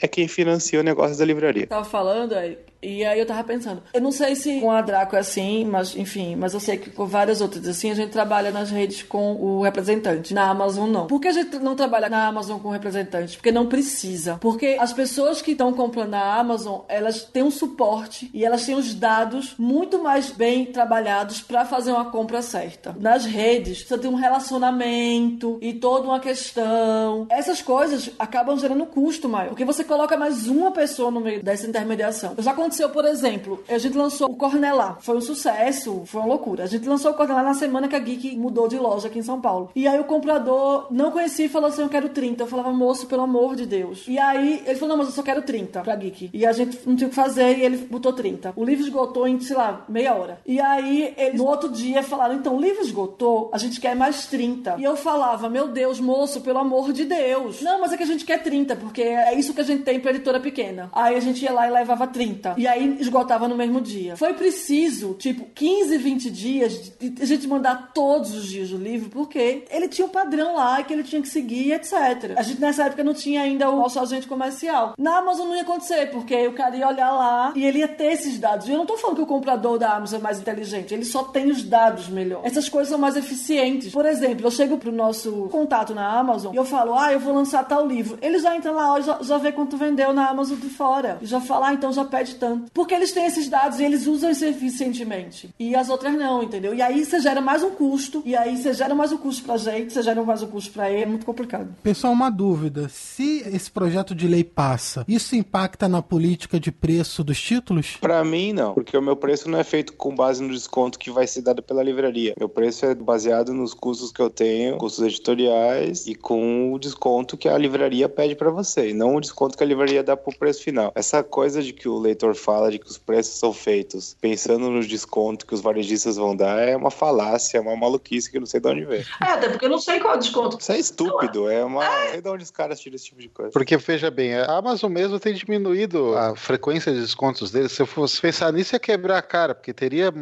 é 0.00 0.08
quem 0.08 0.28
financia 0.28 0.80
o 0.80 0.82
negócio 0.82 1.18
da 1.18 1.24
livraria. 1.24 1.66
Tava 1.66 1.84
falando, 1.84 2.34
aí, 2.34 2.58
e 2.84 3.02
aí 3.02 3.18
eu 3.18 3.24
tava 3.24 3.42
pensando, 3.42 3.82
eu 3.94 4.00
não 4.00 4.12
sei 4.12 4.36
se 4.36 4.60
com 4.60 4.70
a 4.70 4.82
Draco 4.82 5.16
é 5.16 5.20
assim, 5.20 5.64
mas 5.64 5.96
enfim, 5.96 6.36
mas 6.36 6.52
eu 6.52 6.60
sei 6.60 6.76
que 6.76 6.90
com 6.90 7.06
várias 7.06 7.40
outras 7.40 7.66
assim, 7.66 7.90
a 7.90 7.94
gente 7.94 8.10
trabalha 8.10 8.50
nas 8.50 8.70
redes 8.70 9.02
com 9.02 9.34
o 9.36 9.62
representante. 9.62 10.34
Na 10.34 10.50
Amazon 10.50 10.90
não. 10.90 11.06
Por 11.06 11.18
que 11.18 11.28
a 11.28 11.32
gente 11.32 11.58
não 11.58 11.74
trabalha 11.74 12.10
na 12.10 12.26
Amazon 12.26 12.60
com 12.60 12.68
o 12.68 12.72
representante? 12.72 13.38
Porque 13.38 13.50
não 13.50 13.66
precisa. 13.66 14.36
Porque 14.38 14.76
as 14.78 14.92
pessoas 14.92 15.40
que 15.40 15.52
estão 15.52 15.72
comprando 15.72 16.10
na 16.10 16.38
Amazon, 16.38 16.82
elas 16.86 17.22
têm 17.24 17.42
um 17.42 17.50
suporte 17.50 18.30
e 18.34 18.44
elas 18.44 18.66
têm 18.66 18.74
os 18.74 18.94
dados 18.94 19.54
muito 19.58 20.02
mais 20.02 20.30
bem 20.30 20.66
trabalhados 20.66 21.40
para 21.40 21.64
fazer 21.64 21.90
uma 21.90 22.10
compra 22.10 22.42
certa. 22.42 22.94
Nas 23.00 23.24
redes, 23.24 23.86
você 23.86 23.96
tem 23.96 24.10
um 24.10 24.14
relacionamento 24.14 25.58
e 25.62 25.72
toda 25.72 26.06
uma 26.06 26.20
questão. 26.20 27.26
Essas 27.30 27.62
coisas 27.62 28.10
acabam 28.18 28.58
gerando 28.58 28.84
custo 28.84 29.26
maior. 29.26 29.53
Porque 29.54 29.64
você 29.64 29.84
coloca 29.84 30.16
mais 30.16 30.48
uma 30.48 30.72
pessoa 30.72 31.12
no 31.12 31.20
meio 31.20 31.40
dessa 31.40 31.64
intermediação. 31.64 32.34
Já 32.38 32.50
aconteceu, 32.50 32.90
por 32.90 33.04
exemplo, 33.04 33.62
a 33.68 33.78
gente 33.78 33.96
lançou 33.96 34.28
o 34.28 34.34
Cornelá. 34.34 34.98
Foi 35.00 35.16
um 35.16 35.20
sucesso, 35.20 36.02
foi 36.06 36.22
uma 36.22 36.26
loucura. 36.26 36.64
A 36.64 36.66
gente 36.66 36.88
lançou 36.88 37.12
o 37.12 37.14
Cornelá 37.14 37.40
na 37.40 37.54
semana 37.54 37.86
que 37.86 37.94
a 37.94 38.00
Geek 38.00 38.36
mudou 38.36 38.66
de 38.66 38.76
loja 38.76 39.06
aqui 39.06 39.20
em 39.20 39.22
São 39.22 39.40
Paulo. 39.40 39.70
E 39.72 39.86
aí 39.86 40.00
o 40.00 40.06
comprador 40.06 40.88
não 40.90 41.12
conhecia 41.12 41.46
e 41.46 41.48
falou 41.48 41.68
assim: 41.68 41.82
Eu 41.82 41.88
quero 41.88 42.08
30. 42.08 42.42
Eu 42.42 42.48
falava, 42.48 42.72
moço, 42.72 43.06
pelo 43.06 43.22
amor 43.22 43.54
de 43.54 43.64
Deus. 43.64 44.06
E 44.08 44.18
aí 44.18 44.60
ele 44.66 44.74
falou: 44.74 44.88
Não, 44.88 44.96
mas 44.96 45.06
eu 45.06 45.14
só 45.14 45.22
quero 45.22 45.40
30 45.40 45.82
pra 45.82 45.94
Geek. 45.94 46.30
E 46.34 46.44
a 46.44 46.50
gente 46.50 46.80
não 46.84 46.96
tinha 46.96 47.06
o 47.06 47.10
que 47.10 47.14
fazer 47.14 47.56
e 47.56 47.62
ele 47.62 47.76
botou 47.76 48.12
30. 48.12 48.54
O 48.56 48.64
livro 48.64 48.82
esgotou 48.82 49.28
em, 49.28 49.38
sei 49.38 49.54
lá, 49.54 49.84
meia 49.88 50.16
hora. 50.16 50.40
E 50.44 50.60
aí 50.60 51.14
eles 51.16 51.38
no 51.38 51.46
outro 51.46 51.68
dia 51.68 52.02
falaram: 52.02 52.34
Então, 52.34 52.56
o 52.56 52.60
livro 52.60 52.82
esgotou, 52.82 53.50
a 53.52 53.58
gente 53.58 53.80
quer 53.80 53.94
mais 53.94 54.26
30. 54.26 54.78
E 54.80 54.82
eu 54.82 54.96
falava: 54.96 55.48
Meu 55.48 55.68
Deus, 55.68 56.00
moço, 56.00 56.40
pelo 56.40 56.58
amor 56.58 56.92
de 56.92 57.04
Deus. 57.04 57.62
Não, 57.62 57.80
mas 57.80 57.92
é 57.92 57.96
que 57.96 58.02
a 58.02 58.06
gente 58.06 58.24
quer 58.24 58.42
30, 58.42 58.74
porque 58.74 59.02
é 59.02 59.32
isso 59.43 59.43
que 59.52 59.60
a 59.60 59.64
gente 59.64 59.82
tem 59.82 60.00
pra 60.00 60.10
editora 60.10 60.40
pequena. 60.40 60.88
Aí 60.92 61.16
a 61.16 61.20
gente 61.20 61.42
ia 61.42 61.52
lá 61.52 61.66
e 61.66 61.70
levava 61.70 62.06
30. 62.06 62.54
E 62.56 62.66
aí 62.66 62.96
esgotava 63.00 63.48
no 63.48 63.56
mesmo 63.56 63.80
dia. 63.80 64.16
Foi 64.16 64.32
preciso, 64.34 65.14
tipo, 65.14 65.44
15, 65.54 65.98
20 65.98 66.30
dias 66.30 66.92
de 66.98 67.14
a 67.20 67.26
gente 67.26 67.46
mandar 67.46 67.92
todos 67.92 68.34
os 68.34 68.46
dias 68.46 68.70
o 68.70 68.76
livro, 68.76 69.10
porque 69.10 69.64
ele 69.70 69.88
tinha 69.88 70.06
um 70.06 70.10
padrão 70.10 70.54
lá 70.54 70.82
que 70.82 70.92
ele 70.92 71.02
tinha 71.02 71.20
que 71.20 71.28
seguir, 71.28 71.72
etc. 71.72 72.34
A 72.36 72.42
gente 72.42 72.60
nessa 72.60 72.84
época 72.84 73.04
não 73.04 73.14
tinha 73.14 73.42
ainda 73.42 73.68
o 73.68 73.76
nosso 73.76 73.98
agente 73.98 74.26
comercial. 74.26 74.94
Na 74.98 75.18
Amazon 75.18 75.48
não 75.48 75.56
ia 75.56 75.62
acontecer, 75.62 76.10
porque 76.10 76.46
o 76.46 76.52
cara 76.52 76.76
ia 76.76 76.88
olhar 76.88 77.12
lá 77.12 77.52
e 77.54 77.64
ele 77.64 77.78
ia 77.78 77.88
ter 77.88 78.12
esses 78.12 78.38
dados. 78.38 78.68
E 78.68 78.72
eu 78.72 78.78
não 78.78 78.86
tô 78.86 78.96
falando 78.96 79.16
que 79.16 79.22
o 79.22 79.26
comprador 79.26 79.78
da 79.78 79.94
Amazon 79.94 80.20
é 80.20 80.22
mais 80.22 80.38
inteligente, 80.38 80.94
ele 80.94 81.04
só 81.04 81.24
tem 81.24 81.50
os 81.50 81.62
dados 81.62 82.08
melhor. 82.08 82.40
Essas 82.44 82.68
coisas 82.68 82.90
são 82.90 82.98
mais 82.98 83.16
eficientes. 83.16 83.92
Por 83.92 84.06
exemplo, 84.06 84.46
eu 84.46 84.50
chego 84.50 84.78
pro 84.78 84.92
nosso 84.92 85.48
contato 85.50 85.94
na 85.94 86.06
Amazon 86.18 86.54
e 86.54 86.56
eu 86.56 86.64
falo, 86.64 86.94
ah, 86.94 87.12
eu 87.12 87.20
vou 87.20 87.34
lançar 87.34 87.64
tal 87.64 87.86
livro. 87.86 88.18
Ele 88.22 88.38
já 88.38 88.54
entra 88.56 88.70
lá, 88.70 89.00
já, 89.00 89.18
já 89.22 89.33
vê 89.38 89.52
quanto 89.52 89.76
vendeu 89.76 90.12
na 90.12 90.28
Amazon 90.28 90.58
de 90.58 90.68
fora. 90.68 91.18
E 91.20 91.26
já 91.26 91.40
fala, 91.40 91.68
ah, 91.68 91.74
então 91.74 91.92
já 91.92 92.04
pede 92.04 92.36
tanto. 92.36 92.70
Porque 92.72 92.94
eles 92.94 93.12
têm 93.12 93.26
esses 93.26 93.48
dados 93.48 93.80
e 93.80 93.84
eles 93.84 94.06
usam 94.06 94.30
isso 94.30 94.44
eficientemente. 94.44 95.50
E 95.58 95.74
as 95.74 95.88
outras 95.88 96.14
não, 96.14 96.42
entendeu? 96.42 96.74
E 96.74 96.82
aí 96.82 97.04
você 97.04 97.20
gera 97.20 97.40
mais 97.40 97.62
um 97.62 97.70
custo, 97.70 98.22
e 98.24 98.36
aí 98.36 98.56
você 98.56 98.72
gera 98.72 98.94
mais 98.94 99.12
um 99.12 99.16
custo 99.16 99.44
pra 99.44 99.56
gente, 99.56 99.92
você 99.92 100.02
gera 100.02 100.22
mais 100.22 100.42
um 100.42 100.46
custo 100.46 100.72
pra 100.72 100.90
ele, 100.90 101.02
é 101.02 101.06
muito 101.06 101.26
complicado. 101.26 101.74
Pessoal, 101.82 102.12
uma 102.12 102.30
dúvida. 102.30 102.88
Se 102.88 103.40
esse 103.52 103.70
projeto 103.70 104.14
de 104.14 104.26
lei 104.26 104.44
passa, 104.44 105.04
isso 105.08 105.36
impacta 105.36 105.88
na 105.88 106.02
política 106.02 106.58
de 106.58 106.70
preço 106.70 107.22
dos 107.24 107.40
títulos? 107.40 107.96
Pra 108.00 108.24
mim, 108.24 108.52
não, 108.52 108.74
porque 108.74 108.96
o 108.96 109.02
meu 109.02 109.16
preço 109.16 109.48
não 109.48 109.58
é 109.58 109.64
feito 109.64 109.92
com 109.94 110.14
base 110.14 110.42
no 110.42 110.52
desconto 110.52 110.98
que 110.98 111.10
vai 111.10 111.26
ser 111.26 111.42
dado 111.42 111.62
pela 111.62 111.82
livraria. 111.82 112.34
Meu 112.38 112.48
preço 112.48 112.86
é 112.86 112.94
baseado 112.94 113.52
nos 113.52 113.74
custos 113.74 114.12
que 114.12 114.20
eu 114.20 114.30
tenho, 114.30 114.76
custos 114.78 115.04
editoriais 115.04 116.06
e 116.06 116.14
com 116.14 116.72
o 116.72 116.78
desconto 116.78 117.36
que 117.36 117.48
a 117.48 117.58
livraria 117.58 118.08
pede 118.08 118.34
para 118.34 118.50
você, 118.50 118.90
e 118.90 118.94
não 118.94 119.16
o 119.16 119.20
desconto 119.24 119.56
que 119.56 119.64
a 119.64 119.66
livraria 119.66 120.02
dá 120.02 120.16
pro 120.16 120.36
preço 120.36 120.62
final. 120.62 120.92
Essa 120.94 121.22
coisa 121.22 121.62
de 121.62 121.72
que 121.72 121.88
o 121.88 121.98
leitor 121.98 122.34
fala 122.34 122.70
de 122.70 122.78
que 122.78 122.86
os 122.86 122.98
preços 122.98 123.38
são 123.38 123.52
feitos 123.52 124.16
pensando 124.20 124.70
no 124.70 124.84
desconto 124.84 125.46
que 125.46 125.54
os 125.54 125.60
varejistas 125.60 126.16
vão 126.16 126.36
dar 126.36 126.58
é 126.60 126.76
uma 126.76 126.90
falácia, 126.90 127.58
é 127.58 127.60
uma 127.60 127.76
maluquice 127.76 128.30
que 128.30 128.36
eu 128.36 128.40
não 128.40 128.46
sei 128.46 128.60
de 128.60 128.68
onde 128.68 128.84
vem. 128.84 129.04
É, 129.20 129.24
até 129.24 129.48
porque 129.48 129.64
eu 129.64 129.70
não 129.70 129.78
sei 129.78 130.00
qual 130.00 130.14
é 130.14 130.16
o 130.16 130.20
desconto. 130.20 130.58
Isso 130.60 130.72
é 130.72 130.78
estúpido, 130.78 131.48
é 131.48 131.64
uma. 131.64 131.84
Não 131.84 132.10
sei 132.10 132.20
de 132.20 132.28
onde 132.28 132.44
os 132.44 132.50
caras 132.50 132.80
tiram 132.80 132.96
esse 132.96 133.06
tipo 133.06 133.20
de 133.20 133.28
coisa. 133.28 133.50
Porque, 133.50 133.76
veja 133.76 134.10
bem, 134.10 134.34
a 134.34 134.56
Amazon 134.56 134.92
mesmo 134.92 135.18
tem 135.18 135.34
diminuído 135.34 136.16
a 136.16 136.36
frequência 136.36 136.92
de 136.92 137.00
descontos 137.00 137.50
deles. 137.50 137.72
Se 137.72 137.82
eu 137.82 137.86
fosse 137.86 138.20
pensar 138.20 138.52
nisso, 138.52 138.74
ia 138.74 138.78
quebrar 138.78 139.18
a 139.18 139.22
cara, 139.22 139.54
porque 139.54 139.72
teria 139.72 140.12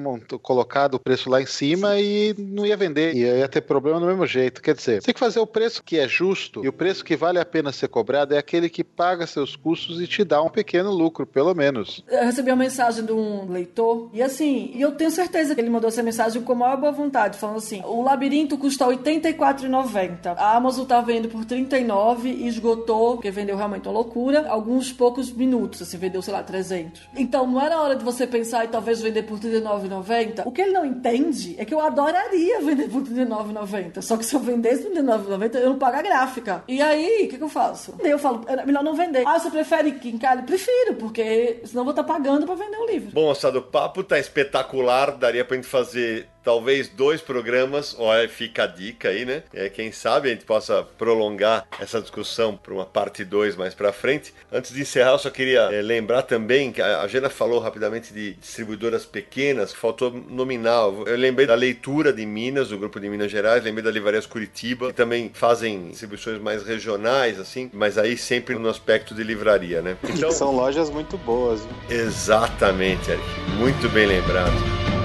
colocado 0.40 0.94
o 0.94 0.98
preço 0.98 1.28
lá 1.28 1.40
em 1.40 1.46
cima 1.46 1.98
e 1.98 2.34
não 2.38 2.64
ia 2.64 2.76
vender. 2.76 3.14
E 3.14 3.20
ia 3.20 3.48
ter 3.48 3.62
problema 3.62 4.00
do 4.00 4.06
mesmo 4.06 4.26
jeito. 4.26 4.62
Quer 4.62 4.74
dizer, 4.74 5.02
tem 5.02 5.14
que 5.14 5.20
fazer 5.20 5.40
o 5.40 5.46
preço 5.46 5.82
que 5.82 5.98
é 5.98 6.08
justo 6.08 6.64
e 6.64 6.68
o 6.68 6.72
preço 6.72 7.04
que 7.04 7.16
vale 7.16 7.38
a 7.38 7.44
pena 7.44 7.72
ser 7.72 7.88
cobrado 7.88 8.34
é 8.34 8.38
aquele 8.38 8.68
que 8.68 8.84
paga 8.96 9.26
seus 9.26 9.56
custos 9.56 10.00
e 10.00 10.06
te 10.06 10.24
dá 10.24 10.42
um 10.42 10.48
pequeno 10.48 10.90
lucro, 10.90 11.26
pelo 11.26 11.54
menos. 11.54 12.04
Eu 12.08 12.24
recebi 12.24 12.50
uma 12.50 12.56
mensagem 12.56 13.04
de 13.04 13.12
um 13.12 13.50
leitor 13.50 14.10
e 14.12 14.22
assim, 14.22 14.70
e 14.74 14.80
eu 14.80 14.92
tenho 14.92 15.10
certeza 15.10 15.54
que 15.54 15.60
ele 15.60 15.70
mandou 15.70 15.88
essa 15.88 16.02
mensagem 16.02 16.42
com 16.42 16.52
a 16.52 16.56
maior 16.56 16.76
boa 16.76 16.92
vontade, 16.92 17.38
falando 17.38 17.58
assim: 17.58 17.82
o 17.84 18.02
labirinto 18.02 18.56
custa 18.58 18.86
R$ 18.86 18.96
84,90. 18.96 20.34
A 20.36 20.56
Amazon 20.56 20.86
tá 20.86 21.00
vendo 21.00 21.28
por 21.28 21.44
39 21.44 22.28
e 22.28 22.46
esgotou, 22.46 23.14
porque 23.14 23.30
vendeu 23.30 23.56
realmente 23.56 23.88
uma 23.88 23.94
loucura, 23.94 24.46
alguns 24.48 24.92
poucos 24.92 25.32
minutos, 25.32 25.82
assim, 25.82 25.96
vendeu, 25.96 26.22
sei 26.22 26.32
lá, 26.32 26.42
300. 26.42 27.02
Então, 27.16 27.46
não 27.46 27.60
era 27.60 27.80
hora 27.80 27.96
de 27.96 28.04
você 28.04 28.26
pensar 28.26 28.64
e 28.64 28.68
talvez 28.68 29.00
vender 29.00 29.22
por 29.22 29.38
R$ 29.38 29.60
39,90? 29.60 30.42
O 30.46 30.52
que 30.52 30.62
ele 30.62 30.72
não 30.72 30.84
entende 30.84 31.54
é 31.58 31.64
que 31.64 31.74
eu 31.74 31.80
adoraria 31.80 32.60
vender 32.60 32.88
por 32.88 33.02
R$ 33.02 33.24
39,90. 33.24 34.02
Só 34.02 34.16
que 34.16 34.24
se 34.24 34.34
eu 34.34 34.40
vendesse 34.40 34.82
por 34.82 34.92
R$ 34.92 35.02
39,90, 35.02 35.54
eu 35.56 35.70
não 35.70 35.78
pago 35.78 35.96
a 35.96 36.02
gráfica. 36.02 36.64
E 36.68 36.80
aí, 36.80 37.26
o 37.26 37.28
que, 37.28 37.38
que 37.38 37.44
eu 37.44 37.48
faço? 37.48 37.94
Eu 38.00 38.18
falo, 38.18 38.44
melhor 38.66 38.81
não 38.82 38.94
vender. 38.94 39.26
Ah, 39.26 39.38
você 39.38 39.50
prefere 39.50 39.92
que 39.92 40.08
encalhe? 40.08 40.42
Prefiro, 40.42 40.94
porque 40.94 41.60
senão 41.64 41.84
vou 41.84 41.92
estar 41.92 42.04
pagando 42.04 42.46
pra 42.46 42.54
vender 42.54 42.76
o 42.76 42.86
livro. 42.86 43.10
Bom, 43.12 43.28
moçada, 43.28 43.58
o 43.58 43.62
papo 43.62 44.02
tá 44.02 44.18
espetacular. 44.18 45.12
Daria 45.16 45.44
pra 45.44 45.56
gente 45.56 45.68
fazer 45.68 46.28
talvez 46.42 46.88
dois 46.88 47.20
programas, 47.20 47.96
olha, 47.98 48.28
fica 48.28 48.64
a 48.64 48.66
dica 48.66 49.08
aí, 49.08 49.24
né? 49.24 49.42
É, 49.52 49.68
quem 49.68 49.92
sabe 49.92 50.28
a 50.28 50.32
gente 50.32 50.44
possa 50.44 50.82
prolongar 50.98 51.66
essa 51.80 52.00
discussão 52.00 52.56
para 52.56 52.72
uma 52.72 52.84
parte 52.84 53.24
2 53.24 53.56
mais 53.56 53.74
para 53.74 53.92
frente. 53.92 54.34
Antes 54.50 54.72
de 54.72 54.82
encerrar, 54.82 55.12
eu 55.12 55.18
só 55.18 55.30
queria 55.30 55.62
é, 55.72 55.82
lembrar 55.82 56.22
também 56.22 56.72
que 56.72 56.82
a, 56.82 57.00
a 57.00 57.08
Jana 57.08 57.30
falou 57.30 57.60
rapidamente 57.60 58.12
de 58.12 58.34
distribuidoras 58.34 59.04
pequenas, 59.04 59.72
que 59.72 59.78
faltou 59.78 60.10
nominal. 60.28 61.04
Eu 61.06 61.16
lembrei 61.16 61.46
da 61.46 61.54
leitura 61.54 62.12
de 62.12 62.24
Minas, 62.26 62.68
do 62.68 62.78
grupo 62.78 62.98
de 63.00 63.08
Minas 63.08 63.30
Gerais, 63.30 63.64
lembrei 63.64 63.84
da 63.84 63.90
Livrarias 63.90 64.26
Curitiba, 64.26 64.88
que 64.88 64.94
também 64.94 65.30
fazem 65.32 65.88
distribuições 65.88 66.40
mais 66.40 66.62
regionais, 66.64 67.38
assim, 67.38 67.70
mas 67.72 67.98
aí 67.98 68.16
sempre 68.16 68.54
no 68.56 68.68
aspecto 68.68 69.14
de 69.14 69.22
livraria, 69.22 69.80
né? 69.82 69.96
Então, 70.04 70.30
São 70.30 70.54
lojas 70.54 70.90
muito 70.90 71.16
boas. 71.18 71.62
Né? 71.62 71.72
Exatamente, 71.90 73.10
Eric. 73.10 73.24
Muito 73.58 73.88
bem 73.88 74.06
lembrado. 74.06 75.01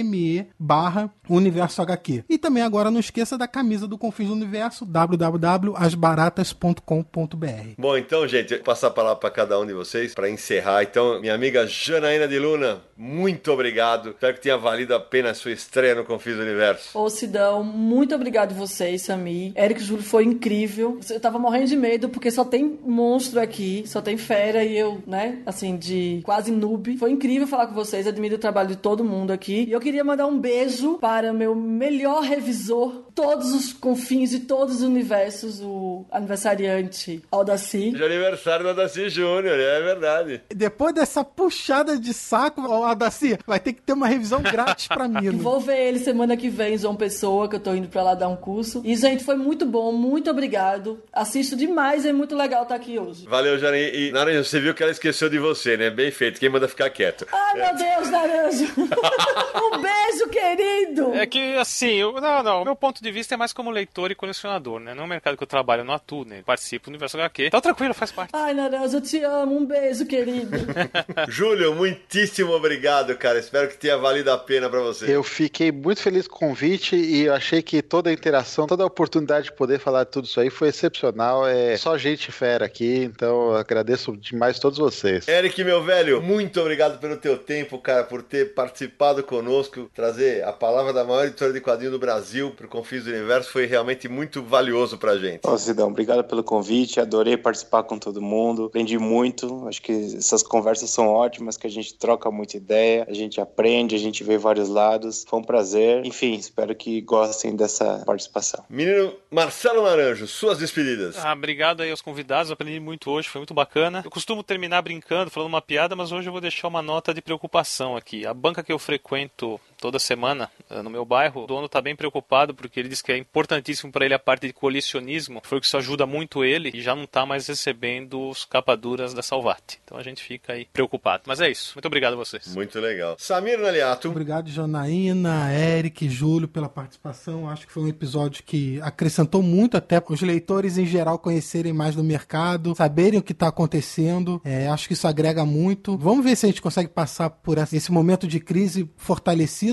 me 0.03 0.47
barra 0.57 1.11
Universo 1.29 1.81
HQ. 1.81 2.23
E 2.29 2.37
também 2.37 2.63
agora 2.63 2.89
não 2.91 2.99
esqueça 2.99 3.37
da 3.37 3.47
camisa 3.47 3.87
do 3.87 3.97
Confins 3.97 4.27
do 4.27 4.33
Universo, 4.33 4.85
www.asbaratas.com.br. 4.85 7.45
Bom, 7.77 7.97
então, 7.97 8.27
gente, 8.27 8.55
vou 8.55 8.63
passar 8.63 8.87
a 8.87 8.91
palavra 8.91 9.19
para 9.19 9.31
cada 9.31 9.59
um 9.59 9.65
de 9.65 9.73
vocês 9.73 10.13
para 10.13 10.29
encerrar. 10.29 10.83
Então, 10.83 11.19
minha 11.19 11.33
amiga 11.33 11.65
Janaína 11.67 12.27
de 12.27 12.37
Luna, 12.39 12.81
muito 12.95 13.51
obrigado. 13.51 14.11
Espero 14.11 14.35
que 14.35 14.41
tenha 14.41 14.57
valido 14.57 14.93
a 14.93 14.99
pena 14.99 15.31
a 15.31 15.33
sua 15.33 15.51
estreia 15.51 15.95
no 15.95 16.05
Confins 16.05 16.35
do 16.35 16.43
Universo. 16.43 16.95
Ô, 16.97 17.09
Sidão, 17.09 17.63
muito 17.63 18.13
obrigado 18.13 18.53
vocês, 18.53 19.01
Sami. 19.01 19.51
Eric 19.55 19.81
Júlio 19.81 20.03
foi 20.03 20.23
incrível. 20.23 20.99
Eu 21.09 21.19
tava 21.19 21.39
morrendo 21.39 21.67
de 21.67 21.75
medo 21.75 22.09
porque 22.09 22.29
só 22.31 22.45
tem 22.45 22.79
monstro 22.85 23.39
aqui, 23.39 23.83
só 23.87 24.01
tem 24.01 24.17
fera 24.17 24.63
e 24.63 24.77
eu, 24.77 25.01
né, 25.07 25.39
assim, 25.45 25.75
de 25.75 26.21
quase 26.23 26.51
noob. 26.51 26.97
Foi 26.97 27.09
incrível 27.11 27.47
falar 27.47 27.67
com 27.67 27.73
vocês, 27.73 28.07
admiro 28.07 28.35
o 28.35 28.39
trabalho 28.39 28.69
de 28.69 28.75
todo 28.75 29.03
mundo 29.03 29.24
aqui. 29.33 29.65
E 29.67 29.71
eu 29.71 29.79
queria 29.79 30.03
mandar 30.03 30.27
um 30.27 30.39
beijo 30.39 30.97
para 30.99 31.33
meu 31.33 31.55
melhor 31.55 32.21
revisor, 32.23 33.03
todos 33.13 33.53
os 33.53 33.71
confins 33.73 34.29
de 34.29 34.41
todos 34.41 34.75
os 34.77 34.81
universos, 34.81 35.61
o 35.61 36.05
aniversariante 36.11 37.23
Aldaci. 37.31 37.91
De 37.91 38.03
aniversário 38.03 38.63
do 38.63 38.69
Aldaci 38.69 39.09
Júnior, 39.09 39.57
é 39.59 39.81
verdade. 39.81 40.41
Depois 40.53 40.93
dessa 40.93 41.23
puxada 41.23 41.97
de 41.97 42.13
saco, 42.13 42.61
Aldaci, 42.61 43.37
vai 43.47 43.59
ter 43.59 43.73
que 43.73 43.81
ter 43.81 43.93
uma 43.93 44.07
revisão 44.07 44.41
grátis 44.41 44.87
pra 44.87 45.07
mim. 45.09 45.29
Vou 45.31 45.59
ver 45.59 45.77
ele 45.87 45.99
semana 45.99 46.35
que 46.37 46.49
vem, 46.49 46.77
João 46.77 46.95
Pessoa, 46.95 47.47
que 47.49 47.55
eu 47.55 47.59
tô 47.59 47.73
indo 47.73 47.87
pra 47.87 48.03
lá 48.03 48.15
dar 48.15 48.27
um 48.27 48.35
curso. 48.35 48.81
E, 48.83 48.95
gente, 48.95 49.23
foi 49.23 49.35
muito 49.35 49.65
bom, 49.65 49.91
muito 49.91 50.29
obrigado. 50.29 51.01
Assisto 51.11 51.55
demais, 51.55 52.05
é 52.05 52.13
muito 52.13 52.35
legal 52.35 52.63
estar 52.63 52.75
aqui 52.75 52.99
hoje. 52.99 53.25
Valeu, 53.27 53.57
Jane. 53.57 53.77
E, 53.77 54.11
Naranja, 54.11 54.43
você 54.43 54.59
viu 54.59 54.73
que 54.73 54.83
ela 54.83 54.91
esqueceu 54.91 55.29
de 55.29 55.39
você, 55.39 55.77
né? 55.77 55.89
Bem 55.89 56.11
feito. 56.11 56.39
Quem 56.39 56.49
manda 56.49 56.67
ficar 56.67 56.89
quieto. 56.89 57.25
Ai, 57.31 57.53
meu 57.55 57.75
Deus, 57.75 58.09
Naranja. 58.09 58.65
um 59.55 59.81
beijo, 59.81 60.29
querido. 60.29 61.13
É 61.13 61.25
que, 61.25 61.55
assim, 61.57 61.93
eu, 61.93 62.13
não, 62.13 62.43
não. 62.43 62.65
Meu 62.65 62.75
ponto 62.75 63.03
de 63.03 63.11
vista 63.11 63.35
é 63.35 63.37
mais 63.37 63.53
como 63.53 63.69
leitor 63.69 64.11
e 64.11 64.15
colecionador, 64.15 64.79
né? 64.79 64.93
Não 64.93 65.03
é 65.03 65.05
o 65.05 65.09
mercado 65.09 65.37
que 65.37 65.43
eu 65.43 65.47
trabalho, 65.47 65.81
eu 65.81 65.85
não 65.85 65.93
atuo, 65.93 66.25
né? 66.25 66.41
Participo 66.45 66.85
do 66.85 66.89
Universo 66.89 67.17
HQ. 67.17 67.47
Então, 67.47 67.61
tranquilo, 67.61 67.93
faz 67.93 68.11
parte. 68.11 68.31
Ai, 68.33 68.53
Naranja, 68.53 68.97
eu 68.97 69.01
te 69.01 69.23
amo. 69.23 69.57
Um 69.57 69.65
beijo, 69.65 70.05
querido. 70.05 70.57
Júlio, 71.27 71.75
muitíssimo 71.75 72.51
obrigado, 72.51 73.15
cara. 73.17 73.39
Espero 73.39 73.67
que 73.67 73.77
tenha 73.77 73.97
valido 73.97 74.31
a 74.31 74.37
pena 74.37 74.69
para 74.69 74.79
você. 74.81 75.13
Eu 75.13 75.23
fiquei 75.23 75.71
muito 75.71 76.01
feliz 76.01 76.27
com 76.27 76.35
o 76.35 76.49
convite 76.49 76.95
e 76.95 77.25
eu 77.25 77.33
achei 77.33 77.61
que 77.61 77.81
toda 77.81 78.09
a 78.09 78.13
interação, 78.13 78.67
toda 78.67 78.83
a 78.83 78.85
oportunidade 78.85 79.45
de 79.45 79.53
poder 79.53 79.79
falar 79.79 80.03
de 80.03 80.11
tudo 80.11 80.25
isso 80.25 80.39
aí 80.39 80.49
foi 80.49 80.69
excepcional. 80.69 81.47
É 81.47 81.77
só 81.77 81.97
gente 81.97 82.31
fera 82.31 82.65
aqui, 82.65 83.03
então 83.03 83.51
eu 83.51 83.55
agradeço 83.55 84.15
demais 84.15 84.59
todos 84.59 84.77
vocês. 84.77 85.27
Eric, 85.27 85.63
meu 85.63 85.83
velho, 85.83 86.21
muito 86.21 86.59
obrigado 86.61 86.99
pelo 86.99 87.17
teu 87.17 87.37
tempo, 87.37 87.77
cara, 87.79 88.03
por 88.03 88.21
ter 88.21 88.53
participado 88.53 89.04
conosco, 89.23 89.89
trazer 89.93 90.43
a 90.43 90.51
palavra 90.51 90.93
da 90.93 91.03
maior 91.03 91.25
editora 91.25 91.53
de 91.53 91.61
quadrinho 91.61 91.91
do 91.91 91.99
Brasil 91.99 92.51
pro 92.51 92.67
Confins 92.67 93.03
do 93.03 93.11
Universo 93.11 93.51
foi 93.51 93.65
realmente 93.65 94.07
muito 94.07 94.41
valioso 94.41 94.97
pra 94.97 95.17
gente. 95.17 95.47
Ô, 95.47 95.57
Cidão, 95.57 95.87
obrigado 95.87 96.23
pelo 96.23 96.43
convite, 96.43 96.99
adorei 96.99 97.37
participar 97.37 97.83
com 97.83 97.97
todo 97.97 98.21
mundo, 98.21 98.65
aprendi 98.65 98.97
muito, 98.97 99.67
acho 99.67 99.81
que 99.81 99.91
essas 100.17 100.41
conversas 100.41 100.89
são 100.89 101.07
ótimas, 101.07 101.57
que 101.57 101.67
a 101.67 101.69
gente 101.69 101.93
troca 101.95 102.31
muita 102.31 102.57
ideia, 102.57 103.05
a 103.09 103.13
gente 103.13 103.39
aprende, 103.39 103.95
a 103.95 103.99
gente 103.99 104.23
vê 104.23 104.37
vários 104.37 104.69
lados, 104.69 105.25
foi 105.27 105.39
um 105.39 105.43
prazer, 105.43 106.05
enfim, 106.05 106.33
espero 106.33 106.73
que 106.75 107.01
gostem 107.01 107.55
dessa 107.55 108.03
participação. 108.05 108.63
Menino 108.69 109.13
Marcelo 109.29 109.83
Naranjo, 109.83 110.27
suas 110.27 110.57
despedidas. 110.57 111.17
Ah, 111.17 111.33
obrigado 111.33 111.81
aí 111.81 111.91
aos 111.91 112.01
convidados, 112.01 112.51
aprendi 112.51 112.79
muito 112.79 113.09
hoje, 113.11 113.29
foi 113.29 113.39
muito 113.39 113.53
bacana. 113.53 114.01
Eu 114.03 114.11
costumo 114.11 114.43
terminar 114.43 114.81
brincando, 114.81 115.31
falando 115.31 115.49
uma 115.49 115.61
piada, 115.61 115.95
mas 115.95 116.11
hoje 116.11 116.27
eu 116.27 116.31
vou 116.31 116.41
deixar 116.41 116.67
uma 116.67 116.81
nota 116.81 117.13
de 117.13 117.21
preocupação 117.21 117.95
aqui. 117.95 118.25
A 118.25 118.33
banca 118.33 118.63
que 118.63 118.71
eu 118.71 118.79
frequento 118.79 118.94
frequento 118.95 119.59
toda 119.85 119.99
semana 119.99 120.49
eh, 120.67 120.81
no 120.81 120.89
meu 120.89 121.05
bairro, 121.05 121.43
o 121.43 121.45
dono 121.45 121.67
está 121.67 121.79
bem 121.79 121.95
preocupado 121.95 122.55
porque 122.55 122.79
ele 122.79 122.89
diz 122.89 123.03
que 123.03 123.11
é 123.11 123.17
importantíssimo 123.17 123.91
para 123.91 124.03
ele 124.03 124.15
a 124.15 124.19
parte 124.19 124.47
de 124.47 124.53
colecionismo, 124.53 125.41
foi 125.43 125.59
o 125.59 125.61
que 125.61 125.67
isso 125.67 125.77
ajuda 125.77 126.07
muito 126.07 126.43
ele 126.43 126.71
e 126.73 126.81
já 126.81 126.95
não 126.95 127.03
está 127.03 127.23
mais 127.23 127.45
recebendo 127.45 128.29
os 128.29 128.45
capaduras 128.45 129.13
da 129.13 129.21
Salvati. 129.21 129.79
Então 129.83 129.95
a 129.95 130.01
gente 130.01 130.23
fica 130.23 130.53
aí 130.53 130.65
preocupado. 130.73 131.25
Mas 131.27 131.39
é 131.39 131.51
isso. 131.51 131.73
Muito 131.75 131.85
obrigado 131.85 132.13
a 132.13 132.15
vocês. 132.15 132.55
Muito 132.55 132.79
legal. 132.79 133.15
Samir 133.19 133.59
Naliato. 133.59 134.09
Obrigado, 134.09 134.49
Janaína, 134.49 135.53
Eric, 135.53 136.09
Júlio, 136.09 136.47
pela 136.47 136.67
participação. 136.67 137.47
Acho 137.47 137.67
que 137.67 137.71
foi 137.71 137.83
um 137.83 137.87
episódio 137.87 138.43
que 138.43 138.81
acrescentou 138.81 139.43
muito 139.43 139.77
até 139.77 139.99
para 139.99 140.15
os 140.15 140.21
leitores 140.21 140.79
em 140.79 140.85
geral 140.87 141.19
conhecerem 141.19 141.73
mais 141.73 141.93
do 141.93 142.03
mercado, 142.03 142.73
saberem 142.75 143.19
o 143.19 143.23
que 143.23 143.33
está 143.33 143.49
acontecendo. 143.49 144.41
É, 144.43 144.67
acho 144.67 144.87
que 144.87 144.93
isso 144.93 145.07
agrega 145.07 145.45
muito. 145.45 145.95
Vamos 145.95 146.25
ver 146.25 146.35
se 146.35 146.47
a 146.47 146.49
gente 146.49 146.61
consegue 146.61 146.89
passar 146.89 147.29
por 147.29 147.59
esse 147.59 147.91
momento 147.91 148.27
de 148.27 148.39
crise 148.39 148.89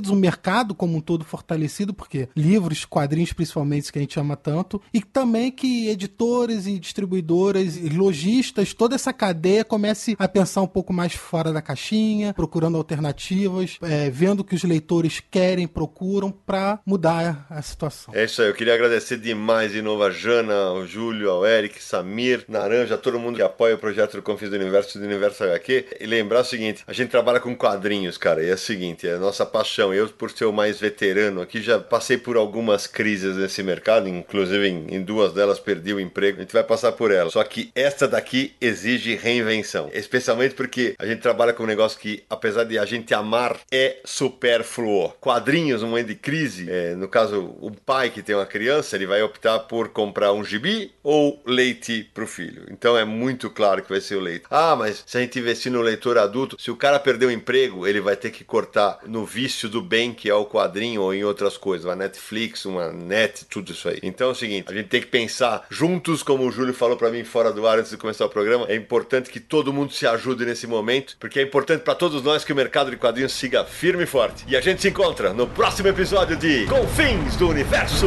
fortalecidos, 0.03 0.11
o 0.11 0.17
mercado 0.17 0.75
como 0.75 0.97
um 0.97 1.01
todo 1.01 1.25
fortalecido, 1.25 1.95
porque 1.95 2.29
livros, 2.37 2.85
quadrinhos 2.85 3.33
principalmente, 3.33 3.93
que 3.93 3.99
a 3.99 4.03
gente 4.03 4.19
ama 4.19 4.37
tanto, 4.37 4.81
e 4.93 5.01
também 5.01 5.51
que 5.51 5.89
editores 5.89 6.67
e 6.67 6.79
distribuidoras 6.79 7.77
e 7.77 7.89
lojistas, 7.89 8.75
toda 8.75 8.95
essa 8.95 9.13
cadeia 9.13 9.65
comece 9.65 10.17
a 10.19 10.29
pensar 10.29 10.63
um 10.63 10.67
pouco 10.67 10.93
mais 10.93 11.15
fora 11.15 11.53
da 11.53 11.63
caixinha, 11.63 12.35
procurando 12.35 12.77
alternativas, 12.77 13.79
é, 13.83 14.11
vendo 14.11 14.41
o 14.41 14.45
que 14.45 14.55
os 14.55 14.65
leitores 14.65 15.23
querem, 15.31 15.67
procuram 15.67 16.31
para 16.31 16.81
mudar 16.85 17.47
a 17.49 17.63
situação. 17.63 18.15
É 18.15 18.25
isso 18.25 18.43
aí, 18.43 18.49
eu 18.49 18.55
queria 18.55 18.75
agradecer 18.75 19.19
demais 19.19 19.73
de 19.73 19.81
novo 19.81 20.03
a 20.03 20.11
Jana, 20.11 20.55
ao 20.55 20.87
Júlio, 20.87 21.31
ao 21.31 21.47
Eric, 21.47 21.83
Samir, 21.83 22.45
Naranja, 22.49 22.99
todo 22.99 23.19
mundo 23.19 23.37
que 23.37 23.43
apoia 23.43 23.75
o 23.75 23.79
projeto 23.79 24.17
do 24.17 24.23
Confis 24.23 24.51
do 24.51 24.57
Universo 24.57 24.99
do 24.99 25.05
Universo 25.05 25.45
HQ. 25.45 25.87
E 26.01 26.07
lembrar 26.07 26.41
o 26.41 26.45
seguinte: 26.45 26.83
a 26.87 26.93
gente 26.93 27.11
trabalha 27.11 27.41
com 27.41 27.55
quadrinhos, 27.55 28.17
cara, 28.17 28.43
e 28.43 28.49
é 28.49 28.55
o 28.55 28.59
seguinte, 28.59 29.07
é 29.07 29.15
a 29.15 29.19
nossa 29.19 29.45
paixão. 29.45 29.82
Eu, 29.91 30.07
por 30.09 30.31
ser 30.31 30.45
o 30.45 30.53
mais 30.53 30.79
veterano 30.79 31.41
aqui, 31.41 31.63
já 31.63 31.79
passei 31.79 32.19
por 32.19 32.37
algumas 32.37 32.87
crises 32.87 33.37
nesse 33.37 33.63
mercado, 33.63 34.07
inclusive 34.09 34.69
em, 34.69 34.97
em 34.97 35.03
duas 35.03 35.33
delas 35.33 35.59
perdi 35.59 35.95
o 35.95 36.01
emprego. 36.01 36.39
A 36.39 36.41
gente 36.43 36.53
vai 36.53 36.63
passar 36.63 36.93
por 36.93 37.11
elas. 37.11 37.33
Só 37.33 37.43
que 37.43 37.71
esta 37.75 38.07
daqui 38.07 38.55
exige 38.61 39.15
reinvenção, 39.15 39.89
especialmente 39.93 40.55
porque 40.55 40.95
a 40.99 41.07
gente 41.07 41.21
trabalha 41.21 41.53
com 41.53 41.63
um 41.63 41.67
negócio 41.67 41.99
que, 41.99 42.23
apesar 42.29 42.65
de 42.65 42.79
a 42.79 42.85
gente 42.85 43.15
amar, 43.15 43.59
é 43.71 44.01
supérfluo. 44.05 45.15
Quadrinhos, 45.21 45.83
um 45.83 45.89
momento 45.89 46.09
de 46.09 46.17
crise, 46.17 46.71
é, 46.71 46.95
no 46.95 47.09
caso, 47.09 47.57
o 47.61 47.71
pai 47.71 48.11
que 48.11 48.23
tem 48.23 48.35
uma 48.35 48.47
criança, 48.47 48.97
ele 48.97 49.07
vai 49.07 49.23
optar 49.23 49.61
por 49.61 49.89
comprar 49.89 50.33
um 50.33 50.45
gibi 50.45 50.93
ou 51.03 51.41
leite 51.47 52.11
pro 52.13 52.27
filho. 52.27 52.67
Então 52.71 52.97
é 52.97 53.05
muito 53.05 53.49
claro 53.49 53.83
que 53.83 53.89
vai 53.89 54.01
ser 54.01 54.17
o 54.17 54.21
leite. 54.21 54.45
Ah, 54.51 54.77
mas 54.77 55.03
se 55.07 55.17
a 55.17 55.21
gente 55.21 55.39
investir 55.39 55.71
no 55.71 55.81
leitor 55.81 56.19
adulto, 56.19 56.57
se 56.61 56.71
o 56.71 56.77
cara 56.77 56.99
perder 56.99 57.27
o 57.27 57.31
emprego, 57.31 57.87
ele 57.87 58.01
vai 58.01 58.17
ter 58.17 58.31
que 58.31 58.45
cortar 58.45 58.99
no 59.07 59.25
vício 59.25 59.69
do 59.73 59.83
bem, 59.83 60.13
que 60.13 60.29
é 60.29 60.35
o 60.35 60.45
quadrinho, 60.45 61.03
ou 61.03 61.15
em 61.15 61.25
outras 61.25 61.57
coisas, 61.57 61.87
uma 61.87 61.97
Netflix, 61.97 62.65
uma 62.65 62.93
net, 62.93 63.47
tudo 63.47 63.73
isso 63.73 63.89
aí. 63.89 63.99
Então 64.03 64.29
é 64.29 64.31
o 64.31 64.35
seguinte, 64.35 64.67
a 64.69 64.75
gente 64.75 64.89
tem 64.89 65.01
que 65.01 65.07
pensar 65.07 65.67
juntos, 65.71 66.23
como 66.23 66.47
o 66.47 66.53
Júlio 66.53 66.75
falou 66.75 66.97
para 66.97 67.11
mim 67.11 67.25
fora 67.25 67.53
do 67.53 67.67
ar 67.67 67.79
antes 67.79 67.91
de 67.91 67.97
começar 67.97 68.27
o 68.27 68.29
programa, 68.29 68.67
é 68.69 68.77
importante 68.77 69.31
que 69.31 69.41
todo 69.41 69.73
mundo 69.73 69.93
se 69.93 70.07
ajude 70.07 70.45
nesse 70.45 70.67
momento, 70.67 71.17
porque 71.19 71.41
é 71.41 71.43
importante 71.43 71.83
para 71.83 71.95
todos 71.95 72.23
nós 72.23 72.45
que 72.45 72.53
o 72.53 72.57
mercado 72.57 72.91
de 72.91 72.97
quadrinhos 72.97 73.33
siga 73.33 73.65
firme 73.65 74.05
e 74.05 74.07
forte. 74.07 74.45
E 74.47 74.57
a 74.57 74.61
gente 74.61 74.83
se 74.83 74.89
encontra 74.89 75.33
no 75.33 75.47
próximo 75.47 75.89
episódio 75.89 76.37
de 76.37 76.67
Confins 76.67 77.37
do 77.37 77.49
Universo. 77.49 78.07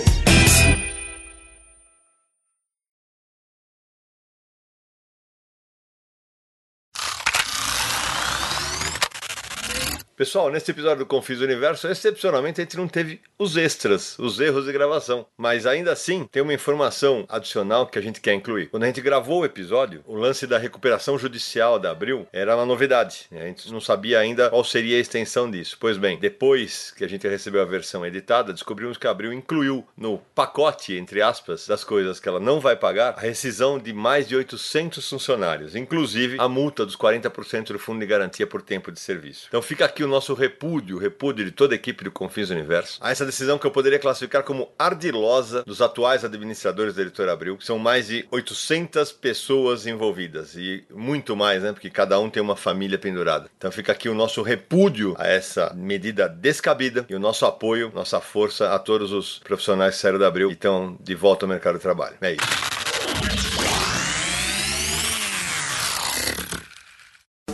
Pessoal, 10.21 10.51
nesse 10.51 10.69
episódio 10.69 10.99
do 10.99 11.07
Confis 11.07 11.41
Universo, 11.41 11.87
excepcionalmente 11.87 12.61
a 12.61 12.63
gente 12.63 12.77
não 12.77 12.87
teve 12.87 13.19
os 13.39 13.57
extras, 13.57 14.19
os 14.19 14.39
erros 14.39 14.65
de 14.65 14.71
gravação. 14.71 15.25
Mas 15.35 15.65
ainda 15.65 15.91
assim, 15.91 16.29
tem 16.31 16.43
uma 16.43 16.53
informação 16.53 17.25
adicional 17.27 17.87
que 17.87 17.97
a 17.97 18.01
gente 18.03 18.21
quer 18.21 18.35
incluir. 18.35 18.67
Quando 18.67 18.83
a 18.83 18.85
gente 18.85 19.01
gravou 19.01 19.41
o 19.41 19.45
episódio, 19.45 20.03
o 20.05 20.15
lance 20.15 20.45
da 20.45 20.59
recuperação 20.59 21.17
judicial 21.17 21.79
da 21.79 21.89
Abril 21.89 22.27
era 22.31 22.55
uma 22.55 22.67
novidade. 22.67 23.25
A 23.31 23.45
gente 23.45 23.71
não 23.73 23.81
sabia 23.81 24.19
ainda 24.19 24.51
qual 24.51 24.63
seria 24.63 24.97
a 24.97 24.99
extensão 24.99 25.49
disso. 25.49 25.75
Pois 25.79 25.97
bem, 25.97 26.19
depois 26.19 26.91
que 26.91 27.03
a 27.03 27.09
gente 27.09 27.27
recebeu 27.27 27.63
a 27.63 27.65
versão 27.65 28.05
editada, 28.05 28.53
descobrimos 28.53 28.99
que 28.99 29.07
a 29.07 29.09
Abril 29.09 29.33
incluiu 29.33 29.83
no 29.97 30.19
pacote, 30.35 30.93
entre 30.93 31.23
aspas, 31.23 31.65
das 31.65 31.83
coisas 31.83 32.19
que 32.19 32.29
ela 32.29 32.39
não 32.39 32.59
vai 32.59 32.75
pagar, 32.75 33.15
a 33.17 33.21
rescisão 33.21 33.79
de 33.79 33.91
mais 33.91 34.27
de 34.27 34.35
800 34.35 35.09
funcionários, 35.09 35.75
inclusive 35.75 36.37
a 36.39 36.47
multa 36.47 36.85
dos 36.85 36.95
40% 36.95 37.69
do 37.69 37.79
fundo 37.79 38.01
de 38.01 38.05
garantia 38.05 38.45
por 38.45 38.61
tempo 38.61 38.91
de 38.91 38.99
serviço. 38.99 39.47
Então 39.47 39.63
fica 39.63 39.85
aqui 39.85 40.03
o 40.03 40.10
nosso 40.11 40.33
repúdio, 40.33 40.97
repúdio 40.97 41.45
de 41.45 41.51
toda 41.51 41.73
a 41.73 41.75
equipe 41.75 42.03
do 42.03 42.11
Confins 42.11 42.49
Universo, 42.49 42.99
a 43.01 43.11
essa 43.11 43.25
decisão 43.25 43.57
que 43.57 43.65
eu 43.65 43.71
poderia 43.71 43.97
classificar 43.97 44.43
como 44.43 44.69
ardilosa 44.77 45.63
dos 45.63 45.81
atuais 45.81 46.23
administradores 46.23 46.93
da 46.93 47.01
Editora 47.01 47.33
Abril, 47.33 47.57
que 47.57 47.65
são 47.65 47.79
mais 47.79 48.07
de 48.07 48.25
800 48.29 49.11
pessoas 49.11 49.87
envolvidas 49.87 50.55
e 50.55 50.83
muito 50.93 51.35
mais, 51.35 51.63
né? 51.63 51.71
Porque 51.71 51.89
cada 51.89 52.19
um 52.19 52.29
tem 52.29 52.41
uma 52.41 52.55
família 52.55 52.97
pendurada. 52.97 53.49
Então 53.57 53.71
fica 53.71 53.91
aqui 53.91 54.09
o 54.09 54.13
nosso 54.13 54.41
repúdio 54.41 55.15
a 55.17 55.27
essa 55.27 55.73
medida 55.73 56.27
descabida 56.27 57.05
e 57.09 57.15
o 57.15 57.19
nosso 57.19 57.45
apoio, 57.45 57.91
nossa 57.93 58.19
força 58.19 58.73
a 58.73 58.79
todos 58.79 59.11
os 59.11 59.39
profissionais 59.39 59.95
que 59.95 60.01
saíram 60.01 60.19
da 60.19 60.27
Abril 60.27 60.49
e 60.49 60.53
estão 60.53 60.97
de 60.99 61.15
volta 61.15 61.45
ao 61.45 61.49
mercado 61.49 61.75
de 61.75 61.81
trabalho. 61.81 62.15
É 62.21 62.33
isso. 62.33 63.50